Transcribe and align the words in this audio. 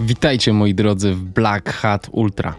Witajcie 0.00 0.52
moi 0.52 0.74
drodzy 0.74 1.14
w 1.14 1.24
Black 1.24 1.70
Hat 1.72 2.08
Ultra. 2.12 2.54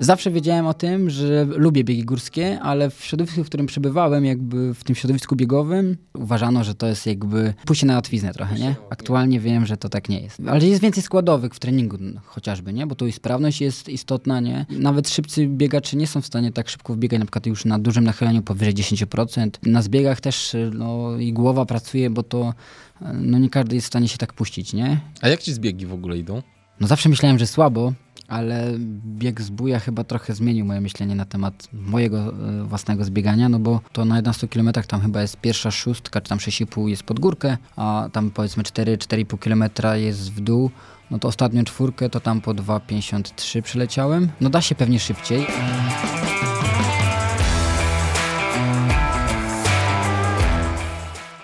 Zawsze 0.00 0.30
wiedziałem 0.30 0.66
o 0.66 0.74
tym, 0.74 1.10
że 1.10 1.44
lubię 1.44 1.84
biegi 1.84 2.04
górskie, 2.04 2.60
ale 2.60 2.90
w 2.90 3.04
środowisku, 3.04 3.44
w 3.44 3.46
którym 3.46 3.66
przebywałem, 3.66 4.24
jakby 4.24 4.74
w 4.74 4.84
tym 4.84 4.96
środowisku 4.96 5.36
biegowym, 5.36 5.96
uważano, 6.14 6.64
że 6.64 6.74
to 6.74 6.86
jest 6.86 7.06
jakby 7.06 7.54
pójście 7.66 7.86
na 7.86 7.94
łatwiznę 7.94 8.32
trochę, 8.34 8.58
nie? 8.58 8.74
Aktualnie 8.90 9.40
wiem, 9.40 9.66
że 9.66 9.76
to 9.76 9.88
tak 9.88 10.08
nie 10.08 10.20
jest. 10.20 10.40
Ale 10.46 10.66
jest 10.66 10.82
więcej 10.82 11.02
składowych 11.02 11.54
w 11.54 11.58
treningu 11.58 11.96
chociażby, 12.24 12.72
nie? 12.72 12.86
Bo 12.86 12.94
tu 12.94 13.06
i 13.06 13.12
sprawność 13.12 13.60
jest 13.60 13.88
istotna, 13.88 14.40
nie? 14.40 14.66
Nawet 14.70 15.08
szybcy 15.08 15.46
biegacze 15.46 15.96
nie 15.96 16.06
są 16.06 16.20
w 16.20 16.26
stanie 16.26 16.52
tak 16.52 16.68
szybko 16.68 16.94
wbiegać, 16.94 17.18
na 17.18 17.24
przykład 17.24 17.46
już 17.46 17.64
na 17.64 17.78
dużym 17.78 18.04
nachyleniu 18.04 18.42
powyżej 18.42 18.74
10%. 18.74 19.50
Na 19.66 19.82
zbiegach 19.82 20.20
też 20.20 20.56
no, 20.74 21.16
i 21.16 21.32
głowa 21.32 21.66
pracuje, 21.66 22.10
bo 22.10 22.22
to 22.22 22.54
no 23.00 23.38
nie 23.38 23.50
każdy 23.50 23.74
jest 23.74 23.86
w 23.86 23.88
stanie 23.88 24.08
się 24.08 24.18
tak 24.18 24.32
puścić, 24.32 24.72
nie? 24.72 25.00
A 25.20 25.28
jak 25.28 25.42
ci 25.42 25.52
zbiegi 25.52 25.86
w 25.86 25.92
ogóle 25.92 26.18
idą? 26.18 26.42
No 26.80 26.86
zawsze 26.86 27.08
myślałem, 27.08 27.38
że 27.38 27.46
słabo, 27.46 27.92
ale 28.28 28.74
bieg 29.04 29.40
z 29.40 29.50
buja 29.50 29.80
chyba 29.80 30.04
trochę 30.04 30.34
zmienił 30.34 30.64
moje 30.64 30.80
myślenie 30.80 31.14
na 31.14 31.24
temat 31.24 31.68
mojego 31.72 32.18
e, 32.18 32.64
własnego 32.64 33.04
zbiegania, 33.04 33.48
no 33.48 33.58
bo 33.58 33.80
to 33.92 34.04
na 34.04 34.16
11 34.16 34.48
km 34.48 34.70
tam 34.88 35.00
chyba 35.00 35.22
jest 35.22 35.36
pierwsza 35.36 35.70
szóstka, 35.70 36.20
czy 36.20 36.28
tam 36.28 36.38
6,5 36.38 36.86
jest 36.86 37.02
pod 37.02 37.20
górkę, 37.20 37.56
a 37.76 38.08
tam 38.12 38.30
powiedzmy 38.30 38.62
4-4,5 38.62 39.38
km 39.38 39.94
jest 39.94 40.32
w 40.32 40.40
dół. 40.40 40.70
No 41.10 41.18
to 41.18 41.28
ostatnią 41.28 41.64
czwórkę 41.64 42.10
to 42.10 42.20
tam 42.20 42.40
po 42.40 42.54
2,53 42.54 43.62
przyleciałem. 43.62 44.28
No 44.40 44.50
da 44.50 44.60
się 44.60 44.74
pewnie 44.74 44.98
szybciej. 44.98 45.46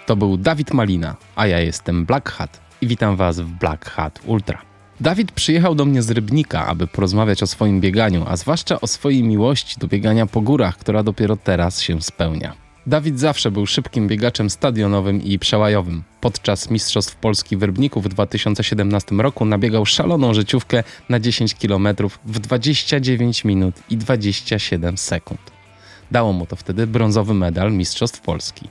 To 0.06 0.16
był 0.16 0.36
Dawid 0.36 0.74
Malina, 0.74 1.16
a 1.36 1.46
ja 1.46 1.60
jestem 1.60 2.06
Black 2.06 2.30
Hat 2.30 2.60
i 2.80 2.86
witam 2.86 3.16
Was 3.16 3.40
w 3.40 3.46
Black 3.48 3.90
Hat 3.90 4.20
Ultra. 4.26 4.62
Dawid 5.00 5.32
przyjechał 5.32 5.74
do 5.74 5.84
mnie 5.84 6.02
z 6.02 6.10
Rybnika, 6.10 6.66
aby 6.66 6.86
porozmawiać 6.86 7.42
o 7.42 7.46
swoim 7.46 7.80
bieganiu, 7.80 8.24
a 8.28 8.36
zwłaszcza 8.36 8.80
o 8.80 8.86
swojej 8.86 9.22
miłości 9.22 9.78
do 9.78 9.88
biegania 9.88 10.26
po 10.26 10.40
górach, 10.40 10.76
która 10.76 11.02
dopiero 11.02 11.36
teraz 11.36 11.80
się 11.80 12.02
spełnia. 12.02 12.54
Dawid 12.86 13.20
zawsze 13.20 13.50
był 13.50 13.66
szybkim 13.66 14.08
biegaczem 14.08 14.50
stadionowym 14.50 15.22
i 15.22 15.38
przełajowym. 15.38 16.02
Podczas 16.20 16.70
Mistrzostw 16.70 17.16
Polski 17.16 17.56
w 17.56 17.62
Rybniku 17.62 18.00
w 18.00 18.08
2017 18.08 19.14
roku 19.14 19.44
nabiegał 19.44 19.86
szaloną 19.86 20.34
życiówkę 20.34 20.82
na 21.08 21.20
10 21.20 21.54
km 21.54 21.88
w 22.24 22.38
29 22.38 23.44
minut 23.44 23.74
i 23.90 23.96
27 23.96 24.98
sekund. 24.98 25.40
Dało 26.10 26.32
mu 26.32 26.46
to 26.46 26.56
wtedy 26.56 26.86
brązowy 26.86 27.34
medal 27.34 27.72
Mistrzostw 27.72 28.20
Polski. 28.20 28.68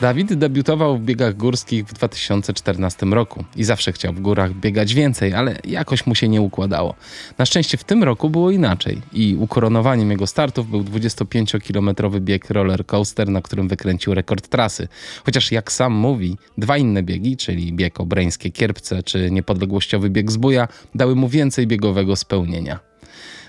Dawid 0.00 0.34
debiutował 0.34 0.98
w 0.98 1.00
biegach 1.00 1.36
górskich 1.36 1.84
w 1.84 1.92
2014 1.92 3.06
roku 3.06 3.44
i 3.56 3.64
zawsze 3.64 3.92
chciał 3.92 4.12
w 4.12 4.20
górach 4.20 4.54
biegać 4.54 4.94
więcej, 4.94 5.34
ale 5.34 5.58
jakoś 5.64 6.06
mu 6.06 6.14
się 6.14 6.28
nie 6.28 6.40
układało. 6.40 6.94
Na 7.38 7.46
szczęście 7.46 7.76
w 7.76 7.84
tym 7.84 8.04
roku 8.04 8.30
było 8.30 8.50
inaczej 8.50 9.02
i 9.12 9.36
ukoronowaniem 9.38 10.10
jego 10.10 10.26
startów 10.26 10.70
był 10.70 10.82
25-kilometrowy 10.82 12.20
bieg 12.20 12.50
roller 12.50 12.86
coaster, 12.86 13.28
na 13.28 13.42
którym 13.42 13.68
wykręcił 13.68 14.14
rekord 14.14 14.48
trasy. 14.48 14.88
Chociaż 15.24 15.52
jak 15.52 15.72
sam 15.72 15.92
mówi, 15.92 16.36
dwa 16.58 16.76
inne 16.76 17.02
biegi, 17.02 17.36
czyli 17.36 17.72
bieg 17.72 18.00
Obreńskie 18.00 18.50
Kierpce 18.50 19.02
czy 19.02 19.30
niepodległościowy 19.30 20.10
bieg 20.10 20.32
Zbuja, 20.32 20.68
dały 20.94 21.14
mu 21.14 21.28
więcej 21.28 21.66
biegowego 21.66 22.16
spełnienia. 22.16 22.78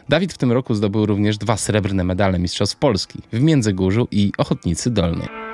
Dawid 0.09 0.33
w 0.33 0.37
tym 0.37 0.51
roku 0.51 0.75
zdobył 0.75 1.05
również 1.05 1.37
dwa 1.37 1.57
srebrne 1.57 2.03
medale 2.03 2.39
Mistrzostw 2.39 2.77
Polski 2.77 3.19
w 3.33 3.41
Międzygórzu 3.41 4.07
i 4.11 4.31
Ochotnicy 4.37 4.89
Dolnej. 4.91 5.46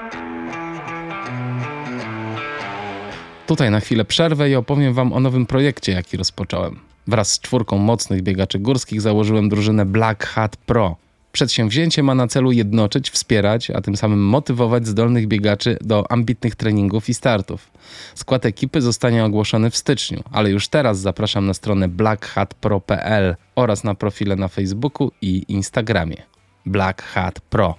Tutaj 3.54 3.72
na 3.72 3.80
chwilę 3.80 4.06
przerwę 4.06 4.50
i 4.50 4.56
opowiem 4.56 4.94
Wam 4.94 5.14
o 5.14 5.20
nowym 5.20 5.46
projekcie, 5.46 5.91
jaki 5.91 6.18
rozpocząłem. 6.18 6.80
Wraz 7.08 7.31
z 7.31 7.40
czwórką 7.40 7.78
mocnych 7.78 8.22
biegaczy 8.22 8.59
górskich 8.59 9.02
założyłem 9.02 9.50
drużynę 9.50 9.86
Black 9.86 10.25
Hat 10.25 10.58
Pro. 10.58 10.96
Przedsięwzięcie 11.31 12.03
ma 12.03 12.16
na 12.16 12.28
celu 12.28 12.52
jednoczyć, 12.52 13.09
wspierać, 13.09 13.72
a 13.72 13.81
tym 13.81 13.97
samym 13.97 14.25
motywować 14.25 14.88
zdolnych 14.88 15.28
biegaczy 15.28 15.78
do 15.81 16.12
ambitnych 16.12 16.56
treningów 16.56 17.09
i 17.09 17.14
startów. 17.14 17.72
Skład 18.16 18.46
ekipy 18.46 18.81
zostanie 18.81 19.25
ogłoszony 19.25 19.70
w 19.70 19.78
styczniu, 19.78 20.24
ale 20.31 20.50
już 20.50 20.68
teraz 20.68 21.00
zapraszam 21.00 21.46
na 21.46 21.53
stronę 21.53 21.88
blackhatpro.pl 21.88 23.35
oraz 23.56 23.84
na 23.84 23.96
profile 23.96 24.35
na 24.35 24.47
Facebooku 24.47 25.12
i 25.22 25.46
Instagramie. 25.47 26.18
Black 26.66 27.02
Hat 27.02 27.40
Pro. 27.40 27.75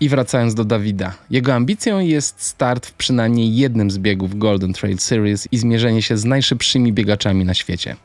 I 0.00 0.08
wracając 0.08 0.54
do 0.54 0.64
Dawida. 0.64 1.14
Jego 1.30 1.54
ambicją 1.54 2.00
jest 2.00 2.42
start 2.42 2.86
w 2.86 2.92
przynajmniej 2.92 3.56
jednym 3.56 3.90
z 3.90 3.98
biegów 3.98 4.38
Golden 4.38 4.72
Trail 4.72 4.98
Series 4.98 5.48
i 5.52 5.58
zmierzenie 5.58 6.02
się 6.02 6.16
z 6.16 6.24
najszybszymi 6.24 6.92
biegaczami 6.92 7.44
na 7.44 7.54
świecie. 7.54 7.96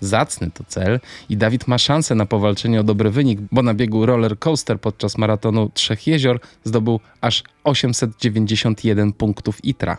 Zacny 0.00 0.50
to 0.50 0.64
cel 0.64 1.00
i 1.28 1.36
Dawid 1.36 1.68
ma 1.68 1.78
szansę 1.78 2.14
na 2.14 2.26
powalczenie 2.26 2.80
o 2.80 2.84
dobry 2.84 3.10
wynik, 3.10 3.40
bo 3.52 3.62
na 3.62 3.74
biegu 3.74 4.06
roller 4.06 4.38
coaster 4.38 4.80
podczas 4.80 5.18
maratonu 5.18 5.70
Trzech 5.74 6.06
Jezior 6.06 6.40
zdobył 6.64 7.00
aż 7.20 7.42
891 7.64 9.12
punktów 9.12 9.64
ITRA. 9.64 9.96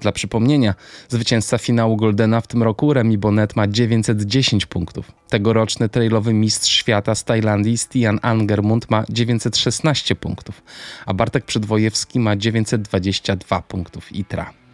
Dla 0.00 0.12
przypomnienia, 0.12 0.74
zwycięzca 1.08 1.58
finału 1.58 1.96
Goldena 1.96 2.40
w 2.40 2.46
tym 2.46 2.62
roku, 2.62 2.92
Remy 2.94 3.18
Bonnet, 3.18 3.56
ma 3.56 3.68
910 3.68 4.66
punktów. 4.66 5.12
Tegoroczny 5.28 5.88
trailowy 5.88 6.34
mistrz 6.34 6.72
świata 6.72 7.14
z 7.14 7.24
Tajlandii, 7.24 7.78
Stian 7.78 8.18
Angermund, 8.22 8.90
ma 8.90 9.04
916 9.08 10.14
punktów, 10.14 10.62
a 11.06 11.14
Bartek 11.14 11.44
Przydwojewski 11.44 12.20
ma 12.20 12.36
922 12.36 13.62
punktów 13.62 14.12
ITRA. 14.12 14.64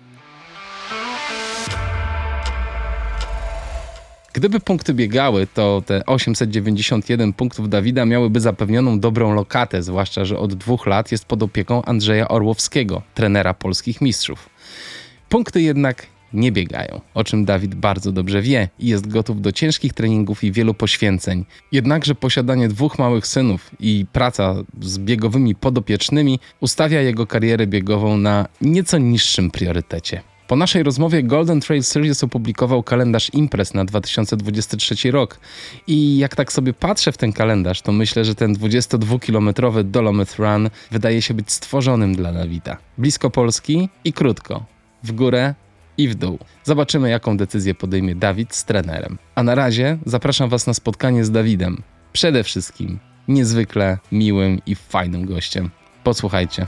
Gdyby 4.32 4.60
punkty 4.60 4.94
biegały, 4.94 5.46
to 5.46 5.82
te 5.86 6.06
891 6.06 7.32
punktów 7.32 7.68
Dawida 7.68 8.06
miałyby 8.06 8.40
zapewnioną 8.40 9.00
dobrą 9.00 9.34
lokatę, 9.34 9.82
zwłaszcza, 9.82 10.24
że 10.24 10.38
od 10.38 10.54
dwóch 10.54 10.86
lat 10.86 11.12
jest 11.12 11.24
pod 11.24 11.42
opieką 11.42 11.82
Andrzeja 11.84 12.28
Orłowskiego, 12.28 13.02
trenera 13.14 13.54
polskich 13.54 14.00
mistrzów. 14.00 14.50
Punkty 15.30 15.62
jednak 15.62 16.06
nie 16.32 16.52
biegają, 16.52 17.00
o 17.14 17.24
czym 17.24 17.44
Dawid 17.44 17.74
bardzo 17.74 18.12
dobrze 18.12 18.42
wie 18.42 18.68
i 18.78 18.88
jest 18.88 19.08
gotów 19.08 19.42
do 19.42 19.52
ciężkich 19.52 19.92
treningów 19.92 20.44
i 20.44 20.52
wielu 20.52 20.74
poświęceń. 20.74 21.44
Jednakże 21.72 22.14
posiadanie 22.14 22.68
dwóch 22.68 22.98
małych 22.98 23.26
synów 23.26 23.70
i 23.80 24.06
praca 24.12 24.54
z 24.80 24.98
biegowymi 24.98 25.54
podopiecznymi 25.54 26.38
ustawia 26.60 27.00
jego 27.00 27.26
karierę 27.26 27.66
biegową 27.66 28.16
na 28.16 28.46
nieco 28.60 28.98
niższym 28.98 29.50
priorytecie. 29.50 30.22
Po 30.48 30.56
naszej 30.56 30.82
rozmowie 30.82 31.22
Golden 31.22 31.60
Trail 31.60 31.82
Series 31.82 32.24
opublikował 32.24 32.82
kalendarz 32.82 33.30
imprez 33.34 33.74
na 33.74 33.84
2023 33.84 35.10
rok 35.10 35.40
i 35.86 36.18
jak 36.18 36.36
tak 36.36 36.52
sobie 36.52 36.72
patrzę 36.72 37.12
w 37.12 37.16
ten 37.16 37.32
kalendarz, 37.32 37.82
to 37.82 37.92
myślę, 37.92 38.24
że 38.24 38.34
ten 38.34 38.54
22-kilometrowy 38.54 39.84
Dolomith 39.84 40.38
Run 40.38 40.70
wydaje 40.90 41.22
się 41.22 41.34
być 41.34 41.52
stworzonym 41.52 42.14
dla 42.14 42.32
Dawida. 42.32 42.76
Blisko 42.98 43.30
Polski 43.30 43.88
i 44.04 44.12
krótko 44.12 44.79
w 45.02 45.12
górę 45.12 45.54
i 45.98 46.08
w 46.08 46.14
dół. 46.14 46.38
Zobaczymy, 46.64 47.10
jaką 47.10 47.36
decyzję 47.36 47.74
podejmie 47.74 48.14
Dawid 48.14 48.54
z 48.54 48.64
trenerem. 48.64 49.18
A 49.34 49.42
na 49.42 49.54
razie 49.54 49.98
zapraszam 50.06 50.48
Was 50.48 50.66
na 50.66 50.74
spotkanie 50.74 51.24
z 51.24 51.30
Dawidem. 51.30 51.82
Przede 52.12 52.44
wszystkim 52.44 52.98
niezwykle 53.28 53.98
miłym 54.12 54.60
i 54.66 54.74
fajnym 54.74 55.26
gościem. 55.26 55.70
Posłuchajcie. 56.04 56.66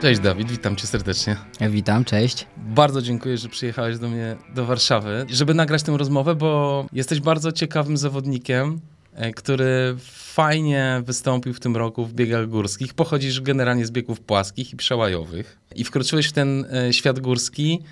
Cześć 0.00 0.20
Dawid, 0.20 0.50
witam 0.50 0.76
cię 0.76 0.86
serdecznie. 0.86 1.36
Witam, 1.70 2.04
cześć. 2.04 2.46
Bardzo 2.56 3.02
dziękuję, 3.02 3.38
że 3.38 3.48
przyjechałeś 3.48 3.98
do 3.98 4.08
mnie 4.08 4.36
do 4.54 4.66
Warszawy, 4.66 5.26
żeby 5.28 5.54
nagrać 5.54 5.82
tę 5.82 5.96
rozmowę, 5.96 6.34
bo 6.34 6.86
jesteś 6.92 7.20
bardzo 7.20 7.52
ciekawym 7.52 7.96
zawodnikiem, 7.96 8.80
e, 9.14 9.32
który 9.32 9.96
fajnie 10.10 11.02
wystąpił 11.04 11.54
w 11.54 11.60
tym 11.60 11.76
roku 11.76 12.06
w 12.06 12.14
biegach 12.14 12.48
górskich. 12.48 12.94
Pochodzisz 12.94 13.40
generalnie 13.40 13.86
z 13.86 13.90
biegów 13.90 14.20
płaskich 14.20 14.72
i 14.72 14.76
przełajowych 14.76 15.58
i 15.74 15.84
wkroczyłeś 15.84 16.26
w 16.26 16.32
ten 16.32 16.66
e, 16.72 16.92
świat 16.92 17.20
górski 17.20 17.82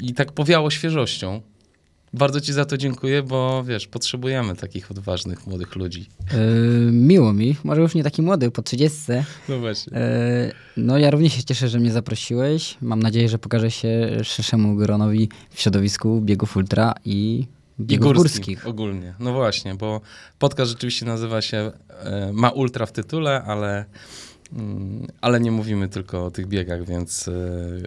i 0.00 0.14
tak 0.14 0.32
powiało 0.32 0.70
świeżością. 0.70 1.40
Bardzo 2.14 2.40
Ci 2.40 2.52
za 2.52 2.64
to 2.64 2.76
dziękuję, 2.76 3.22
bo 3.22 3.64
wiesz, 3.64 3.86
potrzebujemy 3.86 4.56
takich 4.56 4.90
odważnych 4.90 5.46
młodych 5.46 5.76
ludzi. 5.76 6.06
Yy, 6.32 6.92
miło 6.92 7.32
mi, 7.32 7.56
może 7.64 7.80
już 7.80 7.94
nie 7.94 8.04
taki 8.04 8.22
młody, 8.22 8.50
po 8.50 8.62
30. 8.62 8.98
No 9.48 9.58
właśnie. 9.58 9.98
Yy, 9.98 10.52
no 10.76 10.98
ja 10.98 11.10
również 11.10 11.32
się 11.32 11.44
cieszę, 11.44 11.68
że 11.68 11.78
mnie 11.78 11.92
zaprosiłeś. 11.92 12.76
Mam 12.80 13.02
nadzieję, 13.02 13.28
że 13.28 13.38
pokażę 13.38 13.70
się 13.70 14.18
szerszemu 14.22 14.76
gronowi 14.76 15.28
w 15.50 15.60
środowisku 15.60 16.20
biegów 16.20 16.56
ultra 16.56 16.94
i 17.04 17.46
biegów 17.80 18.12
I 18.12 18.14
górskich. 18.14 18.46
górskich. 18.46 18.66
Ogólnie, 18.66 19.14
no 19.18 19.32
właśnie, 19.32 19.74
bo 19.74 20.00
podcast 20.38 20.70
rzeczywiście 20.70 21.06
nazywa 21.06 21.42
się, 21.42 21.72
e, 21.88 22.30
ma 22.32 22.50
ultra 22.50 22.86
w 22.86 22.92
tytule, 22.92 23.42
ale 23.42 23.84
Ale 25.20 25.40
nie 25.40 25.50
mówimy 25.50 25.88
tylko 25.88 26.24
o 26.26 26.30
tych 26.30 26.46
biegach, 26.46 26.84
więc 26.84 27.28
e, 27.28 27.32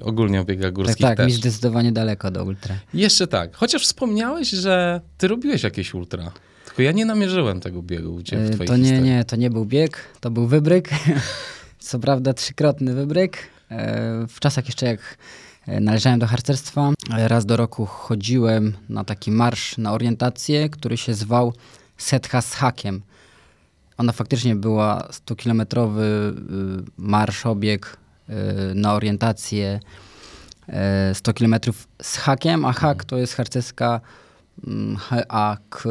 ogólnie 0.02 0.42
o 0.42 0.46
biegach 0.46 0.64
Tak, 0.66 0.74
górskich 0.74 0.98
tak, 1.02 1.18
też. 1.18 1.28
mi 1.28 1.34
zdecydowanie 1.34 1.92
daleko 1.92 2.32
do 2.32 2.44
ultra. 2.46 2.76
Jeszcze 2.94 3.28
tak. 3.28 3.56
Chociaż 3.56 3.84
wspomniałeś, 3.84 4.50
że 4.50 5.02
ty 5.18 5.28
robiłeś 5.28 5.64
jakieś 5.64 5.94
ultra. 5.94 6.32
Tylko 6.66 6.82
ja 6.82 6.92
nie 6.92 7.06
namierzyłem 7.06 7.60
tego 7.60 7.82
biegu 7.82 8.16
u 8.16 8.24
ciebie 8.24 8.44
w 8.46 8.50
E, 8.50 8.54
twojej 8.54 8.68
To 8.68 8.78
nie, 8.78 8.84
historii. 8.84 9.04
nie, 9.12 9.26
to 9.26 9.36
nie 9.36 9.50
był 9.50 9.66
bieg, 9.66 9.98
to 10.20 10.32
był 10.32 10.48
wybryk. 10.48 10.90
Co 11.80 12.00
prawda 12.00 12.34
trzykrotny 12.34 12.94
wybryk. 12.94 13.38
E, 13.72 14.28
W 14.28 14.40
czasach 14.40 14.66
jeszcze 14.66 14.86
jak 14.86 15.18
należałem 15.68 16.20
do 16.20 16.28
harcerstwa, 16.28 16.94
raz 17.18 17.46
do 17.46 17.58
roku 17.58 17.86
chodziłem 17.86 18.74
na 18.90 19.04
taki 19.04 19.32
marsz 19.32 19.78
na 19.78 19.94
orientację, 19.94 20.70
który 20.70 20.98
się 20.98 21.14
zwał 21.14 21.54
Setka 21.98 22.42
z 22.42 22.54
hakiem. 22.54 23.02
Ona 24.00 24.12
faktycznie 24.12 24.56
była 24.56 25.08
100-kilometrowy 25.12 26.02
y, 26.02 26.34
marsz, 26.98 27.46
obieg 27.46 27.98
y, 28.30 28.34
na 28.76 28.94
orientację 28.94 29.80
e, 30.68 31.16
100 31.16 31.34
kilometrów 31.34 31.88
z 32.02 32.18
hakiem, 32.18 32.66
a 32.66 32.74
hak 32.74 33.06
to 33.06 33.18
jest 33.18 33.34
harcerska 33.34 34.02
mm, 34.68 34.96
HAK, 34.96 35.84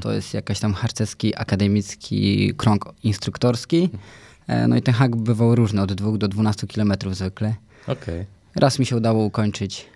to 0.00 0.12
jest 0.12 0.34
jakaś 0.34 0.60
tam 0.60 0.74
harcerski 0.74 1.36
akademicki 1.36 2.54
krąg 2.56 2.94
instruktorski. 3.02 3.90
E, 4.46 4.68
No 4.68 4.76
i 4.76 4.82
ten 4.82 4.94
hak 4.94 5.16
bywał 5.16 5.54
różny, 5.54 5.82
od 5.82 5.92
2 5.92 6.18
do 6.18 6.28
12 6.28 6.66
kilometrów 6.66 7.16
zwykle. 7.16 7.54
Okej. 7.86 8.26
Raz 8.56 8.78
mi 8.78 8.86
się 8.86 8.96
udało 8.96 9.24
ukończyć. 9.24 9.86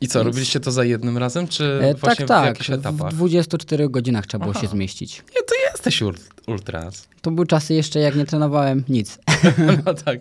I 0.00 0.08
co, 0.08 0.22
robiliście 0.22 0.60
to 0.60 0.72
za 0.72 0.84
jednym 0.84 1.18
razem, 1.18 1.48
czy 1.48 1.64
E, 1.82 1.94
właśnie 1.94 2.26
tak, 2.26 2.28
tak. 2.28 2.44
w 2.44 2.46
jakichś 2.48 2.70
etapach? 2.70 3.12
W 3.12 3.16
24 3.16 3.88
godzinach 3.88 4.26
trzeba 4.26 4.44
było 4.44 4.52
Aha. 4.56 4.60
się 4.60 4.68
zmieścić. 4.68 5.16
Nie, 5.36 5.42
to 5.42 5.54
jesteś 5.72 6.02
ul- 6.02 6.18
ultras. 6.46 7.08
To 7.22 7.30
były 7.30 7.46
czasy 7.46 7.74
jeszcze, 7.74 8.00
jak 8.00 8.16
nie 8.16 8.24
trenowałem 8.24 8.84
nic. 8.88 9.18
No 9.86 9.94
tak. 9.94 10.20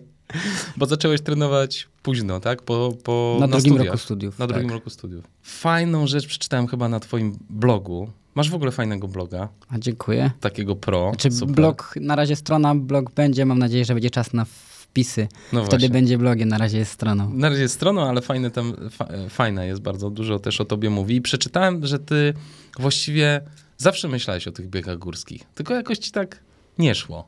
Bo 0.77 0.85
zacząłeś 0.85 1.21
trenować 1.21 1.87
późno, 2.03 2.39
tak? 2.39 2.61
Po, 2.61 2.93
po, 3.03 3.37
Na 3.39 3.47
drugim 3.47 3.73
studiach. 3.73 3.85
roku 3.85 3.97
studiów. 3.97 4.39
Na 4.39 4.47
tak. 4.47 4.55
drugim 4.55 4.71
roku 4.71 4.89
studiów. 4.89 5.25
Fajną 5.41 6.07
rzecz 6.07 6.27
przeczytałem 6.27 6.67
chyba 6.67 6.89
na 6.89 6.99
twoim 6.99 7.37
blogu. 7.49 8.09
Masz 8.35 8.49
w 8.49 8.55
ogóle 8.55 8.71
fajnego 8.71 9.07
bloga, 9.07 9.47
A 9.69 9.79
dziękuję. 9.79 10.31
takiego 10.39 10.75
pro. 10.75 11.09
Znaczy 11.09 11.31
super. 11.31 11.55
blog, 11.55 11.93
na 12.01 12.15
razie 12.15 12.35
strona, 12.35 12.75
blog 12.75 13.11
będzie, 13.11 13.45
mam 13.45 13.59
nadzieję, 13.59 13.85
że 13.85 13.93
będzie 13.93 14.09
czas 14.09 14.33
na 14.33 14.45
wpisy. 14.89 15.27
No 15.53 15.59
Wtedy 15.62 15.69
właśnie. 15.69 15.89
będzie 15.89 16.18
blogiem, 16.18 16.50
na 16.50 16.57
razie 16.57 16.77
jest 16.77 16.91
stroną. 16.91 17.33
Na 17.33 17.50
razie 17.50 17.62
jest 17.62 17.74
stroną, 17.75 18.01
ale 18.09 18.21
fajne 18.21 18.51
tam, 18.51 18.74
fa, 18.91 19.07
fajna 19.30 19.65
jest 19.65 19.81
bardzo, 19.81 20.09
dużo 20.09 20.39
też 20.39 20.62
o 20.62 20.65
tobie 20.65 20.89
mówi. 20.89 21.15
I 21.15 21.21
przeczytałem, 21.21 21.86
że 21.86 22.00
ty 22.00 22.33
właściwie 22.80 23.41
zawsze 23.77 24.07
myślałeś 24.07 24.47
o 24.47 24.51
tych 24.51 24.69
biegach 24.69 24.97
górskich, 24.97 25.44
tylko 25.56 25.74
jakoś 25.74 25.97
ci 25.97 26.12
tak 26.12 26.39
nie 26.77 26.95
szło. 26.95 27.27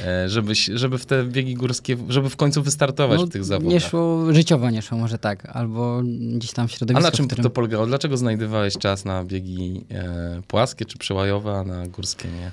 E, 0.00 0.28
Żebyś, 0.28 0.70
żeby 0.74 0.98
w 0.98 1.06
te 1.06 1.24
biegi 1.24 1.54
górskie, 1.54 1.96
żeby 2.08 2.30
w 2.30 2.36
końcu 2.36 2.62
wystartować 2.62 3.20
w 3.20 3.28
tych 3.28 3.44
zawodach. 3.44 3.66
No, 3.66 3.72
nie 3.72 3.80
szło, 3.80 4.32
życiowo 4.32 4.70
nie 4.70 4.82
szło, 4.82 4.98
może 4.98 5.18
tak, 5.18 5.46
albo 5.56 6.02
gdzieś 6.34 6.52
tam 6.52 6.68
w 6.68 6.72
A 6.72 6.74
środowisku, 6.76 7.02
na 7.02 7.12
czym 7.12 7.26
którym... 7.26 7.42
to 7.42 7.50
polegało? 7.50 7.86
Dlaczego 7.86 8.16
znajdowałeś 8.16 8.74
czas 8.78 9.04
na 9.04 9.24
biegi 9.24 9.84
e, 9.90 10.42
płaskie 10.48 10.84
czy 10.84 10.98
przełajowe, 10.98 11.52
a 11.58 11.64
na 11.64 11.88
górskie 11.88 12.28
nie? 12.28 12.50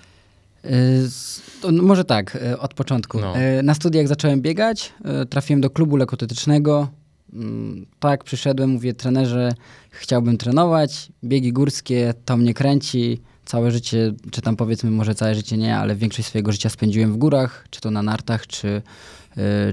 Y, 0.65 1.71
może 1.71 2.05
tak, 2.05 2.35
y, 2.35 2.59
od 2.59 2.73
początku. 2.73 3.19
No. 3.19 3.33
Y, 3.59 3.63
Na 3.63 3.73
studiach 3.73 4.07
zacząłem 4.07 4.41
biegać, 4.41 4.93
trafiłem 5.29 5.61
do 5.61 5.69
klubu 5.69 5.95
lekkoatletycznego. 5.95 6.87
Mm, 7.33 7.85
Tak, 7.99 8.23
przyszedłem, 8.23 8.69
mówię, 8.69 8.93
trenerze, 8.93 9.53
chciałbym 9.89 10.37
trenować, 10.37 11.11
biegi 11.23 11.53
górskie, 11.53 12.13
to 12.25 12.37
mnie 12.37 12.53
kręci. 12.53 13.21
Całe 13.45 13.71
życie, 13.71 14.13
czy 14.31 14.41
tam 14.41 14.55
powiedzmy 14.55 14.91
może 14.91 15.15
całe 15.15 15.35
życie 15.35 15.57
nie, 15.57 15.77
ale 15.77 15.95
większość 15.95 16.27
swojego 16.27 16.51
życia 16.51 16.69
spędziłem 16.69 17.13
w 17.13 17.17
górach, 17.17 17.65
czy 17.69 17.81
to 17.81 17.91
na 17.91 18.01
nartach, 18.01 18.47
czy, 18.47 18.81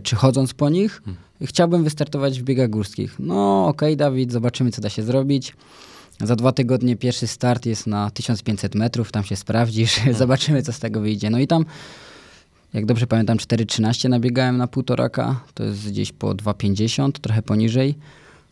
czy 0.02 0.16
chodząc 0.16 0.54
po 0.54 0.68
nich. 0.70 1.02
Chciałbym 1.42 1.84
wystartować 1.84 2.40
w 2.40 2.42
biegach 2.44 2.70
górskich. 2.70 3.16
No 3.18 3.66
okej, 3.66 3.96
Dawid, 3.96 4.32
zobaczymy, 4.32 4.70
co 4.70 4.82
da 4.82 4.88
się 4.88 5.02
zrobić. 5.02 5.54
Za 6.20 6.36
dwa 6.36 6.52
tygodnie 6.52 6.96
pierwszy 6.96 7.26
start 7.26 7.66
jest 7.66 7.86
na 7.86 8.10
1500 8.10 8.74
metrów, 8.74 9.12
tam 9.12 9.24
się 9.24 9.36
sprawdzisz, 9.36 10.00
zobaczymy, 10.18 10.62
co 10.62 10.72
z 10.72 10.78
tego 10.78 11.00
wyjdzie. 11.00 11.30
No 11.30 11.38
i 11.38 11.46
tam, 11.46 11.64
jak 12.74 12.86
dobrze 12.86 13.06
pamiętam, 13.06 13.36
4,13 13.38 14.08
nabiegałem 14.08 14.56
na 14.56 14.66
półtoraka, 14.66 15.40
to 15.54 15.64
jest 15.64 15.88
gdzieś 15.88 16.12
po 16.12 16.34
2,50, 16.34 17.12
trochę 17.12 17.42
poniżej. 17.42 17.94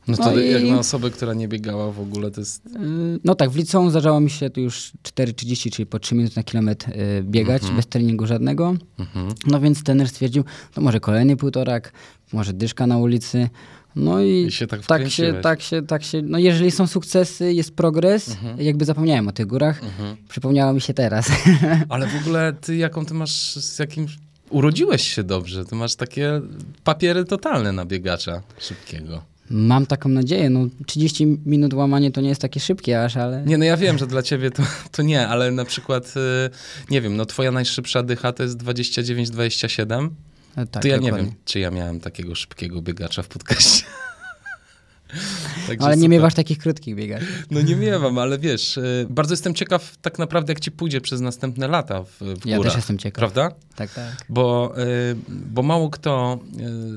No 0.09 0.17
to 0.17 0.31
No 0.31 0.39
jak 0.39 0.63
i- 0.63 0.71
na 0.73 0.79
osobę, 0.79 1.11
która 1.11 1.35
nie 1.35 1.49
biegała 1.49 1.93
w 1.93 2.01
ogóle, 2.01 2.31
to 2.31 2.41
jest... 2.41 2.63
Yy, 2.67 3.19
No 3.25 3.35
tak, 3.35 3.51
w 3.51 3.57
liceum 3.57 3.91
zdarzało 3.91 4.21
mi 4.21 4.31
się 4.31 4.51
tu 4.51 4.61
już 4.61 4.93
4,30, 5.03 5.71
czyli 5.71 5.87
po 5.87 5.99
3 5.99 6.15
minuty 6.15 6.33
na 6.37 6.43
kilometr 6.43 6.89
yy, 6.89 7.23
biegać, 7.23 7.63
bez 7.77 7.87
treningu 7.87 8.27
żadnego. 8.27 8.75
Mhm. 8.99 9.29
No 9.47 9.61
więc 9.61 9.83
trener 9.83 10.09
stwierdził, 10.09 10.45
to 10.75 10.81
może 10.81 11.01
kolejny 11.01 11.37
półtorak, 11.37 11.93
może 12.33 12.53
dyszka 12.53 12.87
na 12.87 12.99
ulicy. 12.99 13.49
No 13.97 14.23
i, 14.23 14.47
I 14.47 14.53
się 14.53 14.67
tak 14.67 14.87
tak 14.87 15.11
się, 15.11 15.35
tak 15.43 15.63
się, 15.63 15.83
tak 15.83 16.05
się, 16.05 16.23
no 16.23 16.39
jeżeli 16.39 16.71
są 16.71 16.87
sukcesy, 16.87 17.53
jest 17.53 17.77
progres, 17.77 18.29
Mhm. 18.31 18.61
jakby 18.61 18.85
zapomniałem 18.85 19.29
o 19.29 19.33
tych 19.33 19.47
górach, 19.47 19.81
przypomniało 20.29 20.73
mi 20.73 20.81
się 20.81 20.95
teraz. 20.95 21.29
Ale 21.89 22.07
w 22.07 22.17
ogóle 22.23 22.53
ty 22.61 22.77
jaką 22.77 23.07
ty 23.07 23.15
masz, 23.15 23.55
z 23.55 23.79
jakim... 23.79 24.07
Urodziłeś 24.51 25.15
się 25.15 25.23
dobrze, 25.25 25.65
ty 25.65 25.75
masz 25.75 25.95
takie 25.95 26.41
papiery 26.85 27.25
totalne 27.25 27.73
na 27.73 27.85
biegacza 27.85 28.43
szybkiego. 28.59 29.23
Mam 29.51 29.87
taką 29.87 30.09
nadzieję, 30.09 30.51
no 30.51 30.67
30 30.87 31.27
minut 31.47 31.75
łamanie 31.75 32.11
to 32.11 32.21
nie 32.21 32.29
jest 32.29 32.41
takie 32.41 32.61
szybkie 32.61 33.05
aż, 33.05 33.17
ale... 33.17 33.43
Nie, 33.47 33.59
no 33.59 33.65
ja 33.65 33.77
wiem, 33.77 33.99
że 33.99 34.07
dla 34.07 34.23
ciebie 34.23 34.51
to, 34.51 34.63
to 34.93 35.03
nie, 35.03 35.29
ale 35.29 35.51
na 35.51 35.65
przykład, 35.65 36.15
y, 36.17 36.51
nie 36.91 37.01
wiem, 37.01 37.17
no 37.17 37.27
twoja 37.27 37.53
najszybsza 37.53 38.03
dycha 38.03 38.33
to 38.33 38.43
jest 38.43 38.59
29-27. 38.59 40.09
E, 40.57 40.67
tak, 40.67 40.83
to 40.83 40.89
ja 40.89 40.97
nie 40.97 41.03
dokładnie. 41.03 41.27
wiem, 41.31 41.37
czy 41.45 41.59
ja 41.61 41.71
miałem 41.71 42.01
takiego 42.01 42.35
szybkiego 42.35 42.83
biegacza 42.83 43.23
w 43.23 43.29
podcaście. 43.29 43.85
Ale 45.79 45.97
nie 45.97 46.03
super. 46.03 46.11
miewasz 46.11 46.35
takich 46.35 46.59
krótkich 46.59 46.95
biegać. 46.95 47.23
No 47.51 47.61
nie 47.63 47.77
miewam, 47.77 48.19
ale 48.19 48.39
wiesz, 48.39 48.77
y, 48.77 49.07
bardzo 49.11 49.33
jestem 49.33 49.55
ciekaw 49.55 49.97
tak 49.97 50.19
naprawdę, 50.19 50.53
jak 50.53 50.61
ci 50.61 50.71
pójdzie 50.71 51.01
przez 51.01 51.21
następne 51.21 51.69
lata 51.69 52.03
w, 52.03 52.19
w 52.41 52.47
Ja 52.47 52.57
górach. 52.57 52.73
też 52.73 52.77
jestem 52.77 52.99
ciekaw. 52.99 53.19
Prawda? 53.19 53.57
Tak, 53.77 53.95
tak. 53.95 54.17
Bo, 54.29 54.75
y, 54.79 55.17
bo 55.29 55.63
mało 55.63 55.91
kto 55.91 56.39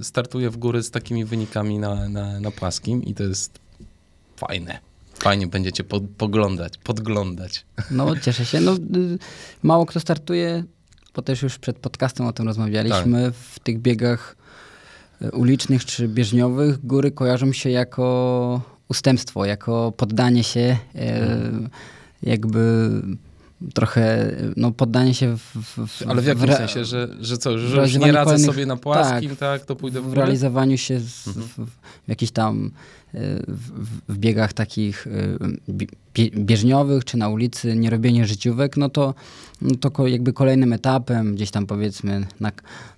startuje 0.01 0.49
w 0.49 0.57
góry 0.57 0.83
z 0.83 0.91
takimi 0.91 1.25
wynikami 1.25 1.79
na, 1.79 2.09
na, 2.09 2.39
na 2.39 2.51
płaskim 2.51 3.03
i 3.03 3.13
to 3.13 3.23
jest 3.23 3.59
fajne. 4.37 4.79
Fajnie 5.19 5.47
będziecie 5.47 5.83
po, 5.83 6.01
poglądać, 6.01 6.77
podglądać. 6.77 7.65
No 7.91 8.15
cieszę 8.19 8.45
się. 8.45 8.61
No, 8.61 8.73
y, 8.75 8.77
mało 9.63 9.85
kto 9.85 9.99
startuje, 9.99 10.63
bo 11.15 11.21
też 11.21 11.41
już 11.41 11.59
przed 11.59 11.77
podcastem 11.79 12.25
o 12.25 12.33
tym 12.33 12.45
rozmawialiśmy. 12.45 13.23
Tak. 13.25 13.33
W 13.33 13.59
tych 13.59 13.79
biegach 13.79 14.35
y, 15.21 15.31
ulicznych 15.31 15.85
czy 15.85 16.07
bieżniowych 16.07 16.85
góry 16.85 17.11
kojarzą 17.11 17.51
się 17.53 17.69
jako 17.69 18.61
ustępstwo, 18.89 19.45
jako 19.45 19.91
poddanie 19.97 20.43
się, 20.43 20.77
y, 20.95 20.99
Mhm. 20.99 21.69
jakby 22.23 22.89
trochę 23.73 24.31
no, 24.57 24.71
poddanie 24.71 25.13
się 25.13 25.37
w, 25.37 25.41
w, 25.55 25.87
w, 25.87 26.07
Ale 26.07 26.21
w 26.21 26.25
jakim 26.25 26.43
re- 26.43 26.57
sensie, 26.57 26.85
że, 26.85 27.07
że 27.21 27.37
co, 27.37 27.57
że 27.57 27.81
już 27.81 27.95
nie 27.95 28.11
radzę 28.11 28.39
sobie 28.39 28.65
na 28.65 28.77
płaskim, 28.77 29.35
tak, 29.35 29.65
to 29.65 29.75
pójdę 29.75 30.01
w 30.01 30.03
w 30.03 30.07
górę? 30.07 30.21
realizowaniu 30.21 30.77
się 30.77 30.99
z, 30.99 31.27
Mhm. 31.27 31.47
w, 31.47 31.55
w 32.05 32.07
jakichś 32.07 32.31
tam 32.31 32.65
y, 32.65 33.19
w, 33.47 33.71
w- 33.71 34.13
w 34.13 34.17
biegach 34.17 34.53
takich 34.53 35.07
y, 35.07 35.37
bie- 36.13 36.31
bieżniowych 36.45 37.05
czy 37.05 37.17
na 37.17 37.29
ulicy, 37.29 37.75
nie 37.75 37.89
robienie 37.89 38.25
życiówek, 38.27 38.77
no 38.77 38.89
to, 38.89 39.13
no 39.61 39.75
to 39.75 40.07
jakby 40.07 40.33
kolejnym 40.33 40.73
etapem, 40.73 41.35
gdzieś 41.35 41.51
tam 41.51 41.65
powiedzmy 41.65 42.25
na, 42.39 42.51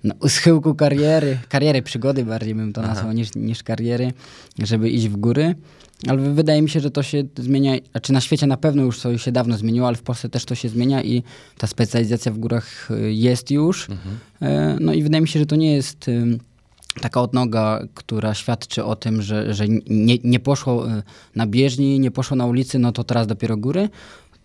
na 0.03 0.15
schyłku 0.27 0.75
kariery, 0.75 1.38
kariery, 1.50 1.82
przygody 1.82 2.25
bardziej 2.25 2.56
bym 2.56 2.74
to 2.74 2.82
Aha. 2.84 2.94
nazwał 2.94 3.12
niż, 3.13 3.36
niż 3.36 3.63
kariery, 3.63 4.13
żeby 4.60 4.89
iść 4.89 5.08
w 5.08 5.18
góry. 5.18 5.56
Ale 6.08 6.34
wydaje 6.34 6.62
mi 6.62 6.70
się, 6.70 6.79
że 6.79 6.91
to 6.91 7.03
się 7.03 7.24
zmienia, 7.38 7.74
znaczy 7.91 8.13
na 8.13 8.22
świecie 8.22 8.48
na 8.48 8.58
pewno 8.58 8.84
już 8.84 9.00
to 9.00 9.17
się 9.17 9.31
dawno 9.31 9.58
zmieniło, 9.58 9.88
ale 9.88 9.96
w 9.98 10.01
Polsce 10.03 10.29
też 10.29 10.46
to 10.46 10.55
się 10.55 10.70
zmienia 10.70 11.03
i 11.03 11.24
ta 11.58 11.67
specjalizacja 11.67 12.31
w 12.31 12.38
górach 12.38 12.91
y, 12.91 13.13
jest 13.13 13.51
już. 13.51 13.89
Mhm. 13.89 14.17
E, 14.41 14.77
No 14.79 14.93
i 14.93 15.03
wydaje 15.03 15.22
mi 15.22 15.27
się, 15.27 15.39
że 15.39 15.46
to 15.46 15.55
nie 15.55 15.74
jest 15.74 16.05
taka 17.01 17.22
odnoga, 17.22 17.79
która 17.93 18.34
świadczy 18.34 18.84
o 18.84 18.96
tym, 18.96 19.22
że, 19.22 19.53
że 19.53 19.65
nie, 19.89 20.17
nie 20.24 20.39
poszło 20.39 20.91
y, 20.98 21.03
na 21.36 21.48
bieżni, 21.48 22.00
nie 22.00 22.12
poszło 22.12 22.38
na 22.38 22.46
ulicy, 22.46 22.79
no 22.79 22.91
to 22.91 23.03
teraz 23.03 23.27
dopiero 23.27 23.58
góry. 23.58 23.89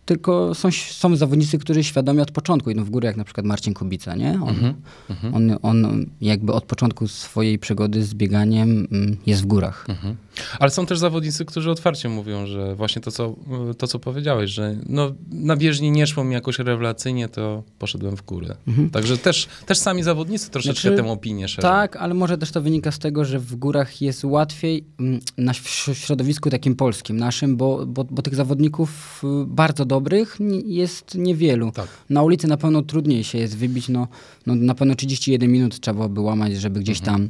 Tylko 0.05 0.55
są, 0.55 0.69
są 0.91 1.17
zawodnicy, 1.17 1.59
którzy 1.59 1.85
świadomie 1.85 2.23
od 2.23 2.31
początku 2.31 2.71
idą 2.71 2.85
w 2.85 2.91
górę, 2.91 3.07
jak 3.07 3.17
na 3.17 3.25
przykład 3.25 3.47
Marcin 3.47 3.75
Kubica, 3.75 4.15
nie? 4.15 4.33
On, 4.43 4.75
Mhm. 5.11 5.35
on, 5.35 5.59
on 5.63 6.07
jakby 6.21 6.53
od 6.53 6.65
początku 6.65 7.09
swojej 7.09 7.59
przygody 7.59 8.05
z 8.05 8.15
bieganiem 8.15 8.87
mm, 8.93 9.17
jest 9.27 9.43
w 9.43 9.47
górach. 9.47 9.87
Mhm. 9.89 10.17
Ale 10.59 10.71
są 10.71 10.87
też 10.87 10.99
zawodnicy, 10.99 11.45
którzy 11.45 11.71
otwarcie 11.71 12.09
mówią, 12.09 12.47
że 12.47 12.75
właśnie 12.75 13.02
to, 13.02 13.11
co, 13.11 13.35
to, 13.78 13.87
co 13.87 13.99
powiedziałeś, 13.99 14.50
że 14.50 14.76
no, 14.88 15.12
na 15.31 15.57
bieżni 15.57 15.90
nie 15.90 16.07
szło 16.07 16.25
mi 16.25 16.35
jakoś 16.35 16.59
rewelacyjnie, 16.59 17.28
to 17.28 17.62
poszedłem 17.78 18.16
w 18.16 18.23
górę. 18.23 18.57
Także 18.93 19.19
też, 19.19 19.49
też 19.66 19.78
sami 19.78 20.02
zawodnicy 20.02 20.50
troszeczkę 20.50 20.88
Znaczy, 20.88 21.02
tę 21.02 21.11
opinię 21.11 21.49
szerzą. 21.49 21.69
Tak, 21.69 21.97
ale 21.97 22.14
może 22.14 22.38
też 22.38 22.50
to 22.50 22.61
wynika 22.61 22.93
z 22.93 22.99
tego, 22.99 23.25
że 23.25 23.38
w 23.38 23.57
górach 23.57 24.02
jest 24.02 24.25
łatwiej 24.25 24.85
mm, 25.00 25.21
na 25.38 25.52
w 25.52 25.69
środowisku 25.95 26.50
takim 26.50 26.76
polskim, 26.76 27.16
naszym, 27.16 27.57
bo, 27.57 27.87
bo, 27.87 28.05
bo 28.05 28.23
tych 28.23 28.35
zawodników 28.35 29.23
y, 29.25 29.47
bardzo 29.47 29.85
dobrych 29.85 30.38
jest 30.66 31.14
niewielu. 31.14 31.73
Tak. 31.73 31.88
Na 32.11 32.23
ulicy 32.23 32.49
na 32.49 32.57
pewno 32.57 32.83
trudniej 32.83 33.25
się 33.25 33.38
jest 33.38 33.57
wybić, 33.57 33.88
no, 33.88 34.09
no 34.47 34.55
na 34.55 34.75
pewno 34.75 34.95
31 34.95 35.52
minut 35.52 35.81
trzeba 35.81 35.95
byłoby 35.95 36.21
łamać, 36.21 36.57
żeby 36.57 36.81
gdzieś 36.81 37.00
tam 37.00 37.28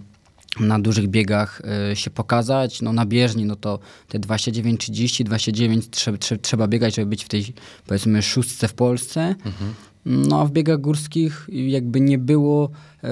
na 0.61 0.79
dużych 0.79 1.09
biegach 1.09 1.63
y, 1.93 1.97
się 1.97 2.11
pokazać. 2.11 2.83
No 2.83 2.93
na 2.93 3.07
bieżni, 3.07 3.45
no 3.45 3.57
to 3.57 3.79
te 4.09 4.19
29-30, 4.19 5.25
29 5.25 5.85
trzeba, 5.91 6.19
trzeba, 6.19 6.43
trzeba 6.43 6.69
biegać, 6.69 6.95
żeby 6.95 7.07
być 7.07 7.25
w 7.25 7.29
tej 7.29 7.55
powiedzmy 7.87 8.23
szóstce 8.23 8.69
w 8.69 8.75
Polsce. 8.75 9.35
No 10.07 10.41
a 10.41 10.45
w 10.45 10.51
biegach 10.51 10.81
górskich 10.81 11.49
jakby 11.53 12.01
nie 12.01 12.19
było 12.19 12.71
e, 13.05 13.09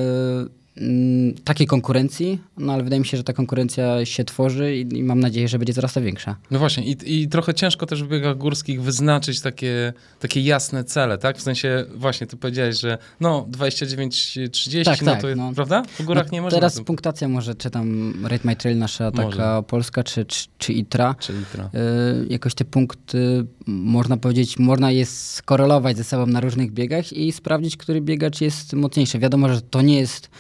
takiej 1.45 1.67
konkurencji, 1.67 2.39
no 2.57 2.73
ale 2.73 2.83
wydaje 2.83 3.01
mi 3.01 3.07
się, 3.07 3.17
że 3.17 3.25
ta 3.25 3.33
konkurencja 3.33 4.07
się 4.07 4.25
tworzy 4.25 4.77
i, 4.77 4.99
i 4.99 5.03
mam 5.03 5.21
nadzieję, 5.21 5.49
że 5.49 5.59
będzie 5.59 5.75
coraz 5.75 5.93
to 5.93 6.01
większa. 6.01 6.37
No 6.51 6.59
właśnie, 6.59 6.85
i, 6.85 7.23
i 7.23 7.29
trochę 7.29 7.55
ciężko 7.55 7.87
też 7.87 8.03
w 8.03 8.09
biegach 8.09 8.37
górskich 8.37 8.83
wyznaczyć 8.83 9.41
takie, 9.41 9.93
takie 10.21 10.41
jasne 10.41 10.85
cele, 10.85 11.19
tak? 11.19 11.39
W 11.39 11.43
sensie, 11.43 11.85
właśnie 11.95 12.27
ty 12.27 12.37
powiedziałeś, 12.37 12.81
że 12.81 12.99
no 13.21 13.47
29-30, 13.51 14.85
Tak, 14.85 15.03
no 15.03 15.13
tak, 15.13 15.21
to 15.21 15.29
jest, 15.29 15.39
no. 15.39 15.53
prawda? 15.53 15.83
W 15.99 16.05
górach 16.05 16.27
No, 16.27 16.33
nie 16.33 16.43
można. 16.43 16.57
Teraz 16.59 16.81
punktacja 16.81 17.29
może, 17.29 17.55
czy 17.55 17.71
tam 17.71 18.15
Rate 18.23 18.49
My 18.49 18.57
Trail, 18.57 18.79
nasza 18.79 19.11
taka 19.11 19.25
Może. 19.25 19.63
polska, 19.67 20.05
czy, 20.05 20.25
czy, 20.25 20.47
czy 20.59 20.73
ITRA. 20.73 21.15
Czyli 21.15 21.45
tra. 21.53 21.71
E, 21.75 21.81
jakoś 22.29 22.55
te 22.55 22.65
punkty, 22.65 23.47
można 23.67 24.17
powiedzieć, 24.17 24.59
można 24.59 24.91
je 24.91 25.07
skorelować 25.07 25.97
ze 25.97 26.05
sobą 26.05 26.27
na 26.27 26.41
różnych 26.41 26.73
biegach 26.73 27.13
i 27.13 27.33
sprawdzić, 27.33 27.77
który 27.77 28.01
biegacz 28.01 28.41
jest 28.41 28.73
mocniejszy. 28.73 29.19
Wiadomo, 29.19 29.49
że 29.49 29.63
to 29.63 29.83
nie 29.83 30.01
jest 30.01 30.31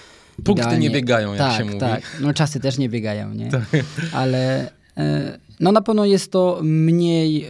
Punkty 0.44 0.62
idealnie- 0.62 0.78
nie 0.78 0.90
biegają, 0.90 1.28
jak 1.34 1.38
tak, 1.38 1.58
się 1.58 1.64
mówi. 1.64 1.78
Tak, 1.80 2.16
no 2.20 2.34
czasy 2.34 2.60
też 2.60 2.78
nie 2.78 2.88
biegają, 2.88 3.34
nie? 3.34 3.50
Ale 4.12 4.60
e, 4.60 4.70
no 5.60 5.72
na 5.72 5.80
pewno 5.80 6.04
jest 6.04 6.32
to 6.32 6.60
mniej 6.62 7.44
e, 7.44 7.48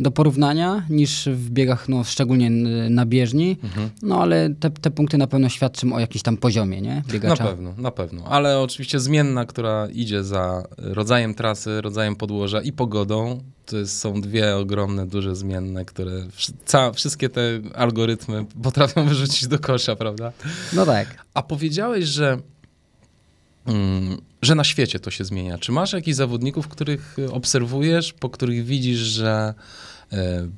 do 0.00 0.10
porównania 0.10 0.86
niż 0.90 1.28
w 1.32 1.50
biegach, 1.50 1.88
no 1.88 2.04
szczególnie 2.04 2.50
na 2.90 3.06
bieżni, 3.06 3.56
Mhm. 3.64 3.90
no 4.02 4.22
ale 4.22 4.50
te, 4.60 4.70
te 4.70 4.90
punkty 4.90 5.18
na 5.18 5.26
pewno 5.26 5.48
świadczą 5.48 5.92
o 5.92 6.00
jakimś 6.00 6.22
tam 6.22 6.36
poziomie, 6.36 6.80
nie? 6.80 6.94
Na 6.94 7.12
Biegacza. 7.12 7.44
pewno, 7.44 7.74
na 7.78 7.90
pewno. 7.90 8.24
Ale 8.24 8.60
oczywiście 8.60 9.00
zmienna, 9.00 9.44
która 9.44 9.88
idzie 9.92 10.24
za 10.24 10.62
rodzajem 10.78 11.34
trasy, 11.34 11.80
rodzajem 11.80 12.16
podłoża 12.16 12.62
i 12.62 12.72
pogodą, 12.72 13.40
to 13.66 13.86
są 13.86 14.20
dwie 14.20 14.56
ogromne, 14.56 15.06
duże 15.06 15.36
zmienne, 15.36 15.84
które 15.84 16.12
ca, 16.64 16.92
wszystkie 16.92 17.28
te 17.28 17.40
algorytmy 17.74 18.44
potrafią 18.62 19.04
wyrzucić 19.08 19.46
do 19.48 19.58
kosza, 19.58 19.96
prawda? 19.96 20.32
No 20.72 20.86
tak. 20.86 21.24
A 21.34 21.42
powiedziałeś, 21.42 22.04
że, 22.04 22.38
że 24.42 24.54
na 24.54 24.64
świecie 24.64 25.00
to 25.00 25.10
się 25.10 25.24
zmienia. 25.24 25.58
Czy 25.58 25.72
masz 25.72 25.92
jakichś 25.92 26.16
zawodników, 26.16 26.68
których 26.68 27.16
obserwujesz, 27.32 28.12
po 28.12 28.30
których 28.30 28.64
widzisz, 28.64 28.98
że 28.98 29.54
e, 30.12 30.48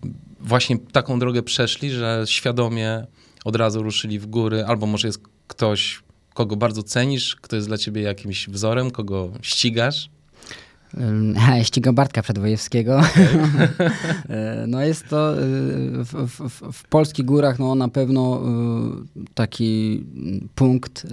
właśnie 0.41 0.79
taką 0.79 1.19
drogę 1.19 1.43
przeszli, 1.43 1.91
że 1.91 2.23
świadomie 2.27 3.07
od 3.45 3.57
razu 3.57 3.83
ruszyli 3.83 4.19
w 4.19 4.27
góry, 4.27 4.65
albo 4.65 4.87
może 4.87 5.09
jest 5.09 5.21
ktoś, 5.49 6.03
kogo 6.35 6.57
bardzo 6.57 6.83
cenisz, 6.83 7.37
kto 7.37 7.57
jest 7.57 7.69
dla 7.69 7.79
ciebie 7.79 8.03
jakimś 8.03 8.49
wzorem, 8.49 8.91
kogo 8.91 9.33
ścigasz? 9.43 10.11
Ym, 10.99 11.35
Ha, 11.37 11.65
ściga 11.65 11.93
Bartka 11.93 12.23
Przedwojewskiego. 12.23 13.01
E, 14.29 14.65
no 14.67 14.83
jest 14.83 15.09
to 15.09 15.39
y, 15.39 16.05
w, 16.05 16.13
w, 16.13 16.73
w, 16.73 16.89
polskich 16.89 17.25
górach 17.25 17.59
no, 17.59 17.75
na 17.75 17.89
pewno 17.89 18.43
y, 19.17 19.25
taki 19.35 20.05
punkt, 20.55 21.07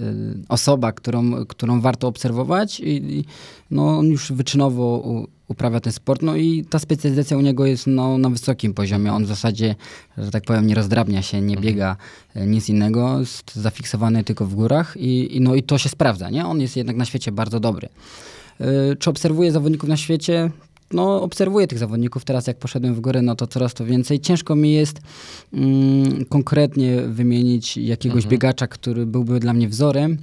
osoba, 0.48 0.92
którą, 0.92 1.46
którą 1.46 1.80
warto 1.80 2.08
obserwować 2.08 2.80
i, 2.80 3.24
no, 3.70 3.98
on 3.98 4.06
już 4.06 4.32
wyczynowo 4.32 5.02
uprawia 5.48 5.80
ten 5.80 5.92
sport, 5.92 6.22
no 6.22 6.36
i 6.36 6.64
ta 6.64 6.78
specjalizacja 6.78 7.36
u 7.36 7.40
niego 7.40 7.66
jest 7.66 7.86
no, 7.86 8.18
na 8.18 8.30
wysokim 8.30 8.74
poziomie. 8.74 9.12
On 9.12 9.24
w 9.24 9.28
zasadzie, 9.28 9.74
że 10.18 10.30
tak 10.30 10.44
powiem, 10.44 10.66
nie 10.66 10.74
rozdrabnia 10.74 11.22
się, 11.22 11.40
nie 11.40 11.56
biega 11.56 11.96
e, 12.34 12.46
nic 12.46 12.68
innego, 12.68 13.20
jest 13.20 13.56
zafiksowany 13.56 14.24
tylko 14.24 14.46
w 14.46 14.54
górach 14.54 14.96
i, 14.96 15.36
i, 15.36 15.40
no, 15.40 15.54
i 15.54 15.62
to 15.62 15.78
się 15.78 15.88
sprawdza, 15.88 16.30
nie? 16.30 16.46
On 16.46 16.60
jest 16.60 16.76
jednak 16.76 16.96
na 16.96 17.04
świecie 17.04 17.32
bardzo 17.32 17.60
dobry. 17.60 17.88
Y, 18.60 18.96
Czy 18.96 19.10
obserwuję 19.10 19.52
zawodników 19.52 19.88
na 19.88 19.96
świecie? 19.96 20.50
No, 20.92 21.22
obserwuję 21.22 21.66
tych 21.66 21.78
zawodników. 21.78 22.24
Teraz, 22.24 22.46
jak 22.46 22.58
poszedłem 22.58 22.94
w 22.94 23.00
górę, 23.00 23.22
no 23.22 23.36
to 23.36 23.46
coraz 23.46 23.74
to 23.74 23.84
więcej. 23.84 24.20
Ciężko 24.20 24.54
mi 24.56 24.72
jest 24.72 25.00
mm, 25.52 26.24
konkretnie 26.24 27.02
wymienić 27.02 27.76
jakiegoś 27.76 28.26
biegacza, 28.26 28.66
który 28.66 29.06
byłby 29.06 29.40
dla 29.40 29.52
mnie 29.52 29.68
wzorem. 29.68 30.12
Y, 30.12 30.16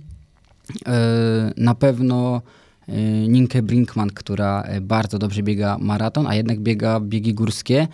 Na 1.57 1.75
pewno 1.75 2.41
y, 2.89 2.91
Ninkę 3.27 3.61
Brinkman, 3.61 4.09
która 4.09 4.63
y, 4.77 4.81
bardzo 4.81 5.19
dobrze 5.19 5.43
biega 5.43 5.77
maraton, 5.79 6.27
a 6.27 6.35
jednak 6.35 6.59
biega 6.59 6.99
biegi 6.99 7.33
górskie. 7.33 7.87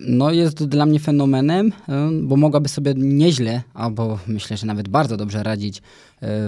No 0.00 0.30
jest 0.30 0.64
dla 0.64 0.86
mnie 0.86 1.00
fenomenem, 1.00 1.66
y, 1.66 1.72
bo 2.22 2.36
mogłaby 2.36 2.68
sobie 2.68 2.94
nieźle, 2.96 3.62
albo 3.74 4.18
myślę, 4.26 4.56
że 4.56 4.66
nawet 4.66 4.88
bardzo 4.88 5.16
dobrze 5.16 5.42
radzić 5.42 5.78
y, 5.78 5.80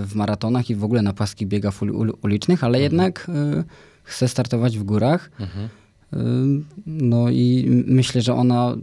w 0.07 0.11
maratonach 0.15 0.71
i 0.71 0.75
w 0.75 0.85
ogóle 0.85 1.03
na 1.03 1.13
płaskich 1.13 1.49
biegach 1.49 1.75
ul- 1.83 1.93
ul- 1.93 2.13
ulicznych, 2.23 2.65
ale 2.65 2.81
jednak 2.81 3.27
y, 3.61 3.65
chce 4.03 4.29
startować 4.29 4.79
w 4.79 4.83
górach. 4.83 5.31
Y, 5.41 5.80
No 6.87 7.31
i 7.31 7.67
myślę, 7.87 8.23
że 8.23 8.35
ona, 8.35 8.77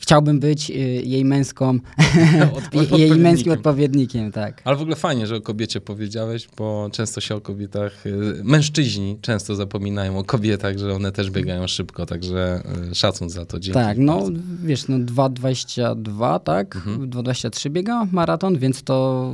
chciałbym 0.00 0.40
być 0.40 0.70
y, 0.70 0.74
jej 1.04 1.24
męską, 1.24 1.78
jej 2.98 3.10
męskim 3.10 3.52
odpowiednikiem, 3.52 4.32
tak. 4.32 4.62
Ale 4.64 4.76
w 4.76 4.80
ogóle 4.80 4.96
fajnie, 4.96 5.26
że 5.26 5.36
o 5.36 5.40
kobiecie 5.40 5.80
powiedziałeś, 5.80 6.48
bo 6.58 6.88
często 6.92 7.20
się 7.20 7.34
o 7.34 7.40
kobietach, 7.40 8.06
y, 8.06 8.12
mężczyźni 8.44 9.18
często 9.20 9.54
zapominają 9.54 10.18
o 10.18 10.24
kobietach, 10.24 10.78
że 10.78 10.94
one 10.94 11.12
też 11.12 11.30
biegają 11.30 11.66
szybko, 11.66 12.06
także 12.06 12.62
y, 12.90 12.94
szacun 12.94 13.30
za 13.30 13.44
to. 13.46 13.60
Dzięki 13.60 13.74
Tak, 13.80 13.98
no 13.98 14.20
bardzo. 14.20 14.40
wiesz, 14.64 14.88
no 14.88 14.98
2,22, 14.98 16.40
tak? 16.40 16.76
Mhm. 16.76 17.10
2,23 17.10 17.70
biega 17.70 18.06
maraton, 18.12 18.58
więc 18.58 18.82
to 18.82 19.32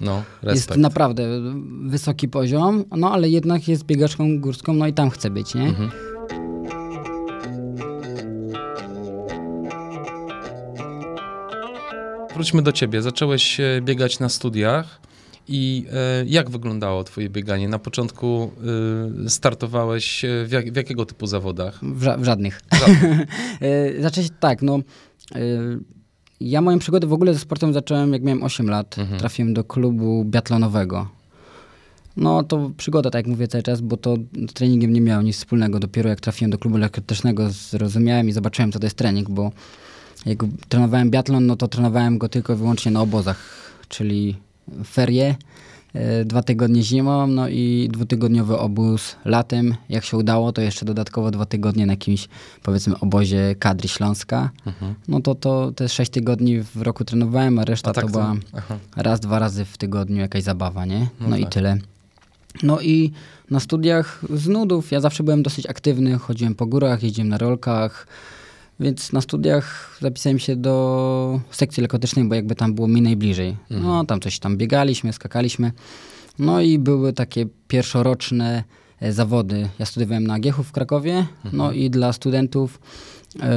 No, 0.00 0.22
jest 0.42 0.76
naprawdę 0.76 1.28
wysoki 1.86 2.28
poziom, 2.28 2.84
no 2.96 3.12
ale 3.12 3.28
jednak 3.28 3.68
jest 3.68 3.84
biegaczką 3.84 4.40
górską, 4.40 4.74
no 4.74 4.86
i 4.86 4.92
tam 4.92 5.10
chce 5.10 5.30
być, 5.30 5.54
nie? 5.54 5.68
Mhm. 5.68 6.13
Wróćmy 12.34 12.62
do 12.62 12.72
ciebie. 12.72 13.02
Zacząłeś 13.02 13.60
e, 13.60 13.80
biegać 13.82 14.18
na 14.18 14.28
studiach 14.28 15.00
i 15.48 15.86
e, 15.92 16.24
jak 16.26 16.50
wyglądało 16.50 17.04
twoje 17.04 17.30
bieganie? 17.30 17.68
Na 17.68 17.78
początku 17.78 18.50
e, 19.26 19.30
startowałeś 19.30 20.24
w, 20.46 20.52
jak, 20.52 20.72
w 20.72 20.76
jakiego 20.76 21.06
typu 21.06 21.26
zawodach? 21.26 21.78
W, 21.84 22.02
ża- 22.02 22.20
w 22.20 22.24
żadnych. 22.24 22.60
Żadnych. 22.72 23.28
Zacząć 24.02 24.28
tak, 24.40 24.62
no. 24.62 24.78
Ja 26.40 26.60
moją 26.60 26.78
przygodę 26.78 27.06
w 27.06 27.12
ogóle 27.12 27.34
ze 27.34 27.40
sportem 27.40 27.72
zacząłem 27.72 28.12
jak 28.12 28.22
miałem 28.22 28.42
8 28.42 28.70
lat. 28.70 28.98
Mhm. 28.98 29.18
Trafiłem 29.18 29.54
do 29.54 29.64
klubu 29.64 30.24
biatlonowego. 30.24 31.08
No 32.16 32.42
to 32.42 32.70
przygoda, 32.76 33.10
tak 33.10 33.18
jak 33.18 33.26
mówię 33.26 33.48
cały 33.48 33.62
czas, 33.62 33.80
bo 33.80 33.96
to 33.96 34.16
z 34.50 34.52
treningiem 34.52 34.92
nie 34.92 35.00
miało 35.00 35.22
nic 35.22 35.36
wspólnego. 35.36 35.78
Dopiero 35.78 36.10
jak 36.10 36.20
trafiłem 36.20 36.50
do 36.50 36.58
klubu 36.58 36.76
lekkoatletycznego 36.76 37.50
zrozumiałem 37.50 38.28
i 38.28 38.32
zobaczyłem, 38.32 38.72
co 38.72 38.78
to 38.78 38.86
jest 38.86 38.96
trening, 38.96 39.30
bo 39.30 39.52
jak 40.26 40.38
trenowałem 40.68 41.10
biatlon, 41.10 41.46
no 41.46 41.56
to 41.56 41.68
trenowałem 41.68 42.18
go 42.18 42.28
tylko 42.28 42.52
i 42.52 42.56
wyłącznie 42.56 42.92
na 42.92 43.00
obozach, 43.00 43.38
czyli 43.88 44.36
ferie, 44.86 45.34
e, 45.94 46.24
dwa 46.24 46.42
tygodnie 46.42 46.82
zimą, 46.82 47.26
no 47.26 47.48
i 47.48 47.88
dwutygodniowy 47.92 48.58
obóz 48.58 49.16
latem. 49.24 49.74
Jak 49.88 50.04
się 50.04 50.16
udało, 50.16 50.52
to 50.52 50.62
jeszcze 50.62 50.84
dodatkowo 50.86 51.30
dwa 51.30 51.46
tygodnie 51.46 51.86
na 51.86 51.92
jakimś, 51.92 52.28
powiedzmy, 52.62 52.98
obozie 53.00 53.54
kadry 53.58 53.88
Śląska. 53.88 54.50
Mhm. 54.66 54.94
No 55.08 55.20
to, 55.20 55.34
to 55.34 55.72
te 55.72 55.88
sześć 55.88 56.10
tygodni 56.10 56.60
w 56.60 56.82
roku 56.82 57.04
trenowałem, 57.04 57.58
a 57.58 57.64
reszta 57.64 57.90
A 57.90 57.94
tak 57.94 58.04
to 58.04 58.10
to- 58.10 58.18
była 58.18 58.34
aha. 58.52 58.76
raz, 58.96 59.20
dwa 59.20 59.38
razy 59.38 59.64
w 59.64 59.78
tygodniu 59.78 60.16
jakaś 60.20 60.42
zabawa, 60.42 60.84
nie? 60.86 61.08
No 61.20 61.28
No, 61.28 61.36
i 61.36 61.42
tak. 61.42 61.52
tyle. 61.52 61.76
No 62.62 62.80
i 62.80 63.12
na 63.50 63.60
studiach 63.60 64.20
z 64.34 64.48
nudów 64.48 64.92
ja 64.92 65.00
zawsze 65.00 65.22
byłem 65.22 65.42
dosyć 65.42 65.66
aktywny, 65.66 66.18
chodziłem 66.18 66.54
po 66.54 66.66
górach, 66.66 67.02
jeździłem 67.02 67.28
na 67.28 67.38
rolkach, 67.38 68.06
więc 68.80 69.12
na 69.12 69.20
studiach 69.20 69.96
zapisałem 70.00 70.38
się 70.38 70.56
do 70.56 71.40
sekcji 71.50 71.80
lekotycznej, 71.80 72.24
bo 72.24 72.34
jakby 72.34 72.54
tam 72.54 72.74
było 72.74 72.88
mi 72.88 73.02
najbliżej. 73.02 73.56
No 73.70 74.04
tam 74.04 74.20
coś 74.20 74.38
tam 74.38 74.56
biegaliśmy, 74.56 75.12
skakaliśmy. 75.12 75.72
No 76.38 76.60
i 76.60 76.78
były 76.78 77.12
takie 77.12 77.46
pierwszoroczne 77.68 78.64
e, 79.00 79.12
zawody. 79.12 79.68
Ja 79.78 79.86
studiowałem 79.86 80.26
na 80.26 80.38
Giechu 80.38 80.62
w 80.62 80.72
Krakowie, 80.72 81.26
no 81.52 81.72
i 81.72 81.90
dla 81.90 82.12
studentów 82.12 82.80
e, 83.40 83.50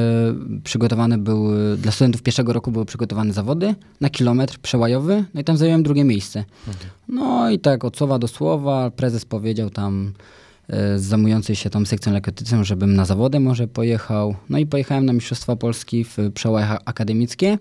przygotowane 0.63 1.17
były, 1.17 1.77
dla 1.77 1.91
studentów 1.91 2.21
pierwszego 2.21 2.53
roku 2.53 2.71
były 2.71 2.86
przygotowane 2.86 3.33
zawody 3.33 3.75
na 4.01 4.09
kilometr 4.09 4.57
przełajowy, 4.59 5.25
no 5.33 5.41
i 5.41 5.43
tam 5.43 5.57
zająłem 5.57 5.83
drugie 5.83 6.03
miejsce. 6.03 6.43
No 7.07 7.50
i 7.50 7.59
tak 7.59 7.86
od 7.86 7.97
słowa 7.97 8.19
do 8.19 8.27
słowa 8.27 8.91
prezes 8.91 9.25
powiedział 9.25 9.69
tam 9.69 10.13
zajmującej 10.95 11.55
się 11.55 11.69
tą 11.69 11.86
sekcją 11.86 12.13
lekkoatletyczną, 12.13 12.63
żebym 12.63 12.95
na 12.95 13.05
zawody 13.05 13.39
może 13.39 13.67
pojechał. 13.67 14.36
No 14.50 14.57
i 14.57 14.65
pojechałem 14.65 15.05
na 15.05 15.13
Mistrzostwa 15.13 15.55
Polski 15.55 16.03
w 16.03 16.17
przełajach 16.33 16.79
akademickie. 16.86 17.57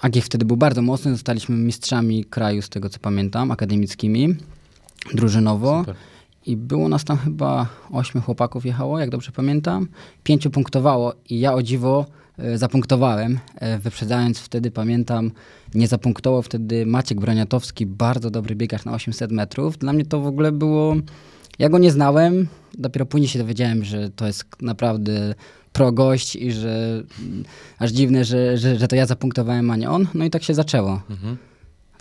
AGF 0.00 0.24
wtedy 0.24 0.44
był 0.44 0.56
bardzo 0.56 0.82
mocny, 0.82 1.12
zostaliśmy 1.12 1.56
mistrzami 1.56 2.24
kraju, 2.24 2.62
z 2.62 2.68
tego 2.68 2.88
co 2.88 2.98
pamiętam, 2.98 3.50
akademickimi, 3.50 4.36
drużynowo. 5.14 5.78
Super. 5.80 5.96
i 6.46 6.56
było 6.56 6.88
nas 6.88 7.04
tam 7.04 7.16
chyba 7.16 7.66
ośmiu 7.90 8.20
chłopaków 8.20 8.66
jechało, 8.66 8.98
jak 8.98 9.10
dobrze 9.10 9.32
pamiętam. 9.32 9.88
Pięciu 10.24 10.50
punktowało 10.50 11.14
i 11.28 11.40
ja 11.40 11.54
o 11.54 11.62
dziwo 11.62 12.06
e, 12.38 12.58
zapunktowałem, 12.58 13.38
e, 13.54 13.78
wyprzedzając 13.78 14.38
wtedy, 14.38 14.70
pamiętam, 14.70 15.30
nie 15.74 15.88
zapunktował 15.88 16.42
wtedy 16.42 16.86
Maciek 16.86 17.20
Broniatowski, 17.20 17.86
bardzo 17.86 18.30
dobry 18.30 18.56
biegacz 18.56 18.84
na 18.84 18.92
800 18.92 19.32
metrów. 19.32 19.78
Dla 19.78 19.92
mnie 19.92 20.04
to 20.04 20.20
w 20.20 20.26
ogóle 20.26 20.52
było... 20.52 20.96
Ja 21.58 21.68
go 21.68 21.78
nie 21.78 21.90
znałem, 21.90 22.48
dopiero 22.78 23.06
później 23.06 23.28
się 23.28 23.38
dowiedziałem, 23.38 23.84
że 23.84 24.10
to 24.10 24.26
jest 24.26 24.44
naprawdę 24.60 25.34
pro 25.72 25.92
gość 25.92 26.36
i 26.36 26.52
że 26.52 27.02
mm, 27.20 27.44
aż 27.78 27.90
dziwne, 27.90 28.24
że, 28.24 28.58
że, 28.58 28.76
że 28.78 28.88
to 28.88 28.96
ja 28.96 29.06
zapunktowałem, 29.06 29.70
a 29.70 29.76
nie 29.76 29.90
on. 29.90 30.06
No 30.14 30.24
i 30.24 30.30
tak 30.30 30.42
się 30.42 30.54
zaczęło. 30.54 31.02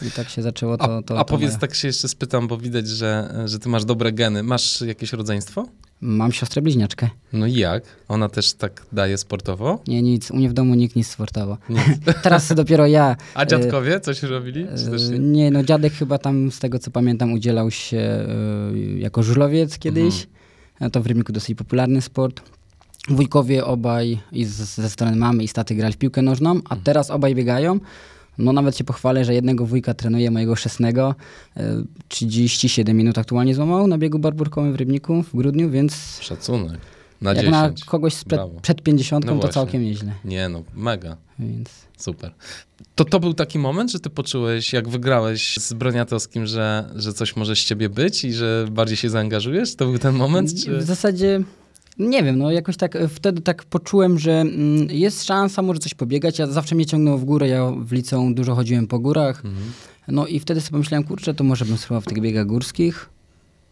I 0.07 0.11
tak 0.11 0.29
się 0.29 0.41
zaczęło 0.41 0.77
to. 0.77 0.97
A, 0.97 1.01
to, 1.01 1.15
a 1.19 1.23
to 1.23 1.25
powiedz, 1.25 1.51
moje- 1.51 1.59
tak 1.59 1.75
się 1.75 1.87
jeszcze 1.87 2.07
spytam, 2.07 2.47
bo 2.47 2.57
widać, 2.57 2.87
że, 2.87 3.41
że 3.45 3.59
ty 3.59 3.69
masz 3.69 3.85
dobre 3.85 4.11
geny. 4.11 4.43
Masz 4.43 4.81
jakieś 4.81 5.13
rodzeństwo? 5.13 5.67
Mam 6.01 6.31
siostrę 6.31 6.61
bliźniaczkę. 6.61 7.09
No 7.33 7.45
i 7.47 7.53
jak? 7.53 7.83
Ona 8.07 8.29
też 8.29 8.53
tak 8.53 8.85
daje 8.91 9.17
sportowo? 9.17 9.79
Nie, 9.87 10.01
nic. 10.01 10.31
U 10.31 10.35
mnie 10.35 10.49
w 10.49 10.53
domu 10.53 10.75
nikt 10.75 10.95
nic 10.95 11.07
sportowo. 11.07 11.57
Nic. 11.69 11.81
Teraz 12.23 12.53
dopiero 12.53 12.87
ja. 12.87 13.15
A 13.33 13.45
dziadkowie 13.45 13.99
coś 13.99 14.23
robili? 14.23 14.61
E, 14.61 15.09
nie? 15.11 15.19
Nie, 15.19 15.51
no 15.51 15.63
dziadek 15.63 15.93
chyba 15.93 16.17
tam, 16.17 16.51
z 16.51 16.59
tego 16.59 16.79
co 16.79 16.91
pamiętam, 16.91 17.33
udzielał 17.33 17.71
się 17.71 17.97
e, 17.97 18.27
jako 18.99 19.23
żużlowiec 19.23 19.77
kiedyś. 19.79 20.03
Mhm. 20.15 20.27
E, 20.79 20.89
To 20.89 21.01
w 21.01 21.07
Rybniku 21.07 21.33
dosyć 21.33 21.57
popularny 21.57 22.01
sport. 22.01 22.41
Wujkowie 23.09 23.65
obaj 23.65 24.19
i 24.31 24.45
z, 24.45 24.51
ze 24.55 24.89
strony 24.89 25.15
mamy 25.15 25.43
i 25.43 25.47
z 25.47 25.53
taty 25.53 25.75
grali 25.75 25.93
w 25.93 25.97
piłkę 25.97 26.21
nożną, 26.21 26.51
Mhm. 26.51 26.65
a 26.69 26.83
teraz 26.85 27.09
obaj 27.11 27.35
biegają. 27.35 27.79
No 28.37 28.53
nawet 28.53 28.77
się 28.77 28.83
pochwalę, 28.83 29.25
że 29.25 29.33
jednego 29.33 29.65
wujka 29.65 29.93
trenuje, 29.93 30.31
mojego 30.31 30.55
chrzestnego. 30.55 31.15
E, 31.57 31.83
37 32.07 32.97
minut 32.97 33.17
aktualnie 33.17 33.55
złamał 33.55 33.87
na 33.87 33.97
biegu 33.97 34.19
barburkowym 34.19 34.73
w 34.73 34.75
Rybniku 34.75 35.23
w 35.23 35.35
grudniu, 35.35 35.69
więc 35.69 36.19
Szacunek. 36.21 36.79
Na 37.21 37.29
jak 37.33 37.45
10. 37.45 37.51
na 37.51 37.71
kogoś 37.85 38.13
sprzed, 38.13 38.39
Brawo. 38.39 38.59
przed 38.61 38.81
50 38.81 39.25
No 39.25 39.31
to 39.31 39.35
właśnie. 39.35 39.53
całkiem 39.53 39.83
nieźle. 39.83 40.13
Nie 40.25 40.49
no, 40.49 40.63
mega. 40.73 41.17
Więc... 41.39 41.69
Super. 41.97 42.31
To 42.95 43.05
to 43.05 43.19
był 43.19 43.33
taki 43.33 43.59
moment, 43.59 43.91
że 43.91 43.99
ty 43.99 44.09
poczułeś, 44.09 44.73
jak 44.73 44.89
wygrałeś 44.89 45.57
z 45.57 45.73
Broniatowskim, 45.73 46.45
że, 46.45 46.89
że 46.95 47.13
coś 47.13 47.35
może 47.35 47.55
z 47.55 47.59
ciebie 47.59 47.89
być 47.89 48.23
i 48.23 48.33
że 48.33 48.65
bardziej 48.71 48.97
się 48.97 49.09
zaangażujesz? 49.09 49.75
To 49.75 49.85
był 49.85 49.97
ten 49.97 50.15
moment? 50.15 50.63
Czy... 50.63 50.77
W 50.77 50.83
zasadzie 50.83 51.41
nie 51.99 52.23
wiem, 52.23 52.37
no 52.37 52.51
jakoś 52.51 52.77
tak 52.77 52.95
e, 52.95 53.07
wtedy 53.07 53.41
tak 53.41 53.63
poczułem, 53.65 54.19
że 54.19 54.41
mm, 54.41 54.87
jest 54.89 55.23
szansa, 55.23 55.61
może 55.61 55.79
coś 55.79 55.93
pobiegać. 55.93 56.39
Ja 56.39 56.47
zawsze 56.47 56.75
mnie 56.75 56.85
ciągnęło 56.85 57.17
w 57.17 57.25
górę, 57.25 57.47
ja 57.47 57.71
w 57.71 57.91
liceum 57.91 58.35
dużo 58.35 58.55
chodziłem 58.55 58.87
po 58.87 58.99
górach. 58.99 59.45
Mhm. 59.45 59.63
No 60.07 60.27
i 60.27 60.39
wtedy 60.39 60.61
sobie 60.61 60.71
pomyślałem, 60.71 61.03
kurczę, 61.03 61.33
to 61.33 61.43
może 61.43 61.65
bym 61.65 61.77
spróbował 61.77 62.01
w 62.01 62.05
tych 62.05 62.21
biegach 62.21 62.45
górskich. 62.45 63.09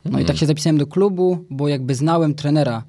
No 0.05 0.09
Mhm. 0.09 0.23
i 0.23 0.27
tak 0.27 0.37
się 0.37 0.45
zapisałem 0.45 0.77
do 0.77 0.87
klubu, 0.87 1.45
bo 1.49 1.67
jakby 1.67 1.95
znałem 1.95 2.33
trenera 2.33 2.83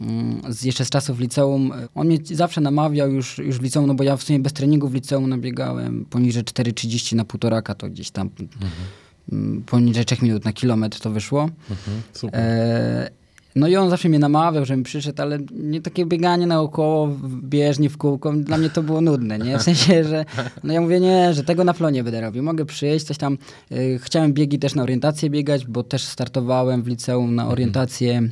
mm, 0.00 0.40
z 0.48 0.62
jeszcze 0.64 0.84
z 0.84 0.90
czasów 0.90 1.20
liceum. 1.20 1.72
On 1.94 2.06
mnie 2.06 2.18
zawsze 2.24 2.60
namawiał 2.60 3.12
już, 3.12 3.38
już 3.38 3.58
w 3.58 3.62
liceum, 3.62 3.86
no 3.86 3.94
bo 3.94 4.04
ja 4.04 4.16
w 4.16 4.22
sumie 4.22 4.38
bez 4.38 4.52
treningu 4.52 4.88
w 4.88 4.94
liceum 4.94 5.28
nabiegałem 5.30 6.04
poniżej 6.10 6.44
4,30 6.44 7.16
na 7.16 7.24
półtoraka, 7.24 7.74
to 7.74 7.88
gdzieś 7.90 8.10
tam 8.10 8.30
mm, 9.32 9.62
poniżej 9.62 10.04
3 10.04 10.16
minut 10.22 10.44
na 10.44 10.52
kilometr 10.52 11.00
to 11.00 11.10
wyszło. 11.10 11.42
Mhm. 11.70 12.02
Super. 12.12 12.40
E, 12.40 13.10
no 13.56 13.68
i 13.68 13.76
on 13.76 13.90
zawsze 13.90 14.08
mnie 14.08 14.18
namawiał, 14.18 14.64
żebym 14.64 14.82
przyszedł, 14.82 15.22
ale 15.22 15.38
nie 15.52 15.80
takie 15.80 16.06
bieganie 16.06 16.46
naokoło, 16.46 17.06
w- 17.06 17.42
bieżni 17.42 17.88
w 17.88 17.96
kółko, 17.96 18.32
dla 18.32 18.58
mnie 18.58 18.70
to 18.70 18.82
było 18.82 19.00
nudne, 19.00 19.38
nie? 19.38 19.58
W 19.58 19.62
sensie, 19.62 20.04
że 20.04 20.24
no 20.64 20.72
ja 20.72 20.80
mówię, 20.80 21.00
nie, 21.00 21.34
że 21.34 21.44
tego 21.44 21.64
na 21.64 21.74
plonie 21.74 22.04
będę 22.04 22.20
robił. 22.20 22.42
Mogę 22.42 22.64
przyjść, 22.64 23.04
coś 23.06 23.18
tam. 23.18 23.38
e, 23.70 23.98
chciałem 23.98 24.32
biegi 24.32 24.58
też 24.58 24.74
na 24.74 24.82
orientację 24.82 25.30
biegać, 25.30 25.66
bo 25.66 25.82
też 25.82 26.02
startowałem 26.04 26.82
w 26.82 26.86
liceum 26.86 27.34
na 27.34 27.48
orientację. 27.48 28.28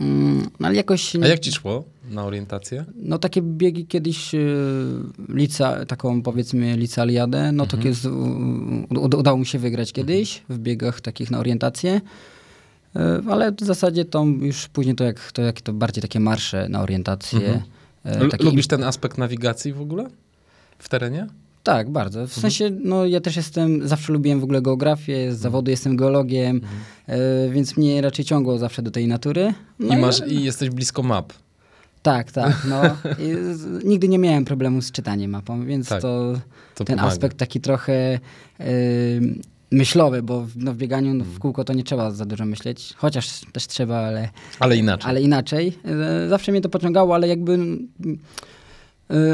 Mm, 0.00 0.46
no 0.60 0.66
ale 0.68 0.76
jakoś... 0.76 1.16
A 1.16 1.26
jak 1.26 1.40
ci 1.40 1.52
szło 1.52 1.84
na 2.10 2.24
orientację? 2.24 2.84
No 2.96 3.18
takie 3.18 3.42
biegi 3.42 3.86
kiedyś 3.86 4.34
y, 4.34 4.54
lica, 5.28 5.84
taką 5.86 6.22
powiedzmy 6.22 6.76
licealiadę, 6.76 7.52
no 7.52 7.66
to 7.66 7.76
Mhm. 7.76 8.86
udało 9.18 9.38
mi 9.38 9.46
się 9.46 9.58
wygrać 9.58 9.92
kiedyś 9.92 10.42
w 10.48 10.58
biegach 10.58 11.00
takich 11.00 11.30
na 11.30 11.38
orientację. 11.38 12.00
Y, 12.96 13.00
Ale 13.30 13.52
w 13.52 13.60
zasadzie 13.60 14.04
to 14.04 14.24
już 14.40 14.68
później 14.68 14.94
to 14.94 15.04
jak 15.04 15.32
to, 15.32 15.42
jak 15.42 15.60
to 15.60 15.72
bardziej 15.72 16.02
takie 16.02 16.20
marsze 16.20 16.68
na 16.68 16.82
orientację. 16.82 17.38
Mhm. 17.40 17.62
L- 18.04 18.30
takie 18.30 18.44
Lubisz 18.44 18.66
ten 18.66 18.84
aspekt 18.84 19.18
nawigacji 19.18 19.72
w 19.72 19.80
ogóle? 19.80 20.06
W 20.78 20.88
terenie? 20.88 21.26
Tak, 21.62 21.90
bardzo. 21.90 22.20
Mhm. 22.20 22.38
W 22.38 22.40
sensie, 22.40 22.70
no 22.84 23.06
ja 23.06 23.20
też 23.20 23.36
jestem, 23.36 23.88
zawsze 23.88 24.12
lubiłem 24.12 24.40
w 24.40 24.44
ogóle 24.44 24.62
geografię, 24.62 25.32
z 25.32 25.38
zawodu 25.38 25.70
jestem 25.70 25.96
geologiem, 25.96 26.60
y, 27.46 27.50
więc 27.50 27.76
mnie 27.76 28.00
raczej 28.00 28.24
ciągło 28.24 28.58
zawsze 28.58 28.82
do 28.82 28.90
tej 28.90 29.08
natury. 29.08 29.54
No 29.78 29.84
Mhm. 29.84 30.00
I, 30.00 30.02
masz, 30.04 30.22
I 30.28 30.44
jesteś 30.44 30.70
blisko 30.70 31.02
map. 31.02 31.32
Tak, 32.02 32.32
tak. 32.32 32.66
No. 32.68 32.82
I 33.26 33.54
z, 33.54 33.84
nigdy 33.84 34.08
nie 34.08 34.18
miałem 34.18 34.44
problemu 34.44 34.82
z 34.82 34.92
czytaniem 34.92 35.30
mapą, 35.30 35.64
więc 35.66 35.88
Tak, 35.88 36.02
to, 36.02 36.32
To 36.74 36.84
ten 36.84 36.96
pomaga. 36.96 37.12
aspekt 37.14 37.36
taki 37.36 37.60
trochę 37.60 38.18
y, 38.60 39.20
myślowy, 39.70 40.22
bo 40.22 40.40
w, 40.40 40.56
no, 40.56 40.72
w 40.72 40.76
bieganiu 40.76 41.14
no, 41.14 41.24
w 41.24 41.38
kółko 41.38 41.64
to 41.64 41.72
nie 41.72 41.84
trzeba 41.84 42.10
za 42.10 42.24
dużo 42.24 42.44
myśleć, 42.44 42.94
chociaż 42.96 43.40
też 43.52 43.66
trzeba, 43.66 43.96
ale, 43.98 44.28
Ale 44.60 44.76
inaczej. 44.76 45.10
ale 45.10 45.22
inaczej. 45.22 45.72
Y, 46.24 46.28
zawsze 46.28 46.52
mnie 46.52 46.60
to 46.60 46.68
pociągało, 46.68 47.14
ale 47.14 47.28
jakby 47.28 47.52
y, 47.54 48.18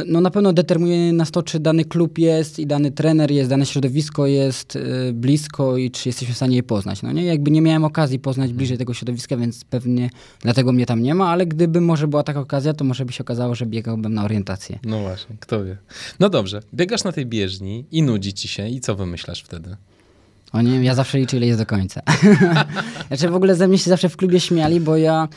no 0.06 0.20
na 0.20 0.30
pewno 0.30 0.52
determinuje 0.52 1.12
nas 1.12 1.30
to, 1.30 1.42
czy 1.42 1.60
dany 1.60 1.84
klub 1.84 2.18
jest 2.18 2.58
i 2.58 2.66
dany 2.66 2.90
trener 2.90 3.30
jest, 3.30 3.50
dane 3.50 3.66
środowisko 3.66 4.26
jest 4.26 4.76
y, 4.76 5.12
blisko 5.12 5.76
i 5.76 5.90
czy 5.90 6.08
jesteśmy 6.08 6.34
w 6.34 6.36
stanie 6.36 6.56
je 6.56 6.62
poznać. 6.62 7.02
No 7.02 7.12
nie, 7.12 7.24
jakby 7.24 7.50
nie 7.50 7.60
miałem 7.60 7.84
okazji 7.84 8.18
poznać 8.18 8.44
Mhm. 8.44 8.56
bliżej 8.56 8.78
tego 8.78 8.94
środowiska, 8.94 9.36
więc 9.36 9.64
pewnie 9.64 10.10
dlatego 10.40 10.72
mnie 10.72 10.86
tam 10.86 11.02
nie 11.02 11.14
ma, 11.14 11.28
ale 11.30 11.46
gdyby 11.46 11.80
może 11.80 12.08
była 12.08 12.22
taka 12.22 12.40
okazja, 12.40 12.74
to 12.74 12.84
może 12.84 13.04
by 13.04 13.12
się 13.12 13.24
okazało, 13.24 13.54
że 13.54 13.66
biegałbym 13.66 14.14
na 14.14 14.24
orientację. 14.24 14.78
No 14.84 15.00
właśnie, 15.00 15.36
kto 15.40 15.64
wie. 15.64 15.76
No 16.20 16.28
dobrze, 16.30 16.60
biegasz 16.74 17.04
na 17.04 17.12
tej 17.12 17.26
bieżni 17.26 17.84
i 17.90 18.02
nudzi 18.02 18.32
ci 18.34 18.48
się 18.48 18.68
i 18.68 18.80
co 18.80 18.94
wymyślasz 18.94 19.42
wtedy? 19.42 19.76
O 20.54 20.62
nie, 20.62 20.84
ja 20.84 20.94
zawsze 20.94 21.18
liczę, 21.18 21.36
ile 21.36 21.46
jest 21.46 21.58
do 21.58 21.66
końca. 21.66 22.02
znaczy 23.08 23.28
w 23.28 23.34
ogóle 23.34 23.54
ze 23.54 23.68
mnie 23.68 23.78
się 23.78 23.90
zawsze 23.90 24.08
w 24.08 24.16
klubie 24.16 24.40
śmiali, 24.40 24.80
bo 24.80 24.96
ja 24.96 25.28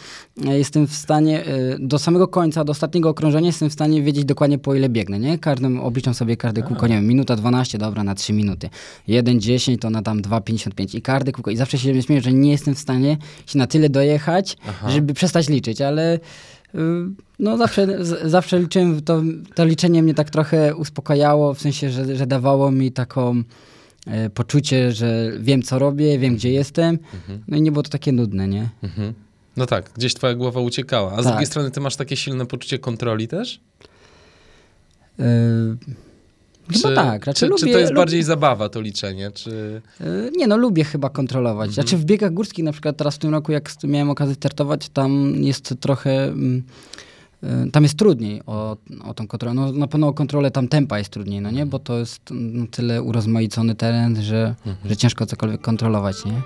e, 0.46 0.58
jestem 0.58 0.88
w 0.88 0.94
stanie 0.94 1.46
e, 1.46 1.80
do 1.80 2.00
samego 2.00 2.28
końca, 2.28 2.64
do 2.64 2.72
ostatniego 2.72 3.10
okrążenia 3.10 3.48
jestem 3.48 3.70
w 3.70 3.74
stanie 3.74 4.02
wiedzieć 4.02 4.26
dokładnie 4.26 4.58
po 4.58 4.76
ile 4.76 4.90
biegnę, 4.90 5.20
nie? 5.20 5.38
Każdym, 5.38 5.80
obliczam 5.80 6.14
sobie 6.14 6.38
każde 6.38 6.64
kółko, 6.64 6.88
nie 6.88 6.96
wiem, 6.96 7.08
minuta 7.08 7.36
12, 7.36 7.78
dobra, 7.78 8.04
na 8.04 8.16
3 8.16 8.34
minuty. 8.34 8.70
1,10 9.10 9.78
to 9.78 9.90
na 9.90 10.02
tam 10.02 10.22
2,55 10.22 10.98
i 10.98 11.02
każde 11.02 11.32
kółko. 11.32 11.52
I 11.52 11.58
zawsze 11.58 11.78
się 11.78 12.02
śmieję, 12.02 12.22
że 12.22 12.34
nie 12.34 12.52
jestem 12.52 12.76
w 12.76 12.80
stanie 12.80 13.18
się 13.48 13.60
na 13.60 13.68
tyle 13.68 13.90
dojechać, 13.90 14.58
Aha. 14.70 14.90
żeby 14.90 15.14
przestać 15.14 15.50
liczyć, 15.50 15.82
ale... 15.82 16.20
y, 16.76 16.80
No 17.40 17.58
zawsze, 17.58 18.06
z, 18.06 18.32
zawsze 18.32 18.60
liczyłem, 18.60 19.02
to, 19.02 19.22
to 19.56 19.66
liczenie 19.66 20.04
mnie 20.04 20.14
tak 20.14 20.30
trochę 20.30 20.76
uspokajało, 20.76 21.54
w 21.54 21.62
sensie, 21.62 21.90
że, 21.90 22.16
że 22.16 22.28
dawało 22.28 22.72
mi 22.72 22.92
taką 22.92 23.32
e, 23.38 23.44
poczucie, 24.34 24.92
że 24.92 25.32
wiem 25.40 25.62
co 25.62 25.80
robię, 25.80 26.20
wiem 26.20 26.36
gdzie 26.36 26.52
jestem. 26.52 27.00
No 27.48 27.58
i 27.58 27.62
nie 27.62 27.72
było 27.72 27.84
to 27.84 27.90
takie 27.90 28.12
nudne, 28.12 28.48
nie? 28.48 28.70
Mhm. 28.84 29.14
No 29.58 29.66
tak, 29.66 29.92
gdzieś 29.96 30.14
twoja 30.14 30.36
głowa 30.36 30.60
uciekała. 30.62 31.12
A 31.12 31.22
z 31.22 31.24
Tak. 31.24 31.34
drugiej 31.34 31.46
strony 31.46 31.72
ty 31.72 31.80
masz 31.80 31.96
takie 31.96 32.16
silne 32.18 32.46
poczucie 32.46 32.80
kontroli 32.80 33.28
też? 33.28 33.60
E, 35.20 35.26
Chyba 36.74 36.96
tak. 36.96 37.26
Raczej 37.26 37.40
czy, 37.50 37.52
lubię, 37.52 37.60
czy 37.60 37.72
to 37.74 37.80
jest 37.80 37.92
lubię, 37.92 38.02
bardziej 38.02 38.24
zabawa 38.24 38.70
to 38.70 38.82
liczenie? 38.82 39.32
Czy... 39.32 39.82
e, 40.02 40.06
Nie 40.38 40.48
no, 40.48 40.58
lubię 40.58 40.84
chyba 40.84 41.10
kontrolować. 41.10 41.72
Znaczy 41.72 41.98
w 41.98 42.06
biegach 42.06 42.34
górskich 42.34 42.66
na 42.66 42.72
przykład 42.72 42.98
teraz 42.98 43.16
w 43.16 43.18
tym 43.18 43.32
roku, 43.32 43.52
jak 43.52 43.72
miałem 43.84 44.10
okazję 44.10 44.36
startować, 44.36 44.90
tam 44.90 45.36
jest 45.44 45.74
trochę... 45.80 46.24
mm, 46.24 46.58
e, 46.58 47.07
Tam 47.72 47.84
jest 47.84 48.00
trudniej 48.00 48.42
o, 48.46 48.78
o 49.04 49.14
tą 49.14 49.28
kontrolę. 49.28 49.54
No, 49.54 49.72
na 49.72 49.88
pewno 49.88 50.08
o 50.08 50.14
kontrolę 50.14 50.52
tam 50.52 50.68
tempa 50.68 50.98
jest 50.98 51.10
trudniej, 51.10 51.42
no 51.42 51.52
nie? 51.52 51.66
Bo 51.66 51.80
to 51.80 51.98
jest 51.98 52.22
no, 52.32 52.66
tyle 52.72 53.04
urozmaicony 53.04 53.76
teren, 53.76 54.22
że, 54.22 54.56
że 54.86 54.98
ciężko 54.98 55.26
cokolwiek 55.26 55.62
kontrolować, 55.62 56.26
nie? 56.26 56.42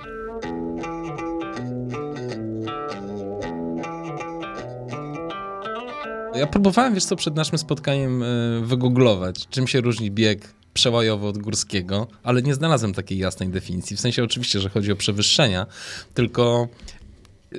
Ja 6.35 6.47
próbowałem, 6.47 6.93
wiesz 6.93 7.05
co, 7.05 7.15
przed 7.15 7.35
naszym 7.35 7.57
spotkaniem 7.57 8.23
y, 8.23 8.61
wygooglować, 8.65 9.47
czym 9.47 9.67
się 9.67 9.81
różni 9.81 10.11
bieg 10.11 10.53
przełajowy 10.73 11.27
od 11.27 11.37
górskiego, 11.37 12.07
ale 12.23 12.41
nie 12.41 12.55
znalazłem 12.55 12.93
takiej 12.93 13.17
jasnej 13.17 13.49
definicji. 13.49 13.97
W 13.97 13.99
sensie 13.99 14.23
oczywiście, 14.23 14.59
że 14.59 14.69
chodzi 14.69 14.91
o 14.91 14.95
przewyższenia, 14.95 15.65
tylko 16.13 16.67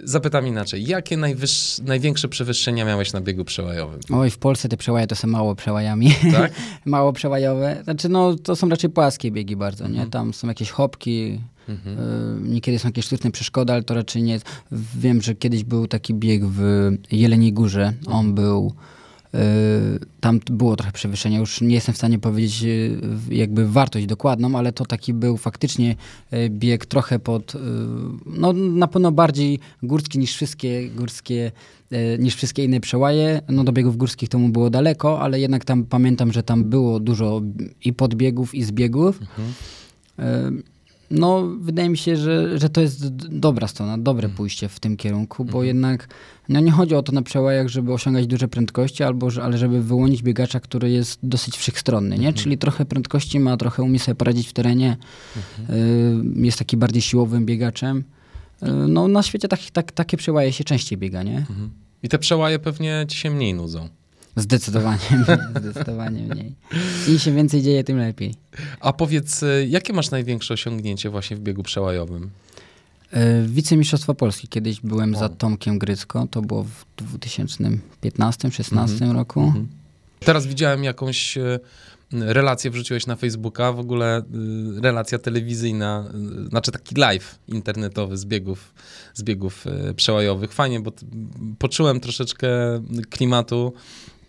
zapytam 0.04 0.46
inaczej. 0.46 0.84
Jakie 0.86 1.16
największe 1.84 2.28
przewyższenia 2.28 2.84
miałeś 2.84 3.12
na 3.12 3.20
biegu 3.20 3.44
przełajowym? 3.44 4.00
Oj, 4.12 4.30
w 4.30 4.38
Polsce 4.38 4.68
te 4.68 4.76
przełaje 4.76 5.06
to 5.06 5.16
są 5.16 5.28
mało 5.28 5.54
przełajami. 5.54 6.14
Tak? 6.32 6.52
mało 6.84 7.12
przełajowe. 7.12 7.80
Znaczy, 7.84 8.08
no, 8.08 8.34
to 8.34 8.56
są 8.56 8.68
raczej 8.68 8.90
płaskie 8.90 9.30
biegi 9.30 9.56
bardzo, 9.56 9.84
Mhm. 9.84 10.04
nie? 10.04 10.10
Tam 10.10 10.34
są 10.34 10.48
jakieś 10.48 10.70
hopki, 10.70 11.40
y, 11.68 11.74
niekiedy 12.42 12.78
są 12.78 12.88
jakieś 12.88 13.04
sztuczne 13.04 13.30
przeszkody, 13.30 13.72
ale 13.72 13.82
to 13.82 13.94
raczej 13.94 14.22
nie 14.22 14.32
jest. 14.32 14.46
Wiem, 14.96 15.22
że 15.22 15.34
kiedyś 15.34 15.64
był 15.64 15.86
taki 15.86 16.14
bieg 16.14 16.44
w 16.44 16.90
Jeleniej 17.12 17.52
Górze. 17.52 17.86
Mhm. 17.86 18.16
On 18.16 18.34
był 18.34 18.72
Tam 20.20 20.40
było 20.50 20.76
trochę 20.76 20.92
przewyższenia. 20.92 21.38
Już 21.38 21.60
nie 21.60 21.74
jestem 21.74 21.94
w 21.94 21.98
stanie 21.98 22.18
powiedzieć 22.18 22.62
y, 22.62 23.00
jakby 23.30 23.68
wartość 23.68 24.06
dokładną, 24.06 24.58
ale 24.58 24.72
to 24.72 24.84
taki 24.84 25.14
był 25.14 25.36
faktycznie 25.36 25.96
y, 26.32 26.50
bieg 26.50 26.86
trochę 26.86 27.18
pod, 27.18 27.54
y, 27.54 27.58
no 28.26 28.52
na 28.52 28.86
pewno 28.86 29.12
bardziej 29.12 29.58
górski 29.82 30.18
niż 30.18 30.34
wszystkie 30.34 30.90
górskie, 30.90 31.52
niż 32.18 32.34
wszystkie 32.34 32.64
inne 32.64 32.80
przełaje. 32.80 33.40
No 33.48 33.64
do 33.64 33.72
biegów 33.72 33.96
górskich 33.96 34.28
to 34.28 34.38
mu 34.38 34.48
było 34.48 34.70
daleko, 34.70 35.20
ale 35.20 35.40
jednak 35.40 35.64
tam 35.64 35.84
pamiętam, 35.84 36.32
że 36.32 36.42
tam 36.42 36.64
było 36.64 37.00
dużo 37.00 37.42
i 37.84 37.92
podbiegów 37.92 38.54
i 38.54 38.62
zbiegów. 38.62 39.20
Mhm. 39.20 40.62
No, 41.12 41.42
wydaje 41.60 41.88
mi 41.88 41.98
się, 41.98 42.16
że, 42.16 42.58
że 42.58 42.68
to 42.70 42.80
jest 42.80 43.16
dobra 43.16 43.68
strona, 43.68 43.98
dobre 43.98 44.24
mhm. 44.24 44.36
pójście 44.36 44.68
w 44.68 44.80
tym 44.80 44.96
kierunku, 44.96 45.44
bo 45.44 45.50
mhm. 45.50 45.66
jednak 45.66 46.08
no 46.48 46.60
nie 46.60 46.70
chodzi 46.70 46.94
o 46.94 47.02
to 47.02 47.12
na 47.12 47.22
przełajach, 47.22 47.68
żeby 47.68 47.92
osiągać 47.92 48.26
duże 48.26 48.48
prędkości, 48.48 49.02
albo, 49.04 49.28
ale 49.42 49.58
żeby 49.58 49.82
wyłonić 49.82 50.22
biegacza, 50.22 50.60
który 50.60 50.90
jest 50.90 51.18
dosyć 51.22 51.56
wszechstronny, 51.56 52.18
nie? 52.18 52.32
Czyli 52.32 52.58
trochę 52.58 52.84
prędkości 52.84 53.40
ma, 53.40 53.56
trochę 53.56 53.82
umie 53.82 53.98
sobie 53.98 54.14
poradzić 54.14 54.48
w 54.48 54.52
terenie, 54.52 54.96
y, 55.70 55.72
jest 56.34 56.58
taki 56.58 56.76
bardziej 56.76 57.02
siłowym 57.02 57.46
biegaczem. 57.46 58.04
Y, 58.62 58.66
no 58.88 59.08
na 59.08 59.22
świecie 59.22 59.48
tak, 59.48 59.60
tak, 59.72 59.92
takie 59.92 60.16
przełaje 60.16 60.52
się 60.52 60.64
częściej 60.64 60.98
biega, 60.98 61.22
nie? 61.22 61.46
I 62.02 62.08
te 62.08 62.18
przełaje 62.18 62.58
pewnie 62.58 63.04
ci 63.08 63.18
się 63.18 63.30
mniej 63.30 63.54
nudzą. 63.54 63.88
Zdecydowanie. 64.36 65.24
Zdecydowanie 65.60 66.22
mniej. 66.22 66.54
Im 67.08 67.18
się 67.18 67.32
więcej 67.32 67.62
dzieje, 67.62 67.84
tym 67.84 67.98
lepiej. 67.98 68.34
A 68.80 68.92
powiedz, 68.92 69.42
y, 69.42 69.66
jakie 69.68 69.92
masz 69.92 70.10
największe 70.10 70.54
osiągnięcie 70.54 71.10
właśnie 71.10 71.36
w 71.36 71.40
biegu 71.40 71.62
przełajowym? 71.62 72.30
Y, 73.16 73.48
wicemistrzostwo 73.48 74.14
Polski. 74.14 74.48
Kiedyś 74.48 74.80
byłem 74.80 75.14
o. 75.14 75.18
za 75.18 75.28
Tomkiem 75.28 75.78
Grycko. 75.78 76.26
To 76.30 76.42
było 76.42 76.64
w 76.64 76.84
2015-16 77.20 78.92
mhm. 78.92 79.12
roku. 79.12 79.42
Mhm. 79.42 79.68
Teraz 80.20 80.46
widziałem 80.46 80.84
jakąś 80.84 81.36
y, 81.36 81.60
relację 82.12 82.70
wrzuciłeś 82.70 83.06
na 83.06 83.16
Facebooka, 83.16 83.72
w 83.72 83.78
ogóle 83.78 84.22
relacja 84.82 85.18
telewizyjna, 85.18 86.12
znaczy 86.48 86.72
taki 86.72 86.94
live 86.94 87.38
internetowy 87.48 88.16
z 88.16 88.24
biegów, 88.24 88.74
z 89.14 89.22
biegów 89.22 89.64
przełajowych. 89.96 90.52
Fajnie, 90.52 90.80
bo 90.80 90.92
poczułem 91.58 92.00
troszeczkę 92.00 92.48
klimatu 93.10 93.72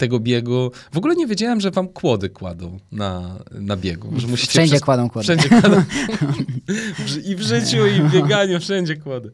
tego 0.04 0.20
biegu. 0.20 0.72
W 0.92 0.98
ogóle 0.98 1.16
nie 1.16 1.28
wiedziałem, 1.28 1.62
że 1.62 1.72
wam 1.72 1.88
kłody 1.88 2.30
kładą 2.30 2.80
na, 2.92 3.40
na 3.52 3.78
biegu. 3.78 4.10
Że 4.16 4.28
musicie 4.28 4.50
wszędzie 4.50 4.72
przez... 4.72 4.82
kładą 4.82 5.10
kłody. 5.10 5.24
Wszędzie 5.24 5.50
kładą. 5.50 5.84
I 7.30 7.36
w 7.36 7.42
życiu, 7.42 7.88
i 7.88 8.02
w 8.02 8.12
bieganiu, 8.12 8.60
wszędzie 8.60 8.96
kłody. 8.96 9.32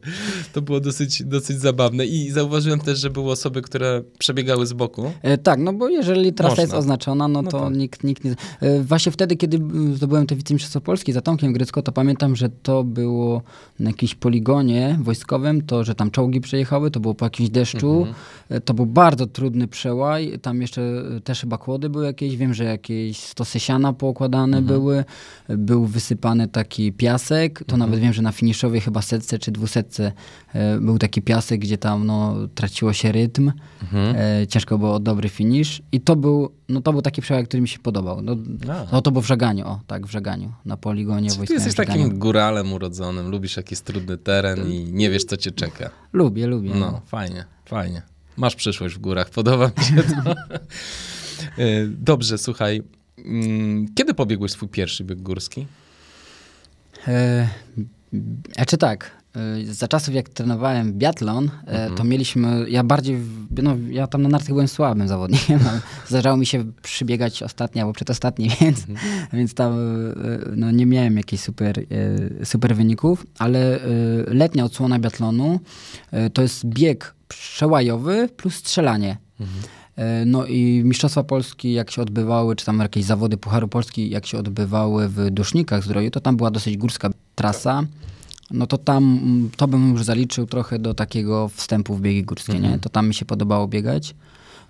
To 0.52 0.62
było 0.62 0.80
dosyć, 0.80 1.22
dosyć 1.22 1.60
zabawne. 1.60 2.06
I 2.06 2.30
zauważyłem 2.30 2.80
też, 2.80 2.98
że 2.98 3.10
były 3.10 3.30
osoby, 3.30 3.62
które 3.62 4.02
przebiegały 4.18 4.66
z 4.66 4.72
boku. 4.72 5.12
E, 5.22 5.38
tak, 5.38 5.58
no 5.58 5.72
bo 5.72 5.88
jeżeli 5.88 6.32
trasa 6.32 6.50
Można. 6.50 6.62
jest 6.62 6.74
oznaczona, 6.74 7.28
no, 7.28 7.42
no 7.42 7.50
to 7.50 7.60
tak. 7.60 7.76
nikt, 7.76 8.04
nikt 8.04 8.24
nie... 8.24 8.34
E, 8.60 8.82
właśnie 8.82 9.12
wtedy, 9.12 9.36
kiedy 9.36 9.60
zdobyłem 9.94 10.26
te 10.26 10.36
wicemistrzostwo 10.36 10.80
Polski 10.80 11.12
za 11.12 11.20
Tomkiem 11.20 11.52
Grycko, 11.52 11.82
to 11.82 11.92
pamiętam, 11.92 12.36
że 12.36 12.48
to 12.62 12.84
było 12.84 13.42
na 13.78 13.90
jakimś 13.90 14.14
poligonie 14.14 14.98
wojskowym, 15.02 15.62
to, 15.62 15.84
że 15.84 15.94
tam 15.94 16.10
czołgi 16.10 16.40
przejechały, 16.40 16.90
to 16.90 17.00
było 17.00 17.14
po 17.14 17.26
jakimś 17.26 17.50
deszczu. 17.50 17.98
Mhm. 17.98 18.14
E, 18.48 18.60
to 18.60 18.74
był 18.74 18.86
bardzo 18.86 19.26
trudny 19.26 19.68
przełaj. 19.68 20.38
Tam 20.42 20.59
jeszcze 20.62 20.82
e, 21.16 21.20
też 21.20 21.40
chyba 21.40 21.58
kłody 21.58 21.90
były 21.90 22.06
jakieś, 22.06 22.36
wiem, 22.36 22.54
że 22.54 22.64
jakieś 22.64 23.18
stosy 23.18 23.60
siana 23.60 23.92
poukładane 23.92 24.58
mhm. 24.58 24.66
były, 24.66 25.04
był 25.48 25.86
wysypany 25.86 26.48
taki 26.48 26.92
piasek, 26.92 27.58
to 27.58 27.74
mhm. 27.74 27.78
nawet 27.80 28.00
wiem, 28.00 28.12
że 28.12 28.22
na 28.22 28.32
finiszowej 28.32 28.80
chyba 28.80 29.02
setce 29.02 29.38
czy 29.38 29.52
dwusetce 29.52 30.12
e, 30.54 30.78
był 30.80 30.98
taki 30.98 31.22
piasek, 31.22 31.60
gdzie 31.60 31.78
tam 31.78 32.06
no, 32.06 32.34
traciło 32.54 32.92
się 32.92 33.12
rytm, 33.12 33.52
mhm. 33.82 34.16
e, 34.16 34.46
ciężko 34.46 34.78
było 34.78 34.94
o 34.94 35.00
dobry 35.00 35.28
finisz 35.28 35.82
i 35.92 36.00
to 36.00 36.16
był, 36.16 36.50
no, 36.68 36.80
to 36.80 36.92
był 36.92 37.02
taki 37.02 37.22
przełaj, 37.22 37.44
który 37.44 37.60
mi 37.60 37.68
się 37.68 37.78
podobał. 37.78 38.22
No, 38.22 38.36
no 38.92 39.02
to 39.02 39.10
było 39.10 39.22
w 39.22 39.26
Żeganiu, 39.26 39.66
o 39.66 39.80
tak, 39.86 40.06
w 40.06 40.10
Żeganiu, 40.10 40.52
na 40.64 40.76
poligonie. 40.76 41.30
Ty 41.46 41.54
jesteś 41.54 41.74
takim 41.74 42.18
góralem 42.18 42.72
urodzonym, 42.72 43.28
lubisz 43.28 43.56
jakiś 43.56 43.80
trudny 43.80 44.16
teren 44.18 44.70
i 44.70 44.84
nie 44.92 45.10
wiesz, 45.10 45.24
co 45.24 45.36
cię 45.36 45.50
czeka. 45.50 45.90
Lubię, 46.12 46.46
lubię. 46.46 46.74
No, 46.74 47.00
fajnie, 47.06 47.44
fajnie. 47.64 48.02
Masz 48.40 48.56
przyszłość 48.56 48.94
w 48.94 48.98
górach, 48.98 49.30
podoba 49.30 49.70
mi 49.78 49.84
się 49.84 50.02
to. 50.02 50.34
E, 51.58 51.86
dobrze, 51.86 52.38
słuchaj. 52.38 52.82
Mm, 53.18 53.94
kiedy 53.94 54.14
pobiegłeś 54.14 54.52
swój 54.52 54.68
pierwszy 54.68 55.04
bieg 55.04 55.22
górski? 55.22 55.66
E, 57.08 57.48
a 58.56 58.66
czy 58.66 58.78
tak, 58.78 59.19
za 59.64 59.88
czasów 59.88 60.14
jak 60.14 60.28
trenowałem 60.28 60.92
biatlon, 60.92 61.50
e, 61.66 61.70
mhm. 61.70 61.94
to 61.94 62.04
mieliśmy, 62.04 62.70
ja 62.70 62.84
bardziej, 62.84 63.18
no 63.62 63.76
ja 63.90 64.06
tam 64.06 64.22
na 64.22 64.28
nartach 64.28 64.48
byłem 64.48 64.68
słabym 64.68 65.08
zawodnikiem, 65.08 65.60
zdarzało 66.08 66.36
mi 66.36 66.46
się 66.46 66.64
przybiegać 66.82 67.42
ostatni 67.42 67.80
albo 67.80 67.92
przedostatni, 67.92 68.50
więc, 68.60 68.88
mhm. 68.88 69.26
więc 69.32 69.54
tam 69.54 69.74
no, 70.56 70.70
nie 70.70 70.86
miałem 70.86 71.16
jakichś 71.16 71.42
super, 71.42 71.84
super 72.44 72.76
wyników, 72.76 73.26
ale 73.38 73.80
letnia 74.26 74.64
odsłona 74.64 74.98
biatlonu 74.98 75.60
to 76.32 76.42
jest 76.42 76.66
bieg 76.66 77.14
przełajowy 77.28 78.28
plus 78.36 78.54
strzelanie. 78.54 79.16
Mhm. 79.40 79.62
No 80.26 80.46
i 80.46 80.82
Mistrzostwa 80.84 81.22
Polski, 81.22 81.72
jak 81.72 81.90
się 81.90 82.02
odbywały, 82.02 82.56
czy 82.56 82.66
tam 82.66 82.78
jakieś 82.78 83.04
zawody 83.04 83.36
Pucharu 83.36 83.68
Polski, 83.68 84.10
jak 84.10 84.26
się 84.26 84.38
odbywały 84.38 85.08
w 85.08 85.30
Dusznikach 85.30 85.84
Zdroju, 85.84 86.10
to 86.10 86.20
tam 86.20 86.36
była 86.36 86.50
dosyć 86.50 86.76
górska 86.76 87.10
trasa. 87.34 87.82
No 88.50 88.66
to 88.66 88.78
tam, 88.78 89.18
mm, 89.22 89.50
to 89.56 89.68
bym 89.68 89.90
już 89.90 90.04
zaliczył 90.04 90.46
trochę 90.46 90.78
do 90.78 90.94
takiego 90.94 91.48
wstępu 91.48 91.94
w 91.94 92.00
biegi 92.00 92.22
górskie, 92.22 92.52
mhm. 92.52 92.72
nie? 92.72 92.78
To 92.78 92.88
tam 92.88 93.08
mi 93.08 93.14
się 93.14 93.24
podobało 93.24 93.68
biegać. 93.68 94.14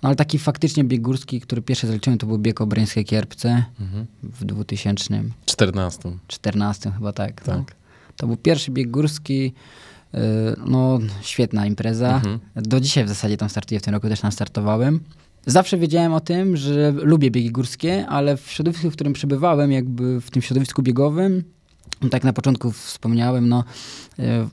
No 0.02 0.08
ale 0.08 0.16
taki 0.16 0.38
faktycznie 0.38 0.84
bieg 0.84 1.00
górski, 1.00 1.40
który 1.40 1.62
pierwszy 1.62 1.86
zaliczyłem, 1.86 2.18
to 2.18 2.26
był 2.26 2.38
bieg 2.38 2.60
o 2.60 2.66
Bryńskiej 2.66 3.04
Kierpce 3.04 3.64
mhm. 3.80 4.06
w 4.22 4.44
2014. 4.44 6.10
14 6.26 6.90
chyba 6.90 7.12
tak. 7.12 7.42
tak. 7.42 7.56
No. 7.56 7.64
To 8.16 8.26
był 8.26 8.36
pierwszy 8.36 8.70
bieg 8.70 8.90
górski. 8.90 9.52
Y, 10.14 10.18
no, 10.66 10.98
świetna 11.22 11.66
impreza. 11.66 12.14
Mhm. 12.14 12.38
Do 12.56 12.80
dzisiaj 12.80 13.04
w 13.04 13.08
zasadzie 13.08 13.36
tam 13.36 13.48
startuję, 13.48 13.80
w 13.80 13.82
tym 13.82 13.94
roku 13.94 14.08
też 14.08 14.20
tam 14.20 14.32
startowałem. 14.32 15.00
Zawsze 15.46 15.78
wiedziałem 15.78 16.12
o 16.12 16.20
tym, 16.20 16.56
że 16.56 16.92
lubię 16.92 17.30
biegi 17.30 17.50
górskie, 17.50 18.06
ale 18.06 18.36
w 18.36 18.50
środowisku, 18.50 18.90
w 18.90 18.92
którym 18.92 19.12
przebywałem, 19.12 19.72
jakby 19.72 20.20
w 20.20 20.30
tym 20.30 20.42
środowisku 20.42 20.82
biegowym, 20.82 21.36
no 21.36 21.59
tak 22.10 22.24
na 22.24 22.32
początku 22.32 22.72
wspomniałem, 22.72 23.48
no 23.48 23.64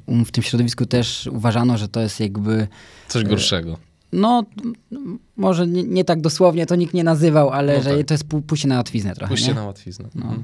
um, 0.08 0.26
w 0.26 0.32
tym 0.32 0.44
środowisku 0.44 0.86
też 0.86 1.30
uważano, 1.34 1.78
że 1.78 1.88
to 1.88 2.02
jest 2.02 2.20
jakby... 2.20 2.68
Coś 3.08 3.24
y, 3.24 3.26
gorszego. 3.26 3.78
No, 4.14 4.44
może 5.38 5.68
nie, 5.68 5.84
nie 5.84 6.06
tak 6.06 6.22
dosłownie 6.22 6.66
to 6.66 6.76
nikt 6.76 6.94
nie 6.94 7.04
nazywał, 7.04 7.50
ale 7.50 7.78
no 7.78 7.84
że 7.84 7.98
tak. 7.98 8.08
to 8.08 8.14
jest 8.14 8.24
pójście 8.48 8.68
na 8.68 8.78
łatwiznę 8.78 9.16
trochę. 9.16 9.28
Pójście 9.28 9.48
nie? 9.48 9.54
na 9.54 9.66
łatwiznę. 9.66 10.10
No. 10.16 10.44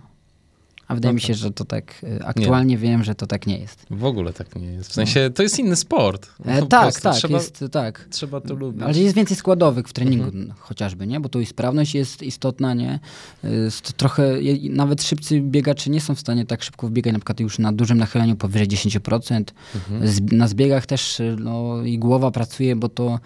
A 0.88 0.96
wydaje 0.96 1.13
no 1.13 1.15
mi 1.15 1.22
się, 1.22 1.34
że 1.34 1.52
to 1.52 1.65
tak, 1.65 2.04
y, 2.04 2.26
aktualnie 2.26 2.76
nie. 2.76 2.78
wiem, 2.78 3.04
że 3.04 3.15
to 3.15 3.28
tak 3.28 3.48
nie 3.48 3.58
jest. 3.58 3.86
W 3.91 4.06
ogóle 4.06 4.34
tak 4.34 4.56
nie 4.56 4.67
jest. 4.67 4.89
W 4.89 4.93
sensie, 4.93 5.30
to 5.36 5.43
jest 5.43 5.60
inny 5.60 5.76
sport. 5.76 6.30
E, 6.46 6.65
tak, 6.65 7.02
tak, 7.02 7.15
trzeba, 7.15 7.38
jest, 7.38 7.65
tak. 7.72 8.08
Trzeba 8.10 8.41
to 8.41 8.54
lubić. 8.54 8.84
Ale 8.84 9.00
jest 9.00 9.15
więcej 9.15 9.38
składowych 9.38 9.88
w 9.88 9.93
treningu 9.93 10.26
mhm. 10.26 10.54
chociażby, 10.60 11.08
nie? 11.08 11.19
Bo 11.19 11.30
tu 11.30 11.41
i 11.41 11.46
sprawność 11.46 11.96
jest 11.96 12.24
istotna, 12.24 12.74
nie? 12.74 13.00
Jest 13.43 13.93
trochę, 13.93 14.38
nawet 14.69 15.04
szybcy 15.04 15.41
biegacze 15.41 15.89
nie 15.89 16.02
są 16.02 16.15
w 16.15 16.19
stanie 16.19 16.46
tak 16.46 16.63
szybko 16.63 16.88
wbiegać, 16.88 17.13
na 17.13 17.19
przykład 17.19 17.39
już 17.39 17.60
na 17.60 17.74
dużym 17.74 17.98
nachyleniu 17.98 18.36
powyżej 18.36 18.67
10%. 18.67 19.43
Mhm. 19.76 20.26
Na 20.32 20.48
zbiegach 20.48 20.86
też 20.86 21.22
no, 21.39 21.84
i 21.84 22.00
głowa 22.00 22.32
pracuje, 22.32 22.76
bo 22.76 22.89
to 22.89 23.19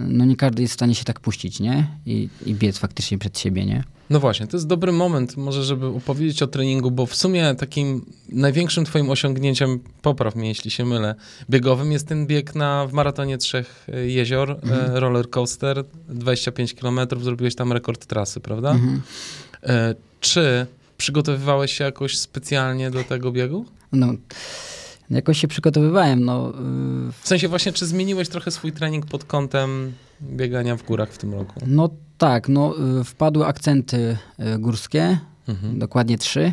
no 0.00 0.24
nie 0.24 0.36
każdy 0.36 0.62
jest 0.62 0.72
w 0.72 0.74
stanie 0.74 0.94
się 0.94 1.04
tak 1.04 1.20
puścić, 1.20 1.60
nie? 1.60 1.86
I, 2.06 2.28
i 2.46 2.54
biec 2.54 2.78
faktycznie 2.78 3.18
przed 3.18 3.38
siebie, 3.38 3.66
nie? 3.66 3.84
No 4.10 4.20
właśnie, 4.20 4.46
to 4.46 4.56
jest 4.56 4.66
dobry 4.66 4.92
moment 4.92 5.36
może, 5.36 5.64
żeby 5.64 5.86
opowiedzieć 5.86 6.42
o 6.42 6.46
treningu, 6.46 6.90
bo 6.90 7.06
w 7.06 7.14
sumie 7.14 7.54
takim 7.54 8.04
największym 8.28 8.84
twoim 8.84 9.10
osiągnięciem, 9.10 9.80
popraw 10.02 10.36
mnie 10.36 10.48
jeśli 10.48 10.70
się 10.70 10.84
mylę, 10.84 11.14
biegowym 11.50 11.92
jest 11.92 12.08
ten 12.08 12.26
bieg 12.26 12.54
na, 12.54 12.86
w 12.86 12.92
maratonie 12.92 13.38
Trzech 13.38 13.86
Jezior, 14.06 14.50
e, 14.50 14.54
mhm. 14.62 14.96
roller 14.96 15.30
coaster, 15.30 15.84
25 16.08 16.74
km, 16.74 17.00
zrobiłeś 17.20 17.54
tam 17.54 17.72
rekord 17.72 18.06
trasy, 18.06 18.40
prawda? 18.40 18.70
Mhm. 18.70 19.02
E, 19.62 19.94
czy 20.20 20.66
przygotowywałeś 20.96 21.72
się 21.72 21.84
jakoś 21.84 22.18
specjalnie 22.18 22.90
do 22.90 23.04
tego 23.04 23.32
biegu? 23.32 23.66
No, 23.92 24.14
jakoś 25.10 25.38
się 25.38 25.48
przygotowywałem. 25.48 26.24
No, 26.24 26.46
yy... 26.46 27.12
W 27.12 27.28
sensie 27.28 27.48
właśnie, 27.48 27.72
czy 27.72 27.86
zmieniłeś 27.86 28.28
trochę 28.28 28.50
swój 28.50 28.72
trening 28.72 29.06
pod 29.06 29.24
kątem 29.24 29.92
biegania 30.22 30.76
w 30.76 30.82
górach 30.82 31.12
w 31.12 31.18
tym 31.18 31.32
roku? 31.34 31.60
No 31.66 31.90
tak, 32.18 32.48
no 32.48 32.74
y, 33.00 33.04
wpadły 33.04 33.46
akcenty 33.46 34.16
y, 34.54 34.58
górskie, 34.58 35.18
mhm. 35.48 35.78
dokładnie 35.78 36.18
trzy, 36.18 36.52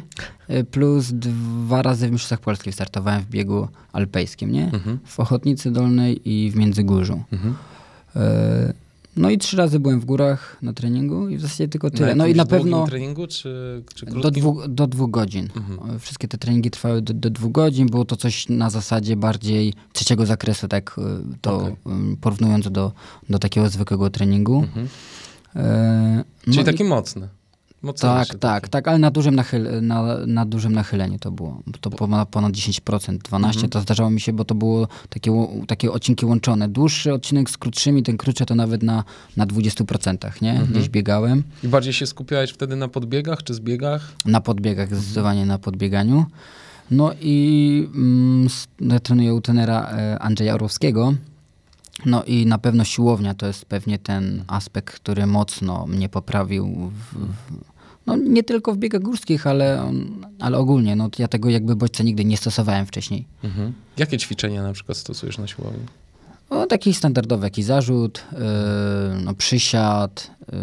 y, 0.50 0.64
plus 0.64 1.12
dwa 1.12 1.82
razy 1.82 2.08
w 2.08 2.12
Mistrzostwach 2.12 2.40
Polskich 2.40 2.74
startowałem 2.74 3.22
w 3.22 3.30
biegu 3.30 3.68
alpejskim, 3.94 4.52
nie? 4.52 4.64
Mhm. 4.64 5.00
W 5.06 5.20
Ochotnicy 5.20 5.72
Dolnej 5.72 6.30
i 6.30 6.52
w 6.52 6.56
Międzygórzu. 6.56 7.24
Mhm. 7.32 7.56
No 9.18 9.30
i 9.30 9.38
trzy 9.38 9.58
razy 9.58 9.80
byłem 9.80 10.00
w 10.00 10.06
górach 10.06 10.58
na 10.62 10.74
treningu 10.74 11.30
i 11.30 11.38
w 11.38 11.42
zasadzie 11.42 11.68
tylko 11.68 11.90
tyle. 11.90 12.08
Na 12.08 12.16
no 12.16 12.28
i 12.28 12.36
na 12.36 12.46
pewno. 12.46 12.88
treningu 12.88 13.28
czy, 13.28 13.84
czy 13.96 14.06
do, 14.06 14.32
dwóch, 14.32 14.68
do 14.68 14.88
dwóch 14.88 15.12
godzin. 15.12 15.50
Mhm. 15.56 16.00
Wszystkie 16.00 16.28
te 16.28 16.38
treningi 16.38 16.72
trwały 16.72 17.02
do, 17.02 17.14
do, 17.14 17.30
dwóch 17.30 17.52
godzin. 17.52 17.88
Było 17.88 18.06
to 18.06 18.16
coś 18.16 18.50
na 18.50 18.70
zasadzie 18.70 19.16
bardziej 19.16 19.74
trzeciego 19.94 20.26
zakresu, 20.26 20.68
tak 20.68 21.00
to 21.42 21.58
okay. 21.58 21.76
porównując 22.22 22.72
do, 22.72 22.92
do 23.30 23.40
takiego 23.40 23.70
zwykłego 23.70 24.10
treningu. 24.10 24.60
Mhm. 24.60 24.88
E, 25.56 26.24
Czyli 26.44 26.56
no 26.56 26.62
i- 26.62 26.66
taki 26.66 26.84
mocny. 26.84 27.28
Tak, 28.00 28.40
tak, 28.40 28.70
tak, 28.70 28.88
ale 28.88 28.98
na 28.98 29.12
dużym, 29.12 29.36
nachyl, 29.36 29.82
na, 29.82 30.18
na 30.28 30.46
dużym 30.46 30.74
nachyleniu 30.74 31.20
to 31.20 31.32
było. 31.32 31.62
To 31.82 31.90
ponad, 31.90 32.30
ponad 32.30 32.54
10%, 32.54 33.18
12% 33.18 33.70
to 33.70 33.82
zdarzało 33.82 34.10
mi 34.10 34.22
się, 34.22 34.34
bo 34.34 34.46
to 34.46 34.56
było 34.56 34.88
takie, 35.10 35.32
takie 35.68 35.92
odcinki 35.92 36.26
łączone. 36.26 36.70
Dłuższy 36.70 37.14
odcinek 37.14 37.50
z 37.50 37.58
krótszymi, 37.58 38.04
ten 38.04 38.18
krótszy 38.18 38.46
to 38.46 38.56
nawet 38.56 38.84
na, 38.84 39.04
na 39.38 39.48
20%, 39.48 40.42
nie? 40.42 40.62
Gdzieś 40.72 40.90
biegałem. 40.90 41.44
I 41.64 41.68
bardziej 41.68 41.94
się 41.94 42.08
skupiałeś 42.08 42.52
wtedy 42.52 42.76
na 42.76 42.88
podbiegach 42.88 43.44
czy 43.44 43.54
zbiegach? 43.54 44.12
Na 44.26 44.42
podbiegach, 44.42 44.96
zdecydowanie 44.96 45.46
na 45.46 45.58
podbieganiu. 45.58 46.26
No 46.92 47.12
i 47.22 47.90
mm, 47.96 48.48
trenuję 49.04 49.34
u 49.34 49.42
trenera 49.42 49.90
e, 49.92 50.20
Andrzeja 50.20 50.54
Orłowskiego. 50.54 51.14
No 52.06 52.24
i 52.24 52.46
na 52.46 52.58
pewno 52.58 52.84
siłownia 52.84 53.34
to 53.34 53.48
jest 53.48 53.66
pewnie 53.66 54.00
ten 54.00 54.44
aspekt, 54.48 54.96
który 54.96 55.28
mocno 55.28 55.88
mnie 55.88 56.10
poprawił. 56.10 56.68
W, 56.68 57.16
w, 57.16 57.71
no 58.08 58.16
nie 58.16 58.44
tylko 58.44 58.74
w 58.74 58.78
biegach 58.78 59.02
górskich, 59.02 59.48
ale, 59.48 59.92
ale 60.40 60.58
ogólnie. 60.58 60.96
No, 60.96 61.10
ja 61.20 61.28
tego 61.28 61.50
jakby 61.50 61.76
bodźca 61.76 62.04
nigdy 62.04 62.26
nie 62.26 62.38
stosowałem 62.38 62.86
wcześniej. 62.86 63.26
Mhm. 63.44 63.74
Jakie 63.98 64.18
ćwiczenia 64.18 64.64
na 64.64 64.74
przykład 64.74 64.98
stosujesz 64.98 65.38
na 65.38 65.48
siłowni? 65.48 65.86
No, 66.50 66.68
taki 66.68 66.94
standardowy, 66.94 67.46
jaki 67.46 67.64
zarzut, 67.64 68.24
yy, 68.32 68.40
no, 69.24 69.34
przysiad, 69.34 70.32
yy, 70.52 70.58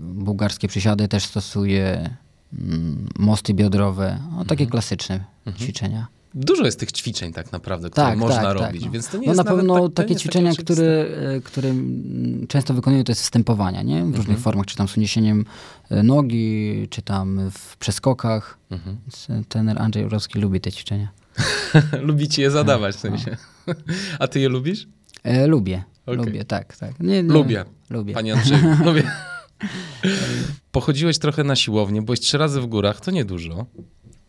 bułgarskie 0.00 0.68
przysiady 0.68 1.08
też 1.08 1.24
stosuję, 1.24 2.16
mm, 2.58 3.08
mosty 3.18 3.54
biodrowe, 3.54 4.18
no, 4.36 4.44
takie 4.44 4.66
klasyczne 4.66 5.24
ćwiczenia. 5.58 6.06
Dużo 6.38 6.64
jest 6.64 6.80
tych 6.80 6.92
ćwiczeń 6.92 7.32
tak 7.32 7.52
naprawdę, 7.52 7.90
które 7.90 8.06
Tak, 8.06 8.18
można 8.18 8.36
tak, 8.42 8.44
tak, 8.58 8.66
robić, 8.66 8.84
no. 8.84 8.90
więc 8.90 9.08
to 9.08 9.16
nie 9.18 9.26
no 9.26 9.32
jest 9.32 9.44
na 9.44 9.44
pewno 9.44 9.88
tak, 9.88 9.94
takie 10.06 10.16
ćwiczenia, 10.16 10.50
oczywiste. 10.50 10.74
które, 10.74 11.06
e, 11.36 11.40
które 11.40 11.74
często 12.48 12.74
wykonuję, 12.74 13.04
to 13.04 13.12
jest 13.12 13.24
stępowania, 13.24 13.82
nie? 13.82 13.94
W 13.94 13.98
Mhm. 13.98 14.14
różnych 14.14 14.38
formach, 14.38 14.66
czy 14.66 14.76
tam 14.76 14.88
z 14.88 14.96
uniesieniem 14.96 15.44
e, 15.90 16.02
nogi, 16.02 16.86
czy 16.90 17.02
tam 17.02 17.50
w 17.50 17.76
przeskokach. 17.76 18.58
Mhm. 18.70 18.96
E, 19.30 19.42
Trener 19.48 19.82
Andrzej 19.82 20.02
Jurowski 20.02 20.38
lubi 20.38 20.60
te 20.60 20.72
ćwiczenia. 20.72 21.08
Lubicie 22.08 22.42
je 22.42 22.50
zadawać 22.50 22.96
w 22.96 23.04
No. 23.04 23.10
sensie. 23.10 23.36
A 24.20 24.28
ty 24.28 24.40
je 24.40 24.48
lubisz? 24.48 24.88
E, 25.24 25.46
lubię, 25.46 25.82
Okej. 26.06 26.16
lubię, 26.24 26.44
tak, 26.44 26.76
tak. 26.76 27.00
Nie, 27.00 27.22
nie, 27.22 27.32
Lubię. 27.32 27.64
Lubię. 27.90 28.14
Panie 28.14 28.34
Andrzeju, 28.34 28.76
lubię. 28.86 29.10
Pochodziłeś 30.72 31.18
trochę 31.18 31.44
na 31.44 31.56
siłownię, 31.56 32.02
byłeś 32.02 32.20
trzy 32.20 32.38
razy 32.38 32.60
w 32.60 32.66
górach, 32.66 33.00
to 33.00 33.10
niedużo. 33.10 33.66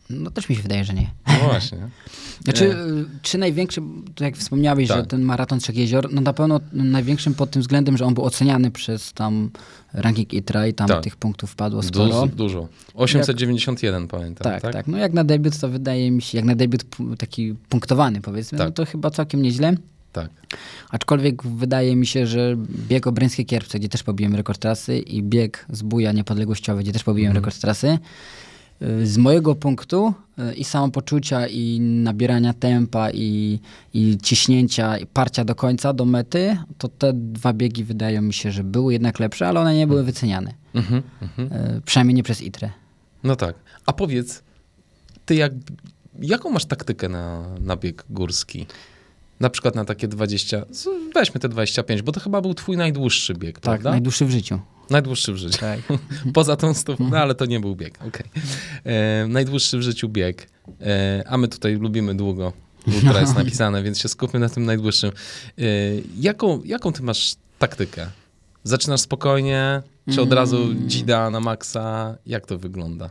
No 0.09 0.31
też 0.31 0.49
mi 0.49 0.55
się 0.55 0.61
wydaje, 0.61 0.83
że 0.85 0.93
nie. 0.93 1.09
No 1.27 1.33
właśnie. 1.49 1.77
Znaczy, 2.43 2.71
e, 2.71 2.75
czy 3.21 3.37
największy, 3.37 3.81
to 4.15 4.23
jak 4.23 4.37
wspomniałeś, 4.37 4.87
Tak. 4.87 4.97
że 4.97 5.05
ten 5.05 5.21
maraton 5.21 5.59
Trzech 5.59 5.75
Jezior, 5.75 6.07
no 6.13 6.21
na 6.21 6.33
pewno 6.33 6.59
największym 6.73 7.33
pod 7.33 7.51
tym 7.51 7.61
względem, 7.61 7.97
że 7.97 8.05
on 8.05 8.13
był 8.13 8.23
oceniany 8.23 8.71
przez 8.71 9.13
tam 9.13 9.49
ranking 9.93 10.33
ITRA 10.33 10.67
i 10.67 10.73
tam 10.73 10.87
Tak. 10.87 11.03
tych 11.03 11.15
punktów 11.15 11.55
padło 11.55 11.83
sporo. 11.83 12.05
Dużo, 12.05 12.27
dużo. 12.27 12.67
891 12.93 14.07
pamiętam, 14.07 14.43
Tak, 14.43 14.61
tak? 14.61 14.73
tak, 14.73 14.87
No 14.87 14.97
jak 14.97 15.13
na 15.13 15.23
debiut 15.23 15.57
to 15.59 15.69
wydaje 15.69 16.11
mi 16.11 16.21
się, 16.21 16.37
jak 16.37 16.45
na 16.45 16.55
debiut 16.55 16.85
taki 17.17 17.53
punktowany 17.69 18.21
powiedzmy, 18.21 18.57
Tak. 18.57 18.67
no 18.67 18.71
to 18.71 18.85
chyba 18.85 19.09
całkiem 19.11 19.41
nieźle. 19.41 19.73
Tak. 20.13 20.29
Aczkolwiek 20.89 21.43
wydaje 21.43 21.95
mi 21.95 22.05
się, 22.07 22.27
że 22.27 22.55
bieg 22.89 23.07
Obręskie 23.07 23.45
Kierpce, 23.45 23.79
gdzie 23.79 23.89
też 23.89 24.03
pobiłem 24.03 24.35
rekord 24.35 24.59
trasy 24.61 24.99
i 24.99 25.23
bieg 25.23 25.65
z 25.69 25.81
Buja 25.81 26.11
Niepodległościowy, 26.11 26.83
gdzie 26.83 26.91
też 26.91 27.03
pobiłem 27.03 27.29
Mhm. 27.31 27.43
rekord 27.45 27.61
trasy, 27.61 27.87
y, 27.87 27.99
z 29.03 29.17
mojego 29.17 29.55
punktu 29.55 30.13
y, 30.39 30.53
i 30.53 30.63
samopoczucia 30.63 31.47
i 31.47 31.79
nabierania 31.79 32.53
tempa 32.53 33.11
i, 33.11 33.59
i 33.93 34.17
ciśnięcia 34.23 34.97
i 34.97 35.05
parcia 35.05 35.45
do 35.45 35.55
końca, 35.55 35.93
do 35.93 36.05
mety, 36.05 36.57
to 36.77 36.87
te 36.87 37.13
dwa 37.13 37.53
biegi 37.53 37.83
wydają 37.83 38.21
mi 38.21 38.33
się, 38.33 38.51
że 38.51 38.63
były 38.63 38.93
jednak 38.93 39.19
lepsze, 39.19 39.47
ale 39.47 39.59
one 39.59 39.75
nie 39.75 39.87
były 39.87 40.03
wyceniane. 40.03 40.53
Mhm, 40.73 41.01
mhm. 41.21 41.53
Y, 41.77 41.81
Przynajmniej 41.85 42.15
nie 42.15 42.23
przez 42.23 42.41
ITRE. 42.41 42.69
No 43.23 43.35
tak. 43.35 43.55
A 43.85 43.93
powiedz, 43.93 44.43
ty 45.25 45.35
jak, 45.35 45.51
jaką 46.21 46.49
masz 46.49 46.65
taktykę 46.65 47.09
na, 47.09 47.45
na 47.59 47.75
bieg 47.75 48.05
górski? 48.09 48.65
Na 49.39 49.49
przykład 49.49 49.75
na 49.75 49.85
takie 49.85 50.07
20, 50.07 50.65
z- 50.71 50.87
weźmy 51.15 51.39
te 51.39 51.49
25, 51.49 52.01
bo 52.01 52.11
to 52.11 52.19
chyba 52.19 52.41
był 52.41 52.53
twój 52.53 52.77
najdłuższy 52.77 53.33
bieg, 53.33 53.55
Tak, 53.55 53.61
prawda? 53.63 53.89
najdłuższy 53.91 54.25
w 54.25 54.31
życiu. 54.31 54.59
Najdłuższy 54.89 55.33
w 55.33 55.37
życiu. 55.37 55.57
Tak. 55.59 55.79
Poza 56.33 56.55
tą 56.55 56.73
stówką, 56.73 57.09
no 57.09 57.17
ale 57.17 57.35
to 57.35 57.45
nie 57.45 57.59
był 57.59 57.75
bieg, 57.75 57.99
okej. 58.07 58.25
E, 58.85 59.27
Najdłuższy 59.27 59.77
w 59.77 59.81
życiu 59.81 60.09
bieg, 60.09 60.49
e, 60.81 61.23
a 61.27 61.37
my 61.37 61.47
tutaj 61.47 61.75
lubimy 61.75 62.15
długo. 62.15 62.53
Ultra 62.95 63.21
jest 63.21 63.35
napisane, 63.43 63.83
więc 63.83 63.99
się 63.99 64.09
skupmy 64.09 64.39
na 64.39 64.49
tym 64.49 64.65
najdłuższym. 64.65 65.11
E, 65.57 65.63
jaką, 66.19 66.61
jaką 66.65 66.93
ty 66.93 67.03
masz 67.03 67.35
taktykę? 67.59 68.07
Zaczynasz 68.63 69.01
spokojnie, 69.01 69.81
czy 70.13 70.21
od 70.21 70.33
razu 70.33 70.57
Mm. 70.63 70.89
dzida 70.89 71.29
na 71.29 71.39
maksa? 71.39 72.15
Jak 72.25 72.45
to 72.45 72.57
wygląda? 72.57 73.09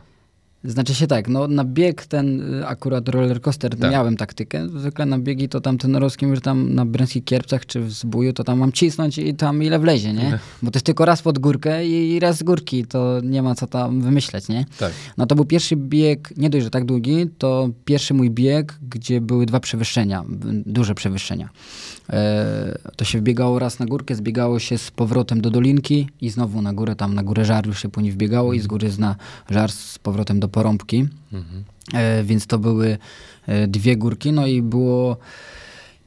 Znaczy 0.67 0.95
się 0.95 1.07
tak, 1.07 1.27
no 1.27 1.47
na 1.47 1.63
bieg 1.63 2.05
ten 2.05 2.53
y, 2.61 2.67
akurat 2.67 3.09
roller 3.09 3.41
coaster 3.41 3.77
Tak. 3.77 3.91
miałem 3.91 4.17
taktykę. 4.17 4.69
Zwykle 4.69 5.05
na 5.05 5.19
biegi 5.19 5.49
to 5.49 5.61
tam 5.61 5.77
tenorowskim, 5.77 6.35
że 6.35 6.41
tam 6.41 6.73
na 6.75 6.85
Bręskich 6.85 7.23
Kierpcach 7.23 7.65
czy 7.65 7.81
w 7.81 7.91
Zbóju 7.91 8.33
to 8.33 8.43
tam 8.43 8.59
mam 8.59 8.71
cisnąć 8.71 9.17
i 9.17 9.35
tam 9.35 9.63
ile 9.63 9.79
wlezie, 9.79 10.13
nie? 10.13 10.39
Bo 10.61 10.71
to 10.71 10.77
jest 10.77 10.85
tylko 10.85 11.05
raz 11.05 11.21
pod 11.21 11.39
górkę 11.39 11.87
i 11.87 12.19
raz 12.19 12.37
z 12.37 12.43
górki, 12.43 12.85
to 12.85 13.19
nie 13.23 13.41
ma 13.41 13.55
co 13.55 13.67
tam 13.67 14.01
wymyśleć, 14.01 14.47
nie? 14.47 14.65
Tak. 14.79 14.91
No 15.17 15.25
to 15.25 15.35
był 15.35 15.45
pierwszy 15.45 15.75
bieg, 15.75 16.33
nie 16.37 16.49
dość, 16.49 16.63
że 16.63 16.69
tak 16.69 16.85
długi, 16.85 17.29
to 17.37 17.69
pierwszy 17.85 18.13
mój 18.13 18.31
bieg, 18.31 18.79
gdzie 18.89 19.21
były 19.21 19.45
dwa 19.45 19.59
przewyższenia, 19.59 20.23
duże 20.65 20.95
przewyższenia. 20.95 21.49
E, 22.09 22.79
to 22.95 23.05
się 23.05 23.19
wbiegało 23.19 23.59
raz 23.59 23.79
na 23.79 23.85
górkę, 23.85 24.15
zbiegało 24.15 24.59
się 24.59 24.77
z 24.77 24.91
powrotem 24.91 25.41
do 25.41 25.49
dolinki 25.49 26.09
i 26.21 26.29
znowu 26.29 26.61
na 26.61 26.73
górę, 26.73 26.95
tam 26.95 27.13
na 27.13 27.23
górę 27.23 27.45
żar 27.45 27.67
już 27.67 27.81
się 27.81 27.89
później 27.89 28.11
wbiegało 28.11 28.53
i 28.53 28.59
z 28.59 28.67
góry 28.67 28.89
zna 28.89 29.15
żar 29.49 29.71
z 29.71 29.99
powrotem 29.99 30.39
do 30.39 30.47
porąbki. 30.47 31.07
Mhm. 31.33 31.63
E, 31.93 32.23
więc 32.23 32.47
to 32.47 32.59
były 32.59 32.97
e, 33.47 33.67
dwie 33.67 33.97
górki, 33.97 34.31
no 34.31 34.47
i 34.47 34.61
było... 34.61 35.17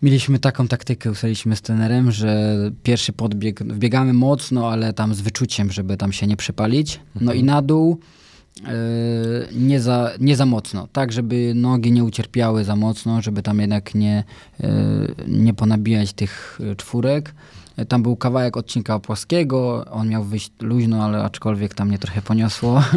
Mieliśmy 0.03 0.39
taką 0.39 0.69
taktykę, 0.69 1.11
ustaliliśmy 1.11 1.57
z 1.57 1.63
trenerem, 1.63 2.13
że 2.13 2.57
pierwszy 2.83 3.13
podbieg, 3.13 3.63
wbiegamy 3.63 4.13
mocno, 4.13 4.71
ale 4.71 4.93
tam 4.93 5.15
z 5.15 5.21
wyczuciem, 5.21 5.73
żeby 5.73 5.97
tam 5.97 6.13
się 6.13 6.27
nie 6.27 6.37
przepalić. 6.37 7.01
No 7.21 7.33
i 7.33 7.45
na 7.45 7.63
dół 7.63 8.01
nie, 9.53 9.81
za, 9.81 10.11
nie 10.21 10.37
za 10.37 10.47
mocno, 10.47 10.89
tak 10.93 11.13
żeby 11.13 11.53
nogi 11.55 11.93
nie 11.93 12.05
ucierpiały 12.05 12.65
za 12.65 12.77
mocno, 12.77 13.23
żeby 13.23 13.43
tam 13.43 13.61
jednak 13.61 13.95
nie, 13.95 14.25
e, 14.61 14.71
nie 15.29 15.55
ponabijać 15.55 16.13
tych 16.13 16.59
e, 16.73 16.77
czwórek. 16.77 17.35
E, 17.77 17.85
Tam 17.85 18.03
był 18.03 18.17
kawałek 18.17 18.57
odcinka 18.57 18.99
płaskiego, 18.99 19.85
on 19.91 20.09
miał 20.09 20.25
wyjść 20.25 20.51
luźno, 20.61 21.05
ale 21.05 21.23
aczkolwiek 21.23 21.75
tam 21.75 21.89
mnie 21.89 21.99
trochę 21.99 22.23
poniosło. 22.23 22.83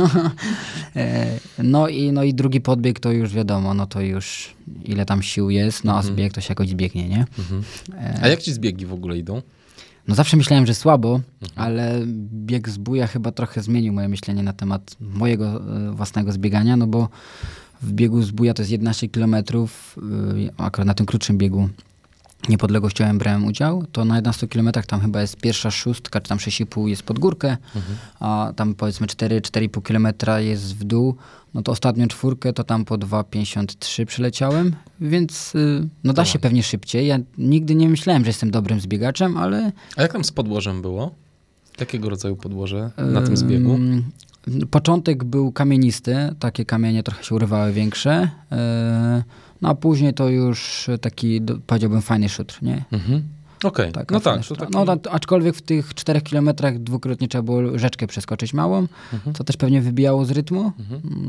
E, 0.95 1.26
no, 1.63 1.88
i, 1.88 2.12
no 2.12 2.23
i 2.23 2.34
drugi 2.34 2.62
podbieg 2.62 2.99
to 2.99 3.12
już 3.12 3.34
wiadomo, 3.34 3.73
no 3.73 3.88
to 3.88 4.02
już 4.02 4.54
ile 4.86 5.06
tam 5.06 5.21
sił 5.21 5.49
jest, 5.49 5.84
no 5.84 5.97
a 5.97 6.02
zbieg 6.02 6.34
to 6.34 6.41
się 6.41 6.52
jakoś 6.52 6.69
zbiegnie, 6.69 7.10
nie? 7.10 7.26
E, 7.97 8.19
A 8.21 8.28
jak 8.28 8.41
ci 8.41 8.54
zbiegi 8.54 8.86
w 8.86 8.93
ogóle 8.93 9.17
idą? 9.17 9.41
No 10.07 10.15
zawsze 10.15 10.37
myślałem, 10.37 10.65
że 10.65 10.73
słabo, 10.75 11.19
Mhm. 11.41 11.51
ale 11.55 11.99
bieg 12.45 12.69
z 12.69 12.77
buja 12.77 13.07
chyba 13.07 13.31
trochę 13.31 13.61
zmienił 13.61 13.93
moje 13.93 14.07
myślenie 14.09 14.43
na 14.43 14.53
temat 14.53 14.95
mojego 14.99 15.45
e, 15.47 15.91
własnego 15.91 16.31
zbiegania, 16.31 16.77
no 16.77 16.87
bo 16.87 17.09
w 17.81 17.91
biegu 17.91 18.21
z 18.21 18.31
buja 18.31 18.53
to 18.53 18.61
jest 18.61 18.71
11 18.71 19.09
km, 19.09 19.35
akurat 20.57 20.87
na 20.87 20.93
tym 20.93 21.05
krótszym 21.05 21.37
biegu 21.37 21.69
niepodległościowym 22.49 23.17
brałem 23.17 23.45
udział, 23.45 23.86
to 23.91 24.06
na 24.06 24.15
11 24.15 24.47
km 24.47 24.71
tam 24.88 25.01
chyba 25.01 25.21
jest 25.21 25.38
pierwsza 25.38 25.71
szóstka, 25.71 26.21
czy 26.21 26.29
tam 26.29 26.38
6,5 26.38 26.88
jest 26.88 27.03
pod 27.03 27.19
górkę, 27.19 27.58
a 28.19 28.53
tam 28.56 28.75
powiedzmy 28.75 29.08
4-4,5 29.08 29.82
km 29.82 30.08
jest 30.45 30.75
w 30.75 30.84
dół, 30.84 31.15
no 31.53 31.62
to 31.62 31.71
ostatnią 31.71 32.08
czwórkę 32.08 32.53
to 32.53 32.63
tam 32.63 32.86
po 32.86 32.97
2,53 32.97 34.06
przyleciałem, 34.06 34.75
więc 35.01 35.56
y, 35.56 35.89
no 36.03 36.13
da 36.13 36.25
się 36.25 36.39
pewnie 36.39 36.63
szybciej. 36.63 37.08
Ja 37.08 37.19
nigdy 37.38 37.75
nie 37.75 37.89
myślałem, 37.89 38.23
że 38.23 38.29
jestem 38.29 38.51
dobrym 38.51 38.79
zbiegaczem, 38.79 39.38
ale 39.38 39.71
A 39.97 40.01
jak 40.01 40.13
tam 40.13 40.23
z 40.23 40.32
podłożem 40.32 40.82
było? 40.82 41.12
Jakiego 41.79 42.10
rodzaju 42.10 42.36
podłoże 42.36 42.91
na 42.97 43.21
tym 43.21 43.38
zbiegu? 43.38 43.79
Początek 44.71 45.23
był 45.23 45.51
kamienisty, 45.51 46.15
takie 46.39 46.65
kamienie 46.65 47.03
trochę 47.03 47.23
się 47.23 47.36
urywały 47.36 47.73
większe, 47.73 48.29
yy, 48.51 48.58
no 49.62 49.69
a 49.69 49.75
później 49.75 50.13
to 50.13 50.29
już 50.29 50.89
taki, 51.01 51.41
powiedziałbym, 51.67 52.01
fajny 52.01 52.29
szutr, 52.29 52.60
nie? 52.62 52.84
Mhm. 52.91 53.23
Okej, 53.63 53.91
Tak, 53.91 54.12
no 54.12 54.19
tak. 54.19 54.38
To 54.38 54.43
szutr. 54.43 54.60
taki... 54.60 54.71
No, 54.73 54.86
aczkolwiek 55.12 55.56
w 55.56 55.62
tych 55.62 55.93
czterech 55.93 56.23
kilometrach 56.23 56.79
dwukrotnie 56.79 57.27
trzeba 57.27 57.41
było 57.41 57.79
rzeczkę 57.79 58.08
przeskoczyć 58.08 58.53
małą, 58.53 58.88
Mhm. 59.13 59.36
co 59.36 59.43
też 59.43 59.58
pewnie 59.58 59.82
wybijało 59.82 60.25
z 60.25 60.32
rytmu, 60.32 60.71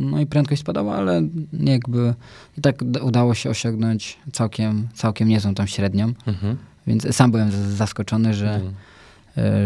no 0.01 0.21
i 0.21 0.27
prędkość 0.27 0.61
spadała, 0.61 0.97
ale 0.97 1.23
jakby 1.53 2.15
i 2.59 2.61
tak 2.61 2.83
udało 3.03 3.35
się 3.35 3.51
osiągnąć 3.51 4.19
całkiem, 4.33 4.89
całkiem 4.95 5.29
niezłą 5.29 5.55
tam 5.55 5.67
średnią, 5.67 6.13
Mhm. 6.27 6.57
więc 6.87 7.17
sam 7.17 7.31
byłem 7.31 7.51
zaskoczony, 7.77 8.35
że, 8.35 8.55
Mhm. 8.55 8.73
e, 8.73 8.75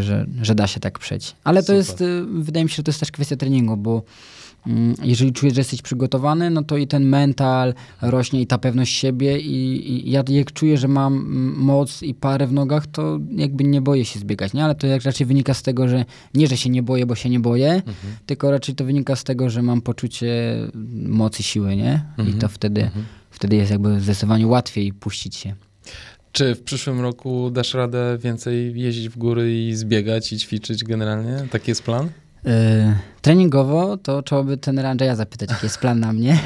że, 0.01 0.27
że 0.43 0.55
da 0.55 0.67
się 0.67 0.81
tak 0.81 0.99
przejść. 0.99 1.37
Ale 1.45 1.61
to 1.61 1.67
Super. 1.67 1.77
jest, 1.77 2.01
e, 2.01 2.25
wydaje 2.43 2.65
mi 2.65 2.71
się, 2.71 2.77
że 2.77 2.83
to 2.83 2.89
jest 2.89 3.01
też 3.01 3.11
kwestia 3.11 3.37
treningu, 3.37 3.77
bo 3.77 4.03
mm, 4.67 4.95
jeżeli 5.03 5.33
czujesz, 5.33 5.55
że 5.55 5.61
jesteś 5.61 5.83
przygotowany, 5.83 6.51
no 6.51 6.63
to 6.63 6.77
i 6.77 6.87
ten 6.87 7.05
mental 7.05 7.75
rośnie 8.03 8.41
i 8.41 8.47
ta 8.47 8.59
pewność 8.59 8.95
siebie 8.95 9.39
i, 9.39 9.91
i 9.91 10.11
ja 10.11 10.23
jak 10.29 10.53
czuję, 10.53 10.79
że 10.79 10.89
mam 10.89 11.13
mm, 11.13 11.55
moc 11.57 12.03
i 12.03 12.15
parę 12.15 12.47
w 12.47 12.53
nogach, 12.53 12.87
to 12.87 13.19
jakby 13.31 13.65
nie 13.65 13.83
boję 13.83 14.05
się 14.05 14.21
zbiegać, 14.21 14.53
nie? 14.53 14.65
Ale 14.65 14.75
to 14.75 14.87
jak 14.87 15.03
raczej 15.03 15.27
wynika 15.27 15.55
z 15.55 15.63
tego, 15.63 15.89
że 15.89 16.05
nie, 16.35 16.47
że 16.47 16.57
się 16.57 16.71
nie 16.71 16.83
boję, 16.83 17.07
bo 17.07 17.15
się 17.15 17.31
nie 17.31 17.41
boję, 17.41 17.83
tylko 18.27 18.51
raczej 18.51 18.75
to 18.75 18.85
wynika 18.85 19.17
z 19.17 19.25
tego, 19.25 19.51
że 19.51 19.63
mam 19.63 19.81
poczucie 19.81 20.55
mocy, 21.07 21.43
siły, 21.43 21.77
nie? 21.77 22.05
I 22.29 22.33
to 22.33 22.49
wtedy, 22.49 22.91
wtedy 23.31 23.57
jest 23.57 23.71
jakby 23.71 24.01
zdecydowanie 24.01 24.47
łatwiej 24.47 24.93
puścić 24.93 25.37
się. 25.37 25.68
Czy 26.33 26.55
w 26.55 26.63
przyszłym 26.63 27.01
roku 27.01 27.51
dasz 27.51 27.75
radę 27.75 28.19
więcej 28.23 28.81
jeździć 28.81 29.09
w 29.09 29.19
góry 29.19 29.55
i 29.69 29.75
zbiegać 29.75 30.33
i 30.33 30.39
ćwiczyć 30.39 30.85
generalnie? 30.85 31.47
Taki 31.51 31.71
jest 31.71 31.83
plan? 31.83 32.11
Yy, 32.45 32.53
treningowo 33.23 33.97
to 33.97 34.23
trzeba 34.23 34.43
by 34.43 34.57
trenera 34.57 34.91
Andrzeja 34.91 35.17
zapytać, 35.17 35.51
jaki 35.51 35.67
jest 35.67 35.79
plan 35.79 36.01
na 36.01 36.13
mnie. 36.13 36.39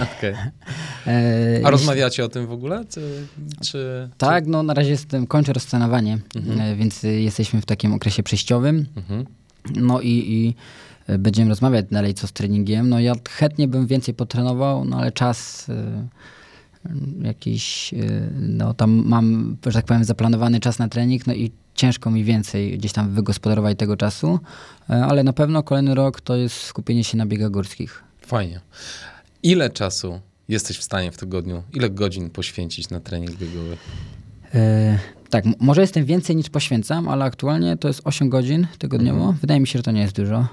Yy, 1.07 1.67
A 1.67 1.71
rozmawiacie 1.71 2.25
o 2.25 2.29
tym 2.29 2.47
w 2.47 2.53
ogóle? 2.53 2.85
Czy, 2.89 3.27
czy, 3.63 4.09
Tak, 4.19 4.47
no 4.47 4.63
na 4.63 4.75
razie 4.75 4.91
jestem, 4.91 5.27
kończę 5.27 5.53
rozstanowanie, 5.53 6.19
Mhm. 6.37 6.69
yy, 6.69 6.77
więc 6.77 7.03
jesteśmy 7.03 7.61
w 7.61 7.67
takim 7.67 7.93
okresie 7.95 8.23
przejściowym. 8.23 8.87
Czy... 8.95 9.01
Mhm. 9.01 9.25
No 9.75 10.01
i, 10.01 10.09
i 10.09 10.55
będziemy 11.19 11.49
rozmawiać 11.49 11.87
dalej 11.91 12.15
co 12.15 12.27
z 12.27 12.33
treningiem. 12.33 12.89
No 12.89 13.01
ja 13.01 13.15
chętnie 13.31 13.69
bym 13.69 13.87
więcej 13.87 14.15
potrenował, 14.15 14.85
no 14.85 14.99
ale 14.99 15.13
czas 15.13 15.69
y, 15.69 15.73
y, 15.73 15.77
jakiś, 17.23 17.93
y, 17.93 18.31
no 18.39 18.75
tam 18.75 18.91
mam, 19.07 19.57
że 19.67 19.73
tak 19.73 19.85
powiem, 19.85 20.05
zaplanowany 20.05 20.61
czas 20.61 20.79
na 20.79 20.89
trening, 20.89 21.27
no 21.27 21.35
i 21.35 21.51
ciężko 21.75 22.11
mi 22.11 22.25
więcej 22.25 22.79
gdzieś 22.79 22.93
tam 22.93 23.11
wygospodarować 23.11 23.79
tego 23.79 23.97
czasu, 23.97 24.39
y, 24.91 24.93
ale 24.93 25.25
na 25.25 25.33
pewno 25.33 25.63
kolejny 25.63 25.95
rok 25.95 26.21
to 26.21 26.37
jest 26.37 26.57
skupienie 26.57 27.05
się 27.05 27.19
na 27.19 27.27
biegach 27.27 27.51
górskich. 27.51 28.03
Fajnie. 28.21 28.61
Ile 29.43 29.71
czasu 29.71 30.21
jesteś 30.49 30.79
w 30.79 30.83
stanie 30.83 31.13
w 31.13 31.17
tygodniu, 31.17 31.63
ile 31.73 31.91
godzin 31.91 32.31
poświęcić 32.31 32.91
na 32.91 33.01
trening 33.01 33.37
biegowy? 33.37 33.77
E, 34.55 34.99
tak, 35.31 35.45
może 35.61 35.81
jestem 35.81 36.05
więcej 36.05 36.37
niż 36.37 36.51
poświęcam, 36.51 37.09
ale 37.09 37.25
aktualnie 37.25 37.77
to 37.77 37.89
jest 37.89 38.01
8 38.05 38.29
godzin 38.29 38.67
tygodniowo. 38.79 39.35
Wydaje 39.41 39.61
mi 39.61 39.67
się, 39.67 39.79
że 39.79 39.83
to 39.83 39.91
nie 39.91 40.01
jest 40.01 40.17
dużo. 40.17 40.47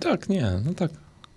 Tak, 0.00 0.28
nie, 0.28 0.50
no 0.64 0.74
tak. 0.74 0.90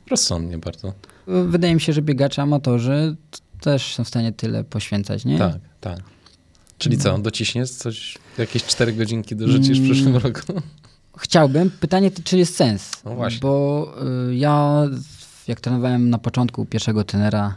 Rozsądnie 0.10 0.58
bardzo. 0.58 0.94
Wydaje 1.28 1.76
mi 1.76 1.82
się, 1.82 1.94
że 1.94 2.02
biegacze 2.02 2.42
amatorzy 2.42 3.16
też 3.62 3.96
są 3.96 4.04
w 4.04 4.08
stanie 4.08 4.32
tyle 4.32 4.64
poświęcać, 4.64 5.26
nie? 5.26 5.38
Tak, 5.38 5.56
tak. 5.82 6.00
Czyli 6.78 6.98
co, 6.98 7.18
dociśniesz 7.18 7.70
coś, 7.72 8.18
jakieś 8.38 8.64
cztery 8.64 8.94
godzinki 8.94 9.36
dorzucisz 9.36 9.80
w 9.80 9.84
przyszłym 9.84 10.08
Mm. 10.16 10.22
roku? 10.24 10.40
Chciałbym. 11.18 11.70
Pytanie, 11.80 12.12
czy 12.24 12.38
jest 12.38 12.56
sens? 12.56 12.92
No 13.06 13.16
właśnie. 13.16 13.40
Bo 13.40 13.94
y, 14.30 14.36
ja, 14.36 14.84
jak 15.48 15.62
trenowałem 15.62 16.10
na 16.10 16.18
początku 16.18 16.66
pierwszego 16.66 17.04
trenera, 17.04 17.56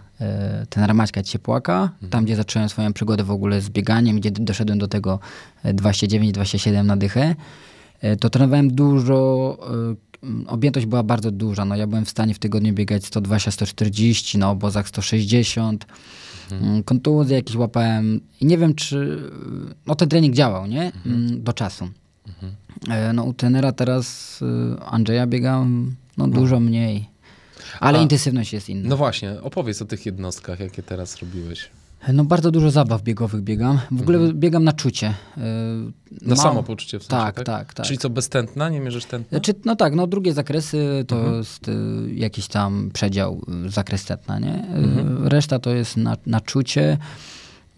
y, 0.63 0.67
trenera 0.67 0.95
Maćka 0.95 1.23
Ciepłaka, 1.23 1.83
Mhm. 1.83 2.11
tam 2.11 2.25
gdzie 2.25 2.37
zacząłem 2.37 2.69
swoją 2.69 2.93
przygodę 2.93 3.25
w 3.25 3.31
ogóle 3.31 3.61
z 3.61 3.69
bieganiem, 3.71 4.17
gdzie 4.21 4.31
doszedłem 4.31 4.79
do 4.79 4.89
tego 4.89 5.19
e, 5.65 5.75
29-27 5.75 6.85
na 6.87 6.97
dychę, 6.97 7.35
y, 8.05 8.17
to 8.17 8.31
trenowałem 8.31 8.75
dużo, 8.75 9.59
y, 9.93 10.10
objętość 10.47 10.87
była 10.87 11.03
bardzo 11.03 11.31
duża. 11.31 11.65
No, 11.65 11.77
ja 11.77 11.87
byłem 11.87 12.05
w 12.05 12.11
stanie 12.11 12.35
w 12.35 12.39
tygodniu 12.39 12.75
biegać 12.75 13.03
120-140, 13.03 14.39
na 14.39 14.51
obozach 14.51 14.89
160. 14.89 15.87
Mm, 16.53 16.83
Kontuzje 16.83 17.37
jakieś 17.37 17.57
łapałem 17.57 18.21
i 18.41 18.47
nie 18.47 18.59
wiem, 18.59 18.75
czy... 18.75 19.23
No 19.87 19.95
ten 19.95 20.09
trening 20.09 20.35
działał, 20.35 20.67
nie? 20.67 20.93
Mm, 21.07 21.43
Do 21.43 21.53
czasu. 21.53 21.89
E, 22.89 23.13
No 23.13 23.25
u 23.25 23.33
trenera 23.35 23.73
teraz 23.73 24.39
y, 24.43 24.47
Andrzeja 24.85 25.27
biegam 25.27 25.95
no, 26.17 26.29
dużo 26.29 26.61
mniej. 26.61 27.09
Ale 27.81 27.99
A- 27.99 28.03
intensywność 28.03 28.53
jest 28.53 28.69
inna. 28.69 28.89
No 28.89 28.97
właśnie, 28.97 29.41
opowiedz 29.43 29.83
o 29.83 29.85
tych 29.85 30.07
jednostkach, 30.07 30.61
jakie 30.61 30.83
teraz 30.83 31.17
robiłeś. 31.17 31.69
No 32.13 32.25
bardzo 32.25 32.51
dużo 32.51 32.71
zabaw 32.71 33.03
biegowych 33.03 33.43
biegam. 33.43 33.79
W 33.91 34.03
ogóle 34.03 34.33
biegam 34.35 34.65
na 34.65 34.73
czucie. 34.73 35.09
Y, 35.09 35.41
Na 35.41 36.35
mało- 36.35 36.37
samopoczucie 36.43 36.99
w 36.99 37.03
sensie, 37.03 37.25
Tak, 37.25 37.37
tak? 37.37 37.45
tak, 37.47 37.75
tak. 37.75 37.87
Czyli 37.87 37.99
co, 37.99 38.11
bez 38.11 38.29
tętna? 38.29 38.69
Nie 38.69 38.81
mierzysz 38.81 39.05
tętna? 39.05 39.39
Znaczy, 39.39 39.55
no 39.65 39.77
tak, 39.77 39.95
no 39.95 40.07
drugie 40.07 40.33
zakresy 40.35 41.05
to 41.09 41.17
Mhm. 41.17 41.37
jest 41.37 41.69
y, 41.69 41.73
jakiś 42.15 42.49
tam 42.49 42.91
przedział, 42.93 43.41
y, 43.67 43.71
zakres 43.71 44.05
tetna, 44.05 44.39
nie? 44.39 44.65
Mhm. 44.65 45.27
Reszta 45.29 45.59
to 45.59 45.71
jest 45.71 45.97
na, 45.97 46.17
na 46.27 46.41
czucie. 46.41 46.99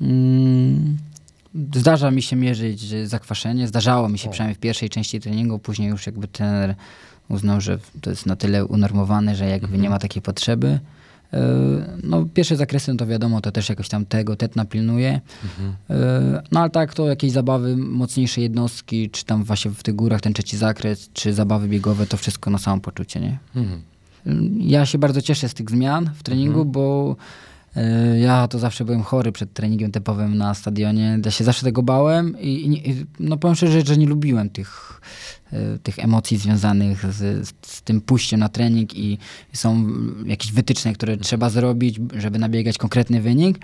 Mm, 0.00 0.98
Zdarza 1.74 2.10
mi 2.10 2.22
się 2.22 2.36
mierzyć 2.36 2.80
zakwaszenie, 3.08 3.68
zdarzało 3.68 4.08
mi 4.08 4.18
się 4.18 4.28
O. 4.28 4.32
przynajmniej 4.32 4.54
w 4.54 4.58
pierwszej 4.58 4.88
części 4.90 5.20
treningu, 5.20 5.58
później 5.58 5.88
już 5.88 6.06
jakby 6.06 6.28
trener 6.28 6.74
uznał, 7.28 7.60
że 7.60 7.78
to 8.00 8.10
jest 8.10 8.26
na 8.26 8.36
tyle 8.36 8.64
unormowane, 8.66 9.36
że 9.36 9.46
jakby 9.48 9.66
Mhm. 9.66 9.82
nie 9.82 9.90
ma 9.90 9.98
takiej 9.98 10.22
potrzeby. 10.22 10.78
Y, 11.34 11.38
No 12.02 12.24
pierwsze 12.34 12.56
zakresy, 12.56 12.90
no 12.90 12.96
to 12.96 13.06
wiadomo, 13.06 13.40
to 13.40 13.52
też 13.52 13.68
jakoś 13.68 13.88
tam 13.88 14.06
tego 14.06 14.36
tetna 14.36 14.64
pilnuje. 14.64 15.20
Mhm. 15.44 15.74
E, 15.90 16.42
No 16.52 16.60
ale 16.60 16.70
tak, 16.70 16.94
to 16.94 17.08
jakieś 17.08 17.32
zabawy, 17.32 17.76
mocniejsze 17.76 18.40
jednostki, 18.40 19.10
czy 19.10 19.24
tam 19.24 19.44
właśnie 19.44 19.70
w 19.70 19.82
tych 19.82 19.94
górach 19.94 20.20
ten 20.20 20.32
trzeci 20.32 20.56
zakres, 20.56 21.10
czy 21.12 21.32
zabawy 21.34 21.68
biegowe, 21.68 22.06
to 22.06 22.16
wszystko 22.16 22.50
na 22.50 22.58
samo 22.58 22.80
poczucie, 22.80 23.20
nie? 23.20 23.38
Mhm. 23.56 23.82
Ja 24.58 24.86
się 24.86 24.98
bardzo 24.98 25.22
cieszę 25.22 25.48
z 25.48 25.54
tych 25.54 25.70
zmian 25.70 26.10
w 26.14 26.22
treningu, 26.22 26.64
bo 26.64 27.16
e, 27.18 27.51
ja 28.20 28.48
to 28.48 28.58
zawsze 28.58 28.84
byłem 28.84 29.02
chory 29.02 29.32
przed 29.32 29.52
treningiem 29.52 29.92
typowym 29.92 30.36
na 30.36 30.54
stadionie. 30.54 31.18
Ja 31.24 31.30
się 31.30 31.44
zawsze 31.44 31.62
tego 31.62 31.82
bałem 31.82 32.40
i, 32.40 32.80
i 32.88 33.06
no 33.20 33.36
powiem 33.36 33.54
szczerze, 33.54 33.82
że 33.86 33.96
nie 33.96 34.06
lubiłem 34.06 34.50
tych, 34.50 35.00
e, 35.52 35.78
tych 35.78 35.98
emocji 35.98 36.38
związanych 36.38 37.12
z, 37.12 37.48
z 37.62 37.82
tym 37.82 38.00
pójściem 38.00 38.40
na 38.40 38.48
trening 38.48 38.96
i 38.96 39.18
są 39.52 39.86
jakieś 40.26 40.52
wytyczne, 40.52 40.92
które 40.92 41.16
trzeba 41.16 41.50
zrobić, 41.50 42.00
żeby 42.16 42.38
nabiegać 42.38 42.78
konkretny 42.78 43.20
wynik. 43.20 43.58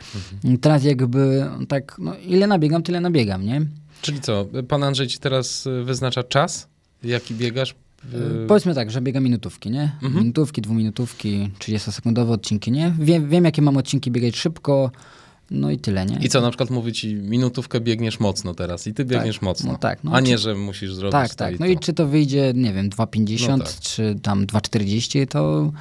Teraz 0.60 0.84
jakby 0.84 1.46
tak, 1.68 1.96
no 1.98 2.16
ile 2.16 2.46
nabiegam, 2.46 2.82
tyle 2.82 3.00
nabiegam, 3.00 3.46
nie? 3.46 3.66
Czyli 4.02 4.20
co, 4.20 4.46
pan 4.68 4.82
Andrzej 4.82 5.06
ci 5.06 5.18
teraz 5.18 5.66
y, 5.66 5.84
wyznacza 5.84 6.22
czas, 6.22 6.68
jaki 7.02 7.34
biegasz? 7.34 7.74
Y, 8.14 8.46
Powiedzmy 8.48 8.74
tak, 8.74 8.90
że 8.90 9.00
biegam 9.00 9.24
minutówki, 9.24 9.70
nie? 9.70 9.92
Mhm. 10.02 10.14
Minutówki, 10.22 10.62
dwuminutówki, 10.62 11.50
30-sekundowe 11.58 12.30
odcinki, 12.30 12.72
nie? 12.72 12.94
Wiem, 12.98 13.28
wiem, 13.28 13.44
jakie 13.44 13.62
mam 13.62 13.76
odcinki 13.76 14.10
biegać 14.10 14.36
szybko, 14.36 14.90
no 15.50 15.70
i 15.70 15.78
tyle, 15.78 16.06
nie? 16.06 16.18
I 16.22 16.28
co, 16.28 16.40
na 16.40 16.50
przykład 16.50 16.70
mówi 16.70 16.92
ci, 16.92 17.14
minutówkę 17.14 17.80
biegniesz 17.80 18.20
mocno 18.20 18.54
teraz 18.54 18.86
i 18.86 18.94
ty 18.94 19.04
biegniesz 19.04 19.42
mocno. 19.42 19.72
no 19.72 19.78
tak, 19.78 20.04
no. 20.04 20.12
a 20.12 20.20
nie, 20.20 20.38
że 20.38 20.54
musisz 20.54 20.94
zrobić 20.94 21.12
Tak, 21.12 21.34
tak. 21.34 21.54
i 21.54 21.56
No 21.60 21.66
i 21.66 21.78
czy 21.78 21.92
to 21.92 22.06
wyjdzie, 22.06 22.52
nie 22.56 22.72
wiem, 22.72 22.90
2,50 22.90 23.48
No 23.48 23.58
tak. 23.58 23.80
czy 23.80 24.16
tam 24.22 24.46
2,40, 24.46 25.26
to 25.26 25.72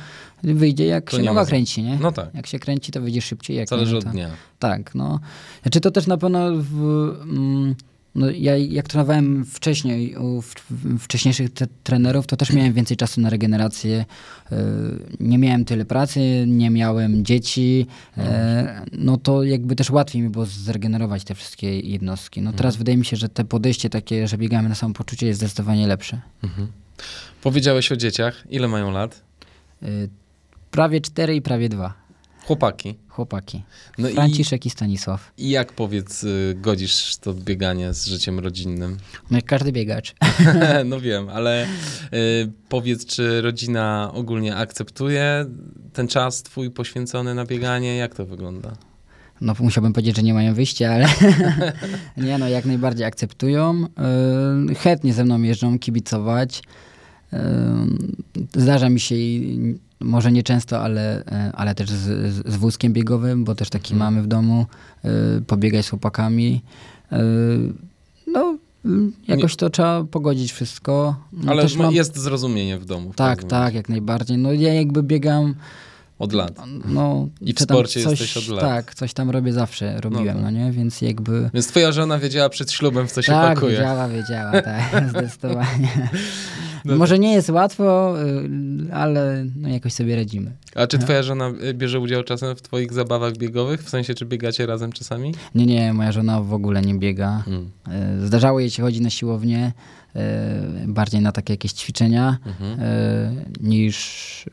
wyjdzie 0.44 0.86
jak 0.86 1.12
To 1.12 1.18
się 1.18 1.24
noga 1.24 1.46
kręci, 1.46 1.84
nie? 1.84 1.98
No 2.02 2.12
tak, 2.12 2.34
Jak 2.34 2.48
się 2.48 2.60
kręci, 2.60 2.92
to 2.92 3.02
wyjdzie 3.02 3.22
szybciej. 3.22 3.58
Jak 3.58 3.70
zależy 3.70 3.92
nie, 3.92 3.98
od 3.98 4.04
to... 4.04 4.10
dnia. 4.12 4.30
Tak, 4.60 4.96
no. 4.96 5.20
Znaczy 5.62 5.82
to 5.82 5.92
też 5.92 6.08
na 6.08 6.18
pewno 6.18 6.40
w, 6.54 6.82
mm, 7.24 7.76
no 8.18 8.30
ja 8.30 8.58
jak 8.58 8.88
trenowałem 8.88 9.46
wcześniej 9.46 10.16
u 10.16 10.44
wcześniejszych 11.00 11.50
trenerów, 11.84 12.28
to 12.28 12.38
też 12.38 12.54
miałem 12.54 12.74
więcej 12.74 12.98
czasu 12.98 13.22
na 13.22 13.30
regenerację. 13.30 14.06
E, 14.52 14.56
Nie 15.20 15.38
miałem 15.38 15.66
tyle 15.66 15.86
pracy, 15.86 16.46
nie 16.48 16.70
miałem 16.70 17.26
dzieci. 17.26 17.88
e, 18.18 18.86
No 18.92 19.18
to 19.18 19.44
jakby 19.44 19.76
też 19.76 19.90
łatwiej 19.90 20.22
mi 20.22 20.30
było 20.30 20.46
zregenerować 20.46 21.24
te 21.24 21.36
wszystkie 21.36 21.80
jednostki. 21.80 22.42
No 22.42 22.54
teraz 22.54 22.76
wydaje 22.76 22.98
mi 22.98 23.06
się, 23.06 23.18
że 23.18 23.30
te 23.30 23.46
podejście 23.46 23.90
takie, 23.90 24.28
że 24.28 24.38
biegamy 24.38 24.70
na 24.70 24.76
samopoczucie 24.76 25.28
jest 25.28 25.40
zdecydowanie 25.40 25.88
lepsze. 25.88 26.22
Mhm. 26.44 26.68
Powiedziałeś 27.42 27.92
o 27.92 27.96
dzieciach. 27.98 28.44
Ile 28.50 28.68
mają 28.68 28.92
lat? 28.92 29.22
E, 29.84 29.88
Prawie 30.72 31.02
cztery 31.02 31.36
i 31.36 31.42
prawie 31.42 31.70
dwa 31.70 31.94
Chłopaki. 32.46 32.96
Chłopaki. 33.18 33.64
No 33.98 34.10
i, 34.10 34.14
Franciszek 34.14 34.66
i 34.66 34.70
Stanisław. 34.70 35.32
i 35.38 35.50
jak 35.50 35.74
powiedz, 35.74 36.24
y, 36.24 36.58
godzisz 36.62 37.18
to 37.18 37.34
bieganie 37.34 37.94
z 37.94 38.06
życiem 38.06 38.40
rodzinnym? 38.40 38.98
No 39.32 39.38
jak 39.38 39.46
każdy 39.46 39.72
biegacz. 39.72 40.16
no 40.86 41.00
wiem, 41.00 41.30
ale 41.30 41.66
y, 41.66 41.68
powiedz, 42.70 43.06
czy 43.06 43.42
rodzina 43.42 44.12
ogólnie 44.14 44.56
akceptuje 44.56 45.46
ten 45.94 46.08
czas 46.08 46.44
twój 46.44 46.72
poświęcony 46.72 47.36
na 47.36 47.46
bieganie? 47.46 47.98
Jak 47.98 48.16
to 48.16 48.26
wygląda? 48.26 48.72
No 49.42 49.54
musiałbym 49.60 49.94
powiedzieć, 49.94 50.16
że 50.16 50.24
nie 50.24 50.34
mają 50.34 50.54
wyjścia, 50.54 50.92
ale 50.94 51.06
nie 52.28 52.38
no, 52.38 52.50
jak 52.50 52.66
najbardziej 52.66 53.06
akceptują. 53.06 53.88
Yy, 54.68 54.76
chętnie 54.76 55.14
ze 55.14 55.26
mną 55.26 55.42
jeżdżą 55.42 55.80
kibicować. 55.80 56.64
Zdarza 58.56 58.90
mi 58.90 59.00
się 59.00 59.16
i 59.16 59.80
może 60.00 60.32
nie 60.32 60.44
często, 60.44 60.80
ale, 60.82 61.24
yy, 61.32 61.52
ale 61.54 61.76
też 61.76 61.90
z, 61.90 62.34
z, 62.48 62.56
wózkiem 62.56 62.94
biegowym, 62.94 63.44
bo 63.44 63.56
też 63.56 63.70
taki 63.70 63.94
Mhm. 63.94 64.14
mamy 64.14 64.24
w 64.24 64.28
domu, 64.28 64.66
yy, 65.04 65.12
pobiegać 65.48 65.86
z 65.86 65.90
chłopakami. 65.90 66.62
Yy, 67.12 67.18
no, 68.34 68.58
jakoś 69.28 69.56
to 69.56 69.70
trzeba 69.70 70.04
pogodzić 70.04 70.52
wszystko. 70.52 71.16
No, 71.34 71.52
Ale 71.52 71.62
też 71.62 71.76
ma- 71.76 71.84
mam- 71.86 71.94
jest 71.94 72.18
zrozumienie 72.18 72.78
w 72.78 72.86
domu. 72.86 73.12
w 73.12 73.16
tak, 73.16 73.44
tak, 73.44 73.74
jak 73.74 73.90
najbardziej. 73.90 74.38
No 74.38 74.52
ja 74.54 74.74
jakby 74.74 75.04
biegam 75.04 75.56
Od 76.20 76.34
lat. 76.34 76.62
No, 76.86 77.28
I 77.42 77.54
w 77.54 77.60
sporcie 77.60 78.04
coś, 78.04 78.20
jesteś 78.20 78.38
od 78.38 78.56
lat. 78.56 78.62
Tak, 78.62 78.96
coś 78.96 79.14
tam 79.14 79.30
robię 79.30 79.54
zawsze, 79.54 80.02
robiłem, 80.02 80.36
tak. 80.36 80.44
no, 80.44 80.52
nie? 80.52 80.72
Więc 80.72 81.02
jakby... 81.02 81.50
Więc 81.54 81.68
twoja 81.68 81.92
żona 81.92 82.20
wiedziała 82.20 82.50
przed 82.50 82.72
ślubem, 82.72 83.08
w 83.08 83.12
co 83.12 83.22
się 83.22 83.32
tak, 83.32 83.56
pakuje. 83.56 83.72
wiedziała, 83.72 84.08
wiedziała, 84.08 84.62
tak, 84.62 85.10
zdecydowanie. 85.10 86.10
No 86.86 86.96
Może 86.96 87.20
nie 87.20 87.34
jest 87.34 87.50
łatwo, 87.50 88.16
y, 88.22 88.94
ale 88.94 89.46
no 89.56 89.70
jakoś 89.70 89.94
sobie 89.94 90.16
radzimy. 90.16 90.52
A 90.76 90.88
czy 90.88 90.98
twoja 91.00 91.24
żona 91.24 91.52
bierze 91.74 92.00
udział 92.00 92.24
czasem 92.24 92.56
w 92.56 92.62
twoich 92.62 92.94
zabawach 92.94 93.34
biegowych? 93.34 93.84
W 93.84 93.90
sensie, 93.90 94.14
czy 94.14 94.26
biegacie 94.26 94.66
razem 94.66 94.92
czasami? 94.92 95.34
Nie, 95.56 95.66
nie, 95.66 95.94
moja 95.94 96.12
żona 96.12 96.42
w 96.42 96.54
ogóle 96.54 96.82
nie 96.82 96.96
biega. 96.96 97.44
Mm. 97.48 97.70
Y, 98.24 98.28
Zdarzało 98.28 98.60
jej 98.60 98.70
się 98.70 98.84
chodzić 98.84 99.02
na 99.02 99.10
siłownię, 99.10 99.72
bardziej 100.88 101.22
na 101.22 101.32
takie 101.32 101.54
jakieś 101.54 101.72
ćwiczenia, 101.72 102.38
Mhm. 102.46 102.80
y, 102.80 103.46
niż, 103.62 103.98
y, 104.48 104.52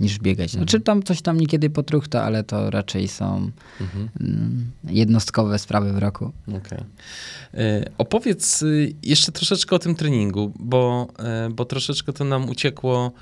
niż 0.00 0.18
biegać. 0.18 0.50
Znaczy 0.50 0.80
tam 0.80 1.02
coś 1.02 1.22
tam 1.22 1.40
niekiedy 1.40 1.70
potruchta, 1.70 2.22
ale 2.22 2.44
to 2.44 2.70
raczej 2.70 3.08
są 3.08 3.50
Mhm. 3.80 4.08
mm, 4.20 4.70
jednostkowe 4.84 5.58
sprawy 5.58 5.92
w 5.92 5.98
roku. 5.98 6.32
E, 7.54 7.90
Opowiedz 7.98 8.62
y, 8.62 8.94
jeszcze 9.02 9.32
troszeczkę 9.32 9.76
o 9.76 9.78
tym 9.78 9.94
treningu, 9.94 10.52
bo, 10.58 11.08
e, 11.18 11.48
bo 11.50 11.64
troszeczkę 11.64 12.12
to 12.12 12.24
nam 12.24 12.48
uciekło. 12.48 13.12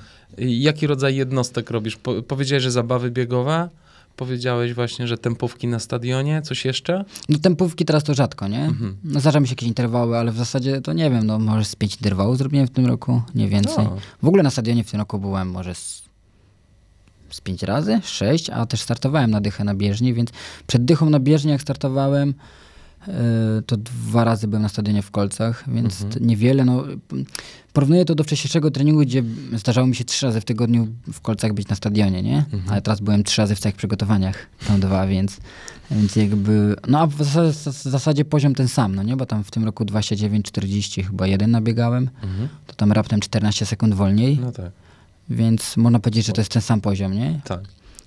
Y, 0.41 0.45
Jaki 0.51 0.87
rodzaj 0.87 1.17
jednostek 1.17 1.71
robisz? 1.71 1.97
Po, 1.97 2.23
powiedziałeś, 2.23 2.63
że 2.63 2.71
zabawy 2.71 3.11
biegowe, 3.11 3.69
powiedziałeś 4.17 4.75
właśnie, 4.75 5.07
że 5.07 5.19
tempówki 5.19 5.67
na 5.67 5.79
stadionie, 5.79 6.43
coś 6.43 6.65
jeszcze? 6.65 7.05
No 7.29 7.39
tempówki 7.39 7.85
teraz 7.85 8.05
to 8.05 8.15
rzadko, 8.15 8.49
nie? 8.49 8.65
Mhm. 8.65 8.97
No 9.05 9.21
zdarza 9.21 9.41
mi 9.41 9.49
się 9.49 9.53
jakieś 9.53 9.69
interwały, 9.69 10.19
ale 10.19 10.33
w 10.33 10.37
zasadzie 10.37 10.81
to 10.81 10.93
nie 10.93 11.11
wiem, 11.11 11.27
no 11.27 11.39
może 11.39 11.65
z 11.65 11.77
pięć 11.77 11.97
interwałów 11.97 12.39
zrobiłem 12.39 12.67
w 12.67 12.71
tym 12.71 12.87
roku, 12.87 13.23
nie 13.35 13.49
więcej. 13.49 13.87
O. 13.87 13.97
W 14.23 14.29
ogóle 14.29 14.43
na 14.43 14.51
stadionie 14.51 14.85
w 14.85 14.91
tym 14.91 15.01
roku 15.01 15.19
byłem 15.19 15.51
może 15.51 15.75
z, 15.75 16.03
z 17.31 17.41
pięć 17.41 17.63
razy, 17.63 18.01
sześć, 18.05 18.51
a 18.51 18.67
też 18.67 18.81
startowałem 18.81 19.31
na 19.31 19.41
dychę 19.41 19.65
na 19.65 19.75
bieżni, 19.75 20.15
więc 20.15 20.31
przed 20.67 20.85
dychą 20.85 21.11
na 21.11 21.21
bieżni 21.21 21.51
jak 21.51 21.63
startowałem, 21.63 22.35
to 23.67 23.77
dwa 23.77 24.25
razy 24.25 24.49
byłem 24.49 24.63
na 24.63 24.69
stadionie 24.69 25.03
w 25.03 25.11
Kolcach, 25.11 25.65
więc 25.69 26.03
Mhm. 26.03 26.27
niewiele. 26.27 26.65
No, 26.65 26.85
porównuję 27.73 28.05
to 28.05 28.15
do 28.15 28.25
wcześniejszego 28.25 28.71
treningu, 28.71 29.01
gdzie 29.01 29.23
zdarzało 29.57 29.87
mi 29.87 29.97
się 29.97 30.05
trzy 30.05 30.27
razy 30.27 30.41
w 30.41 30.45
tygodniu 30.45 30.89
w 31.13 31.21
Kolcach 31.21 31.53
być 31.53 31.69
na 31.69 31.77
stadionie, 31.77 32.23
nie? 32.23 32.37
Mhm. 32.37 32.63
Ale 32.69 32.83
teraz 32.83 33.01
byłem 33.01 33.25
trzy 33.25 33.43
razy 33.43 33.55
w 33.55 33.59
całych 33.61 33.77
przygotowaniach, 33.77 34.47
tam 34.69 34.81
dwa, 34.81 35.07
więc, 35.07 35.37
więc 35.91 36.17
jakby, 36.17 36.77
no 36.89 37.01
a 37.01 37.07
w 37.07 37.17
zasadzie, 37.25 37.53
w 37.53 37.83
zasadzie 37.83 38.25
poziom 38.25 38.55
ten 38.55 38.69
sam, 38.69 38.95
no 38.95 39.03
nie? 39.03 39.17
Bo 39.17 39.27
tam 39.27 39.45
w 39.45 39.51
tym 39.51 39.65
roku 39.65 39.85
29-40 39.85 41.03
chyba 41.05 41.27
jeden 41.27 41.51
nabiegałem, 41.51 42.11
Mhm. 42.23 42.49
to 42.67 42.75
tam 42.75 42.93
raptem 42.93 43.21
14 43.21 43.67
sekund 43.67 43.95
wolniej. 43.95 44.39
No 44.43 44.53
tak, 44.53 44.71
Więc 45.31 45.77
można 45.77 45.99
powiedzieć, 45.99 46.27
że 46.27 46.33
to 46.33 46.41
jest 46.41 46.51
ten 46.53 46.63
sam 46.63 46.81
poziom, 46.81 47.13
nie? 47.15 47.41
tak. 47.45 47.61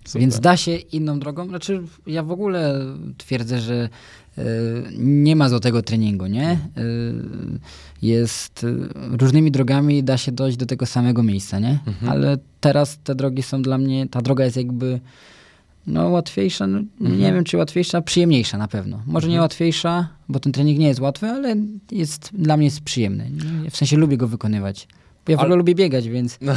Super. 0.05 0.21
Więc 0.21 0.39
da 0.39 0.57
się 0.57 0.75
inną 0.75 1.19
drogą. 1.19 1.47
Znaczy, 1.47 1.83
ja 2.07 2.23
w 2.23 2.31
ogóle 2.31 2.75
twierdzę, 3.17 3.59
że 3.61 3.89
nie 4.97 5.35
ma 5.35 5.49
złotego 5.49 5.81
treningu, 5.81 6.27
nie? 6.27 6.51
Y, 6.77 7.13
jest 8.01 8.63
y, 8.63 8.77
różnymi 9.11 9.51
drogami 9.51 10.03
da 10.03 10.17
się 10.17 10.31
dojść 10.31 10.57
do 10.57 10.65
tego 10.65 10.85
samego 10.85 11.23
miejsca, 11.23 11.59
nie? 11.59 11.79
Mhm. 11.87 12.11
Ale 12.11 12.37
teraz 12.61 12.99
te 13.03 13.15
drogi 13.15 13.43
są 13.43 13.61
dla 13.61 13.77
mnie, 13.77 14.07
ta 14.07 14.21
droga 14.21 14.45
jest 14.45 14.57
jakby 14.57 14.99
no 15.87 16.09
łatwiejsza, 16.09 16.67
no, 16.67 16.79
Mhm. 17.01 17.19
nie 17.19 17.33
wiem 17.33 17.43
czy 17.43 17.57
łatwiejsza, 17.57 18.01
przyjemniejsza 18.01 18.57
na 18.57 18.67
pewno. 18.67 19.01
Może 19.05 19.27
nie 19.27 19.39
łatwiejsza, 19.41 20.07
bo 20.29 20.39
ten 20.39 20.51
trening 20.51 20.79
nie 20.79 20.87
jest 20.87 20.99
łatwy, 20.99 21.27
ale 21.27 21.55
jest, 21.91 22.29
dla 22.33 22.57
mnie 22.57 22.65
jest 22.65 22.81
przyjemny. 22.81 23.29
Nie? 23.63 23.71
W 23.71 23.77
sensie 23.77 23.97
lubię 23.97 24.17
go 24.17 24.27
wykonywać. 24.27 24.87
Bo 25.25 25.31
ja 25.31 25.37
w 25.37 25.41
ogóle 25.41 25.55
lubię 25.55 25.75
biegać, 25.75 26.09
więc 26.09 26.37
No, 26.41 26.53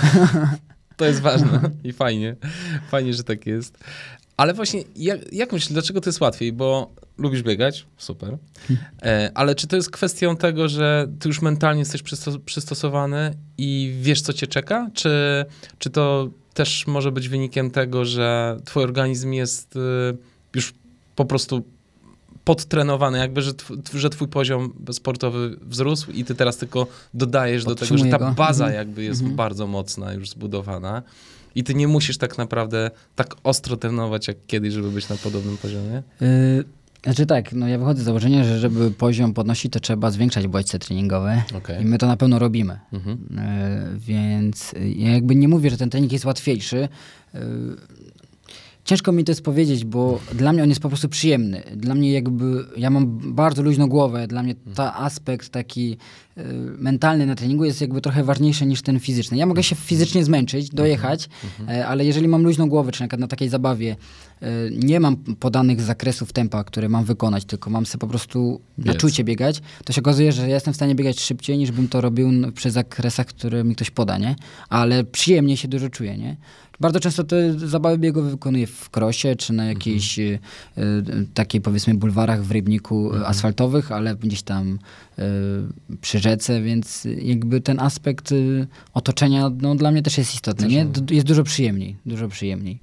to 0.96 1.04
jest 1.04 1.20
ważne 1.20 1.60
i 1.84 1.92
fajnie. 1.92 2.36
Fajnie, 2.90 3.14
że 3.14 3.24
tak 3.24 3.46
jest. 3.46 3.78
Ale 4.40 4.54
właśnie, 4.54 4.84
jak, 4.96 5.32
jak 5.32 5.52
myślisz, 5.52 5.72
dlaczego 5.72 6.00
to 6.00 6.08
jest 6.08 6.20
łatwiej? 6.20 6.52
Bo 6.52 6.90
lubisz 7.18 7.42
biegać, 7.42 7.86
super. 7.98 8.38
E, 9.02 9.30
ale 9.34 9.54
czy 9.54 9.66
to 9.66 9.76
jest 9.76 9.90
kwestią 9.90 10.36
tego, 10.36 10.68
że 10.68 11.08
ty 11.20 11.28
już 11.28 11.42
mentalnie 11.42 11.78
jesteś 11.78 12.02
przystos- 12.02 12.38
przystosowany 12.44 13.34
i 13.58 13.94
wiesz, 14.02 14.20
co 14.22 14.32
cię 14.32 14.46
czeka? 14.46 14.90
Czy, 14.94 15.44
czy 15.78 15.90
to 15.90 16.28
też 16.54 16.86
może 16.86 17.12
być 17.12 17.28
wynikiem 17.28 17.70
tego, 17.70 18.04
że 18.04 18.56
twój 18.64 18.82
organizm 18.82 19.32
jest 19.32 19.76
y, 19.76 19.80
już 20.54 20.74
po 21.16 21.24
prostu 21.24 21.64
podtrenowany, 22.44 23.18
jakby, 23.18 23.42
że, 23.42 23.52
tw- 23.52 23.94
że 23.98 24.10
twój 24.10 24.28
poziom 24.28 24.72
sportowy 24.92 25.56
wzrósł 25.62 26.10
i 26.10 26.24
ty 26.24 26.34
teraz 26.34 26.56
tylko 26.56 26.86
dodajesz 27.14 27.64
do 27.64 27.74
tego, 27.74 27.98
że 27.98 28.04
ta 28.04 28.30
baza 28.30 28.64
Mhm. 28.64 28.78
jakby 28.86 29.02
jest 29.02 29.20
Mhm. 29.20 29.36
bardzo 29.36 29.66
mocna, 29.66 30.12
już 30.12 30.30
zbudowana 30.30 31.02
i 31.54 31.64
ty 31.64 31.74
nie 31.74 31.88
musisz 31.88 32.18
tak 32.18 32.38
naprawdę 32.38 32.90
tak 33.14 33.34
ostro 33.44 33.76
trenować 33.76 34.28
jak 34.28 34.36
kiedyś, 34.46 34.72
żeby 34.74 34.90
być 34.90 35.08
na 35.08 35.16
podobnym 35.16 35.56
poziomie. 35.56 36.02
Yy, 36.20 36.64
znaczy 37.04 37.26
tak, 37.26 37.52
no 37.52 37.68
ja 37.68 37.78
wychodzę 37.78 38.02
z 38.02 38.04
założenia, 38.04 38.44
że 38.44 38.58
żeby 38.58 38.90
poziom 38.90 39.34
podnosić, 39.34 39.72
to 39.72 39.80
trzeba 39.80 40.10
zwiększać 40.10 40.46
bodźce 40.46 40.78
treningowe. 40.78 41.42
Okej. 41.56 41.82
I 41.82 41.84
my 41.84 41.98
to 41.98 42.06
na 42.06 42.16
pewno 42.16 42.38
robimy. 42.38 42.78
Mhm. 42.92 43.18
Yy, 43.30 43.98
więc 43.98 44.74
ja 44.96 45.10
jakby 45.10 45.34
nie 45.34 45.48
mówię, 45.48 45.70
że 45.70 45.76
ten 45.76 45.90
trening 45.90 46.12
jest 46.12 46.24
łatwiejszy. 46.24 46.88
Yy, 47.34 47.40
ciężko 48.90 49.12
mi 49.12 49.24
to 49.24 49.32
jest 49.32 49.42
powiedzieć, 49.42 49.84
bo 49.84 50.20
dla 50.34 50.52
mnie 50.52 50.62
on 50.62 50.68
jest 50.68 50.80
po 50.80 50.88
prostu 50.88 51.08
przyjemny. 51.08 51.62
Dla 51.76 51.94
mnie 51.94 52.12
jakby, 52.12 52.64
ja 52.76 52.90
mam 52.90 53.34
bardzo 53.34 53.62
luźną 53.62 53.86
głowę, 53.86 54.26
dla 54.26 54.42
mnie 54.42 54.54
ta 54.74 54.96
aspekt 54.96 55.48
taki 55.48 55.88
yy, 56.36 56.44
mentalny 56.78 57.26
na 57.26 57.34
treningu 57.34 57.64
jest 57.64 57.80
jakby 57.80 58.00
trochę 58.00 58.24
ważniejszy 58.24 58.66
niż 58.66 58.82
ten 58.82 59.00
fizyczny. 59.00 59.36
Ja 59.36 59.46
mogę 59.46 59.62
się 59.62 59.76
fizycznie 59.76 60.24
zmęczyć, 60.24 60.68
dojechać, 60.70 61.28
e, 61.68 61.86
ale 61.86 62.04
jeżeli 62.04 62.28
mam 62.28 62.42
luźną 62.42 62.68
głowę, 62.68 62.92
czy 62.92 63.00
na 63.00 63.06
przykład 63.06 63.20
na 63.20 63.26
takiej 63.26 63.48
zabawie 63.48 63.96
e, 64.42 64.48
nie 64.70 65.00
mam 65.00 65.16
podanych 65.16 65.80
zakresów 65.80 66.32
tempa, 66.32 66.64
które 66.64 66.88
mam 66.88 67.04
wykonać, 67.04 67.44
tylko 67.44 67.70
mam 67.70 67.86
sobie 67.86 68.00
po 68.00 68.06
prostu 68.06 68.60
na 68.78 68.94
czucie 68.94 69.24
biegać, 69.24 69.62
to 69.84 69.92
się 69.92 70.00
okazuje, 70.00 70.32
że 70.32 70.48
ja 70.48 70.54
jestem 70.54 70.74
w 70.74 70.76
stanie 70.76 70.94
biegać 70.94 71.20
szybciej, 71.20 71.58
niż 71.58 71.70
bym 71.70 71.88
to 71.88 72.00
robił 72.00 72.30
przy 72.54 72.70
zakresach, 72.70 73.26
które 73.26 73.64
mi 73.64 73.74
ktoś 73.74 73.90
poda, 73.90 74.18
nie? 74.18 74.36
Ale 74.68 75.04
przyjemnie 75.04 75.56
się 75.56 75.68
dużo 75.68 75.88
czuję, 75.88 76.18
nie? 76.18 76.36
Bardzo 76.80 77.00
często 77.00 77.24
te 77.24 77.58
zabawy 77.68 77.98
biegowe 77.98 78.30
wykonuję 78.30 78.66
w 78.66 78.90
krosie, 78.90 79.36
czy 79.36 79.52
na 79.52 79.64
jakiejś 79.64 80.18
e, 80.18 80.22
e, 80.76 80.80
takiej 81.34 81.60
powiedzmy 81.60 81.94
bulwarach 81.94 82.44
w 82.44 82.50
Rybniku 82.50 83.14
e, 83.16 83.26
asfaltowych, 83.26 83.92
ale 83.92 84.16
gdzieś 84.16 84.42
tam 84.42 84.78
e, 85.18 85.22
przy 86.00 86.18
rzece, 86.18 86.62
więc 86.62 87.06
jakby 87.22 87.60
ten 87.60 87.80
aspekt 87.80 88.32
e, 88.32 88.34
otoczenia 88.94 89.50
no, 89.60 89.74
dla 89.74 89.90
mnie 89.90 90.02
też 90.02 90.18
jest 90.18 90.34
istotny, 90.34 90.68
nie? 90.68 90.84
D- 90.84 91.14
Jest 91.14 91.26
dużo 91.26 91.44
przyjemniej, 91.44 91.96
dużo 92.06 92.28
przyjemniej. 92.28 92.78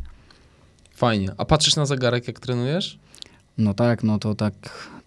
Fajnie. 0.96 1.32
A 1.38 1.46
patrzysz 1.46 1.76
na 1.76 1.86
zegarek, 1.86 2.28
jak 2.28 2.40
trenujesz? 2.40 3.00
No 3.58 3.74
tak, 3.74 4.04
no 4.04 4.20
to 4.20 4.36
tak 4.36 4.54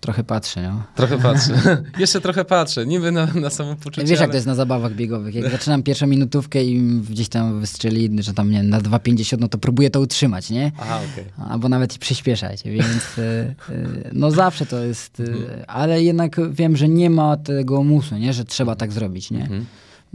trochę 0.01 0.25
patrzę, 0.25 0.63
no. 0.63 0.83
Trochę 0.95 1.19
patrzę. 1.29 1.53
Jeszcze 1.99 2.21
trochę 2.21 2.45
patrzę. 2.45 2.87
Niby 2.87 3.13
na, 3.13 3.27
na 3.27 3.51
samopoczucie, 3.51 4.07
Wiesz, 4.07 4.11
jak 4.11 4.21
ale... 4.21 4.29
to 4.29 4.37
jest 4.37 4.47
na 4.47 4.55
zabawach 4.55 4.95
biegowych. 4.95 5.35
Jak 5.35 5.51
zaczynam 5.51 5.83
pierwszą 5.83 6.07
minutówkę 6.07 6.65
i 6.65 7.01
gdzieś 7.11 7.29
tam 7.29 7.61
wystrzeli, 7.61 8.23
że 8.23 8.35
tam 8.35 8.51
nie 8.51 8.63
na 8.63 8.81
2,50, 8.81 9.41
no 9.41 9.49
to 9.49 9.59
próbuję 9.59 9.91
to 9.91 10.01
utrzymać, 10.01 10.51
nie? 10.51 10.73
Aha, 10.81 11.01
okej. 11.13 11.25
Albo 11.51 11.69
nawet 11.69 11.99
przyspieszać, 11.99 12.63
więc 12.65 13.19
y, 13.19 13.55
y, 13.71 14.11
no 14.13 14.31
zawsze 14.31 14.67
to 14.67 14.85
jest, 14.85 15.21
y, 15.21 15.67
ale 15.67 16.03
jednak 16.03 16.53
wiem, 16.53 16.77
że 16.77 16.89
nie 16.89 17.11
ma 17.11 17.37
tego 17.37 17.85
musu, 17.85 18.17
nie? 18.17 18.33
Że 18.33 18.45
trzeba 18.45 18.77
tak 18.77 18.93
zrobić, 18.93 19.31
nie? 19.31 19.43
Mhm. 19.43 19.67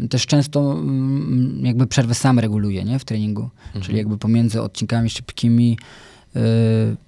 Też 0.09 0.25
często 0.25 0.71
mm, 0.71 1.65
jakby 1.65 1.87
przerwę 1.87 2.15
sam 2.15 2.39
reguluję, 2.39 2.83
nie? 2.83 2.99
W 2.99 3.05
treningu. 3.05 3.49
Czyli 3.81 3.97
jakby 3.97 4.17
pomiędzy 4.17 4.61
odcinkami 4.61 5.09
szybkimi 5.09 5.77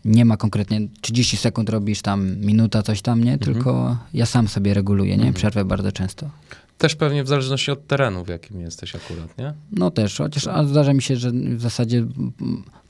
nie 0.06 0.26
ma 0.26 0.38
konkretnie 0.38 0.82
30 1.02 1.38
sekund 1.38 1.70
robisz 1.70 2.02
tam 2.02 2.36
minuta, 2.38 2.84
coś 2.84 3.02
tam, 3.02 3.24
nie? 3.24 3.38
Tylko 3.38 3.98
ja 4.14 4.26
sam 4.26 4.48
sobie 4.48 4.74
reguluję, 4.74 5.18
nie? 5.18 5.34
Przerwę 5.34 5.66
bardzo 5.66 5.92
często. 5.92 6.30
Też 6.78 6.96
pewnie 6.96 7.24
w 7.24 7.28
zależności 7.28 7.72
od 7.72 7.88
terenu, 7.88 8.26
w 8.26 8.28
jakim 8.28 8.62
jesteś 8.62 8.96
akurat, 8.96 9.38
nie? 9.38 9.54
No 9.72 9.92
też, 9.92 10.18
chociaż 10.18 10.48
a 10.48 10.64
zdarza 10.64 10.94
mi 10.94 11.02
się, 11.02 11.16
że 11.16 11.32
w 11.32 11.62
zasadzie 11.62 12.06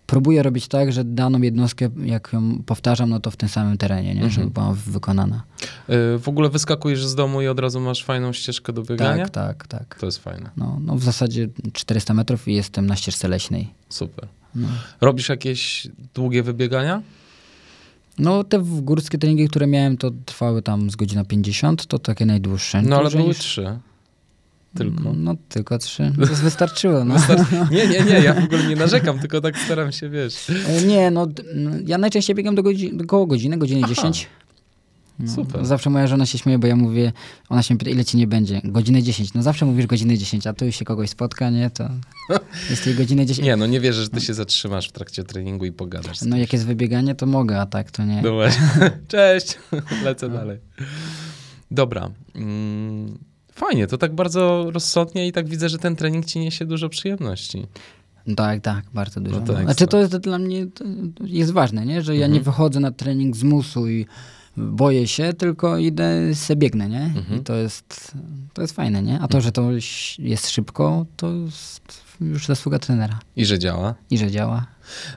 próbuję 0.07 0.43
robić 0.43 0.67
tak, 0.67 0.91
że 0.91 1.03
daną 1.03 1.41
jednostkę, 1.41 1.89
jak 2.05 2.29
ją 2.33 2.63
powtarzam, 2.65 3.09
no 3.09 3.19
to 3.19 3.31
w 3.31 3.35
tym 3.35 3.49
samym 3.49 3.77
terenie, 3.77 4.15
nie? 4.15 4.29
żeby 4.29 4.49
była 4.49 4.73
wykonana. 4.73 5.43
Y, 5.89 6.19
W 6.19 6.27
ogóle 6.29 6.49
wyskakujesz 6.49 7.05
z 7.05 7.15
domu 7.15 7.41
i 7.41 7.47
od 7.47 7.59
razu 7.59 7.79
masz 7.79 8.03
fajną 8.03 8.33
ścieżkę 8.33 8.73
do 8.73 8.83
biegania? 8.83 9.29
Tak, 9.29 9.67
tak, 9.67 9.67
tak. 9.67 9.99
To 9.99 10.05
jest 10.05 10.17
fajne. 10.17 10.49
No, 10.57 10.79
no 10.85 10.95
w 10.95 11.03
zasadzie 11.03 11.47
400 11.73 12.13
metrów 12.13 12.47
i 12.47 12.53
jestem 12.53 12.88
na 12.88 12.95
ścieżce 12.95 13.27
leśnej. 13.27 13.67
Super. 13.89 14.27
No. 14.58 14.68
Robisz 15.01 15.30
jakieś 15.30 15.88
długie 16.14 16.43
wybiegania? 16.43 17.01
No 18.20 18.43
te 18.43 18.60
w- 18.60 18.82
górskie 18.82 19.18
treningi, 19.18 19.47
które 19.47 19.68
miałem, 19.68 19.97
to 19.97 20.12
trwały 20.26 20.62
tam 20.62 20.89
z 20.89 20.95
godzina 20.95 21.26
50, 21.26 21.86
to 21.86 21.99
takie 21.99 22.26
najdłuższe. 22.26 22.82
No 22.82 22.97
ale 22.97 23.10
były 23.10 23.24
niż- 23.24 23.38
trzy. 23.38 23.80
Tylko. 24.78 25.14
No 25.14 25.36
tylko 25.49 25.78
trzy. 25.78 26.12
To 26.20 26.26
wystarczyło. 26.36 27.05
No. 27.05 27.16
Wystar- 27.16 27.72
Nie, 27.72 27.88
nie, 27.88 28.01
nie, 28.01 28.20
ja 28.20 28.34
w 28.34 28.43
ogóle 28.43 28.64
nie 28.68 28.76
narzekam, 28.76 29.20
tylko 29.20 29.41
tak 29.41 29.60
staram 29.60 29.91
się, 29.91 30.10
wiesz. 30.10 30.49
E, 30.49 30.82
Nie, 30.82 31.12
no 31.12 31.28
no, 31.55 31.72
ja 31.86 31.97
najczęściej 31.97 32.36
biegam 32.36 32.55
do, 32.55 32.64
godzi- 32.64 32.97
do 32.97 33.05
koło 33.05 33.26
godziny, 33.28 33.58
godziny 33.58 33.82
Aha. 33.84 33.93
10. 33.95 34.28
No, 35.20 35.32
Super. 35.32 35.65
Zawsze 35.65 35.89
moja 35.89 36.07
żona 36.07 36.26
się 36.26 36.38
śmieje, 36.38 36.59
bo 36.59 36.68
ja 36.68 36.76
mówię, 36.76 37.11
ona 37.49 37.63
się 37.63 37.78
pyta, 37.78 37.91
ile 37.91 38.05
ci 38.05 38.18
nie 38.18 38.28
będzie? 38.28 38.61
Godzinę 38.63 39.03
10. 39.03 39.34
No 39.34 39.43
zawsze 39.43 39.65
mówisz 39.65 39.88
godzinę 39.88 40.18
10, 40.18 40.47
a 40.47 40.53
tu 40.53 40.72
się 40.72 40.86
kogoś 40.86 41.09
spotka, 41.09 41.49
nie? 41.49 41.70
To 41.70 41.89
jest 42.70 42.84
tej 42.84 42.95
godziny 42.95 43.26
10. 43.26 43.45
Nie, 43.45 43.55
no 43.55 43.65
nie 43.68 43.80
wierzę, 43.80 44.03
że 44.03 44.09
ty 44.09 44.22
się 44.22 44.34
zatrzymasz 44.34 44.89
w 44.89 44.91
trakcie 44.91 45.24
treningu 45.24 45.65
i 45.65 45.72
pogadasz. 45.72 46.22
No 46.22 46.38
jak 46.38 46.53
jest 46.53 46.65
wybieganie, 46.65 47.15
to 47.15 47.26
mogę, 47.26 47.61
a 47.61 47.65
tak 47.65 47.91
to 47.91 48.03
nie. 48.05 48.22
No 48.22 48.34
właśnie. 48.34 48.65
Cześć, 49.07 49.57
lecę 50.05 50.30
dalej. 50.30 50.57
Dobra. 51.72 52.09
Mm, 52.36 53.18
Fajnie, 53.53 53.88
to 53.88 53.97
tak 53.97 54.15
bardzo 54.15 54.72
rozsądnie 54.72 55.28
i 55.28 55.32
tak 55.32 55.47
widzę, 55.49 55.70
że 55.70 55.78
ten 55.78 55.95
trening 55.95 56.26
ci 56.26 56.39
niesie 56.39 56.65
dużo 56.65 56.89
przyjemności. 56.89 57.65
Tak, 58.36 58.61
tak, 58.61 58.86
bardzo 58.93 59.22
dużo. 59.22 59.39
No 59.39 59.45
to 59.45 59.53
No 59.53 59.59
ekstra. 59.59 59.74
znaczy 59.74 59.88
to 59.88 59.97
jest 59.99 60.18
dla 60.18 60.39
mnie 60.39 60.68
to 60.68 60.84
jest 61.26 61.51
ważne, 61.51 61.86
nie? 61.86 62.01
że 62.01 62.13
ja 62.15 62.26
Mhm. 62.26 62.34
nie 62.34 62.41
wychodzę 62.41 62.80
na 62.80 62.91
trening 62.91 63.36
z 63.36 63.43
musu 63.43 63.88
i 63.89 64.05
boję 64.58 65.08
się, 65.08 65.34
tylko 65.34 65.78
idę 65.78 66.36
se 66.36 66.55
biegnę, 66.55 66.89
nie? 66.89 67.01
Mhm. 67.03 67.41
I 67.41 67.43
to 67.43 67.55
jest, 67.55 68.12
to 68.53 68.62
jest 68.62 68.74
fajne, 68.76 69.01
nie? 69.03 69.20
A 69.20 69.28
to, 69.28 69.41
że 69.41 69.51
to 69.51 69.70
jest 70.20 70.49
szybko, 70.49 71.05
to 71.18 71.34
jest 71.34 71.82
już 72.22 72.45
zasługa 72.47 72.80
trenera. 72.80 73.20
I 73.36 73.45
że 73.45 73.60
działa. 73.60 73.95
I 74.10 74.18
że 74.18 74.32
działa. 74.32 74.66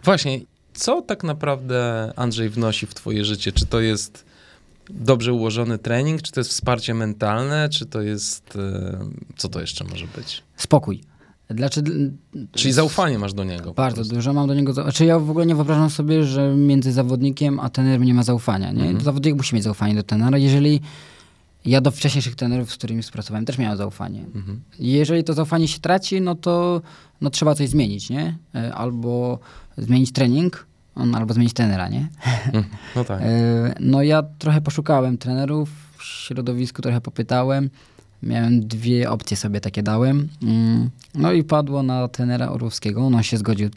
Właśnie, 0.04 0.40
co 0.74 1.02
tak 1.02 1.24
naprawdę 1.24 2.12
Andrzej 2.16 2.50
wnosi 2.50 2.86
w 2.86 2.94
twoje 2.94 3.24
życie? 3.24 3.52
Czy 3.52 3.66
to 3.66 3.80
jest 3.80 4.24
dobrze 4.90 5.32
ułożony 5.32 5.78
trening, 5.78 6.22
czy 6.22 6.32
to 6.32 6.40
jest 6.40 6.50
wsparcie 6.50 6.94
mentalne, 6.94 7.68
czy 7.68 7.86
to 7.86 8.02
jest... 8.02 8.56
e, 8.56 8.98
Co 9.36 9.48
to 9.48 9.60
jeszcze 9.60 9.84
może 9.84 10.06
być? 10.16 10.42
Spokój. 10.56 11.00
Dlaczego? 11.54 11.90
Czyli 12.52 12.72
zaufanie 12.72 13.18
masz 13.18 13.34
do 13.34 13.44
niego. 13.44 13.72
Bardzo 13.74 14.04
dużo 14.04 14.32
mam 14.32 14.48
do 14.48 14.54
niego. 14.54 14.72
Znaczy 14.72 15.04
ja 15.04 15.18
w 15.18 15.30
ogóle 15.30 15.46
nie 15.46 15.54
wyobrażam 15.54 15.90
sobie, 15.90 16.24
że 16.24 16.54
między 16.56 16.92
zawodnikiem 16.92 17.60
a 17.60 17.70
trenerem 17.70 18.04
nie 18.04 18.14
ma 18.14 18.22
zaufania. 18.22 18.72
Nie? 18.72 18.82
Mhm. 18.82 19.00
Zawodnik 19.00 19.36
musi 19.36 19.54
mieć 19.54 19.64
zaufanie 19.64 19.94
do 19.94 20.02
trenera. 20.02 20.38
Jeżeli 20.38 20.80
ja 21.64 21.80
do 21.80 21.90
wcześniejszych 21.90 22.34
trenerów, 22.34 22.72
z 22.72 22.74
którymi 22.76 23.02
współpracowałem, 23.02 23.44
też 23.44 23.58
miałem 23.58 23.76
zaufanie. 23.78 24.24
Mhm. 24.34 24.60
Jeżeli 24.78 25.24
to 25.24 25.34
zaufanie 25.34 25.68
się 25.68 25.80
traci, 25.80 26.20
no 26.20 26.34
to 26.34 26.82
no, 27.20 27.30
trzeba 27.30 27.54
coś 27.54 27.68
zmienić, 27.68 28.10
nie? 28.10 28.36
E, 28.54 28.74
Albo 28.74 29.38
zmienić 29.78 30.12
trening, 30.12 30.66
albo 31.14 31.34
zmienić 31.34 31.52
trenera, 31.52 31.88
nie? 31.88 32.08
Mm, 32.52 32.64
No 32.96 33.04
tak. 33.04 33.20
E, 33.22 33.74
No 33.80 34.02
ja 34.02 34.22
trochę 34.38 34.60
poszukałem 34.60 35.18
trenerów, 35.18 35.70
w 35.98 36.04
środowisku 36.04 36.82
trochę 36.82 37.00
popytałem. 37.00 37.70
Miałem 38.22 38.60
dwie 38.60 39.10
opcje 39.10 39.36
sobie 39.36 39.60
takie 39.60 39.82
dałem. 39.82 40.28
Mm, 40.42 40.90
No 41.14 41.32
i 41.32 41.44
padło 41.44 41.82
na 41.82 42.08
trenera 42.08 42.48
Orłowskiego. 42.48 43.06
On 43.06 43.22
się 43.22 43.36
zgodził. 43.38 43.68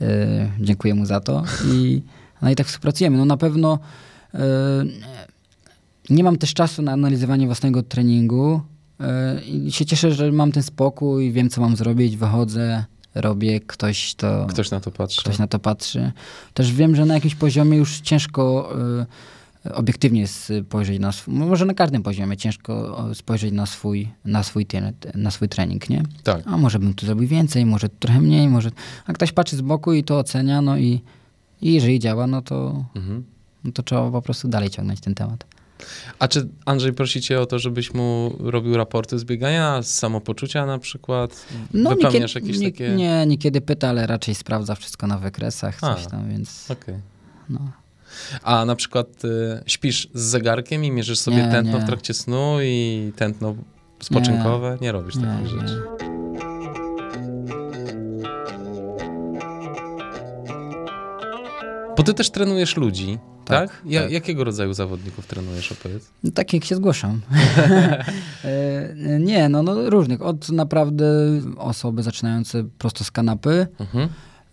E, 0.00 0.06
Dziękuję 0.60 0.94
mu 0.94 1.06
za 1.06 1.20
to. 1.20 1.44
I, 1.72 2.02
no 2.42 2.50
i 2.50 2.54
tak 2.56 2.66
współpracujemy. 2.66 3.18
No 3.18 3.24
na 3.24 3.36
pewno 3.36 3.78
e, 4.34 4.38
nie 6.10 6.24
mam 6.24 6.36
też 6.38 6.54
czasu 6.54 6.82
na 6.82 6.92
analizowanie 6.92 7.46
własnego 7.46 7.82
treningu. 7.82 8.60
e, 9.00 9.40
I 9.40 9.72
się 9.72 9.86
cieszę, 9.86 10.12
że 10.12 10.32
mam 10.32 10.52
ten 10.52 10.62
spokój, 10.62 11.32
wiem 11.32 11.50
co 11.50 11.60
mam 11.60 11.76
zrobić, 11.76 12.16
wychodzę, 12.16 12.84
robię, 13.14 13.60
ktoś 13.60 14.14
to 14.14 14.46
Ktoś 14.50 14.70
na 14.70 14.80
to 14.80 14.90
patrzy. 14.90 15.20
ktoś 15.20 15.38
na 15.38 15.46
to 15.46 15.58
patrzy. 15.58 16.12
Też 16.54 16.72
wiem, 16.72 16.96
że 16.96 17.06
na 17.06 17.14
jakimś 17.14 17.34
poziomie 17.34 17.78
już 17.78 18.00
ciężko 18.00 18.72
y, 19.02 19.06
obiektywnie 19.74 20.26
spojrzeć 20.28 20.98
na 20.98 21.12
swój, 21.12 21.34
może 21.34 21.64
na 21.66 21.74
każdym 21.74 22.02
poziomie 22.02 22.36
ciężko 22.36 23.04
spojrzeć 23.14 23.52
na 23.52 23.66
swój, 23.66 24.08
na 24.24 24.42
swój, 24.42 24.66
na 25.14 25.30
swój 25.30 25.48
trening, 25.48 25.90
nie? 25.90 26.02
Tak. 26.22 26.42
A 26.46 26.56
może 26.56 26.78
bym 26.78 26.94
tu 26.94 27.06
zrobił 27.06 27.28
więcej, 27.28 27.66
może 27.66 27.88
trochę 27.88 28.20
mniej, 28.20 28.48
może... 28.48 28.70
A 29.06 29.12
ktoś 29.12 29.32
patrzy 29.32 29.56
z 29.56 29.60
boku 29.60 29.92
i 29.92 30.04
to 30.04 30.18
ocenia, 30.18 30.62
no 30.62 30.78
i, 30.78 31.00
i 31.62 31.72
jeżeli 31.74 31.98
działa, 31.98 32.26
no 32.26 32.42
to, 32.42 32.84
Mhm. 32.94 33.24
no 33.64 33.72
to 33.72 33.82
trzeba 33.82 34.10
po 34.10 34.22
prostu 34.22 34.48
dalej 34.48 34.70
ciągnąć 34.70 35.00
ten 35.00 35.14
temat. 35.14 35.44
A 36.18 36.28
czy 36.28 36.48
Andrzej 36.64 36.92
prosi 36.92 37.20
cię 37.20 37.40
o 37.40 37.46
to, 37.46 37.58
żebyś 37.58 37.94
mu 37.94 38.32
robił 38.38 38.76
raporty 38.76 39.18
z 39.18 39.24
biegania, 39.24 39.82
z 39.82 39.94
samopoczucia 39.94 40.66
na 40.66 40.78
przykład? 40.78 41.46
Wypełniasz 41.72 42.34
niekiedy, 42.34 42.46
jakieś 42.46 42.58
nie, 42.58 42.72
takie... 42.72 42.90
nie, 42.96 43.26
niekiedy 43.26 43.60
pyta, 43.60 43.88
ale 43.88 44.06
raczej 44.06 44.34
sprawdza 44.34 44.74
wszystko 44.74 45.06
na 45.06 45.18
wykresach, 45.18 45.80
coś 45.80 46.06
A. 46.06 46.10
tam, 46.10 46.28
więc... 46.28 46.70
Okej. 46.70 46.94
No. 47.48 47.60
A 48.42 48.64
na 48.64 48.76
przykład 48.76 49.24
y, 49.24 49.28
śpisz 49.66 50.08
z 50.14 50.20
zegarkiem 50.22 50.84
i 50.84 50.90
mierzysz 50.90 51.18
sobie 51.18 51.36
Nie, 51.36 51.48
tętno 51.50 51.78
nie. 51.78 51.84
w 51.84 51.86
trakcie 51.86 52.14
snu 52.14 52.56
i 52.62 53.12
tętno 53.16 53.54
spoczynkowe? 54.02 54.78
Nie, 54.80 54.92
robisz 54.92 55.16
Nie, 55.16 55.22
takich 55.26 55.54
nie. 55.54 55.68
rzeczy. 55.68 55.82
Bo 61.96 62.02
ty 62.02 62.14
też 62.14 62.30
trenujesz 62.30 62.76
ludzi, 62.76 63.18
tak? 63.44 63.70
Tak, 63.70 63.82
Ja, 63.86 64.02
tak. 64.02 64.10
Jakiego 64.10 64.44
rodzaju 64.44 64.72
zawodników 64.74 65.26
trenujesz, 65.26 65.72
opowiedz? 65.72 66.10
No, 66.24 66.30
Tak 66.30 66.52
jak 66.52 66.64
się 66.64 66.76
zgłaszam. 66.76 67.20
E, 68.44 69.18
nie, 69.20 69.48
no, 69.48 69.62
no 69.62 69.90
różnych. 69.90 70.22
Od 70.22 70.48
naprawdę 70.48 71.04
osoby 71.56 72.02
zaczynające 72.02 72.64
prosto 72.78 73.04
z 73.04 73.10
kanapy, 73.10 73.66
Mhm. 73.80 74.08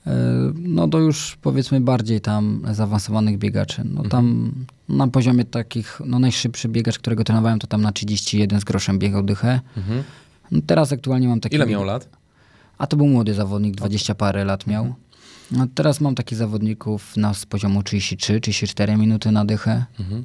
E, 0.08 0.12
no 0.56 0.88
do 0.88 1.00
już 1.00 1.38
powiedzmy 1.42 1.82
bardziej 1.82 2.22
tam 2.22 2.62
zaawansowanych 2.72 3.38
biegaczy. 3.38 3.82
No 3.86 4.04
tam 4.04 4.52
na 4.90 5.08
poziomie 5.08 5.46
takich, 5.46 6.02
no 6.06 6.20
najszybszy 6.20 6.70
biegacz, 6.70 7.00
którego 7.00 7.24
trenowałem, 7.24 7.60
to 7.60 7.68
tam 7.68 7.82
na 7.82 7.92
31 7.92 8.60
z 8.60 8.64
groszem 8.64 9.00
biegał 9.00 9.24
dychę. 9.24 9.60
Mhm. 9.78 10.04
No, 10.52 10.62
teraz 10.68 10.92
aktualnie 10.92 11.28
mam 11.28 11.40
taki... 11.40 11.56
Ile 11.56 11.66
miał 11.66 11.84
lat? 11.84 12.10
A 12.78 12.88
to 12.88 12.98
był 12.98 13.08
młody 13.08 13.34
zawodnik, 13.34 13.76
20 13.76 14.16
parę 14.16 14.46
lat 14.46 14.68
miał. 14.68 14.96
No, 15.52 15.68
teraz 15.76 16.02
mam 16.02 16.16
takich 16.16 16.38
zawodników 16.38 17.18
na 17.18 17.34
z 17.34 17.46
poziomu 17.46 17.84
33, 17.84 18.42
34 18.42 18.98
minuty 18.98 19.32
na 19.32 19.46
dychę. 19.46 19.86
Mhm. 20.00 20.24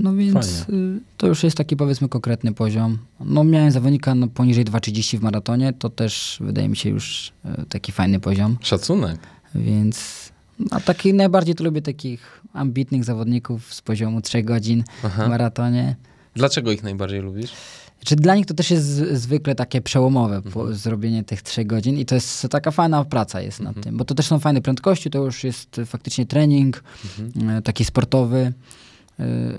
No 0.00 0.14
więc 0.14 0.60
y, 0.68 1.00
to 1.16 1.26
już 1.26 1.42
jest 1.42 1.56
taki 1.56 1.76
powiedzmy 1.76 2.08
konkretny 2.08 2.52
poziom. 2.54 2.98
No 3.20 3.44
miałem 3.44 3.70
zawodnika 3.70 4.14
no, 4.14 4.28
poniżej 4.28 4.64
2,30 4.64 5.18
w 5.18 5.22
maratonie, 5.22 5.72
to 5.72 5.90
też 5.90 6.36
wydaje 6.40 6.68
mi 6.68 6.76
się 6.76 6.90
już 6.90 7.32
y, 7.62 7.66
taki 7.68 7.92
fajny 7.92 8.20
poziom, 8.20 8.56
Szacunek. 8.60 9.18
więc 9.54 10.30
a 10.70 10.80
taki 10.80 11.14
najbardziej 11.14 11.54
to 11.54 11.64
lubię 11.64 11.82
takich 11.82 12.40
ambitnych 12.52 13.04
zawodników 13.04 13.74
z 13.74 13.82
poziomu 13.82 14.20
3 14.20 14.42
godzin 14.42 14.84
Aha. 15.04 15.26
w 15.26 15.28
maratonie. 15.28 15.96
Dlaczego 16.34 16.72
ich 16.72 16.82
najbardziej 16.82 17.20
lubisz? 17.20 17.50
Czy 18.04 18.16
dla 18.16 18.34
nich 18.34 18.46
to 18.46 18.54
też 18.54 18.70
jest 18.70 18.86
zwykle 19.12 19.54
takie 19.54 19.80
przełomowe 19.80 20.36
Mhm. 20.36 20.74
zrobienie 20.74 21.24
tych 21.24 21.42
3 21.42 21.64
godzin 21.64 21.98
i 21.98 22.06
to 22.06 22.14
jest 22.14 22.46
taka 22.50 22.70
fajna 22.70 23.04
praca 23.04 23.40
jest 23.40 23.60
Mhm. 23.60 23.76
nad 23.76 23.84
tym, 23.84 23.96
bo 23.96 24.04
to 24.04 24.14
też 24.14 24.26
są 24.26 24.38
fajne 24.38 24.60
prędkości, 24.60 25.10
to 25.10 25.18
już 25.24 25.44
jest 25.44 25.80
faktycznie 25.86 26.26
trening 26.26 26.82
Mhm. 27.20 27.58
y, 27.58 27.62
taki 27.62 27.84
sportowy. 27.84 28.52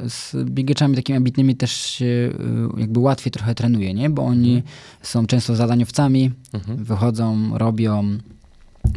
Y, 0.05 0.09
Z 0.09 0.35
biegaczami 0.49 0.95
takimi 0.95 1.17
ambitnymi 1.17 1.55
też 1.55 1.71
się 1.71 2.05
y, 2.05 2.31
jakby 2.77 2.99
łatwiej 2.99 3.31
trochę 3.31 3.55
trenuje, 3.55 3.93
nie? 3.93 4.09
Bo 4.09 4.25
oni 4.25 4.63
są 5.01 5.27
często 5.27 5.55
zadaniowcami, 5.55 6.31
Mhm. 6.53 6.83
wychodzą, 6.83 7.57
robią. 7.57 8.17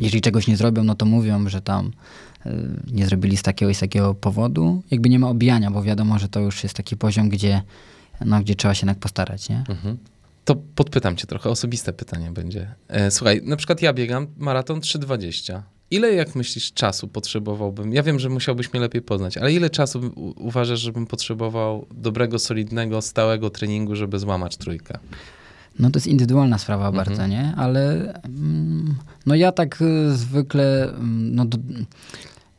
Jeżeli 0.01 0.21
czegoś 0.21 0.47
nie 0.49 0.57
zrobią, 0.57 0.85
no 0.85 0.95
to 0.95 1.07
mówią, 1.07 1.49
że 1.49 1.61
tam 1.61 1.91
y, 2.47 2.51
nie 2.93 3.07
zrobili 3.07 3.37
z 3.37 3.43
takiego 3.43 3.71
i 3.71 3.75
z 3.75 3.81
takiego 3.81 4.15
powodu. 4.15 4.83
Jakby 4.91 5.09
nie 5.09 5.19
ma 5.19 5.29
obijania, 5.29 5.71
bo 5.71 5.83
wiadomo, 5.83 6.19
że 6.19 6.29
to 6.29 6.41
już 6.41 6.62
jest 6.62 6.75
taki 6.77 6.97
poziom, 6.97 7.29
gdzie, 7.29 7.62
no, 8.25 8.41
gdzie 8.41 8.55
trzeba 8.55 8.75
się 8.75 8.87
jednak 8.87 8.99
postarać, 8.99 9.49
nie? 9.49 9.65
Mhm. 9.69 9.99
To 10.45 10.57
podpytam 10.75 11.17
cię 11.17 11.27
trochę, 11.27 11.51
osobiste 11.51 11.93
pytanie 11.93 12.31
będzie. 12.31 12.75
E, 12.89 13.11
słuchaj, 13.11 13.41
na 13.45 13.57
przykład 13.57 13.83
ja 13.83 13.93
biegam 13.93 14.27
maraton 14.39 14.81
3,20. 14.81 15.62
Ile, 15.95 16.15
jak 16.15 16.35
myślisz, 16.35 16.73
czasu 16.73 17.09
potrzebowałbym? 17.09 17.93
Ja 17.93 18.03
wiem, 18.03 18.19
że 18.19 18.29
musiałbyś 18.29 18.73
mnie 18.73 18.81
lepiej 18.81 19.03
poznać, 19.03 19.37
ale 19.39 19.53
ile 19.53 19.71
czasu 19.71 20.01
uważasz, 20.37 20.81
żebym 20.81 21.07
potrzebował 21.07 21.87
dobrego, 21.95 22.39
solidnego, 22.39 23.03
stałego 23.03 23.51
treningu, 23.51 23.97
żeby 23.97 24.19
złamać 24.19 24.57
trójkę? 24.57 24.99
No 25.79 25.91
to 25.91 25.97
jest 25.97 26.07
indywidualna 26.07 26.59
sprawa 26.59 26.89
Mhm. 26.89 27.05
bardzo, 27.07 27.27
nie? 27.27 27.55
Ale 27.57 28.13
mm, 28.25 28.95
no 29.27 29.35
ja 29.35 29.53
tak 29.53 29.83
y, 29.83 30.17
zwykle, 30.17 30.89
mm, 30.89 31.35
no 31.35 31.45
do, 31.45 31.59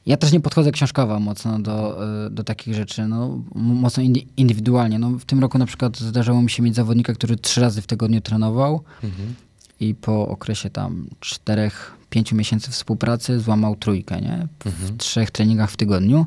ja 0.05 0.17
też 0.17 0.31
nie 0.31 0.39
podchodzę 0.39 0.71
książkowo 0.71 1.19
mocno 1.19 1.59
do, 1.59 1.97
y, 2.27 2.29
do 2.29 2.43
takich 2.43 2.73
rzeczy, 2.73 3.07
no 3.07 3.39
mocno 3.55 4.03
indywidualnie. 4.37 4.99
No 4.99 5.09
w 5.09 5.25
tym 5.25 5.39
roku 5.39 5.57
na 5.57 5.65
przykład 5.65 5.97
zdarzało 5.97 6.41
mi 6.41 6.49
się 6.49 6.63
mieć 6.63 6.75
zawodnika, 6.75 7.13
który 7.13 7.35
trzy 7.35 7.61
razy 7.61 7.81
w 7.81 7.87
tygodniu 7.87 8.21
trenował 8.21 8.83
Mhm. 9.03 9.33
i 9.79 9.95
po 9.95 10.27
okresie 10.27 10.69
tam 10.69 11.07
czterech, 11.19 11.91
pięciu 12.15 12.35
miesięcy 12.35 12.71
współpracy 12.71 13.39
złamał 13.39 13.75
trójkę, 13.75 14.21
nie? 14.21 14.47
W 14.63 14.67
Mhm. 14.67 14.97
trzech 14.97 15.31
treningach 15.31 15.71
w 15.71 15.77
tygodniu. 15.77 16.25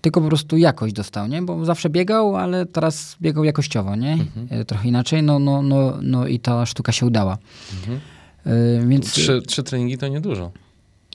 Tylko 0.00 0.20
po 0.20 0.26
prostu 0.28 0.56
jakość 0.56 0.94
dostał, 0.94 1.26
nie? 1.28 1.42
Bo 1.42 1.64
zawsze 1.64 1.90
biegał, 1.90 2.36
ale 2.36 2.66
teraz 2.66 3.16
biegał 3.22 3.44
jakościowo, 3.44 3.96
nie? 3.96 4.12
Mhm. 4.12 4.60
Y, 4.60 4.64
Trochę 4.64 4.88
inaczej, 4.88 5.22
no, 5.22 5.38
no, 5.38 5.62
no, 5.62 5.98
no 6.02 6.26
i 6.26 6.38
ta 6.40 6.66
sztuka 6.66 6.92
się 6.92 7.06
udała. 7.06 7.38
Mhm. 7.80 8.00
Y, 8.46 8.86
Więc 8.88 9.12
Trzy, 9.12 9.42
trzy 9.46 9.62
treningi 9.62 9.98
to 9.98 10.08
niedużo. 10.08 10.50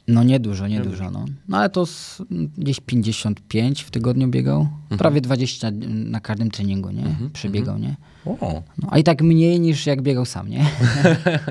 no 0.07 0.24
nie 0.24 0.39
dużo, 0.39 0.68
nie 0.68 0.80
no. 1.12 1.26
No 1.47 1.57
ale 1.57 1.70
to 1.70 1.86
z, 1.86 2.22
gdzieś 2.57 2.80
55 2.80 3.82
w 3.84 3.91
tygodniu 3.91 4.28
biegał. 4.28 4.68
Prawie 4.97 5.22
20 5.22 5.72
na 5.88 6.20
każdym 6.20 6.51
treningu, 6.51 6.91
nie? 6.91 7.05
Mhm, 7.05 7.30
Przebiegał, 7.32 7.78
nie? 7.78 7.95
O, 8.26 8.64
No, 8.78 8.88
a 8.91 8.97
i 8.99 9.03
tak 9.03 9.22
mniej 9.22 9.60
niż 9.60 9.86
jak 9.86 10.01
biegał 10.01 10.26
sam, 10.26 10.49
nie? 10.49 10.66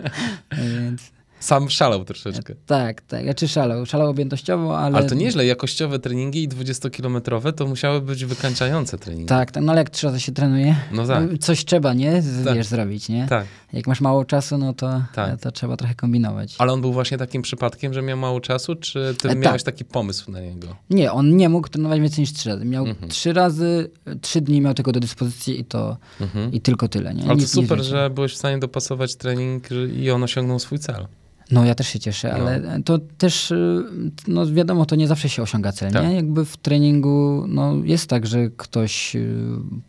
Więc 0.83 1.11
Sam 1.41 1.71
szalał 1.71 2.05
troszeczkę. 2.05 2.55
Tak, 2.67 3.01
tak. 3.01 3.25
Ja 3.25 3.35
czy 3.35 3.49
szalał, 3.49 3.87
szalał 3.87 4.11
objętościowo, 4.11 4.79
ale... 4.79 4.97
Ale 4.97 5.09
to 5.09 5.15
nieźle, 5.15 5.47
jakościowe 5.47 5.99
treningi 5.99 6.43
i 6.43 6.49
20-kilometrowe 6.49 7.53
to 7.53 7.67
musiały 7.67 8.01
być 8.01 8.25
wykańczające 8.25 8.99
treningi. 8.99 9.29
Tak, 9.29 9.51
tak, 9.51 9.65
no 9.65 9.73
ale 9.73 9.81
jak 9.81 9.91
trzy 9.91 10.07
razy 10.07 10.21
się 10.21 10.33
trenuje, 10.33 10.77
No 10.93 11.07
tak. 11.07 11.39
coś 11.41 11.65
trzeba, 11.65 11.95
nie? 11.95 12.23
Z, 12.23 12.45
Tak. 12.45 12.55
Wiesz, 12.57 12.67
zrobić, 12.67 13.09
nie? 13.09 13.27
Tak. 13.29 13.47
Jak 13.73 13.87
masz 13.87 14.01
mało 14.01 14.25
czasu, 14.25 14.59
no 14.59 14.73
to, 14.73 15.03
Tak. 15.15 15.41
to 15.41 15.53
trzeba 15.53 15.77
trochę 15.77 15.95
kombinować. 15.95 16.55
Ale 16.59 16.73
on 16.73 16.81
był 16.81 16.93
właśnie 16.93 17.19
takim 17.19 17.43
przypadkiem, 17.43 17.95
że 17.95 18.03
miał 18.03 18.19
mało 18.19 18.41
czasu, 18.41 18.75
czy 18.77 19.15
ty 19.23 19.29
E, 19.29 19.35
miałeś 19.37 19.63
tak. 19.63 19.75
taki 19.75 19.85
pomysł 19.85 20.31
na 20.31 20.41
niego? 20.41 20.77
Nie, 20.91 21.13
on 21.13 21.37
nie 21.37 21.49
mógł 21.49 21.69
trenować 21.69 22.01
więcej 22.01 22.23
niż 22.23 22.33
trzy 22.33 22.49
razy. 22.49 22.65
Miał 22.65 22.87
Mhm. 22.87 23.11
trzy 23.11 23.33
razy, 23.33 23.91
trzy 24.23 24.41
dni 24.41 24.61
miał 24.61 24.75
tylko 24.75 24.93
do 24.93 25.01
dyspozycji 25.01 25.61
i 25.61 25.65
to 25.65 25.97
Mhm. 26.21 26.53
i 26.53 26.61
tylko 26.61 26.89
tyle, 26.89 27.15
nie? 27.15 27.21
Ale 27.23 27.29
to 27.29 27.35
Nic- 27.35 27.43
nic 27.57 27.65
super, 27.65 27.83
że 27.85 28.11
byłeś 28.11 28.33
w 28.33 28.37
stanie 28.37 28.59
dopasować 28.59 29.17
trening 29.17 29.65
i 29.97 30.11
on 30.11 30.23
osiągnął 30.23 30.59
swój 30.59 30.79
cel. 30.79 31.07
No 31.51 31.65
ja 31.65 31.75
też 31.75 31.89
się 31.89 31.99
cieszę, 31.99 32.29
No. 32.29 32.35
ale 32.45 32.81
to 32.85 32.99
też, 33.19 33.51
y, 33.51 33.85
no 34.29 34.47
wiadomo, 34.47 34.87
to 34.87 34.97
nie 34.97 35.09
zawsze 35.09 35.29
się 35.29 35.43
osiąga 35.43 35.73
cel, 35.73 35.93
Tak. 35.93 36.05
nie? 36.09 36.15
Jakby 36.15 36.45
w 36.45 36.57
treningu, 36.57 37.45
no 37.49 37.75
jest 37.85 38.07
tak, 38.11 38.27
że 38.27 38.49
ktoś 38.57 39.17
y, 39.17 39.35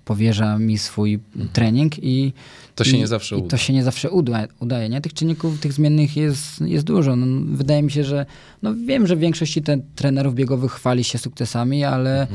powierza 0.05 0.57
mi 0.59 0.77
swój 0.77 1.19
trening 1.53 2.03
i 2.03 2.23
Mhm. 2.23 2.43
To 2.75 2.83
się 2.83 2.97
i, 2.97 2.99
nie 2.99 3.07
zawsze 3.07 3.37
uda. 3.37 3.47
to 3.47 3.57
się 3.57 3.73
nie 3.73 3.83
zawsze 3.83 4.09
uda, 4.11 4.47
udaje, 4.59 4.89
nie? 4.89 5.01
Tych 5.01 5.13
czynników, 5.13 5.59
tych 5.59 5.73
zmiennych 5.73 6.17
jest, 6.17 6.61
jest 6.61 6.85
dużo. 6.85 7.15
No, 7.15 7.25
wydaje 7.55 7.83
mi 7.83 7.91
się, 7.91 8.03
że, 8.03 8.25
no 8.61 8.73
wiem, 8.75 9.07
że 9.07 9.15
w 9.15 9.19
większości 9.19 9.61
te, 9.61 9.77
trenerów 9.95 10.35
biegowych 10.35 10.71
chwali 10.71 11.03
się 11.03 11.17
sukcesami, 11.17 11.83
ale 11.83 12.27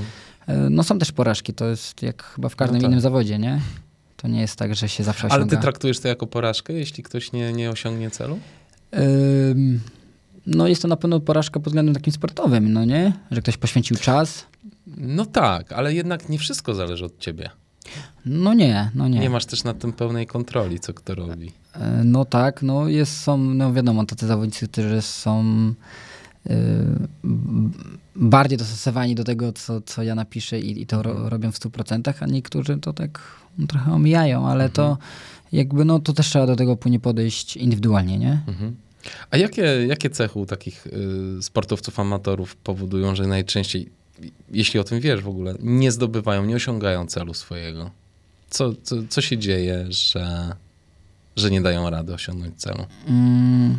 e, 0.47 0.57
no 0.71 0.83
są 0.83 0.99
też 0.99 1.13
porażki, 1.13 1.55
to 1.55 1.67
jest 1.69 2.03
jak 2.03 2.23
chyba 2.23 2.49
w 2.49 2.57
każdym 2.57 2.75
Mhm. 2.77 2.83
No 2.83 2.87
tak. 2.89 2.93
innym 2.93 3.01
zawodzie, 3.01 3.39
nie? 3.39 3.61
To 4.17 4.29
nie 4.29 4.41
jest 4.41 4.57
tak, 4.57 4.75
że 4.75 4.89
się 4.89 5.05
zawsze 5.05 5.27
osiąga. 5.27 5.43
Ale 5.43 5.51
ty 5.51 5.57
traktujesz 5.57 6.01
to 6.01 6.09
jako 6.09 6.27
porażkę, 6.27 6.73
jeśli 6.73 7.03
ktoś 7.03 7.33
nie, 7.33 7.53
nie 7.53 7.71
osiągnie 7.71 8.11
celu? 8.11 8.39
No 10.47 10.69
jest 10.69 10.83
to 10.83 10.89
na 10.89 10.97
pewno 10.97 11.21
porażka 11.21 11.61
pod 11.61 11.67
względem 11.69 11.95
takim 11.95 12.13
sportowym, 12.13 12.73
no 12.73 12.85
nie? 12.85 13.13
Że 13.31 13.43
ktoś 13.43 13.57
poświęcił 13.57 13.97
czas. 13.97 14.47
No 14.87 15.27
tak, 15.27 15.73
ale 15.73 15.95
jednak 15.95 16.29
nie 16.29 16.39
wszystko 16.39 16.75
zależy 16.75 17.05
od 17.05 17.19
ciebie. 17.19 17.51
No 18.27 18.55
nie, 18.55 18.91
no 18.95 19.09
nie. 19.09 19.19
Nie, 19.19 19.31
masz 19.31 19.47
też 19.47 19.65
nad 19.65 19.79
tym 19.79 19.93
pełnej 19.93 20.27
kontroli, 20.27 20.81
co 20.81 20.95
kto 20.95 21.15
robi. 21.15 21.53
E, 21.75 22.05
No 22.05 22.25
tak, 22.25 22.63
no 22.63 22.89
jest, 22.89 23.21
są, 23.21 23.39
no 23.39 23.73
wiadomo, 23.73 24.05
tacy 24.07 24.27
zawodnicy, 24.27 24.69
którzy 24.69 25.03
są 25.03 25.45
b- 27.25 27.71
bardziej 28.17 28.59
dostosowani 28.59 29.15
do 29.15 29.25
tego, 29.25 29.53
co, 29.53 29.81
co 29.81 30.03
ja 30.03 30.15
napiszę 30.15 30.61
i, 30.61 30.83
i 30.83 30.87
to 30.87 31.03
ro, 31.03 31.29
robią 31.29 31.53
w 31.53 31.59
100%, 31.59 32.15
a 32.21 32.27
niektórzy 32.27 32.77
to 32.79 32.93
tak 32.93 33.21
trochę 33.69 33.93
omijają, 33.93 34.49
ale 34.49 34.69
to 34.69 34.99
jakby, 35.53 35.85
no 35.85 35.99
to 35.99 36.13
też 36.13 36.27
trzeba 36.29 36.47
do 36.47 36.57
tego 36.57 36.77
później 36.77 37.01
podejść 37.01 37.57
indywidualnie, 37.57 38.19
nie? 38.19 38.41
Mhm. 38.49 38.77
A 39.31 39.37
jakie, 39.37 39.63
jakie 39.87 40.11
cechy 40.11 40.39
u 40.39 40.47
takich 40.47 40.87
y, 40.87 41.43
sportowców 41.43 42.01
amatorów 42.01 42.57
powodują, 42.57 43.15
że 43.15 43.27
najczęściej, 43.27 43.89
jeśli 44.51 44.81
o 44.81 44.85
tym 44.85 45.01
wiesz 45.01 45.21
w 45.21 45.29
ogóle, 45.29 45.55
nie 45.61 45.93
zdobywają, 45.93 46.45
nie 46.45 46.57
osiągają 46.57 47.07
celu 47.07 47.35
swojego? 47.35 47.91
Co, 48.51 48.73
co, 48.83 48.97
co 49.09 49.21
się 49.21 49.39
dzieje, 49.39 49.87
że, 49.89 50.57
że 51.37 51.51
nie 51.51 51.61
dają 51.61 51.91
rady 51.91 52.15
osiągnąć 52.15 52.57
celu? 52.57 52.87
Mm, 53.09 53.79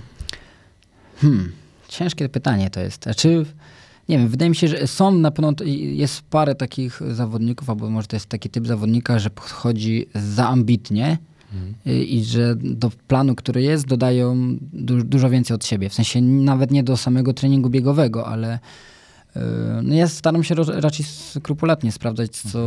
hmm, 1.18 1.52
ciężkie 1.88 2.30
pytanie 2.30 2.70
to 2.70 2.80
jest. 2.80 3.04
Znaczy, 3.04 3.46
nie 4.10 4.18
wiem, 4.18 4.28
wydaje 4.28 4.50
mi 4.50 4.56
się, 4.56 4.68
że 4.68 4.88
są 4.88 5.12
na 5.12 5.32
pewno, 5.32 5.54
jest 5.76 6.22
parę 6.22 6.56
takich 6.56 7.02
zawodników, 7.12 7.70
albo 7.70 7.90
może 7.90 8.08
to 8.08 8.16
jest 8.16 8.26
taki 8.26 8.50
typ 8.50 8.68
zawodnika, 8.68 9.20
że 9.20 9.30
podchodzi 9.30 10.06
za 10.16 10.48
ambitnie 10.48 11.18
i 11.86 12.24
że 12.24 12.56
do 12.56 12.91
planu, 13.08 13.36
który 13.36 13.62
jest, 13.62 13.88
dodają 13.88 14.58
du 14.74 15.03
dużo 15.03 15.30
więcej 15.30 15.56
od 15.56 15.66
siebie. 15.66 15.89
W 15.89 15.93
sensie 15.93 16.22
nawet 16.22 16.72
nie 16.72 16.84
do 16.84 16.97
samego 16.97 17.34
treningu 17.34 17.70
biegowego, 17.70 18.28
ale 18.28 18.56
y, 18.56 18.95
no 19.84 19.96
ja 19.96 20.08
staram 20.08 20.44
się 20.44 20.56
raczej 20.56 21.06
skrupulatnie 21.06 21.92
sprawdzać, 21.92 22.32
co 22.32 22.60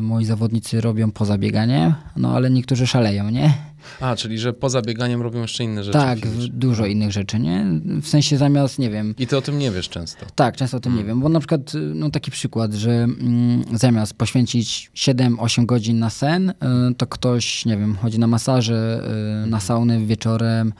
moi 0.00 0.24
zawodnicy 0.24 0.80
robią 0.80 1.10
poza 1.10 1.38
bieganiem, 1.38 1.94
no 2.16 2.34
ale 2.34 2.50
niektórzy 2.50 2.86
szaleją, 2.86 3.30
nie? 3.30 3.54
A, 4.00 4.16
czyli 4.16 4.38
że 4.38 4.52
poza 4.52 4.82
bieganiem 4.82 5.22
robią 5.22 5.42
jeszcze 5.42 5.64
inne 5.64 5.84
rzeczy. 5.84 5.98
Tak, 5.98 6.18
fizyczne. 6.18 6.48
dużo 6.58 6.86
innych 6.86 7.12
rzeczy, 7.12 7.38
nie? 7.38 7.64
W 8.02 8.08
sensie 8.08 8.36
zamiast, 8.36 8.78
nie 8.78 8.90
wiem, 8.90 9.14
I 9.18 9.26
ty 9.26 9.36
o 9.36 9.42
tym 9.42 9.58
nie 9.58 9.70
wiesz 9.70 9.88
często. 9.88 10.26
tak, 10.34 10.56
często 10.56 10.76
o 10.76 10.80
tym 10.80 10.96
nie 10.96 11.04
wiem, 11.04 11.20
bo 11.20 11.28
na 11.28 11.38
przykład, 11.40 11.72
no 11.94 12.10
taki 12.10 12.30
przykład, 12.30 12.72
że 12.72 12.90
mm, 12.92 13.64
zamiast 13.72 14.14
poświęcić 14.14 14.90
7-8 14.94 15.66
godzin 15.66 15.98
na 15.98 16.10
sen, 16.10 16.50
y, 16.50 16.54
to 16.96 17.06
ktoś, 17.06 17.64
nie 17.64 17.76
wiem, 17.76 17.96
chodzi 17.96 18.18
na 18.18 18.26
masaże, 18.26 19.02
y, 19.44 19.46
na 19.50 19.60
sauny 19.60 20.06
wieczorem. 20.06 20.72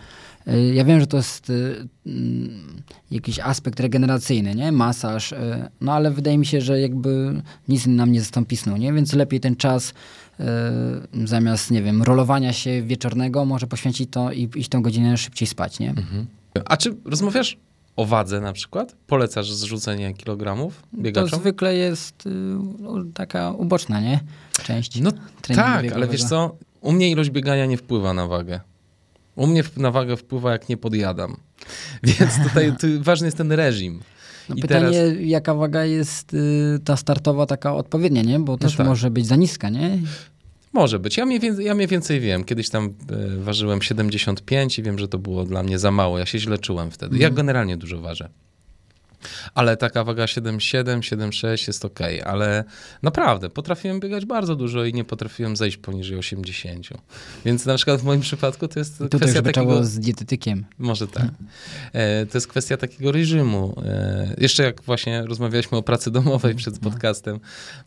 Y, 0.48 0.74
ja 0.74 0.84
wiem, 0.84 1.00
że 1.00 1.06
to 1.06 1.16
jest 1.16 1.50
y, 1.50 1.88
mm, 2.06 2.82
jakiś 3.10 3.38
aspekt 3.38 3.80
regeneracyjny, 3.80 4.54
nie? 4.54 4.72
Masaż, 4.72 5.32
y, 5.32 5.36
no 5.80 5.92
ale 5.92 6.10
wydaje 6.10 6.38
mi 6.38 6.46
się, 6.46 6.60
że 6.60 6.80
jakby 6.80 7.42
nic 7.68 7.86
nam 7.86 8.12
nie 8.12 8.20
zastąpi 8.20 8.56
snu, 8.56 8.76
nie? 8.76 8.92
Więc 8.92 9.12
lepiej 9.12 9.40
ten 9.40 9.56
czas 9.56 9.94
zamiast, 11.24 11.70
nie 11.70 11.82
wiem, 11.82 12.02
rolowania 12.02 12.52
się 12.52 12.82
wieczornego, 12.82 13.44
może 13.44 13.66
poświęcić 13.66 14.10
to 14.10 14.32
i 14.32 14.48
iść 14.56 14.68
tą 14.68 14.82
godzinę 14.82 15.16
szybciej 15.16 15.48
spać, 15.48 15.78
nie? 15.78 15.94
A 16.64 16.76
czy 16.76 16.96
rozmawiasz 17.04 17.56
o 17.96 18.04
wadze 18.06 18.40
na 18.40 18.52
przykład? 18.52 18.96
Polecasz 19.06 19.52
zrzucenie 19.52 20.14
kilogramów 20.14 20.82
To 20.82 21.02
biegaczom? 21.02 21.40
zwykle 21.40 21.74
jest 21.74 22.26
y, 22.26 22.30
taka 23.14 23.50
uboczna, 23.50 24.00
nie? 24.00 24.20
Część. 24.62 25.00
No 25.00 25.12
tak, 25.42 25.58
ale 25.58 25.82
biegowego. 25.82 26.12
wiesz 26.12 26.24
co? 26.24 26.56
U 26.80 26.92
mnie 26.92 27.10
ilość 27.10 27.30
biegania 27.30 27.66
nie 27.66 27.76
wpływa 27.76 28.12
na 28.14 28.26
wagę. 28.26 28.60
U 29.36 29.46
mnie 29.46 29.62
na 29.76 29.90
wagę 29.90 30.16
wpływa, 30.16 30.52
jak 30.52 30.68
nie 30.68 30.76
podjadam. 30.76 31.36
Więc 32.02 32.32
tutaj 32.48 32.72
tu 32.80 32.86
ważny 33.00 33.26
jest 33.26 33.36
ten 33.36 33.52
reżim. 33.52 34.00
No 34.48 34.54
I 34.54 34.60
pytanie, 34.60 34.92
teraz- 34.92 35.14
jaka 35.20 35.54
waga 35.54 35.84
jest 35.84 36.34
y, 36.34 36.78
ta 36.84 36.96
startowa 36.96 37.46
taka 37.46 37.74
odpowiednia, 37.74 38.22
nie? 38.22 38.40
Bo 38.40 38.56
też 38.58 38.76
tak. 38.76 38.86
może 38.86 39.10
być 39.10 39.26
za 39.26 39.36
niska, 39.36 39.68
nie? 39.70 39.98
Może 40.72 40.98
być. 40.98 41.16
Ja 41.16 41.26
mniej 41.26 41.40
więcej, 41.40 41.64
ja 41.64 41.74
mniej 41.74 41.88
więcej 41.88 42.20
wiem. 42.20 42.44
Kiedyś 42.44 42.68
tam 42.68 42.94
e, 43.10 43.36
ważyłem 43.40 43.82
75 43.82 44.78
i 44.78 44.82
wiem, 44.82 44.98
że 44.98 45.08
to 45.08 45.18
było 45.18 45.44
dla 45.44 45.62
mnie 45.62 45.78
za 45.78 45.90
mało. 45.90 46.18
Ja 46.18 46.26
się 46.26 46.38
źle 46.38 46.58
czułem 46.58 46.90
wtedy. 46.90 47.14
Mhm. 47.14 47.22
Ja 47.22 47.36
generalnie 47.36 47.76
dużo 47.76 48.00
ważę. 48.00 48.28
Ale 49.54 49.76
taka 49.76 50.04
waga 50.04 50.24
7,7, 50.24 50.98
7,6 50.98 51.68
jest 51.68 51.84
ok. 51.84 52.00
Ale 52.24 52.64
naprawdę, 53.02 53.50
potrafiłem 53.50 54.00
biegać 54.00 54.24
bardzo 54.26 54.56
dużo 54.56 54.84
i 54.84 54.92
nie 54.94 55.04
potrafiłem 55.04 55.56
zejść 55.56 55.76
poniżej 55.76 56.18
80. 56.18 56.88
Więc 57.44 57.66
na 57.66 57.74
przykład 57.74 58.00
w 58.00 58.04
moim 58.04 58.20
przypadku 58.20 58.68
to 58.68 58.78
jest 58.78 58.98
Tutaj 58.98 59.20
kwestia 59.20 59.42
takiego... 59.42 59.84
z 59.84 59.98
dietetykiem. 59.98 60.64
Może 60.78 61.08
tak. 61.08 61.28
E, 61.92 62.26
to 62.26 62.38
jest 62.38 62.48
kwestia 62.48 62.76
takiego 62.76 63.12
reżimu. 63.12 63.82
E, 63.84 64.34
jeszcze 64.38 64.62
jak 64.62 64.82
właśnie 64.82 65.22
rozmawialiśmy 65.22 65.78
o 65.78 65.82
pracy 65.82 66.10
domowej 66.10 66.54
przed 66.54 66.78
podcastem. 66.78 67.40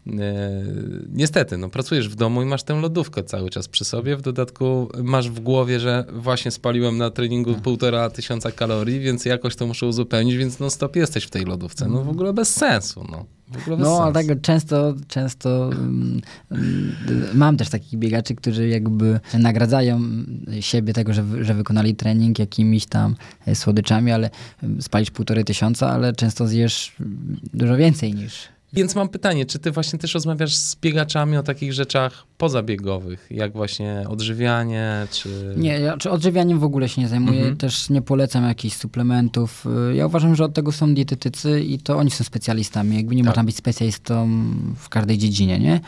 E, 0.07 0.11
niestety, 1.13 1.57
no, 1.57 1.69
pracujesz 1.69 2.09
w 2.09 2.15
domu 2.15 2.41
i 2.41 2.45
masz 2.45 2.63
tę 2.63 2.81
lodówkę 2.81 3.23
cały 3.23 3.49
czas 3.49 3.67
przy 3.67 3.85
sobie. 3.85 4.17
W 4.17 4.21
dodatku 4.21 4.89
masz 5.03 5.29
w 5.29 5.39
głowie, 5.39 5.79
że 5.79 6.05
właśnie 6.13 6.51
spaliłem 6.51 6.97
na 6.97 7.09
treningu 7.09 7.55
półtora 7.55 8.09
tysiąca 8.09 8.51
kalorii, 8.51 8.99
więc 8.99 9.25
jakoś 9.25 9.55
to 9.55 9.67
muszę 9.67 9.85
uzupełnić, 9.85 10.37
więc 10.37 10.59
no 10.59 10.69
stop 10.69 10.95
jesteś 10.95 11.18
w 11.25 11.29
tej 11.29 11.45
lodówce. 11.45 11.87
No 11.87 12.03
w 12.03 12.09
ogóle 12.09 12.33
bez 12.33 12.55
sensu. 12.55 13.05
No, 13.11 13.25
No, 13.77 14.03
ale 14.03 14.13
tak 14.13 14.41
często, 14.41 14.93
często 15.07 15.69
mm, 15.71 16.21
mam 17.33 17.57
też 17.57 17.69
takich 17.69 17.99
biegaczy, 17.99 18.35
którzy 18.35 18.67
jakby 18.67 19.19
nagradzają 19.33 20.01
siebie 20.59 20.93
tego, 20.93 21.13
że, 21.13 21.23
że 21.41 21.53
wykonali 21.53 21.95
trening 21.95 22.39
jakimiś 22.39 22.85
tam 22.85 23.15
słodyczami, 23.53 24.11
ale 24.11 24.29
spalisz 24.79 25.11
półtorej 25.11 25.43
tysiąca, 25.45 25.89
ale 25.89 26.13
często 26.13 26.47
zjesz 26.47 26.95
dużo 27.53 27.77
więcej 27.77 28.13
niż... 28.13 28.47
Więc 28.73 28.95
mam 28.95 29.09
pytanie, 29.09 29.45
czy 29.45 29.59
ty 29.59 29.71
właśnie 29.71 29.99
też 29.99 30.13
rozmawiasz 30.13 30.55
z 30.55 30.75
biegaczami 30.75 31.37
o 31.37 31.43
takich 31.43 31.73
rzeczach 31.73 32.25
pozabiegowych, 32.37 33.27
jak 33.31 33.53
właśnie 33.53 34.03
odżywianie, 34.09 35.07
czy... 35.11 35.53
Nie, 35.57 35.79
ja 35.79 35.97
czy 35.97 36.11
odżywianiem 36.11 36.59
w 36.59 36.63
ogóle 36.63 36.89
się 36.89 37.01
nie 37.01 37.07
zajmuję, 37.07 37.39
Mhm. 37.39 37.57
też 37.57 37.89
nie 37.89 38.01
polecam 38.01 38.43
jakichś 38.47 38.75
suplementów. 38.75 39.65
Ja 39.93 40.05
uważam, 40.07 40.35
że 40.35 40.43
od 40.45 40.53
tego 40.53 40.71
są 40.71 40.93
dietetycy 40.93 41.61
i 41.61 41.79
to 41.79 41.97
oni 41.97 42.11
są 42.11 42.23
specjalistami. 42.23 42.95
Jakby 42.95 43.15
nie 43.15 43.23
Tak. 43.23 43.27
można 43.29 43.43
być 43.43 43.55
specjalistą 43.55 44.29
w 44.75 44.89
każdej 44.89 45.17
dziedzinie, 45.17 45.59
nie? 45.59 45.81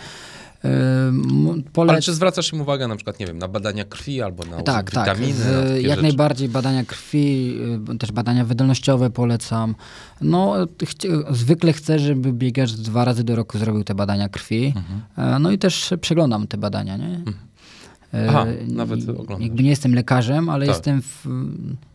Y, 0.65 1.63
Polec... 1.73 1.91
Ale 1.91 2.01
czy 2.01 2.13
zwracasz 2.13 2.53
im 2.53 2.61
uwagę 2.61 2.87
na 2.87 2.95
przykład, 2.95 3.19
nie 3.19 3.25
wiem, 3.25 3.37
na 3.37 3.47
badania 3.47 3.85
krwi 3.85 4.21
albo 4.21 4.43
na 4.45 4.61
Tak, 4.61 4.91
tak. 4.91 5.17
witaminy? 5.17 5.33
Z, 5.39 5.45
na 5.45 5.61
takie 5.61 5.81
jak 5.81 5.89
rzeczy? 5.89 6.01
najbardziej 6.01 6.49
badania 6.49 6.85
krwi, 6.85 7.57
y, 7.93 7.97
też 7.97 8.11
badania 8.11 8.45
wydolnościowe 8.45 9.09
polecam. 9.09 9.75
No, 10.21 10.55
zwykle 11.31 11.73
chcę, 11.73 11.99
żeby 11.99 12.33
biegacz 12.33 12.71
dwa 12.71 13.05
razy 13.05 13.23
do 13.23 13.35
roku 13.35 13.57
zrobił 13.57 13.83
te 13.83 13.95
badania 13.95 14.29
krwi. 14.29 14.73
Mhm. 14.75 15.35
E, 15.35 15.39
No 15.39 15.51
i 15.51 15.57
też 15.57 15.93
przeglądam 16.01 16.47
te 16.47 16.57
badania, 16.57 16.97
nie? 16.97 17.21
E, 18.13 18.29
Aha, 18.29 18.45
nawet 18.67 19.09
oglądasz. 19.09 19.39
Jakby 19.39 19.63
nie 19.63 19.69
jestem 19.69 19.95
lekarzem, 19.95 20.49
ale 20.49 20.65
Tak. 20.65 20.75
jestem 20.75 21.01
w, 21.01 21.25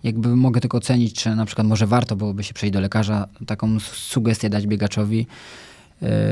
jakby 0.05 0.37
mogę 0.37 0.61
tylko 0.61 0.79
ocenić, 0.79 1.15
czy 1.23 1.35
na 1.35 1.45
przykład 1.47 1.67
może 1.67 1.87
warto 1.87 2.17
byłoby 2.17 2.45
się 2.45 2.55
przejść 2.55 2.73
do 2.73 2.81
lekarza, 2.81 3.29
taką 3.47 3.81
sugestię 3.81 4.51
dać 4.51 4.67
biegaczowi 4.67 5.27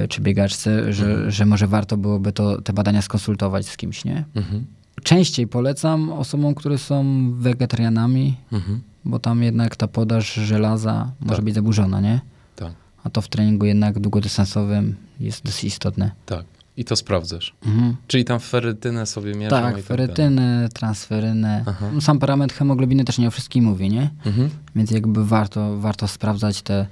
czy 0.09 0.21
biegaczce, 0.21 0.93
że, 0.93 1.07
Mhm. 1.07 1.31
że 1.31 1.47
może 1.47 1.67
warto 1.67 1.97
byłoby 1.97 2.33
to, 2.33 2.63
te 2.63 2.73
badania 2.73 3.03
skonsultować 3.03 3.67
z 3.69 3.77
kimś, 3.77 4.05
nie? 4.05 4.25
Mhm. 4.35 4.65
Częściej 5.03 5.47
polecam 5.47 6.13
osobom, 6.13 6.55
które 6.55 6.79
są 6.79 7.31
wegetarianami, 7.35 8.37
Mhm. 8.53 8.81
bo 9.05 9.19
tam 9.19 9.43
jednak 9.43 9.77
ta 9.77 9.89
podaż 9.89 10.35
żelaza 10.35 11.11
może 11.21 11.37
Tak. 11.37 11.45
być 11.45 11.55
zaburzona, 11.55 12.01
nie? 12.01 12.21
Tak, 12.57 12.73
A 13.05 13.11
to 13.11 13.21
w 13.21 13.29
treningu 13.29 13.67
jednak 13.67 13.99
długodystansowym 13.99 14.97
jest 15.21 15.45
dosyć 15.45 15.65
istotne. 15.65 16.11
tak. 16.27 16.45
I 16.77 16.85
to 16.85 16.97
sprawdzasz. 16.97 17.55
Mhm. 17.67 17.97
Czyli 18.07 18.25
tam 18.25 18.41
ferytynę 18.41 19.07
sobie 19.07 19.35
mierzą 19.35 19.57
i 19.57 19.61
Tak, 19.63 19.75
tak 19.75 19.85
ferytynę, 19.85 20.69
transferynę. 20.75 21.65
Aha. 21.67 21.91
Sam 22.01 22.19
parametr 22.19 22.55
hemoglobiny 22.55 23.05
też 23.05 23.19
nie 23.19 23.29
o 23.29 23.31
wszystkim 23.31 23.65
mówi, 23.65 23.89
nie? 23.91 24.11
Mhm. 24.27 24.51
Więc 24.77 24.91
jakby 24.91 25.27
warto, 25.27 25.79
warto 25.81 26.09
sprawdzać 26.09 26.63
te, 26.63 26.87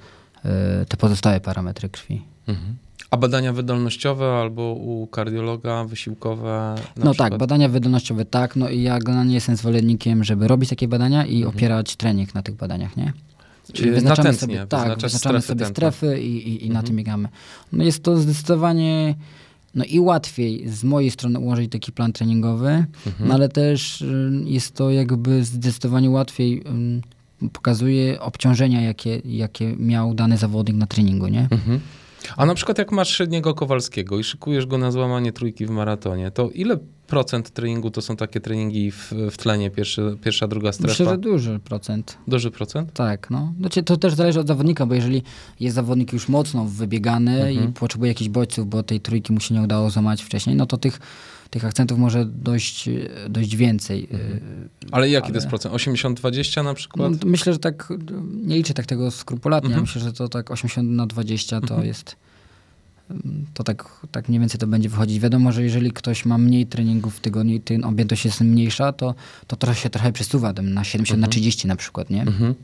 y, 0.81 0.85
te 0.85 0.97
pozostałe 0.97 1.39
parametry 1.39 1.89
krwi. 1.89 2.21
Mhm. 2.47 2.75
A 3.11 3.17
badania 3.17 3.53
wydolnościowe 3.53 4.25
albo 4.41 4.73
u 4.73 5.07
kardiologa 5.07 5.83
wysiłkowe? 5.85 6.75
Na 6.97 7.05
no 7.05 7.11
przykład? 7.11 7.17
tak, 7.17 7.37
badania 7.39 7.69
wydolnościowe 7.69 8.25
tak, 8.25 8.55
no 8.55 8.69
i 8.69 8.81
ja 8.81 8.99
generalnie 8.99 9.35
jestem 9.35 9.55
zwolennikiem, 9.55 10.23
żeby 10.23 10.47
robić 10.47 10.69
takie 10.69 10.87
badania 10.87 11.25
i 11.25 11.45
opierać 11.45 11.95
trening 11.95 12.35
na 12.35 12.43
tych 12.43 12.55
badaniach, 12.55 12.97
nie? 12.97 13.13
Czyli 13.73 13.91
wyznaczamy 13.91 14.29
natętnie, 14.29 14.55
sobie, 14.57 14.67
tak, 14.67 14.99
wyznaczamy 14.99 15.41
strefy 15.41 15.47
sobie 15.47 15.65
strefy 15.65 16.21
i, 16.21 16.49
i, 16.49 16.65
i 16.65 16.67
na 16.69 16.79
Mhm. 16.79 16.85
tym 16.85 16.95
biegamy. 16.95 17.27
No 17.71 17.83
jest 17.83 18.03
to 18.03 18.17
zdecydowanie 18.17 19.15
no 19.75 19.85
i 19.85 19.99
łatwiej 19.99 20.69
z 20.69 20.83
mojej 20.83 21.11
strony 21.11 21.39
ułożyć 21.39 21.71
taki 21.71 21.91
plan 21.91 22.13
treningowy, 22.13 22.85
Mhm. 23.07 23.27
no 23.29 23.33
ale 23.33 23.49
też 23.49 24.01
y, 24.01 24.31
jest 24.45 24.75
to 24.75 24.91
jakby 24.91 25.43
zdecydowanie 25.43 26.09
łatwiej 26.09 26.63
y, 27.43 27.49
pokazuje 27.49 28.21
obciążenia, 28.21 28.81
jakie, 28.81 29.21
jakie 29.25 29.75
miał 29.77 30.13
dany 30.13 30.37
zawodnik 30.37 30.77
na 30.77 30.87
treningu, 30.87 31.27
nie? 31.27 31.47
Mhm. 31.51 31.79
A 32.37 32.45
na 32.45 32.55
przykład 32.55 32.77
jak 32.77 32.91
masz 32.91 33.09
średniego 33.09 33.53
Kowalskiego 33.53 34.19
i 34.19 34.23
szykujesz 34.23 34.65
go 34.65 34.77
na 34.77 34.91
złamanie 34.91 35.31
trójki 35.31 35.65
w 35.65 35.69
maratonie, 35.69 36.31
to 36.31 36.49
ile 36.49 36.77
procent 37.13 37.49
treningu 37.49 37.91
to 37.91 38.01
są 38.01 38.15
takie 38.15 38.39
treningi 38.39 38.91
w, 38.91 39.13
w 39.31 39.37
tlenie, 39.37 39.71
pierwszy, 39.71 40.17
pierwsza, 40.23 40.47
druga 40.47 40.71
strefa? 40.71 40.91
Myślę, 40.91 41.05
że 41.05 41.17
duży 41.17 41.59
procent. 41.59 42.17
Duży 42.27 42.51
procent? 42.51 42.93
Tak, 42.93 43.29
no. 43.29 43.53
Znaczy, 43.59 43.83
to 43.83 43.97
też 43.97 44.13
zależy 44.13 44.39
od 44.39 44.47
zawodnika, 44.47 44.85
bo 44.85 44.95
jeżeli 44.95 45.23
jest 45.59 45.75
zawodnik 45.75 46.13
już 46.13 46.29
mocno 46.29 46.65
wybiegany 46.65 47.43
Mhm. 47.43 47.69
i 47.69 47.73
potrzebuje 47.73 48.11
jakichś 48.11 48.29
bodźców, 48.29 48.69
bo 48.69 48.83
tej 48.83 48.99
trójki 49.01 49.33
mu 49.33 49.39
się 49.39 49.55
nie 49.55 49.61
udało 49.61 49.89
złamać 49.89 50.23
wcześniej, 50.23 50.55
no 50.55 50.65
to 50.65 50.77
tych, 50.77 50.99
tych 51.49 51.65
akcentów 51.65 51.99
może 51.99 52.25
dojść, 52.25 52.89
dość 53.29 53.55
więcej. 53.55 54.07
Ale 54.91 55.09
jaki 55.09 55.27
to 55.27 55.33
jest 55.35 55.47
procent? 55.47 55.75
80-20 55.75 56.63
na 56.63 56.73
przykład? 56.73 57.11
No, 57.11 57.17
myślę, 57.25 57.53
że 57.53 57.59
tak, 57.59 57.93
nie 58.43 58.55
liczę 58.55 58.73
tak 58.73 58.85
tego 58.85 59.11
skrupulatnie, 59.11 59.67
Mhm. 59.67 59.81
myślę, 59.83 60.01
że 60.01 60.13
to 60.13 60.29
tak 60.29 60.51
80 60.51 60.89
na 60.89 61.07
20 61.07 61.61
to 61.61 61.83
jest, 61.83 62.15
mm, 62.15 62.32
to 63.53 63.63
tak, 63.63 63.89
tak 64.11 64.29
mniej 64.29 64.39
więcej 64.39 64.59
to 64.59 64.67
będzie 64.67 64.89
wychodzić. 64.89 65.19
Wiadomo, 65.19 65.51
że 65.51 65.63
jeżeli 65.63 65.91
ktoś 65.91 66.25
ma 66.25 66.37
mniej 66.37 66.65
treningów 66.65 67.15
w 67.15 67.19
tygodniu 67.19 67.55
i 67.55 67.59
ten 67.61 67.83
objętość 67.85 68.25
jest 68.25 68.41
mniejsza, 68.41 68.93
to, 68.93 69.15
to 69.47 69.55
trochę 69.55 69.75
się 69.79 69.89
trochę 69.89 70.11
przesuwa 70.11 70.53
tam 70.53 70.73
na 70.73 70.83
70 70.83 71.21
na 71.21 71.27
30 71.27 71.67
na 71.67 71.75
przykład, 71.75 72.09
nie? 72.09 72.21
Mhm. 72.21 72.55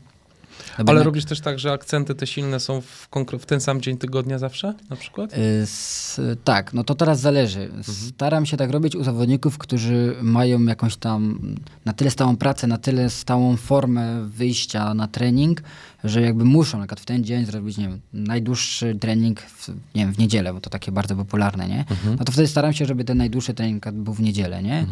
No 0.70 0.76
Ale 0.78 0.86
jednak- 0.88 1.06
robisz 1.06 1.26
też 1.26 1.40
tak, 1.42 1.60
że 1.60 1.72
akcenty 1.72 2.16
te 2.16 2.28
silne 2.28 2.60
są 2.60 2.82
w, 2.82 3.10
konkre- 3.12 3.40
w 3.40 3.46
ten 3.46 3.62
sam 3.62 3.82
dzień 3.82 3.98
tygodnia 3.98 4.40
zawsze 4.40 4.74
na 4.90 4.96
przykład? 4.96 5.34
Y, 5.34 5.38
S, 5.64 6.22
tak, 6.44 6.74
no 6.74 6.84
to 6.84 6.96
teraz 6.96 7.20
zależy. 7.20 7.70
Staram 7.84 8.46
się 8.46 8.58
tak 8.58 8.72
robić 8.72 8.96
u 8.96 9.04
zawodników, 9.04 9.58
którzy 9.58 10.16
mają 10.22 10.64
jakąś 10.66 10.96
tam 10.96 11.40
na 11.86 11.94
tyle 11.94 12.12
stałą 12.12 12.38
pracę, 12.38 12.68
na 12.68 12.78
tyle 12.78 13.10
stałą 13.10 13.58
formę 13.58 14.26
wyjścia 14.28 14.94
na 14.94 15.08
trening, 15.08 15.62
że 16.04 16.22
jakby 16.22 16.46
muszą 16.46 16.78
na 16.78 16.84
przykład 16.84 17.00
w 17.00 17.06
ten 17.06 17.24
dzień 17.24 17.46
zrobić, 17.46 17.78
nie 17.78 17.88
wiem, 17.88 18.02
najdłuższy 18.14 18.96
trening 18.96 19.42
w, 19.42 19.68
nie 19.70 20.06
wiem, 20.06 20.14
w 20.14 20.18
niedzielę, 20.18 20.54
bo 20.54 20.62
to 20.62 20.70
takie 20.70 20.92
bardzo 20.92 21.16
popularne, 21.16 21.68
nie? 21.68 21.86
No 22.20 22.26
to 22.26 22.32
wtedy 22.32 22.48
staram 22.48 22.74
się, 22.74 22.86
żeby 22.86 23.04
ten 23.04 23.18
najdłuższy 23.18 23.54
trening 23.54 23.92
był 23.92 24.14
w 24.14 24.22
niedzielę, 24.22 24.64
nie? 24.64 24.86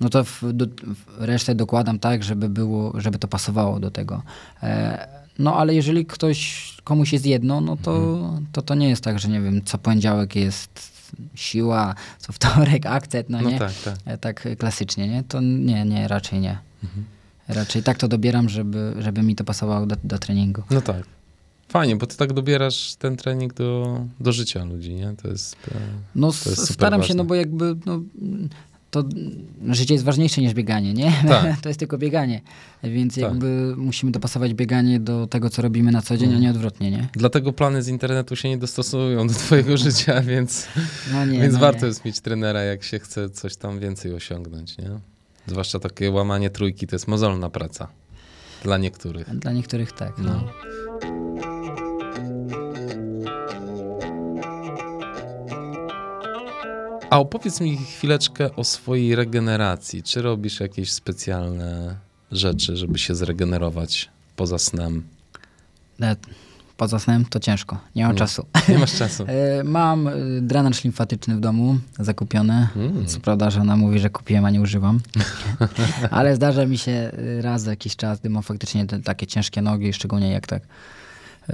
No 0.00 0.08
to 0.08 0.24
w, 0.24 0.42
do, 0.52 0.66
w 0.66 1.06
resztę 1.18 1.54
dokładam 1.54 1.98
tak, 1.98 2.24
żeby 2.24 2.48
było, 2.48 3.00
żeby 3.00 3.18
to 3.18 3.28
pasowało 3.28 3.80
do 3.80 3.90
tego. 3.90 4.22
E, 4.62 5.08
no 5.38 5.56
ale 5.56 5.74
jeżeli 5.74 6.06
ktoś, 6.06 6.68
komuś 6.84 7.12
jest 7.12 7.26
jedno, 7.26 7.60
no 7.60 7.76
to, 7.76 8.20
to 8.52 8.62
to 8.62 8.74
nie 8.74 8.88
jest 8.88 9.04
tak, 9.04 9.18
że 9.18 9.28
nie 9.28 9.40
wiem, 9.40 9.64
co 9.64 9.78
poniedziałek 9.78 10.36
jest 10.36 10.94
siła, 11.34 11.94
co 12.18 12.32
wtorek 12.32 12.86
akcent, 12.86 13.30
no, 13.30 13.40
No 13.40 13.50
nie? 13.50 13.58
tak, 13.58 13.72
tak. 13.84 13.94
E, 14.04 14.18
tak 14.18 14.48
klasycznie, 14.58 15.08
nie? 15.08 15.22
To 15.22 15.40
nie, 15.40 15.84
nie, 15.84 16.08
raczej 16.08 16.40
nie. 16.40 16.58
Raczej 17.48 17.82
tak 17.82 17.98
to 17.98 18.08
dobieram, 18.08 18.48
żeby, 18.48 18.94
żeby 18.98 19.22
mi 19.22 19.34
to 19.34 19.44
pasowało 19.44 19.86
do, 19.86 19.96
do 20.04 20.18
treningu. 20.18 20.62
No 20.70 20.80
tak. 20.80 21.02
Fajnie, 21.68 21.96
bo 21.96 22.06
ty 22.06 22.16
tak 22.16 22.32
dobierasz 22.32 22.94
ten 22.94 23.16
trening 23.16 23.54
do, 23.54 24.00
do 24.20 24.32
życia 24.32 24.64
ludzi, 24.64 24.94
nie? 24.94 25.14
To 25.22 25.28
jest... 25.28 25.56
e, 25.74 25.78
No 26.14 26.32
To 26.32 26.50
jest 26.50 26.72
staram 26.72 27.00
się, 27.00 27.06
ważne. 27.08 27.14
no 27.14 27.24
bo 27.24 27.34
jakby 27.34 27.76
no, 27.86 28.00
to 28.90 29.04
życie 29.70 29.94
jest 29.94 30.04
ważniejsze 30.04 30.40
niż 30.40 30.54
bieganie, 30.54 30.92
nie? 30.94 31.12
Tak. 31.28 31.60
to 31.60 31.68
jest 31.68 31.78
tylko 31.78 31.98
bieganie, 31.98 32.40
więc 32.84 33.14
Tak. 33.14 33.22
jakby 33.22 33.74
musimy 33.76 34.12
dopasować 34.12 34.54
bieganie 34.54 35.00
do 35.00 35.26
tego, 35.26 35.50
co 35.50 35.62
robimy 35.62 35.92
na 35.92 36.02
co 36.02 36.16
dzień, 36.16 36.28
Mhm. 36.28 36.40
a 36.40 36.44
nie 36.44 36.50
odwrotnie, 36.50 36.90
nie? 36.90 37.08
Dlatego 37.12 37.52
plany 37.52 37.82
z 37.82 37.88
internetu 37.88 38.36
się 38.36 38.48
nie 38.48 38.58
dostosowują 38.58 39.26
do 39.26 39.34
twojego 39.34 39.76
życia, 39.76 40.22
więc, 40.22 40.66
No 41.12 41.26
nie, 41.26 41.40
więc 41.40 41.54
no 41.54 41.60
warto 41.60 41.80
nie. 41.82 41.86
jest 41.88 42.04
mieć 42.04 42.20
trenera, 42.20 42.62
jak 42.62 42.82
się 42.82 42.98
chce 42.98 43.30
coś 43.30 43.56
tam 43.56 43.78
więcej 43.80 44.14
osiągnąć, 44.14 44.78
nie? 44.78 44.90
Zwłaszcza 45.46 45.78
takie 45.78 46.10
łamanie 46.10 46.50
trójki, 46.50 46.86
to 46.86 46.96
jest 46.96 47.08
mozolna 47.08 47.50
praca. 47.50 47.88
Dla 48.62 48.78
niektórych. 48.78 49.38
Dla 49.38 49.52
niektórych 49.52 49.92
tak, 49.92 50.18
no. 50.18 50.24
No. 50.24 50.52
A 57.10 57.18
opowiedz 57.18 57.60
mi 57.60 57.76
chwileczkę 57.76 58.56
o 58.56 58.64
swojej 58.64 59.14
regeneracji. 59.14 60.02
Czy 60.02 60.22
robisz 60.22 60.60
jakieś 60.60 60.92
specjalne 60.92 61.96
rzeczy, 62.32 62.76
żeby 62.76 62.98
się 62.98 63.14
zregenerować 63.14 64.10
poza 64.36 64.58
snem? 64.58 65.02
Poza 66.76 66.98
snem 66.98 67.24
to 67.24 67.40
ciężko, 67.40 67.78
nie 67.96 68.02
mam 68.04 68.12
Nie. 68.12 68.18
czasu. 68.18 68.46
Nie 68.68 68.78
masz 68.78 68.94
czasu. 68.94 69.24
E, 69.60 69.64
Mam 69.64 70.08
e, 70.08 70.12
drenaż 70.40 70.84
limfatyczny 70.84 71.36
w 71.36 71.40
domu, 71.40 71.76
zakupiony. 71.98 72.68
Mm. 72.76 73.06
Co 73.06 73.20
prawda 73.20 73.50
żona 73.50 73.76
mówi, 73.76 73.98
że 73.98 74.10
kupiłem, 74.10 74.44
a 74.44 74.50
nie 74.50 74.60
używam. 74.60 75.00
Ale 76.10 76.36
zdarza 76.36 76.66
mi 76.66 76.78
się 76.78 76.92
e, 77.38 77.42
raz 77.42 77.62
za 77.62 77.70
jakiś 77.70 77.96
czas, 77.96 78.20
gdy 78.20 78.30
mam 78.30 78.42
faktycznie 78.42 78.86
te, 78.86 79.00
takie 79.00 79.26
ciężkie 79.26 79.62
nogi, 79.62 79.92
szczególnie 79.92 80.30
jak 80.30 80.46
tak 80.46 80.62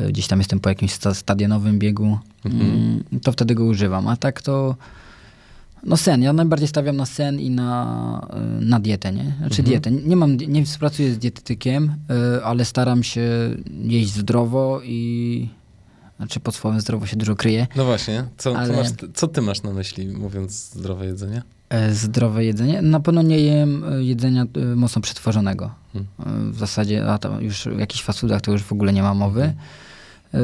gdzieś 0.08 0.26
tam 0.26 0.38
jestem 0.38 0.60
po 0.60 0.68
jakimś 0.68 0.92
sta- 0.92 1.14
stadionowym 1.14 1.78
biegu, 1.78 2.18
mm, 2.44 3.04
to 3.22 3.32
wtedy 3.32 3.54
go 3.54 3.64
używam. 3.64 4.08
A 4.08 4.16
tak 4.16 4.42
to 4.42 4.76
no 5.84 5.96
sen. 5.96 6.22
Ja 6.22 6.32
najbardziej 6.32 6.68
stawiam 6.68 6.96
na 6.96 7.06
sen 7.06 7.40
i 7.40 7.50
na, 7.50 8.26
e, 8.30 8.40
na 8.64 8.80
dietę, 8.80 9.12
nie? 9.12 9.32
Znaczy 9.38 9.62
dietę. 9.62 9.90
Nie 9.90 10.16
mam, 10.16 10.36
nie 10.36 10.64
współpracuję 10.64 11.14
z 11.14 11.18
dietetykiem, 11.18 11.94
e, 12.38 12.44
ale 12.44 12.64
staram 12.64 13.02
się 13.02 13.22
jeść 13.82 14.10
zdrowo 14.14 14.80
i 14.84 15.48
znaczy 16.16 16.40
pod 16.40 16.54
słowem 16.54 16.80
zdrowo 16.80 17.06
się 17.06 17.16
dużo 17.16 17.36
kryje. 17.36 17.66
No 17.76 17.84
właśnie, 17.84 18.24
co, 18.38 18.56
Ale- 18.58 18.76
masz, 18.76 18.88
co 19.14 19.28
ty 19.28 19.42
masz 19.42 19.62
na 19.62 19.72
myśli, 19.72 20.08
mówiąc 20.08 20.52
zdrowe 20.74 21.06
jedzenie? 21.06 21.42
E, 21.68 21.94
Zdrowe 21.94 22.44
jedzenie. 22.44 22.82
Na 22.82 23.00
pewno 23.00 23.22
nie 23.22 23.38
jem 23.40 23.84
e, 23.92 24.02
jedzenia 24.04 24.42
e, 24.56 24.76
mocno 24.76 25.02
przetworzonego. 25.02 25.70
Hmm. 25.92 26.08
E, 26.48 26.52
W 26.52 26.58
zasadzie, 26.58 27.06
a 27.06 27.18
tam 27.18 27.42
już 27.44 27.64
w 27.64 27.78
jakichś 27.78 28.02
fast 28.02 28.20
foodach 28.20 28.40
to 28.40 28.52
już 28.52 28.62
w 28.62 28.72
ogóle 28.72 28.92
nie 28.92 29.02
ma 29.02 29.14
mowy. 29.14 29.42
E, 30.34 30.38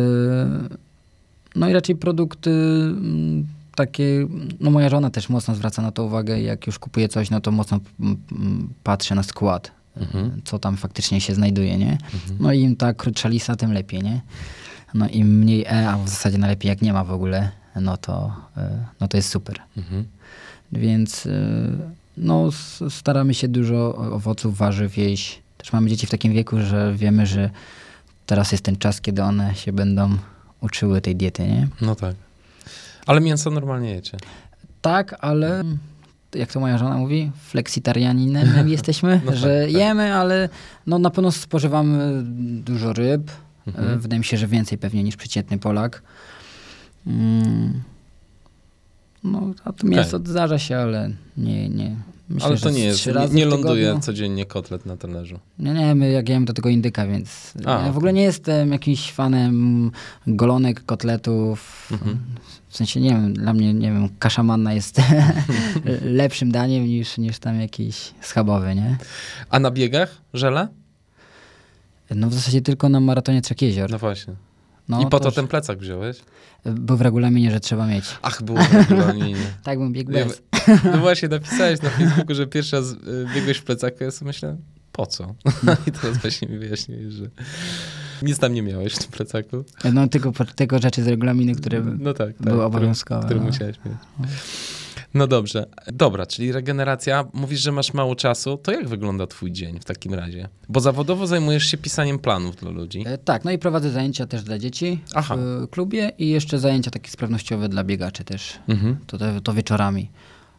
No 1.57 1.68
i 1.68 1.72
raczej 1.72 1.97
produkty 1.97 2.51
mm, 2.51 3.47
takie, 3.77 4.27
no 4.61 4.70
moja 4.70 4.89
żona 4.89 5.11
też 5.11 5.29
mocno 5.29 5.55
zwraca 5.55 5.83
na 5.83 5.93
to 5.93 6.05
uwagę, 6.05 6.41
jak 6.41 6.66
już 6.66 6.79
kupuje 6.79 7.09
coś, 7.09 7.31
no 7.31 7.41
to 7.41 7.51
mocno 7.53 7.81
mm, 8.01 8.16
mm, 8.33 8.68
patrzę 8.83 9.14
na 9.14 9.22
skład, 9.22 9.72
Mhm. 9.97 10.41
co 10.45 10.59
tam 10.59 10.77
faktycznie 10.77 11.20
się 11.20 11.35
znajduje, 11.35 11.79
nie? 11.79 11.99
No 12.41 12.53
i 12.53 12.61
im 12.61 12.77
ta 12.77 12.95
krótsza 12.95 13.29
lista, 13.29 13.57
tym 13.57 13.72
lepiej, 13.72 14.03
nie? 14.03 14.20
No 14.95 15.09
im 15.09 15.39
mniej 15.39 15.64
E, 15.64 15.89
a 15.91 15.99
w 15.99 16.09
zasadzie 16.09 16.39
najlepiej 16.39 16.68
jak 16.68 16.83
nie 16.83 16.93
ma 16.93 17.05
w 17.05 17.12
ogóle, 17.12 17.51
no 17.81 17.97
to, 17.97 18.33
e, 18.57 18.85
no 19.01 19.09
to 19.09 19.16
jest 19.16 19.29
super. 19.31 19.57
Mhm. 19.77 20.05
Więc 20.72 21.27
y, 21.27 21.33
no, 22.16 22.49
staramy 22.91 23.35
się 23.35 23.49
dużo 23.49 23.97
owoców, 23.97 24.57
warzyw 24.57 24.97
jeść. 24.99 25.43
Też 25.59 25.72
mamy 25.72 25.89
dzieci 25.91 26.07
w 26.07 26.11
takim 26.11 26.33
wieku, 26.33 26.57
że 26.61 26.95
wiemy, 26.97 27.27
że 27.27 27.51
teraz 28.27 28.53
jest 28.53 28.64
ten 28.64 28.77
czas, 28.77 29.01
kiedy 29.01 29.22
one 29.22 29.55
się 29.55 29.72
będą 29.72 30.16
uczyły 30.61 31.01
tej 31.01 31.16
diety, 31.16 31.43
nie? 31.49 31.68
No 31.81 31.95
tak. 31.95 32.14
Ale 33.07 33.20
mięso 33.20 33.50
normalnie 33.50 33.90
jecie. 33.90 34.16
Tak, 34.80 35.16
ale 35.20 35.62
jak 36.34 36.52
to 36.52 36.61
moja 36.61 36.78
żona 36.78 36.98
mówi, 36.98 37.32
fleksitarianinem 37.44 38.68
jesteśmy, 38.68 39.20
No 39.24 39.30
tak, 39.30 39.40
że 39.40 39.62
tak. 39.62 39.72
jemy, 39.72 40.14
ale 40.14 40.48
no, 40.86 40.98
na 40.98 41.11
pewno 41.11 41.32
spożywamy 41.32 42.22
dużo 42.64 42.92
ryb. 42.92 43.30
Mhm. 43.66 43.88
E, 43.88 43.96
Wydaje 43.96 44.18
mi 44.18 44.24
się, 44.24 44.36
że 44.36 44.46
więcej 44.46 44.78
pewnie 44.78 45.02
niż 45.02 45.16
przeciętny 45.16 45.59
Polak. 45.59 46.02
Mm. 47.07 47.82
No, 49.24 49.50
a 49.64 49.72
to 49.72 49.86
mięso 49.86 50.18
zdarza 50.18 50.59
się, 50.59 50.76
ale 50.76 51.11
nie, 51.36 51.68
nie. 51.68 51.96
Myślę, 52.28 52.48
Ale 52.48 52.59
to 52.59 52.70
nie 52.70 52.84
jest, 52.84 53.07
nie, 53.07 53.28
nie 53.28 53.46
ląduje 53.46 54.00
codziennie 54.00 54.46
kotlet 54.46 54.86
na 54.86 54.96
talerzu. 54.96 55.38
Nie, 55.59 55.74
nie, 55.74 55.94
my 55.94 56.11
jak 56.11 56.28
jem 56.28 56.44
do 56.44 56.52
tego 56.52 56.68
indyka, 56.68 57.07
więc 57.07 57.54
A, 57.64 57.86
ja 57.86 57.92
w 57.92 57.96
ogóle 57.96 58.12
nie 58.12 58.22
jestem 58.22 58.72
jakimś 58.72 59.12
fanem 59.12 59.90
golonek, 60.26 60.84
kotletów. 60.84 61.88
Mhm. 61.92 62.18
W 62.77 62.79
sensie, 62.79 63.01
nie 63.01 63.11
wiem, 63.11 63.35
dla 63.35 63.53
mnie, 63.53 63.74
nie 63.74 63.93
wiem, 63.93 64.09
kasza 64.18 64.43
manna 64.43 64.72
jest 64.72 65.03
lepszym 66.20 66.53
daniem 66.53 66.85
niż, 66.85 67.18
niż 67.18 67.39
tam 67.39 67.61
jakiś 67.61 68.14
schabowy, 68.20 68.74
nie? 68.74 68.97
A 69.51 69.59
na 69.59 69.70
biegach 69.70 70.22
żele? 70.35 70.68
No 72.14 72.29
w 72.29 72.35
zasadzie 72.35 72.62
tylko 72.62 72.89
na 72.89 73.01
maratonie 73.01 73.43
Trzech 73.43 73.62
Jezior. 73.62 73.91
No 73.91 73.99
właśnie. 73.99 74.35
No, 74.89 75.01
I 75.01 75.07
po 75.07 75.18
to 75.18 75.24
też 75.24 75.35
ten 75.35 75.49
plecak 75.49 75.79
wziąłeś? 75.79 76.20
Był 76.64 76.97
w 76.97 77.01
regulaminie, 77.01 77.51
że 77.51 77.61
trzeba 77.61 77.87
mieć. 77.87 78.05
Ach, 78.22 78.43
było 78.43 78.59
w 78.59 78.72
regulaminie. 78.72 79.37
Tak 79.62 79.79
bym 79.79 79.93
biegł 79.93 80.12
bez. 80.12 80.43
No 80.85 80.99
właśnie, 80.99 81.29
napisałeś 81.29 81.83
na 81.83 81.91
Facebooku, 81.91 82.35
że 82.35 82.47
pierwszy 82.47 82.77
raz 82.77 82.91
y, 82.91 82.97
biegłeś 83.35 83.59
w 83.59 83.64
plecaku, 83.64 84.05
ja 84.05 84.11
sobie 84.11 84.27
myślę, 84.27 84.57
po 84.93 85.07
co? 85.07 85.35
No 85.62 85.77
i 85.87 85.93
teraz 85.93 86.18
właśnie 86.18 86.49
mi 86.49 86.59
wyjaśniłeś, 86.59 87.14
że 87.14 87.31
nic 88.22 88.38
tam 88.38 88.54
nie 88.54 88.62
miałeś 88.62 88.94
w 88.94 88.98
tym 88.98 89.10
plecaku. 89.10 89.64
No 89.92 90.08
tylko, 90.08 90.32
tylko 90.56 90.78
rzeczy 90.78 91.02
z 91.02 91.08
regulaminu, 91.08 91.54
które 91.54 91.80
No 91.98 92.14
tak, 92.14 92.26
tak. 92.28 92.36
były 92.36 92.50
które- 92.54 92.64
obowiązkowe. 92.66 93.24
Który 93.24 93.40
no. 93.40 93.46
musiałeś 93.46 93.76
mieć. 93.84 93.94
No 95.14 95.26
dobrze. 95.26 95.66
Dobra, 95.92 96.26
czyli 96.26 96.52
regeneracja. 96.52 97.24
Mówisz, 97.32 97.60
że 97.60 97.72
masz 97.72 97.94
mało 97.94 98.16
czasu. 98.16 98.56
To 98.56 98.72
jak 98.72 98.88
wygląda 98.88 99.26
twój 99.26 99.52
dzień 99.52 99.80
w 99.80 99.84
takim 99.84 100.14
razie? 100.14 100.48
Bo 100.68 100.80
zawodowo 100.80 101.26
zajmujesz 101.26 101.64
się 101.64 101.76
pisaniem 101.78 102.18
planów 102.18 102.56
dla 102.56 102.70
ludzi. 102.70 103.02
E, 103.06 103.18
Tak, 103.18 103.44
no 103.44 103.50
i 103.50 103.58
prowadzę 103.58 103.90
zajęcia 103.90 104.26
też 104.26 104.42
dla 104.42 104.58
dzieci 104.58 105.00
Aha. 105.14 105.36
w 105.36 105.62
e, 105.64 105.66
klubie 105.68 106.12
i 106.18 106.28
jeszcze 106.28 106.58
zajęcia 106.58 106.90
takie 106.90 107.10
sprawnościowe 107.10 107.68
dla 107.68 107.84
biegaczy 107.84 108.24
też. 108.24 108.58
Mhm. 108.68 108.96
To, 109.06 109.18
to, 109.18 109.40
to 109.40 109.52
wieczorami. 109.54 110.10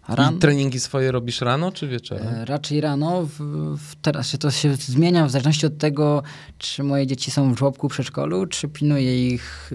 Ran- 0.10 0.36
I 0.36 0.40
treningi 0.40 0.80
swoje 0.80 1.12
robisz 1.12 1.42
rano 1.42 1.72
czy 1.72 1.88
wieczorem? 1.88 2.28
E, 2.28 2.46
Raczej 2.46 2.82
rano. 2.82 3.24
W, 3.24 3.30
w, 3.78 3.96
teraz 4.02 4.30
się 4.30 4.38
to 4.38 4.52
się 4.52 4.76
zmienia 4.76 5.26
w 5.26 5.32
zależności 5.32 5.66
od 5.66 5.78
tego, 5.78 6.24
czy 6.58 6.84
moje 6.84 7.08
dzieci 7.08 7.32
są 7.32 7.54
w 7.54 7.58
żłobku, 7.58 7.88
przedszkolu, 7.88 8.46
czy 8.46 8.68
pilnuje 8.68 9.28
ich 9.34 9.72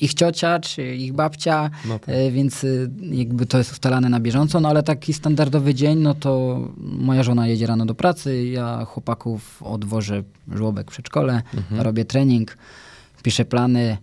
ich 0.00 0.14
ciocia, 0.14 0.60
czy 0.60 0.94
ich 0.96 1.12
babcia, 1.12 1.70
No 1.88 1.98
tak. 1.98 2.08
e, 2.14 2.30
więc 2.30 2.64
y, 2.64 2.90
jakby 3.10 3.46
to 3.46 3.58
jest 3.58 3.72
ustalane 3.72 4.08
na 4.08 4.20
bieżąco, 4.20 4.60
no 4.60 4.68
ale 4.68 4.82
taki 4.82 5.12
standardowy 5.12 5.74
dzień, 5.74 5.98
no 5.98 6.14
to 6.14 6.60
moja 6.78 7.22
żona 7.22 7.46
jedzie 7.48 7.66
rano 7.66 7.86
do 7.86 7.94
pracy, 7.94 8.44
ja 8.46 8.84
chłopaków 8.84 9.62
odwożę 9.62 10.22
żłobek, 10.54 10.90
przedszkole, 10.90 11.42
Mhm. 11.54 11.80
robię 11.80 12.04
trening, 12.04 12.56
piszę 13.22 13.44
plany, 13.44 13.96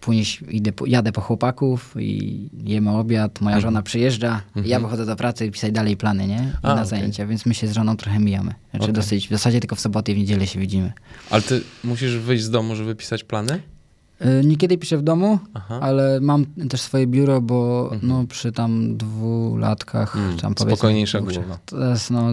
Później 0.00 0.26
idę, 0.56 0.72
jadę 0.86 1.12
po 1.12 1.20
chłopaków 1.20 1.94
i 1.98 2.48
jemy 2.64 2.90
obiad, 2.90 3.40
moja 3.40 3.60
żona 3.60 3.82
przyjeżdża, 3.82 4.42
ja 4.64 4.80
wychodzę 4.80 5.06
do 5.06 5.16
pracy 5.16 5.46
i 5.46 5.50
pisać 5.50 5.72
dalej 5.72 5.96
plany, 5.96 6.26
nie? 6.26 6.38
Mhm. 6.38 6.56
A, 6.62 6.68
na 6.68 6.74
okej. 6.74 6.86
zajęcia, 6.86 7.26
więc 7.26 7.46
my 7.46 7.54
się 7.54 7.66
z 7.68 7.72
żoną 7.72 7.96
trochę 7.96 8.18
mijamy. 8.18 8.54
Znaczy 8.70 8.84
Okej. 8.84 8.94
dosyć, 8.94 9.26
w 9.28 9.30
zasadzie 9.30 9.60
tylko 9.60 9.76
w 9.76 9.80
sobotę 9.80 10.12
i 10.12 10.14
w 10.14 10.18
niedzielę 10.18 10.46
się 10.46 10.60
widzimy. 10.60 10.92
Ale 11.30 11.42
ty 11.42 11.60
musisz 11.84 12.16
wyjść 12.16 12.44
z 12.44 12.50
domu, 12.50 12.76
żeby 12.76 12.94
pisać 12.94 13.24
plany? 13.24 13.60
Y, 14.40 14.44
Niekiedy 14.46 14.78
piszę 14.78 14.98
w 14.98 15.02
domu, 15.02 15.38
Aha. 15.54 15.78
ale 15.82 16.20
mam 16.20 16.46
też 16.46 16.80
swoje 16.80 17.06
biuro, 17.06 17.40
bo 17.40 17.90
no, 18.02 18.24
przy 18.28 18.52
tam 18.52 18.96
dwulatkach, 18.96 20.16
Mm, 20.16 20.36
tam 20.38 20.54
powiedzmy... 20.54 20.76
spokojniejsza 20.76 21.20
głowa. 21.20 21.58
To 21.66 21.90
jest, 21.90 22.10
no, 22.10 22.32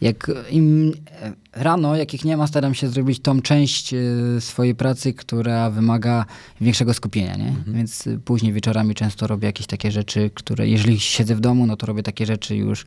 jak 0.00 0.30
im 0.50 0.92
e, 1.22 1.32
rano, 1.52 1.96
jak 1.96 2.14
ich 2.14 2.24
nie 2.24 2.36
ma, 2.36 2.46
staram 2.46 2.74
się 2.74 2.88
zrobić 2.88 3.20
tą 3.20 3.42
część 3.42 3.94
e, 3.94 3.96
swojej 4.40 4.74
pracy, 4.74 5.14
która 5.14 5.70
wymaga 5.70 6.24
większego 6.60 6.94
skupienia, 6.94 7.36
nie? 7.36 7.48
Mhm. 7.48 7.76
Więc 7.76 8.06
e, 8.06 8.18
później 8.18 8.52
wieczorami 8.52 8.94
często 8.94 9.26
robię 9.26 9.46
jakieś 9.46 9.66
takie 9.66 9.90
rzeczy, 9.90 10.30
które, 10.34 10.68
jeżeli 10.68 11.00
siedzę 11.00 11.34
w 11.34 11.40
domu, 11.40 11.66
no 11.66 11.76
to 11.76 11.86
robię 11.86 12.02
takie 12.02 12.26
rzeczy 12.26 12.56
już, 12.56 12.86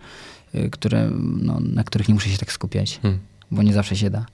które, 0.71 1.09
no, 1.41 1.59
na 1.59 1.83
których 1.83 2.07
nie 2.07 2.13
muszę 2.13 2.29
się 2.29 2.37
tak 2.37 2.51
skupiać, 2.51 2.99
Hmm. 3.01 3.19
bo 3.51 3.63
nie 3.63 3.73
zawsze 3.73 3.95
się 3.95 4.09
da. 4.09 4.25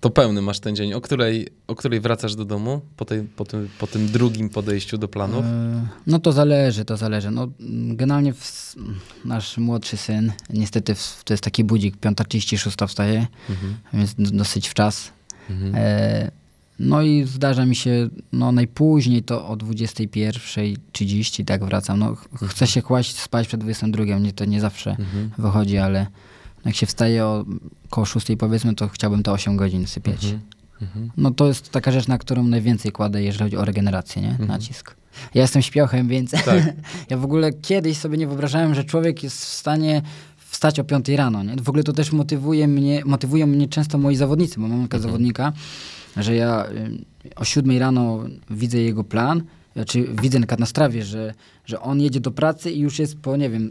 To 0.00 0.10
pełny 0.10 0.42
masz 0.42 0.60
ten 0.60 0.76
dzień. 0.76 0.94
O 0.94 1.00
której, 1.00 1.48
o 1.66 1.74
której 1.74 2.00
wracasz 2.00 2.34
do 2.34 2.44
domu 2.44 2.80
po, 2.96 3.04
tej, 3.04 3.22
po, 3.22 3.44
tym, 3.44 3.68
po 3.78 3.86
tym 3.86 4.06
drugim 4.06 4.48
podejściu 4.48 4.98
do 4.98 5.08
planów? 5.08 5.44
E, 5.44 5.86
No 6.06 6.18
to 6.18 6.32
zależy, 6.32 6.84
to 6.84 6.96
zależy. 6.96 7.30
No, 7.30 7.48
generalnie 7.94 8.32
w, 8.34 8.74
nasz 9.24 9.58
młodszy 9.58 9.96
syn, 9.96 10.32
niestety 10.50 10.94
w, 10.94 11.22
to 11.24 11.32
jest 11.34 11.44
taki 11.44 11.64
budzik, 11.64 11.96
5.36 11.96 12.86
wstaje, 12.88 13.26
Mhm. 13.50 13.74
więc 13.92 14.14
dosyć 14.36 14.68
w 14.68 14.74
czas. 14.74 15.10
Mhm. 15.50 15.72
E, 15.76 16.30
no 16.78 17.02
i 17.02 17.24
zdarza 17.24 17.66
mi 17.66 17.76
się, 17.76 18.08
no 18.32 18.52
najpóźniej 18.52 19.22
to 19.22 19.48
o 19.48 19.56
21.30 19.56 21.44
tak 21.44 21.64
wracam. 21.64 21.98
No, 21.98 22.14
ch- 22.14 22.28
chcę 22.48 22.66
się 22.66 22.82
kłaść 22.82 23.16
spać 23.18 23.48
przed 23.48 23.60
22, 23.60 24.04
nie, 24.18 24.32
to 24.32 24.44
nie 24.44 24.60
zawsze 24.60 24.90
Mhm. 24.90 25.30
wychodzi, 25.38 25.78
ale 25.78 26.06
jak 26.64 26.74
się 26.74 26.86
wstaje 26.86 27.24
o 27.24 27.44
koło 27.90 28.04
6 28.04 28.26
powiedzmy, 28.38 28.74
to 28.74 28.88
chciałbym 28.88 29.22
te 29.22 29.32
8 29.32 29.56
godzin 29.56 29.86
sypiać. 29.86 30.24
Mhm. 30.24 30.40
Mhm. 30.82 31.10
No 31.16 31.30
to 31.30 31.46
jest 31.46 31.70
taka 31.70 31.92
rzecz, 31.92 32.08
na 32.08 32.18
którą 32.18 32.42
najwięcej 32.42 32.92
kładę, 32.92 33.22
jeżeli 33.22 33.44
chodzi 33.44 33.56
o 33.56 33.64
regenerację, 33.64 34.22
nie? 34.22 34.46
Nacisk. 34.46 34.96
Ja 35.34 35.42
jestem 35.42 35.62
śpiochem, 35.62 36.08
więc 36.08 36.30
Tak. 36.30 36.74
ja 37.10 37.16
w 37.16 37.24
ogóle 37.24 37.52
kiedyś 37.52 37.98
sobie 37.98 38.18
nie 38.18 38.26
wyobrażałem, 38.26 38.74
że 38.74 38.84
człowiek 38.84 39.22
jest 39.22 39.44
w 39.44 39.48
stanie 39.48 40.02
wstać 40.36 40.80
o 40.80 40.84
5 40.84 41.08
rano, 41.08 41.42
nie? 41.42 41.56
W 41.56 41.68
ogóle 41.68 41.84
to 41.84 41.92
też 41.92 42.12
motywuje 42.12 42.68
mnie, 42.68 43.02
motywują 43.04 43.46
mnie 43.46 43.68
często 43.68 43.98
moi 43.98 44.16
zawodnicy, 44.16 44.60
bo 44.60 44.68
mam 44.68 44.82
takiego 44.82 45.02
zawodnika, 45.02 45.52
że 46.16 46.34
ja 46.34 46.66
y, 46.66 47.34
o 47.36 47.44
7 47.44 47.78
rano 47.78 48.24
widzę 48.50 48.78
jego 48.78 49.04
plan, 49.04 49.42
znaczy 49.74 50.06
widzę 50.22 50.38
na 50.38 50.46
na 50.58 50.66
strawie, 50.66 51.04
że, 51.04 51.34
że 51.66 51.80
on 51.80 52.00
jedzie 52.00 52.20
do 52.20 52.30
pracy 52.30 52.70
i 52.70 52.80
już 52.80 52.98
jest 52.98 53.18
po, 53.18 53.36
nie 53.36 53.50
wiem, 53.50 53.70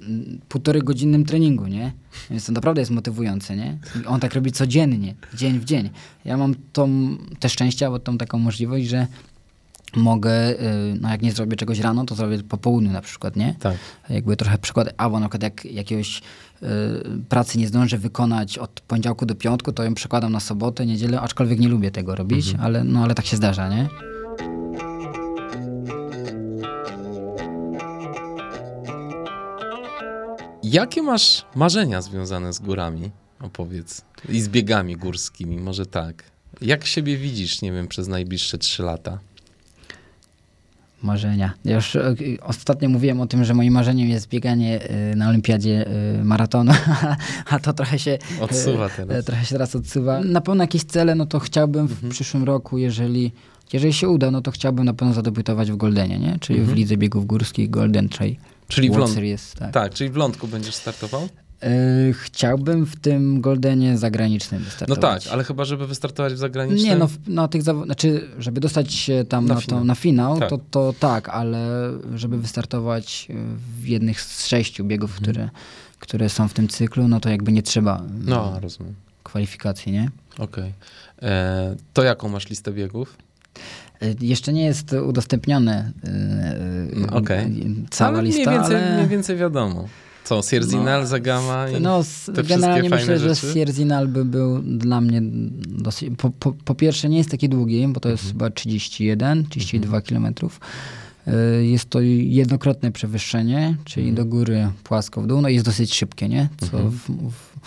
półtorej 0.49 0.82
godzinnym 0.82 1.26
treningu, 1.26 1.68
nie? 1.68 1.93
Więc 2.30 2.45
to 2.45 2.51
naprawdę 2.51 2.82
jest 2.82 2.91
motywujące, 2.91 3.56
nie? 3.56 3.78
I 4.01 4.06
on 4.06 4.20
tak 4.20 4.34
robi 4.34 4.51
codziennie, 4.51 5.16
dzień 5.34 5.60
w 5.60 5.66
dzień. 5.66 5.89
Ja 6.26 6.38
mam 6.38 6.56
tą, 6.74 7.18
te 7.39 7.49
szczęście, 7.49 7.86
albo 7.86 7.99
tą 7.99 8.18
taką 8.18 8.39
możliwość, 8.39 8.88
że 8.88 9.08
mogę, 9.95 10.51
y, 10.51 10.97
no 11.01 11.10
jak 11.10 11.22
nie 11.22 11.32
zrobię 11.32 11.58
czegoś 11.58 11.80
rano, 11.80 12.06
to 12.06 12.16
zrobię 12.16 12.43
po 12.43 12.58
południu 12.58 12.91
na 12.91 13.01
przykład, 13.01 13.36
nie? 13.36 13.56
Tak. 13.60 13.78
Jakby 14.10 14.36
trochę 14.36 14.58
przykład, 14.58 14.93
albo 14.97 15.20
na 15.20 15.30
przykład 15.30 15.43
jak 15.43 15.66
jakiegoś 15.66 16.18
y, 16.18 16.66
pracy 17.30 17.58
nie 17.58 17.68
zdążę 17.68 17.97
wykonać 17.97 18.58
od 18.58 18.82
poniedziałku 18.82 19.26
do 19.26 19.36
piątku, 19.36 19.72
to 19.72 19.84
ją 19.84 19.93
przekładam 19.93 20.32
na 20.32 20.39
sobotę, 20.39 20.86
niedzielę, 20.86 21.22
aczkolwiek 21.22 21.60
nie 21.60 21.70
lubię 21.70 21.91
tego 21.91 22.16
robić, 22.16 22.56
ale, 22.60 22.84
no, 22.84 23.04
ale 23.04 23.16
tak 23.16 23.26
się 23.26 23.38
zdarza, 23.38 23.70
nie? 23.70 23.89
Jakie 30.74 31.01
masz 31.03 31.45
marzenia 31.55 32.01
związane 32.01 32.53
z 32.53 32.59
górami? 32.59 33.11
Opowiedz. 33.41 34.01
I 34.30 34.41
z 34.41 34.49
biegami 34.49 34.95
górskimi, 34.95 35.57
może 35.57 35.86
tak. 35.86 36.24
Jak 36.61 36.86
siebie 36.86 37.17
widzisz, 37.17 37.61
nie 37.61 37.71
wiem, 37.71 37.88
przez 37.88 38.07
najbliższe 38.07 38.57
trzy 38.57 38.84
lata? 38.84 39.19
Marzenia. 41.03 41.53
Ja 41.65 41.76
już 41.76 41.95
e, 41.95 42.15
ostatnio 42.41 42.89
mówiłem 42.89 43.21
o 43.21 43.28
tym, 43.28 43.45
że 43.45 43.53
moim 43.53 43.74
marzeniem 43.74 44.09
jest 44.09 44.30
bieganie 44.30 44.82
e, 44.82 45.15
na 45.15 45.30
olimpiadzie 45.30 45.88
e, 45.88 46.24
maratonu, 46.24 46.71
a 47.51 47.59
to 47.59 47.74
trochę 47.74 47.99
się 47.99 48.17
Odsuwa 48.41 48.89
teraz. 48.89 49.26
Trochę 49.26 49.45
się 49.45 49.51
teraz 49.51 49.76
odsuwa. 49.76 50.19
Na 50.19 50.41
pewno 50.41 50.63
jakieś 50.63 50.84
cele, 50.84 51.15
no 51.15 51.26
to 51.26 51.39
chciałbym 51.39 51.88
w 51.88 52.09
przyszłym 52.09 52.43
roku, 52.43 52.78
jeżeli, 52.78 53.32
jeżeli 53.74 53.93
się 53.93 54.09
uda, 54.09 54.32
no 54.32 54.41
to 54.41 54.51
chciałbym 54.51 54.86
na 54.86 54.93
pewno 54.93 55.13
zadebiutować 55.13 55.71
w 55.71 55.76
Goldenie, 55.76 56.19
nie? 56.19 56.38
Czyli 56.39 56.61
w 56.61 56.74
Lidze 56.74 56.97
Biegów 56.97 57.26
Górskich 57.26 57.69
Golden 57.69 58.09
Trail. 58.09 58.36
Czyli 58.76 58.89
w, 58.89 58.91
World 58.91 59.07
ląd... 59.07 59.15
Series, 59.15 59.53
tak. 59.53 59.71
tak, 59.71 59.93
czyli 59.93 60.09
w 60.09 60.15
lądku 60.15 60.47
będziesz 60.47 60.76
startował? 60.76 61.21
E, 61.63 61.69
chciałbym 62.13 62.86
w 62.86 62.95
tym 62.95 63.41
Goldenie 63.41 63.97
zagranicznym 63.97 64.61
No 64.61 64.65
wystartować. 64.65 65.24
tak, 65.24 65.34
ale 65.34 65.43
chyba, 65.43 65.65
żeby 65.65 65.88
wystartować 65.88 66.34
w 66.34 66.38
zagranicznym. 66.38 66.86
Nie, 66.86 66.95
no 66.95 67.07
w- 67.07 67.28
na 67.28 67.47
tych 67.47 67.61
zawo- 67.63 67.86
znaczy, 67.86 68.30
żeby 68.39 68.61
dostać 68.61 68.93
się 68.93 69.26
tam 69.30 69.45
Na 69.45 69.53
na, 69.55 69.61
finał. 69.61 69.80
to, 69.80 69.86
na 69.86 69.95
finał, 69.95 70.39
Tak. 70.39 70.49
To, 70.49 70.59
to 70.71 70.93
tak, 70.99 71.30
ale 71.30 71.67
żeby 72.15 72.38
wystartować 72.38 73.28
w 73.82 73.86
jednych 73.88 74.21
z 74.21 74.47
sześciu 74.47 74.86
biegów, 74.86 75.11
Mhm. 75.11 75.24
które, 75.32 75.49
które 75.99 76.30
są 76.30 76.47
w 76.47 76.53
tym 76.53 76.67
cyklu, 76.67 77.07
no 77.07 77.19
to 77.19 77.30
jakby 77.30 77.51
nie 77.51 77.63
trzeba 77.63 78.03
No, 78.26 78.59
rozumiem. 78.59 78.93
kwalifikacji, 79.24 79.91
nie? 79.91 80.09
Okej. 80.39 80.74
E, 81.21 81.76
To 81.93 82.03
jaką 82.03 82.30
masz 82.30 82.49
listę 82.49 82.71
biegów? 82.71 83.17
E, 84.04 84.16
Jeszcze 84.26 84.54
nie 84.54 84.66
jest 84.66 84.93
udostępnione 84.93 85.91
e, 86.04 86.88
No, 86.95 87.08
okej. 87.18 87.66
cała 87.89 88.10
ale 88.18 88.24
lista, 88.24 88.41
mniej 88.51 88.60
więcej, 88.60 88.76
ale... 88.84 88.95
mniej 88.95 89.08
więcej 89.08 89.38
wiadomo. 89.38 89.88
Co, 90.24 90.41
Sierzinal, 90.41 91.01
No, 91.01 91.08
Zagama 91.08 91.70
i 91.70 91.82
No, 91.82 92.01
te 92.36 92.43
generalnie 92.43 92.89
myślę, 92.89 92.97
fajne 93.06 93.20
że 93.20 93.36
rzeczy? 93.36 93.54
Sierzinal 93.54 94.08
by 94.08 94.26
był 94.26 94.60
dla 94.62 95.01
mnie 95.01 95.22
dosyć... 95.68 96.10
Po, 96.18 96.30
po, 96.30 96.51
po 96.51 96.76
pierwsze 96.76 97.10
nie 97.10 97.18
jest 97.18 97.32
taki 97.32 97.49
długi, 97.49 97.88
bo 97.88 97.99
to 97.99 98.10
jest 98.10 98.24
Mhm. 98.24 98.34
chyba 98.34 98.49
31, 98.49 99.45
32 99.49 100.01
kilometrów. 100.01 100.60
Y, 101.28 101.66
Jest 101.66 101.89
to 101.89 102.01
jednokrotne 102.01 102.91
przewyższenie, 102.91 103.76
czyli 103.86 104.10
Mhm. 104.10 104.16
do 104.30 104.36
góry 104.36 104.68
płasko 104.84 105.22
w 105.22 105.28
dół, 105.28 105.41
no 105.41 105.49
i 105.49 105.54
jest 105.54 105.66
dosyć 105.66 105.93
szybkie, 105.93 106.30
nie? 106.30 106.49
Co 106.72 106.78
w, 106.89 106.95
w, 107.10 107.60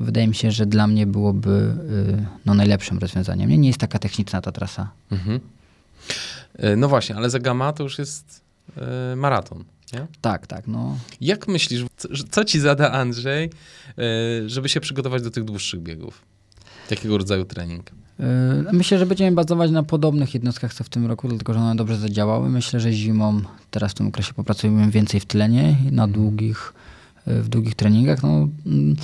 wydaje 0.00 0.28
mi 0.28 0.34
się, 0.34 0.50
że 0.50 0.66
dla 0.66 0.86
mnie 0.86 1.06
byłoby 1.06 1.50
y, 2.20 2.26
no, 2.46 2.54
najlepszym 2.54 2.98
rozwiązaniem. 2.98 3.50
Nie, 3.50 3.58
nie 3.58 3.68
jest 3.68 3.80
taka 3.80 3.98
techniczna 3.98 4.40
ta 4.40 4.52
trasa. 4.52 4.90
Mhm. 5.12 5.40
E, 6.58 6.76
No 6.76 6.88
właśnie, 6.88 7.16
ale 7.16 7.30
Zagama 7.30 7.72
to 7.72 7.82
już 7.82 7.98
jest 7.98 8.42
e, 8.76 9.16
maraton, 9.16 9.64
nie? 9.92 10.06
Tak, 10.20 10.46
tak, 10.46 10.66
no. 10.66 10.98
Jak 11.20 11.48
myślisz, 11.48 11.84
co, 11.96 12.08
co 12.30 12.44
ci 12.44 12.60
zada 12.60 12.92
Andrzej, 12.92 13.50
e, 13.98 14.48
żeby 14.48 14.68
się 14.68 14.80
przygotować 14.80 15.22
do 15.22 15.30
tych 15.30 15.44
dłuższych 15.44 15.80
biegów? 15.80 16.22
Jakiego 16.90 17.18
rodzaju 17.18 17.44
trening? 17.44 17.90
Myślę, 18.72 18.98
że 18.98 19.06
będziemy 19.06 19.32
bazować 19.32 19.70
na 19.70 19.82
podobnych 19.82 20.34
jednostkach 20.34 20.74
co 20.74 20.84
w 20.84 20.88
tym 20.88 21.06
roku, 21.06 21.28
dlatego 21.28 21.54
że 21.54 21.60
one 21.60 21.76
dobrze 21.76 21.96
zadziałały. 21.96 22.48
Myślę, 22.48 22.80
że 22.80 22.92
zimą 22.92 23.40
teraz 23.70 23.92
w 23.92 23.94
tym 23.94 24.06
okresie 24.06 24.34
popracujemy 24.34 24.90
więcej 24.90 25.20
w 25.20 25.26
tlenie, 25.26 25.76
na 25.90 26.08
długich, 26.08 26.72
w 27.26 27.48
długich 27.48 27.74
treningach. 27.74 28.22
No, 28.22 28.48
mm, 28.66 28.96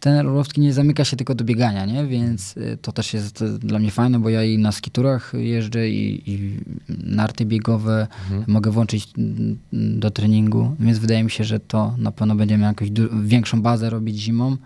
ten 0.00 0.26
Orłowski 0.26 0.60
nie 0.60 0.72
zamyka 0.72 1.04
się 1.04 1.16
tylko 1.16 1.34
do 1.34 1.44
biegania, 1.44 1.86
nie? 1.86 2.06
Więc 2.06 2.56
y, 2.56 2.78
to 2.82 2.92
też 2.92 3.14
jest 3.14 3.42
y, 3.42 3.58
dla 3.58 3.78
mnie 3.78 3.90
fajne, 3.90 4.18
bo 4.18 4.28
ja 4.28 4.44
i 4.44 4.58
na 4.58 4.72
skiturach 4.72 5.32
jeżdżę 5.34 5.88
i, 5.88 6.30
i 6.32 6.56
narty 6.88 7.44
biegowe 7.44 8.06
mogę 8.46 8.70
włączyć 8.70 9.08
mm, 9.18 9.58
do 9.72 10.10
treningu, 10.10 10.76
więc 10.80 10.98
wydaje 10.98 11.24
mi 11.24 11.30
się, 11.30 11.44
że 11.44 11.60
to 11.60 11.94
na 11.98 12.12
pewno 12.12 12.34
będziemy 12.34 12.64
jakąś 12.64 12.88
większą 13.22 13.62
bazę 13.62 13.90
robić 13.90 14.18
zimą, 14.18 14.56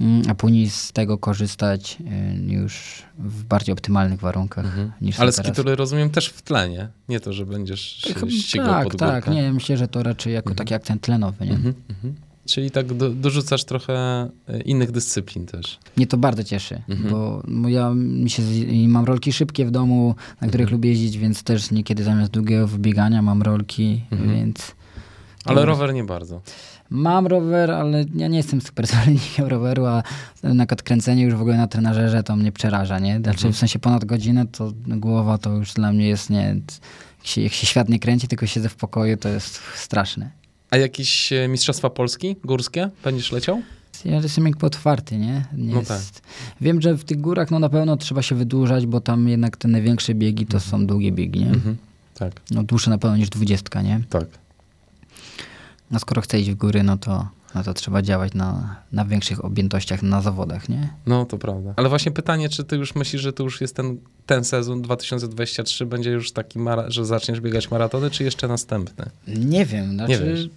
mm, 0.00 0.22
a 0.28 0.34
później 0.34 0.70
z 0.70 0.92
tego 0.92 1.18
korzystać 1.18 1.98
y, 2.00 2.52
już 2.52 3.02
w 3.18 3.44
bardziej 3.44 3.72
optymalnych 3.72 4.20
warunkach 4.20 4.66
niż 5.00 5.20
Ale 5.20 5.32
teraz. 5.32 5.46
skitury 5.46 5.76
rozumiem 5.76 6.10
też 6.10 6.28
w 6.28 6.42
tlenie. 6.42 6.88
Nie 7.08 7.20
to, 7.20 7.32
że 7.32 7.46
będziesz 7.46 7.80
się 7.80 8.30
ścigał 8.30 8.66
tak, 8.66 8.84
pod 8.84 8.92
górkę. 8.92 9.06
tak, 9.06 9.28
nie, 9.28 9.52
myślę, 9.52 9.76
że 9.76 9.88
to 9.88 10.02
raczej 10.02 10.34
jako 10.34 10.54
taki 10.54 10.74
akcent 10.74 11.02
tlenowy, 11.02 11.46
nie? 11.46 11.52
Mhm, 11.52 11.74
mhm. 11.90 12.14
Czyli 12.46 12.70
tak 12.70 12.94
do, 12.94 13.10
dorzucasz 13.10 13.64
trochę 13.64 13.92
e, 14.48 14.60
innych 14.64 14.90
dyscyplin 14.90 15.46
też. 15.46 15.78
Mnie 15.96 16.06
to 16.06 16.16
bardzo 16.16 16.44
cieszy, 16.44 16.82
Mhm. 16.88 17.10
bo, 17.10 17.42
ja 17.68 17.90
mi 17.94 18.30
się, 18.30 18.42
mam 18.88 19.04
rolki 19.04 19.32
szybkie 19.32 19.66
w 19.66 19.70
domu, 19.70 20.14
na 20.40 20.48
których 20.48 20.64
Mhm. 20.64 20.72
lubię 20.78 20.90
jeździć, 20.90 21.18
więc 21.18 21.42
też 21.42 21.70
niekiedy 21.70 22.04
zamiast 22.04 22.30
długiego 22.32 22.66
wybiegania 22.68 23.22
mam 23.22 23.42
rolki, 23.42 24.00
Mhm. 24.10 24.30
więc 24.36 24.74
Ale 25.44 25.64
rower 25.66 25.94
nie 25.94 26.04
bardzo. 26.04 26.40
mam 26.90 27.26
rower, 27.26 27.70
ale 27.70 28.04
ja 28.14 28.28
nie 28.28 28.36
jestem 28.36 28.60
super 28.60 28.86
zwolennikiem 28.90 29.46
roweru, 29.46 29.86
a 29.86 30.02
na 30.42 30.66
kręcenie 30.66 31.22
już 31.22 31.34
w 31.34 31.40
ogóle 31.40 31.56
na 31.56 31.66
trenażerze 31.66 32.22
to 32.22 32.36
mnie 32.36 32.52
przeraża, 32.52 32.98
nie? 32.98 33.16
Znaczy 33.16 33.36
Mhm. 33.38 33.52
w 33.52 33.56
sensie 33.56 33.78
ponad 33.78 34.04
godzinę 34.04 34.46
to 34.46 34.72
głowa 34.86 35.38
to 35.38 35.52
już 35.52 35.72
dla 35.72 35.92
mnie 35.92 36.08
jest, 36.08 36.30
nie, 36.30 36.42
jak 37.18 37.26
się, 37.26 37.40
jak 37.40 37.52
się 37.52 37.66
świat 37.66 37.88
nie 37.88 37.98
kręci, 37.98 38.28
tylko 38.28 38.46
siedzę 38.46 38.68
w 38.68 38.76
pokoju, 38.76 39.16
to 39.16 39.28
jest 39.28 39.60
straszne. 39.74 40.30
A 40.70 40.76
jakieś 40.76 41.32
e, 41.32 41.48
Mistrzostwa 41.48 41.90
Polski 41.90 42.36
górskie 42.44 42.90
będziesz 43.04 43.32
leciał? 43.32 43.62
Ja 44.04 44.16
jestem 44.16 44.46
jakby 44.46 44.66
otwarty, 44.66 45.18
nie? 45.18 45.44
nie 45.56 45.74
No 45.74 45.80
jest... 45.80 46.22
Wiem, 46.60 46.80
że 46.82 46.94
w 46.94 47.04
tych 47.04 47.20
górach 47.20 47.50
no 47.50 47.58
na 47.58 47.68
pewno 47.68 47.96
trzeba 47.96 48.22
się 48.22 48.34
wydłużać, 48.34 48.86
bo 48.86 49.00
tam 49.00 49.28
jednak 49.28 49.56
te 49.56 49.68
największe 49.68 50.14
biegi 50.14 50.46
to 50.46 50.60
są 50.60 50.86
długie 50.86 51.12
biegi, 51.12 51.40
nie? 51.40 51.50
Mhm. 51.50 51.76
Tak, 52.14 52.32
No 52.50 52.62
dłuższe 52.62 52.90
na 52.90 52.98
pewno 52.98 53.16
niż 53.16 53.28
dwudziestka, 53.28 53.82
nie? 53.82 54.00
tak. 54.10 54.26
No 55.90 55.98
skoro 55.98 56.22
chce 56.22 56.40
iść 56.40 56.50
w 56.50 56.54
góry, 56.54 56.82
no 56.82 56.96
to, 56.98 57.28
no 57.56 57.62
to 57.62 57.74
trzeba 57.74 58.02
działać 58.02 58.34
na, 58.34 58.76
na 58.92 59.04
większych 59.04 59.44
objętościach 59.44 60.02
na 60.02 60.20
zawodach, 60.22 60.68
nie? 60.68 60.88
No, 61.06 61.24
to 61.24 61.38
prawda. 61.38 61.74
Ale 61.76 61.88
właśnie 61.88 62.12
pytanie, 62.12 62.48
czy 62.48 62.64
ty 62.64 62.76
już 62.76 62.94
myślisz, 62.94 63.22
że 63.22 63.32
to 63.32 63.42
już 63.42 63.60
jest 63.60 63.74
ten, 63.76 63.98
ten 64.26 64.44
sezon 64.44 64.82
2023 64.82 65.86
będzie 65.86 66.10
już 66.10 66.32
taki, 66.32 66.58
że 66.88 67.06
zaczniesz 67.06 67.40
biegać 67.40 67.70
maratony, 67.70 68.10
czy 68.10 68.24
jeszcze 68.24 68.48
następny? 68.48 69.04
Nie 69.28 69.66
wiem, 69.66 69.92
znaczy... 69.94 70.24
wiesz. 70.24 70.48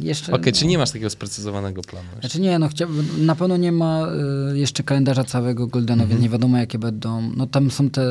Jeszcze, 0.00 0.32
Okej, 0.32 0.52
no, 0.52 0.58
czy 0.58 0.66
nie 0.66 0.78
masz 0.78 0.90
takiego 0.90 1.10
sprecyzowanego 1.10 1.82
planu? 1.82 2.06
jeszcze? 2.06 2.20
Znaczy 2.28 2.40
nie, 2.40 2.58
no 2.58 2.68
chciałbym, 2.68 3.26
na 3.26 3.34
pewno 3.36 3.56
nie 3.56 3.72
ma 3.72 4.06
y, 4.52 4.58
jeszcze 4.58 4.82
kalendarza 4.82 5.24
całego 5.24 5.66
Goldena, 5.66 6.02
Mhm. 6.02 6.08
więc 6.10 6.22
nie 6.22 6.28
wiadomo 6.28 6.58
jakie 6.58 6.78
będą, 6.78 7.30
no 7.36 7.46
tam 7.46 7.70
są 7.70 7.90
te 7.90 8.02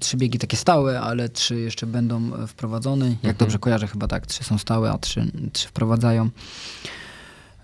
trzy 0.00 0.16
biegi 0.16 0.38
takie 0.38 0.56
stałe, 0.56 1.00
ale 1.00 1.28
trzy 1.28 1.60
jeszcze 1.60 1.86
będą 1.86 2.46
wprowadzone, 2.46 3.06
jak 3.06 3.14
Mhm. 3.16 3.36
dobrze 3.36 3.58
kojarzę 3.58 3.86
chyba 3.86 4.08
tak, 4.08 4.26
trzy 4.26 4.44
są 4.44 4.58
stałe, 4.58 4.90
a 4.90 4.98
trzy, 4.98 5.32
trzy 5.52 5.68
wprowadzają. 5.68 6.30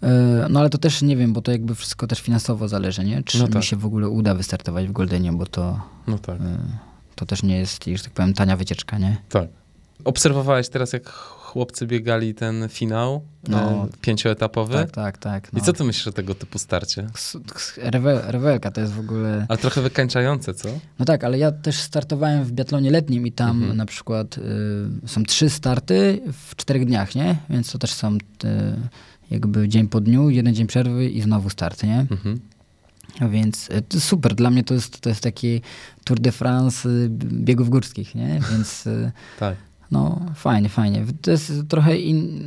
E, 0.04 0.46
No 0.50 0.60
ale 0.60 0.70
to 0.70 0.78
też 0.78 1.02
nie 1.02 1.16
wiem, 1.16 1.32
bo 1.32 1.42
to 1.42 1.52
jakby 1.52 1.74
wszystko 1.74 2.06
też 2.06 2.20
finansowo 2.20 2.68
zależy, 2.68 3.04
nie? 3.04 3.22
Czy 3.22 3.38
No 3.38 3.46
tak. 3.46 3.54
mi 3.56 3.62
się 3.62 3.76
w 3.76 3.86
ogóle 3.86 4.08
uda 4.08 4.34
wystartować 4.34 4.86
w 4.88 4.92
Goldenie, 4.92 5.32
bo 5.32 5.46
to, 5.46 5.80
No 6.06 6.18
tak, 6.18 6.40
y, 6.40 6.44
to 7.14 7.26
też 7.26 7.42
nie 7.42 7.58
jest, 7.58 7.84
że 7.84 8.04
tak 8.04 8.12
powiem, 8.12 8.34
tania 8.34 8.56
wycieczka, 8.56 8.98
nie? 8.98 9.16
tak. 9.28 9.48
Obserwowałeś 10.04 10.68
teraz, 10.68 10.92
jak 10.92 11.08
chłopcy 11.10 11.86
biegali 11.86 12.34
ten 12.34 12.68
finał 12.68 13.22
No. 13.48 13.58
e, 13.60 13.88
pięcioetapowy? 14.00 14.74
Tak, 14.74 14.90
tak, 14.90 15.18
tak. 15.18 15.48
I 15.52 15.56
No. 15.56 15.60
co 15.64 15.72
ty 15.72 15.84
myślisz 15.84 16.06
o 16.08 16.12
tego 16.12 16.34
typu 16.34 16.58
starcie? 16.58 17.06
Rewel, 17.76 18.20
rewelka 18.26 18.70
to 18.70 18.80
jest 18.80 18.92
w 18.92 19.00
ogóle... 19.00 19.46
Ale 19.48 19.58
trochę 19.58 19.82
wykańczające, 19.82 20.54
co? 20.54 20.68
No 20.98 21.04
tak, 21.04 21.24
ale 21.24 21.38
ja 21.38 21.52
też 21.52 21.76
startowałem 21.76 22.44
w 22.44 22.52
biatlonie 22.52 22.90
letnim 22.90 23.26
i 23.26 23.32
tam 23.32 23.56
Mhm. 23.56 23.76
na 23.76 23.86
przykład 23.86 24.38
y, 24.38 25.08
są 25.08 25.22
trzy 25.24 25.50
starty 25.50 26.20
w 26.48 26.56
czterech 26.56 26.84
dniach, 26.86 27.14
nie? 27.14 27.36
Więc 27.50 27.72
to 27.72 27.78
też 27.78 27.92
są 27.92 28.18
jakby 29.30 29.68
dzień 29.68 29.88
po 29.88 30.00
dniu, 30.00 30.30
jeden 30.30 30.54
dzień 30.54 30.66
przerwy 30.66 31.10
i 31.10 31.20
znowu 31.20 31.50
start, 31.50 31.82
nie? 31.82 32.06
Mhm. 32.10 32.40
Więc 33.30 33.68
to 33.88 34.00
super, 34.00 34.34
dla 34.34 34.50
mnie 34.50 34.64
to 34.64 34.74
jest, 34.74 35.00
to 35.00 35.08
jest 35.08 35.20
taki 35.20 35.60
Tour 36.04 36.20
de 36.20 36.32
France 36.32 36.88
y, 36.88 37.08
biegów 37.10 37.70
górskich, 37.70 38.14
nie? 38.14 38.40
Więc 38.50 38.86
y, 38.86 39.12
Tak. 39.38 39.56
no 39.90 40.20
fajnie, 40.34 40.68
fajnie. 40.68 41.04
To 41.22 41.30
jest 41.30 41.52
trochę 41.68 41.98
in, 41.98 42.40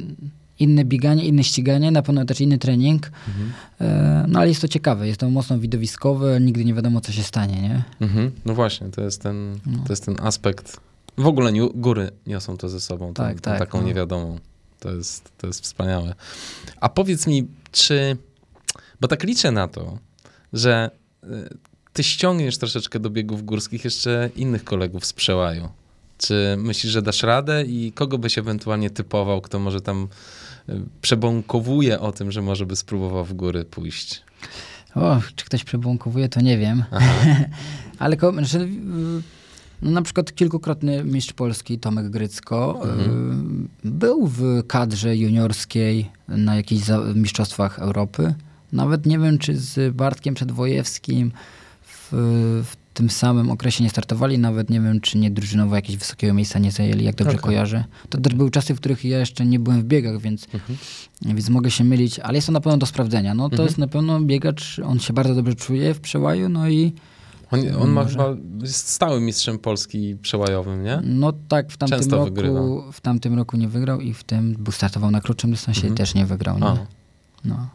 inne 0.60 0.86
bieganie, 0.86 1.26
inne 1.26 1.44
ściganie, 1.44 1.92
na 1.92 2.02
pewno 2.02 2.26
też 2.26 2.42
inny 2.42 2.58
trening, 2.58 3.12
Mhm. 3.28 3.52
E, 3.82 4.26
no 4.28 4.40
ale 4.40 4.48
jest 4.50 4.62
to 4.62 4.68
ciekawe, 4.68 5.08
jest 5.08 5.20
to 5.20 5.30
mocno 5.30 5.60
widowiskowe, 5.60 6.40
nigdy 6.42 6.66
nie 6.66 6.74
wiadomo 6.74 7.02
co 7.02 7.12
się 7.12 7.24
stanie, 7.24 7.62
nie? 7.62 7.84
Mhm. 8.02 8.32
No 8.46 8.54
właśnie, 8.54 8.88
to 8.90 9.02
jest, 9.02 9.22
ten, 9.22 9.60
No. 9.66 9.78
to 9.86 9.94
jest 9.94 10.06
ten 10.06 10.16
aspekt. 10.22 10.80
W 11.18 11.28
ogóle 11.28 11.52
ni- 11.52 11.72
góry 11.76 12.10
niosą 12.28 12.58
to 12.58 12.70
ze 12.70 12.82
sobą, 12.82 13.14
Tak, 13.14 13.36
tą 13.36 13.42
tak, 13.42 13.60
taką 13.60 13.82
no. 13.82 13.88
niewiadomą. 13.88 14.38
To 14.80 14.92
jest, 14.96 15.32
to 15.38 15.48
jest 15.48 15.62
wspaniałe. 15.62 16.16
A 16.82 16.90
powiedz 16.90 17.28
mi, 17.28 17.48
czy. 17.72 18.18
Bo 19.02 19.08
tak 19.08 19.24
liczę 19.24 19.52
na 19.52 19.68
to, 19.68 19.98
że 20.54 20.92
y, 21.24 21.28
ty 21.94 22.04
ściągniesz 22.04 22.58
troszeczkę 22.58 23.00
do 23.00 23.10
biegów 23.10 23.46
górskich 23.46 23.84
jeszcze 23.86 24.30
innych 24.36 24.64
kolegów 24.64 25.06
z 25.06 25.14
przełaju. 25.14 25.70
Czy 26.18 26.56
myślisz, 26.58 26.92
że 26.94 27.02
dasz 27.02 27.24
radę 27.24 27.64
i 27.66 27.92
kogo 27.92 28.18
byś 28.18 28.38
ewentualnie 28.38 28.90
typował, 28.90 29.42
kto 29.42 29.60
może 29.60 29.82
tam 29.82 30.08
y, 30.70 30.82
przebąkowuje 31.02 32.00
o 32.00 32.12
tym, 32.12 32.32
że 32.32 32.42
może 32.42 32.66
by 32.66 32.76
spróbował 32.76 33.26
w 33.26 33.34
góry 33.34 33.66
pójść? 33.66 34.24
O, 34.96 35.22
czy 35.36 35.46
ktoś 35.46 35.64
przebłąkowuje, 35.64 36.30
to 36.30 36.42
nie 36.42 36.58
wiem. 36.58 36.84
Ale 38.00 38.18
ko- 38.18 38.32
znaczy, 38.32 38.58
y, 38.60 38.68
no, 39.82 39.92
na 39.92 40.02
przykład 40.02 40.36
kilkukrotny 40.36 41.04
mistrz 41.04 41.34
Polski 41.34 41.80
Tomek 41.80 42.10
Grycko 42.10 42.82
y, 43.86 43.90
był 43.90 44.28
w 44.28 44.42
kadrze 44.68 45.18
juniorskiej 45.18 46.10
na 46.28 46.56
jakichś 46.56 46.88
mistrzostwach 47.16 47.80
Europy. 47.80 48.34
Nawet 48.72 49.06
nie 49.06 49.20
wiem, 49.20 49.38
czy 49.38 49.58
z 49.58 49.96
Bartkiem 49.96 50.34
Przedwojewskim 50.36 51.32
w, 51.82 52.08
w 52.66 52.76
tym 52.94 53.10
samym 53.10 53.52
okresie 53.52 53.84
nie 53.84 53.90
startowali. 53.90 54.40
Nawet 54.40 54.70
nie 54.70 54.82
wiem, 54.82 55.02
czy 55.02 55.18
nie 55.18 55.32
drużynowo 55.32 55.76
jakiegoś 55.76 55.98
wysokiego 56.00 56.34
miejsca 56.34 56.60
nie 56.60 56.72
zajęli, 56.72 57.04
jak 57.04 57.16
dobrze 57.16 57.32
Okej. 57.32 57.44
kojarzę. 57.44 57.84
To 58.10 58.18
też 58.18 58.34
były 58.34 58.52
czasy, 58.52 58.76
w 58.76 58.78
których 58.78 59.06
ja 59.06 59.20
jeszcze 59.20 59.46
nie 59.46 59.60
byłem 59.60 59.82
w 59.82 59.84
biegach, 59.86 60.22
więc 60.22 60.48
więc 61.22 61.50
mogę 61.50 61.72
się 61.72 61.84
mylić, 61.84 62.20
ale 62.20 62.36
jest 62.36 62.48
to 62.48 62.54
na 62.54 62.62
pewno 62.62 62.78
do 62.78 62.86
sprawdzenia. 62.86 63.34
No 63.34 63.50
to 63.50 63.54
Mhm. 63.54 63.68
jest 63.68 63.78
na 63.78 63.88
pewno 63.88 64.20
biegacz, 64.22 64.80
on 64.86 65.00
się 65.00 65.14
bardzo 65.14 65.36
dobrze 65.36 65.56
czuje 65.56 65.94
w 65.94 66.00
przełaju, 66.00 66.50
no 66.50 66.70
i 66.70 66.94
On, 67.52 67.60
on 67.82 67.90
ma 67.90 68.06
chyba, 68.06 68.26
jest 68.62 68.90
stałym 68.90 69.26
mistrzem 69.26 69.60
Polski 69.60 70.16
przełajowym, 70.22 70.84
nie? 70.84 71.02
no 71.04 71.34
tak 71.48 71.72
w 71.72 71.78
tamtym 71.78 72.00
Często 72.00 72.16
roku 72.16 72.26
wygrywa. 72.26 72.60
w 72.92 73.02
tamtym 73.02 73.34
roku 73.38 73.58
nie 73.58 73.68
wygrał 73.68 74.02
i 74.02 74.14
w 74.14 74.24
tym 74.24 74.56
był 74.60 74.72
startował 74.72 75.12
na 75.12 75.22
krótszym 75.22 75.52
dystansie 75.52 75.80
Mhm. 75.80 75.94
i 75.94 75.98
też 75.98 76.14
nie 76.16 76.26
wygrał. 76.26 76.60
Nie? 76.60 76.78
No. 77.46 77.68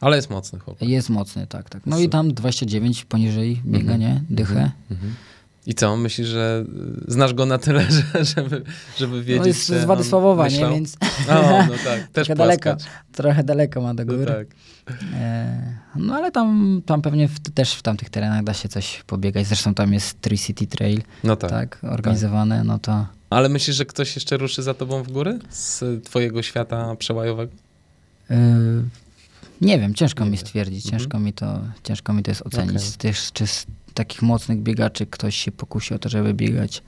ale 0.00 0.16
jest 0.16 0.30
mocny 0.30 0.58
chłopak. 0.58 0.88
Jest 0.88 1.10
mocny, 1.10 1.46
tak, 1.46 1.70
tak. 1.70 1.82
No 1.86 1.98
i 1.98 2.08
tam 2.08 2.34
29 2.34 3.04
poniżej 3.04 3.62
biega, 3.66 3.92
Mhm. 3.94 4.00
nie? 4.00 4.22
Dychę. 4.30 4.70
Mhm. 4.90 5.14
I 5.68 5.74
co, 5.74 5.96
myślisz, 5.96 6.28
że 6.28 6.64
y, 7.08 7.12
znasz 7.12 7.34
go 7.34 7.46
na 7.46 7.58
tyle, 7.58 7.86
że, 8.14 8.24
żeby, 8.24 8.62
żeby 8.98 9.22
wiedzieć, 9.24 9.40
No 9.40 9.46
jest 9.46 9.66
z 9.66 9.84
Władysławowa, 9.84 10.44
nie? 10.48 10.50
myślał? 10.50 10.72
Więc 10.72 10.96
O, 11.28 11.66
no 11.66 11.72
tak, 11.84 12.08
też 12.12 12.26
trochę 12.26 12.34
daleko, 12.34 12.76
trochę 13.12 13.44
daleko 13.44 13.80
ma 13.80 13.94
do 13.94 14.04
No 14.04 14.12
góry. 14.12 14.26
tak. 14.26 14.46
E, 15.14 15.62
no 15.96 16.14
ale 16.14 16.30
tam, 16.30 16.82
tam 16.86 17.02
pewnie 17.02 17.28
w, 17.28 17.40
też 17.40 17.74
w 17.74 17.82
tamtych 17.82 18.10
terenach 18.10 18.44
da 18.44 18.54
się 18.54 18.68
coś 18.68 19.02
pobiegać. 19.06 19.46
Zresztą 19.46 19.74
tam 19.74 19.92
jest 19.92 20.20
Tri 20.20 20.38
City 20.38 20.66
Trail, 20.66 21.02
No 21.24 21.36
tak. 21.36 21.50
tak, 21.50 21.78
organizowane, 21.92 22.64
no 22.64 22.78
to... 22.78 23.06
Ale 23.30 23.48
myślisz, 23.48 23.76
że 23.76 23.84
ktoś 23.84 24.14
jeszcze 24.16 24.36
ruszy 24.36 24.62
za 24.62 24.74
tobą 24.74 25.02
w 25.02 25.12
góry? 25.12 25.38
Z 25.50 26.04
twojego 26.04 26.42
świata 26.42 26.96
przełajowego? 26.96 27.52
Yy, 28.30 28.36
nie 29.60 29.78
wiem, 29.78 29.94
ciężko 29.94 30.24
Nie 30.24 30.30
mi 30.30 30.36
stwierdzić, 30.36 30.84
Mhm. 30.86 31.00
ciężko, 31.00 31.18
mi 31.20 31.32
to, 31.32 31.60
ciężko 31.84 32.12
mi 32.12 32.22
to 32.22 32.30
jest 32.30 32.42
ocenić. 32.46 32.96
Tych, 32.96 33.16
czy 33.32 33.46
z 33.46 33.66
takich 33.98 34.22
mocnych 34.22 34.58
biegaczy 34.62 35.06
ktoś 35.06 35.36
się 35.36 35.52
pokusi 35.52 35.94
o 35.94 35.98
to, 35.98 36.08
żeby 36.08 36.34
biegać. 36.34 36.82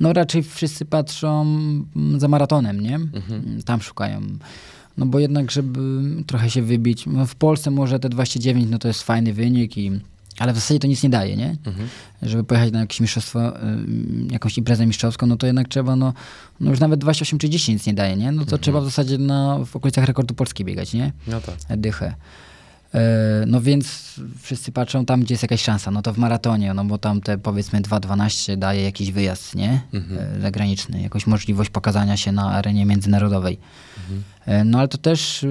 No 0.00 0.12
raczej 0.12 0.42
wszyscy 0.42 0.84
patrzą 0.84 1.42
mm, 1.96 2.20
za 2.20 2.28
maratonem, 2.28 2.80
nie? 2.80 2.94
Mhm. 2.94 3.42
Mm, 3.46 3.62
Tam 3.62 3.80
szukają. 3.82 4.20
No 4.96 5.06
bo 5.06 5.18
jednak, 5.18 5.50
żeby 5.50 5.80
trochę 6.26 6.50
się 6.50 6.62
wybić. 6.62 7.06
No 7.06 7.26
w 7.26 7.34
Polsce 7.34 7.70
może 7.70 7.98
te 8.00 8.08
29, 8.08 8.66
no 8.70 8.78
to 8.78 8.88
jest 8.88 9.02
fajny 9.02 9.32
wynik, 9.32 9.78
i, 9.78 9.90
ale 10.38 10.52
w 10.52 10.56
zasadzie 10.56 10.80
to 10.80 10.86
nic 10.86 11.02
nie 11.02 11.10
daje, 11.10 11.36
nie? 11.36 11.56
Mhm. 11.66 11.88
Żeby 12.22 12.44
pojechać 12.44 12.72
na 12.72 12.80
jakieś 12.80 13.00
mistrzostwo, 13.00 13.56
y, 13.56 13.62
jakąś 14.32 14.58
imprezę 14.58 14.86
mistrzowską, 14.86 15.26
no 15.26 15.36
to 15.36 15.46
jednak 15.46 15.68
trzeba, 15.68 15.96
no, 15.96 16.12
no 16.60 16.70
już 16.70 16.80
nawet 16.80 17.00
28 17.00 17.38
czy 17.38 17.48
10 17.48 17.76
nic 17.78 17.86
nie 17.86 17.94
daje, 17.94 18.16
nie? 18.16 18.32
No 18.32 18.38
to 18.38 18.42
Mhm. 18.42 18.62
trzeba 18.62 18.80
w 18.80 18.84
zasadzie 18.84 19.18
na, 19.18 19.58
w 19.66 19.76
okolicach 19.76 20.04
rekordu 20.04 20.34
Polski 20.34 20.64
biegać, 20.64 20.92
nie? 20.94 21.12
No 21.26 21.40
tak. 21.40 21.54
dychę. 21.80 22.14
E, 22.94 23.44
No 23.46 23.60
więc 23.60 24.14
wszyscy 24.42 24.72
patrzą 24.72 25.04
tam, 25.06 25.20
gdzie 25.22 25.34
jest 25.34 25.42
jakaś 25.42 25.62
szansa. 25.62 25.90
No 25.90 26.02
to 26.02 26.12
w 26.12 26.18
maratonie, 26.18 26.74
no 26.74 26.84
bo 26.84 26.98
tam 26.98 27.20
te 27.20 27.38
powiedzmy 27.38 27.80
2.12 27.80 28.56
daje 28.56 28.82
jakiś 28.82 29.12
wyjazd, 29.12 29.54
nie? 29.54 29.80
Mhm. 29.92 30.36
E, 30.36 30.40
Zagraniczny, 30.40 31.00
jakąś 31.02 31.26
możliwość 31.26 31.70
pokazania 31.70 32.16
się 32.16 32.32
na 32.32 32.50
arenie 32.50 32.86
międzynarodowej. 32.86 33.58
E, 34.46 34.64
No 34.64 34.78
ale 34.78 34.88
to 34.88 34.98
też 34.98 35.42
y, 35.42 35.48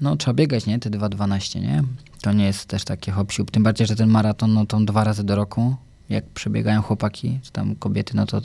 no, 0.00 0.16
trzeba 0.16 0.34
biegać, 0.34 0.66
nie? 0.66 0.78
Te 0.78 0.90
2.12, 0.90 1.60
nie? 1.60 1.82
To 2.20 2.32
nie 2.32 2.44
jest 2.44 2.66
też 2.66 2.84
takie 2.84 3.12
hop 3.12 3.32
siup. 3.32 3.50
Tym 3.50 3.62
bardziej, 3.62 3.86
że 3.86 3.96
ten 3.96 4.08
maraton, 4.08 4.52
no 4.54 4.66
to 4.66 4.80
dwa 4.80 5.04
razy 5.04 5.24
do 5.24 5.36
roku, 5.36 5.76
jak 6.08 6.24
przebiegają 6.24 6.82
chłopaki, 6.82 7.38
czy 7.42 7.52
tam 7.52 7.74
kobiety, 7.76 8.16
no 8.16 8.26
to 8.26 8.38
y, 8.38 8.42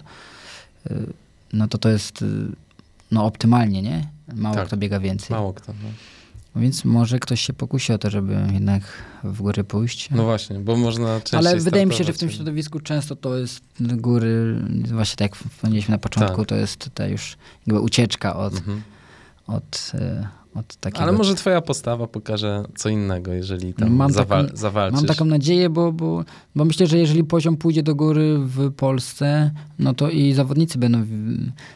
no 1.54 1.68
to 1.68 1.78
to 1.78 1.90
jest 1.90 2.22
y, 2.22 2.26
no 3.12 3.26
optymalnie, 3.26 3.82
nie? 3.82 4.08
Mało 4.34 4.56
Tak. 4.56 4.68
kto 4.68 4.78
biega 4.78 5.00
więcej. 5.00 5.36
Mało 5.36 5.54
kto. 5.54 5.74
No. 5.84 5.90
Więc 6.56 6.86
może 6.86 7.20
ktoś 7.20 7.42
się 7.42 7.54
pokusi 7.54 7.94
o 7.94 7.98
to, 7.98 8.10
żeby 8.10 8.38
jednak 8.54 8.84
w 9.24 9.42
góry 9.42 9.64
pójść. 9.64 10.10
no 10.12 10.24
właśnie, 10.24 10.60
bo 10.60 10.76
można 10.76 11.20
częściej 11.22 11.38
Ale 11.38 11.60
wydaje 11.60 11.86
mi 11.86 11.94
się, 11.94 12.04
że 12.04 12.14
w 12.14 12.18
tym 12.18 12.30
środowisku 12.32 12.80
często 12.80 13.16
to 13.16 13.38
jest 13.38 13.62
góry, 13.80 14.56
właśnie 14.92 15.16
tak 15.16 15.26
jak 15.32 15.36
wspomnieliśmy 15.36 15.92
na 15.92 15.98
początku, 15.98 16.38
Tak. 16.38 16.48
to 16.48 16.56
jest 16.56 16.90
ta 16.94 17.08
już 17.08 17.38
jakby 17.68 17.82
ucieczka 17.82 18.36
od, 18.36 18.54
Mhm. 18.54 18.82
od, 19.48 19.92
y, 19.96 20.28
od 20.60 20.76
takiego... 20.76 21.04
Ale 21.04 21.12
może 21.12 21.36
twoja 21.36 21.62
postawa 21.62 22.08
pokaże 22.08 22.64
co 22.76 22.90
innego, 22.90 23.34
jeżeli 23.34 23.74
tam 23.74 23.94
Mam 23.94 24.12
zawal- 24.12 24.46
taką- 24.48 24.58
zawalczysz. 24.58 24.96
Mam 25.00 25.06
taką 25.08 25.26
nadzieję, 25.26 25.70
bo, 25.70 25.92
bo, 25.92 26.24
bo 26.56 26.66
myślę, 26.66 26.88
że 26.88 26.98
jeżeli 26.98 27.24
poziom 27.24 27.58
pójdzie 27.58 27.84
do 27.84 27.96
góry 27.96 28.38
w 28.40 28.72
Polsce, 28.74 29.52
no 29.80 29.94
to 29.94 30.10
i 30.10 30.34
zawodnicy 30.34 30.78
będą 30.78 31.06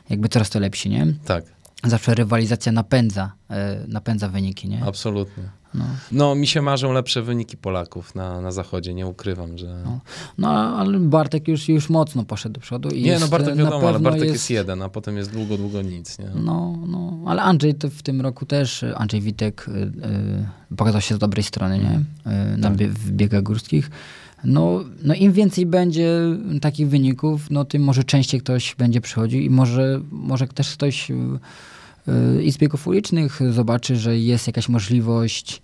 jakby 0.09 0.30
coraz 0.30 0.49
to 0.49 0.59
lepsi, 0.59 0.89
nie? 0.89 1.07
Tak, 1.26 1.45
Zawsze 1.84 2.16
rywalizacja 2.16 2.72
napędza, 2.72 3.32
e, 3.50 3.86
napędza 3.88 4.30
wyniki, 4.30 4.70
nie? 4.70 4.86
absolutnie. 4.86 5.44
No. 5.74 5.86
No, 6.12 6.36
mi 6.36 6.48
się 6.48 6.62
marzą 6.62 6.94
lepsze 6.94 7.22
wyniki 7.22 7.58
Polaków 7.58 8.16
na, 8.16 8.42
na 8.42 8.52
zachodzie, 8.52 8.94
nie 8.94 9.08
ukrywam, 9.08 9.58
że... 9.58 9.82
No. 9.86 10.00
No, 10.38 10.50
ale 10.50 11.00
Bartek 11.00 11.48
już, 11.48 11.70
już 11.70 11.90
mocno 11.90 12.24
poszedł 12.24 12.54
do 12.54 12.62
przodu. 12.62 12.90
I 12.90 13.02
nie, 13.02 13.08
jest, 13.08 13.22
no 13.22 13.28
Bartek 13.28 13.56
wiadomo, 13.56 13.88
ale 13.88 14.00
Bartek 14.00 14.30
jest... 14.30 14.50
jeden, 14.50 14.82
a 14.82 14.90
potem 14.90 15.18
jest 15.18 15.32
długo, 15.32 15.58
długo 15.58 15.82
nic, 15.82 16.20
nie? 16.20 16.30
No, 16.36 16.78
no, 16.88 17.20
ale 17.26 17.42
Andrzej 17.42 17.76
to 17.76 17.90
w 17.90 18.02
tym 18.02 18.22
roku 18.22 18.46
też, 18.46 18.86
Andrzej 18.96 19.22
Witek 19.22 19.66
y, 19.68 19.72
y, 19.72 20.76
pokazał 20.78 21.02
się 21.02 21.16
z 21.16 21.20
dobrej 21.20 21.44
strony, 21.44 21.80
nie? 21.80 22.00
Y, 22.54 22.58
na 22.58 22.70
Tak. 22.70 22.78
w 22.78 23.12
biegach 23.12 23.44
górskich. 23.44 23.90
No, 24.44 24.84
no 25.04 25.14
im 25.14 25.32
więcej 25.34 25.66
będzie 25.66 26.20
takich 26.62 26.89
wyników, 26.89 27.52
no 27.52 27.66
tym 27.66 27.84
może 27.84 28.04
częściej 28.04 28.41
ktoś 28.41 28.76
będzie 28.76 29.02
przychodził 29.02 29.41
i 29.41 29.50
może, 29.50 30.02
może 30.12 30.48
też 30.48 30.74
ktoś 30.74 31.12
y, 31.12 31.14
y, 32.38 32.44
i 32.44 32.52
z 32.52 32.58
biegów 32.58 32.88
ulicznych 32.88 33.39
zobaczy, 33.52 33.96
że 33.96 34.18
jest 34.18 34.48
jakaś 34.48 34.70
możliwość 34.70 35.62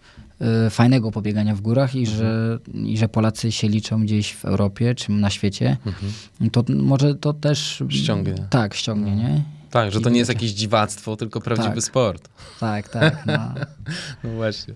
y, 0.68 0.70
fajnego 0.70 1.12
pobiegania 1.12 1.56
w 1.56 1.62
górach 1.62 1.96
i, 1.96 2.06
że, 2.08 2.60
i 2.74 2.98
że 2.98 3.10
Polacy 3.10 3.52
się 3.52 3.68
liczą 3.68 4.04
gdzieś 4.04 4.34
w 4.34 4.46
Europie 4.46 4.96
czy 4.96 5.12
na 5.12 5.30
świecie, 5.30 5.78
Mhm. 5.86 6.12
to 6.52 6.64
może 6.76 7.16
to 7.16 7.34
też... 7.34 7.84
Ściągnie. 7.90 8.48
Tak, 8.50 8.74
ściągnie, 8.74 9.16
nie? 9.16 9.44
Tak, 9.72 9.92
że 9.92 10.02
to 10.02 10.10
I 10.10 10.12
nie 10.12 10.18
jest 10.20 10.30
jakieś 10.30 10.52
dziwactwo, 10.52 11.16
tylko 11.16 11.42
prawdziwy 11.42 11.76
Tak. 11.76 11.84
sport. 11.84 12.30
Tak, 12.60 12.90
tak. 12.90 13.26
No. 13.26 13.54
No 14.24 14.30
właśnie. 14.30 14.74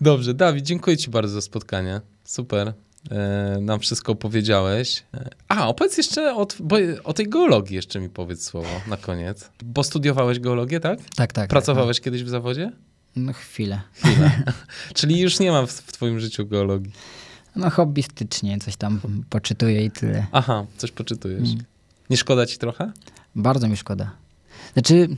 Dobrze, 0.00 0.34
Dawid, 0.34 0.64
dziękuję 0.64 0.96
ci 0.96 1.10
bardzo 1.10 1.34
za 1.34 1.40
spotkanie. 1.40 2.00
Super. 2.30 2.72
E, 3.10 3.58
nam 3.60 3.80
wszystko 3.80 4.12
opowiedziałeś. 4.12 5.04
E, 5.14 5.30
A, 5.48 5.68
opowiedz 5.68 5.96
jeszcze 5.96 6.34
o, 6.34 6.46
o 7.04 7.12
tej 7.12 7.28
geologii 7.28 7.76
jeszcze 7.76 8.00
mi 8.00 8.08
powiedz 8.08 8.44
słowo 8.44 8.68
na 8.86 8.96
koniec. 8.96 9.50
Bo 9.64 9.84
studiowałeś 9.84 10.40
geologię, 10.40 10.80
tak? 10.80 10.98
Tak, 11.16 11.32
tak. 11.32 11.50
Pracowałeś 11.50 12.00
kiedyś 12.00 12.24
w 12.24 12.28
zawodzie? 12.28 12.64
Tak, 12.64 12.74
no. 13.16 13.22
no 13.22 13.32
chwilę. 13.32 13.80
Czyli 14.94 15.20
już 15.20 15.38
nie 15.38 15.50
ma 15.50 15.66
w, 15.66 15.70
w 15.70 15.92
twoim 15.92 16.20
życiu 16.20 16.46
geologii. 16.46 16.92
No 17.56 17.70
hobbystycznie 17.70 18.58
coś 18.58 18.76
tam 18.76 19.00
poczytuję 19.30 19.84
i 19.84 19.90
tyle. 19.90 20.26
Aha, 20.32 20.66
coś 20.76 20.90
poczytujesz. 20.90 21.48
Mm. 21.48 21.64
Nie 22.10 22.16
szkoda 22.16 22.46
ci 22.46 22.58
trochę? 22.58 22.92
Bardzo 23.36 23.68
mi 23.68 23.76
szkoda. 23.76 24.10
Znaczy, 24.72 25.08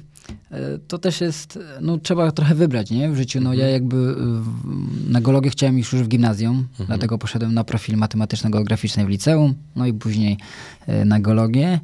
to 0.88 0.98
też 0.98 1.20
jest, 1.20 1.56
e, 1.56 1.80
no 1.80 1.98
trzeba 1.98 2.32
trochę 2.32 2.54
wybrać, 2.54 2.90
nie? 2.90 3.10
W 3.10 3.16
życiu, 3.16 3.40
no 3.40 3.54
ja 3.54 3.68
jakby 3.68 3.96
e, 3.96 5.10
na 5.10 5.20
geologię 5.20 5.50
chciałem 5.50 5.78
iść 5.78 5.92
już 5.92 6.02
w 6.02 6.08
gimnazjum, 6.08 6.68
dlatego 6.86 7.18
poszedłem 7.18 7.54
na 7.54 7.64
profil 7.64 7.96
matematyczno-geograficzny 7.96 9.06
w 9.06 9.08
liceum, 9.08 9.54
no 9.76 9.86
i 9.86 9.92
później 9.92 10.36
e, 10.86 11.04
na 11.04 11.20
geologię. 11.20 11.80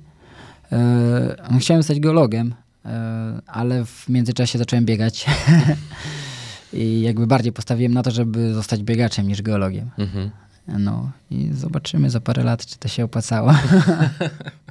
E, 0.72 1.58
Chciałem 1.60 1.82
stać 1.82 2.00
geologiem, 2.00 2.54
e, 2.84 3.40
ale 3.46 3.84
w 3.84 4.08
międzyczasie 4.08 4.58
zacząłem 4.58 4.84
biegać. 4.84 5.26
I 6.72 7.00
jakby 7.00 7.26
bardziej 7.26 7.52
postawiłem 7.52 7.94
na 7.94 8.02
to, 8.02 8.10
żeby 8.10 8.54
zostać 8.54 8.82
biegaczem 8.82 9.28
niż 9.28 9.42
geologiem. 9.42 9.90
Mhm. 9.98 10.30
No 10.78 11.10
i 11.30 11.50
zobaczymy 11.52 12.10
za 12.10 12.20
parę 12.20 12.44
lat, 12.44 12.66
czy 12.66 12.78
to 12.78 12.88
się 12.88 13.04
opłacało. 13.04 13.54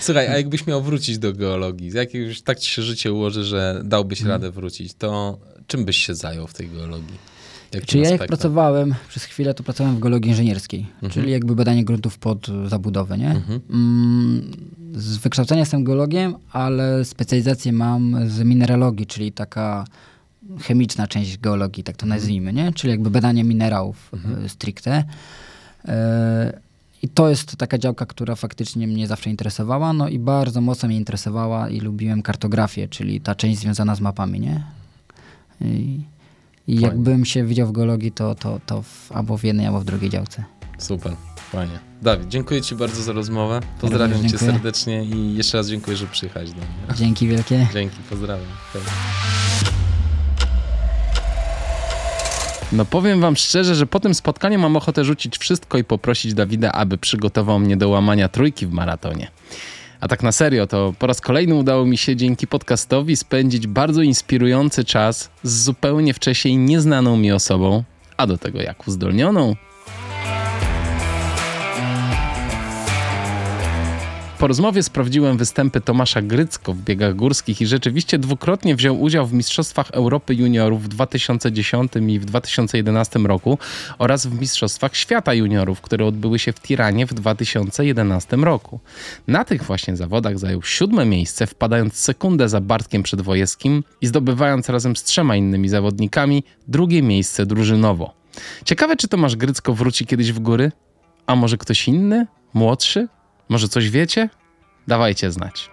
Słuchaj, 0.00 0.26
a 0.28 0.36
jakbyś 0.36 0.66
miał 0.66 0.82
wrócić 0.82 1.18
do 1.18 1.32
geologii, 1.32 1.90
jak 1.94 2.14
już 2.14 2.42
tak 2.42 2.58
ci 2.58 2.70
się 2.70 2.82
życie 2.82 3.12
ułoży, 3.12 3.44
że 3.44 3.80
dałbyś 3.84 4.20
Mhm. 4.20 4.34
radę 4.42 4.50
wrócić, 4.50 4.94
to 4.94 5.38
czym 5.66 5.84
byś 5.84 5.96
się 5.96 6.14
zajął 6.14 6.46
w 6.46 6.54
tej 6.54 6.68
geologii? 6.68 7.30
Jakim 7.72 7.86
Czy 7.86 7.98
ja 7.98 8.10
jak 8.10 8.26
pracowałem 8.26 8.94
przez 9.08 9.24
chwilę, 9.24 9.54
to 9.54 9.62
pracowałem 9.62 9.96
w 9.96 10.00
geologii 10.00 10.30
inżynierskiej, 10.30 10.86
czyli 11.10 11.32
jakby 11.32 11.54
badanie 11.54 11.84
gruntów 11.84 12.18
pod 12.18 12.46
zabudowę, 12.66 13.18
nie? 13.18 13.30
Mhm. 13.30 13.60
Mm, 13.70 14.52
Z 14.94 15.16
wykształcenia 15.16 15.60
jestem 15.60 15.84
geologiem, 15.84 16.34
ale 16.52 17.04
specjalizację 17.04 17.72
mam 17.72 18.28
z 18.30 18.42
mineralogii, 18.42 19.06
czyli 19.06 19.32
taka 19.32 19.84
chemiczna 20.62 21.06
część 21.06 21.38
geologii, 21.38 21.84
tak 21.84 21.96
to 21.96 22.06
nazwijmy, 22.06 22.52
nie? 22.52 22.72
Czyli 22.72 22.90
jakby 22.90 23.10
badanie 23.10 23.44
minerałów 23.44 24.10
y, 24.44 24.48
stricte. 24.48 25.04
E, 25.84 26.60
I 27.02 27.08
to 27.08 27.28
jest 27.28 27.56
taka 27.56 27.78
działka, 27.78 28.06
która 28.06 28.34
faktycznie 28.34 28.86
mnie 28.86 29.06
zawsze 29.06 29.30
interesowała, 29.30 29.92
no 29.92 30.08
i 30.08 30.18
bardzo 30.18 30.60
mocno 30.60 30.88
mnie 30.88 30.96
interesowała 30.96 31.68
i 31.68 31.80
lubiłem 31.80 32.22
kartografię, 32.22 32.88
czyli 32.88 33.20
ta 33.20 33.34
część 33.34 33.58
związana 33.60 33.94
z 33.94 34.00
mapami, 34.00 34.40
nie? 34.40 34.64
I, 35.60 36.00
i 36.66 36.80
jakbym 36.80 37.24
się 37.24 37.44
widział 37.44 37.66
w 37.66 37.72
geologii, 37.72 38.12
to, 38.12 38.34
to, 38.34 38.60
to 38.66 38.82
w, 38.82 39.12
albo 39.12 39.38
w 39.38 39.44
jednej, 39.44 39.66
albo 39.66 39.80
w 39.80 39.84
drugiej 39.84 40.10
działce. 40.10 40.44
Super, 40.78 41.12
fajnie. 41.36 41.78
Dawid, 42.02 42.28
dziękuję 42.28 42.62
ci 42.62 42.74
bardzo 42.74 43.02
za 43.02 43.12
rozmowę. 43.12 43.60
Pozdrawiam 43.80 44.22
cię 44.22 44.28
dziękuję. 44.28 44.52
serdecznie 44.52 45.04
i 45.04 45.34
jeszcze 45.34 45.58
raz 45.58 45.68
dziękuję, 45.68 45.96
że 45.96 46.06
przyjechałeś 46.06 46.50
do 46.50 46.56
mnie. 46.56 46.96
Dzięki 46.96 47.28
wielkie. 47.28 47.66
Dzięki, 47.72 47.96
pozdrawiam. 48.10 48.46
Hej. 48.72 48.82
No 52.72 52.84
powiem 52.84 53.20
wam 53.20 53.36
szczerze, 53.36 53.74
że 53.74 53.86
po 53.86 54.00
tym 54.00 54.14
spotkaniu 54.14 54.58
mam 54.58 54.76
ochotę 54.76 55.04
rzucić 55.04 55.38
wszystko 55.38 55.78
i 55.78 55.84
poprosić 55.84 56.34
Dawida, 56.34 56.72
aby 56.72 56.98
przygotował 56.98 57.58
mnie 57.58 57.76
do 57.76 57.88
łamania 57.88 58.28
trójki 58.28 58.66
w 58.66 58.72
maratonie. 58.72 59.30
A 60.00 60.08
tak 60.08 60.22
na 60.22 60.32
serio, 60.32 60.66
to 60.66 60.94
po 60.98 61.06
raz 61.06 61.20
kolejny 61.20 61.54
udało 61.54 61.86
mi 61.86 61.98
się 61.98 62.16
dzięki 62.16 62.46
podcastowi 62.46 63.16
spędzić 63.16 63.66
bardzo 63.66 64.02
inspirujący 64.02 64.84
czas 64.84 65.30
z 65.42 65.62
zupełnie 65.62 66.14
wcześniej 66.14 66.56
nieznaną 66.56 67.16
mi 67.16 67.32
osobą, 67.32 67.84
a 68.16 68.26
do 68.26 68.38
tego 68.38 68.62
jak 68.62 68.88
uzdolnioną. 68.88 69.56
Po 74.40 74.46
rozmowie 74.46 74.82
sprawdziłem 74.82 75.36
występy 75.36 75.80
Tomasza 75.80 76.22
Grycko 76.22 76.72
w 76.72 76.82
biegach 76.82 77.16
górskich 77.16 77.60
i 77.60 77.66
rzeczywiście 77.66 78.18
dwukrotnie 78.18 78.76
wziął 78.76 79.00
udział 79.00 79.26
w 79.26 79.32
Mistrzostwach 79.32 79.90
Europy 79.90 80.34
Juniorów 80.34 80.82
w 80.82 80.88
2010 80.88 81.92
i 82.08 82.18
w 82.18 82.24
2011 82.24 83.18
roku 83.18 83.58
oraz 83.98 84.26
w 84.26 84.40
Mistrzostwach 84.40 84.96
Świata 84.96 85.34
Juniorów, 85.34 85.80
które 85.80 86.06
odbyły 86.06 86.38
się 86.38 86.52
w 86.52 86.60
Tiranie 86.60 87.06
w 87.06 87.14
2011 87.14 88.36
roku. 88.36 88.80
Na 89.26 89.44
tych 89.44 89.64
właśnie 89.64 89.96
zawodach 89.96 90.38
zajął 90.38 90.62
siódme 90.62 91.06
miejsce, 91.06 91.46
wpadając 91.46 91.94
sekundę 91.94 92.48
za 92.48 92.60
Bartkiem 92.60 93.02
Przedwojewskim 93.02 93.84
i 94.00 94.06
zdobywając 94.06 94.68
razem 94.68 94.96
z 94.96 95.04
trzema 95.04 95.36
innymi 95.36 95.68
zawodnikami 95.68 96.44
drugie 96.68 97.02
miejsce 97.02 97.46
drużynowo. 97.46 98.14
Ciekawe, 98.64 98.96
czy 98.96 99.08
Tomasz 99.08 99.36
Grycko 99.36 99.74
wróci 99.74 100.06
kiedyś 100.06 100.32
w 100.32 100.38
góry? 100.38 100.72
A 101.26 101.36
może 101.36 101.56
ktoś 101.56 101.88
inny? 101.88 102.26
Młodszy? 102.54 103.08
Może 103.50 103.68
coś 103.68 103.90
wiecie? 103.90 104.28
Dawajcie 104.88 105.30
znać. 105.30 105.70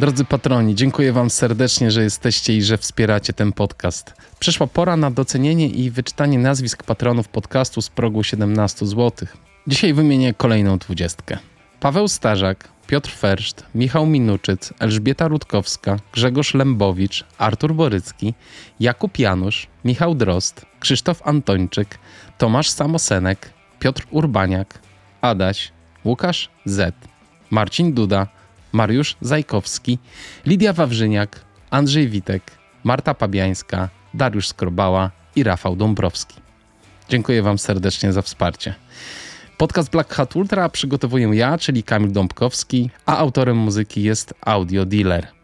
Drodzy 0.00 0.24
patroni, 0.24 0.74
dziękuję 0.74 1.12
Wam 1.12 1.30
serdecznie, 1.30 1.90
że 1.90 2.02
jesteście 2.02 2.56
i 2.56 2.62
że 2.62 2.78
wspieracie 2.78 3.32
ten 3.32 3.52
podcast. 3.52 4.14
Przyszła 4.38 4.66
pora 4.66 4.96
na 4.96 5.10
docenienie 5.10 5.68
i 5.68 5.90
wyczytanie 5.90 6.38
nazwisk 6.38 6.82
patronów 6.82 7.28
podcastu 7.28 7.82
z 7.82 7.88
progu 7.88 8.22
17 8.22 8.86
zł. 8.86 9.28
Dzisiaj 9.66 9.94
wymienię 9.94 10.34
kolejną 10.34 10.78
dwudziestkę. 10.78 11.38
Paweł 11.80 12.08
Starzak, 12.08 12.68
Piotr 12.86 13.10
Ferszt, 13.10 13.64
Michał 13.74 14.06
Minuczyc, 14.06 14.72
Elżbieta 14.78 15.28
Rutkowska, 15.28 15.96
Grzegorz 16.12 16.54
Lembowicz, 16.54 17.24
Artur 17.38 17.74
Borycki, 17.74 18.34
Jakub 18.80 19.18
Janusz, 19.18 19.66
Michał 19.84 20.14
Drost, 20.14 20.66
Krzysztof 20.80 21.22
Antończyk, 21.24 21.98
Tomasz 22.38 22.68
Samosenek, 22.68 23.50
Piotr 23.78 24.06
Urbaniak, 24.10 24.78
Adaś, 25.20 25.72
Łukasz 26.04 26.48
Z, 26.64 26.94
Marcin 27.50 27.92
Duda, 27.92 28.26
Mariusz 28.72 29.16
Zajkowski, 29.20 29.98
Lidia 30.46 30.72
Wawrzyniak, 30.72 31.40
Andrzej 31.70 32.08
Witek, 32.08 32.42
Marta 32.84 33.14
Pabiańska, 33.14 33.88
Dariusz 34.14 34.48
Skrobała 34.48 35.10
i 35.36 35.42
Rafał 35.42 35.76
Dąbrowski. 35.76 36.34
Dziękuję 37.08 37.42
Wam 37.42 37.58
serdecznie 37.58 38.12
za 38.12 38.22
wsparcie. 38.22 38.74
Podcast 39.58 39.90
Black 39.90 40.14
Hat 40.14 40.36
Ultra 40.36 40.68
przygotowuję 40.68 41.28
ja, 41.32 41.58
czyli 41.58 41.82
Kamil 41.82 42.12
Dąbkowski, 42.12 42.90
a 43.06 43.16
autorem 43.16 43.56
muzyki 43.56 44.02
jest 44.02 44.34
Audio 44.40 44.84
Dealer. 44.84 45.35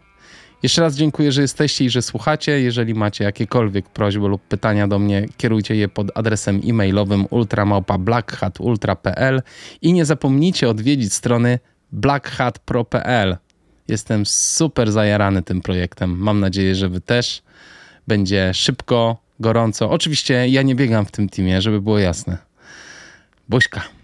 Jeszcze 0.62 0.82
raz 0.82 0.96
dziękuję, 0.96 1.32
że 1.32 1.42
jesteście 1.42 1.84
i 1.84 1.90
że 1.90 2.02
słuchacie. 2.02 2.60
Jeżeli 2.60 2.94
macie 2.94 3.24
jakiekolwiek 3.24 3.88
prośby 3.88 4.28
lub 4.28 4.42
pytania 4.42 4.88
do 4.88 4.98
mnie, 4.98 5.26
kierujcie 5.36 5.76
je 5.76 5.88
pod 5.88 6.06
adresem 6.14 6.60
e-mailowym 6.66 7.26
ultramałpa.blackhatultra.pl 7.30 9.42
i 9.82 9.92
nie 9.92 10.04
zapomnijcie 10.04 10.68
odwiedzić 10.68 11.14
strony 11.14 11.58
blackhatpro.pl. 11.92 13.36
Jestem 13.88 14.26
super 14.26 14.92
zajarany 14.92 15.42
tym 15.42 15.60
projektem. 15.60 16.18
Mam 16.18 16.40
nadzieję, 16.40 16.74
że 16.74 16.88
wy 16.88 17.00
też. 17.00 17.42
Będzie 18.08 18.54
szybko, 18.54 19.16
gorąco. 19.40 19.90
Oczywiście 19.90 20.48
ja 20.48 20.62
nie 20.62 20.74
biegam 20.74 21.06
w 21.06 21.10
tym 21.10 21.28
teamie, 21.28 21.62
żeby 21.62 21.80
było 21.80 21.98
jasne. 21.98 22.38
Buźka. 23.48 24.01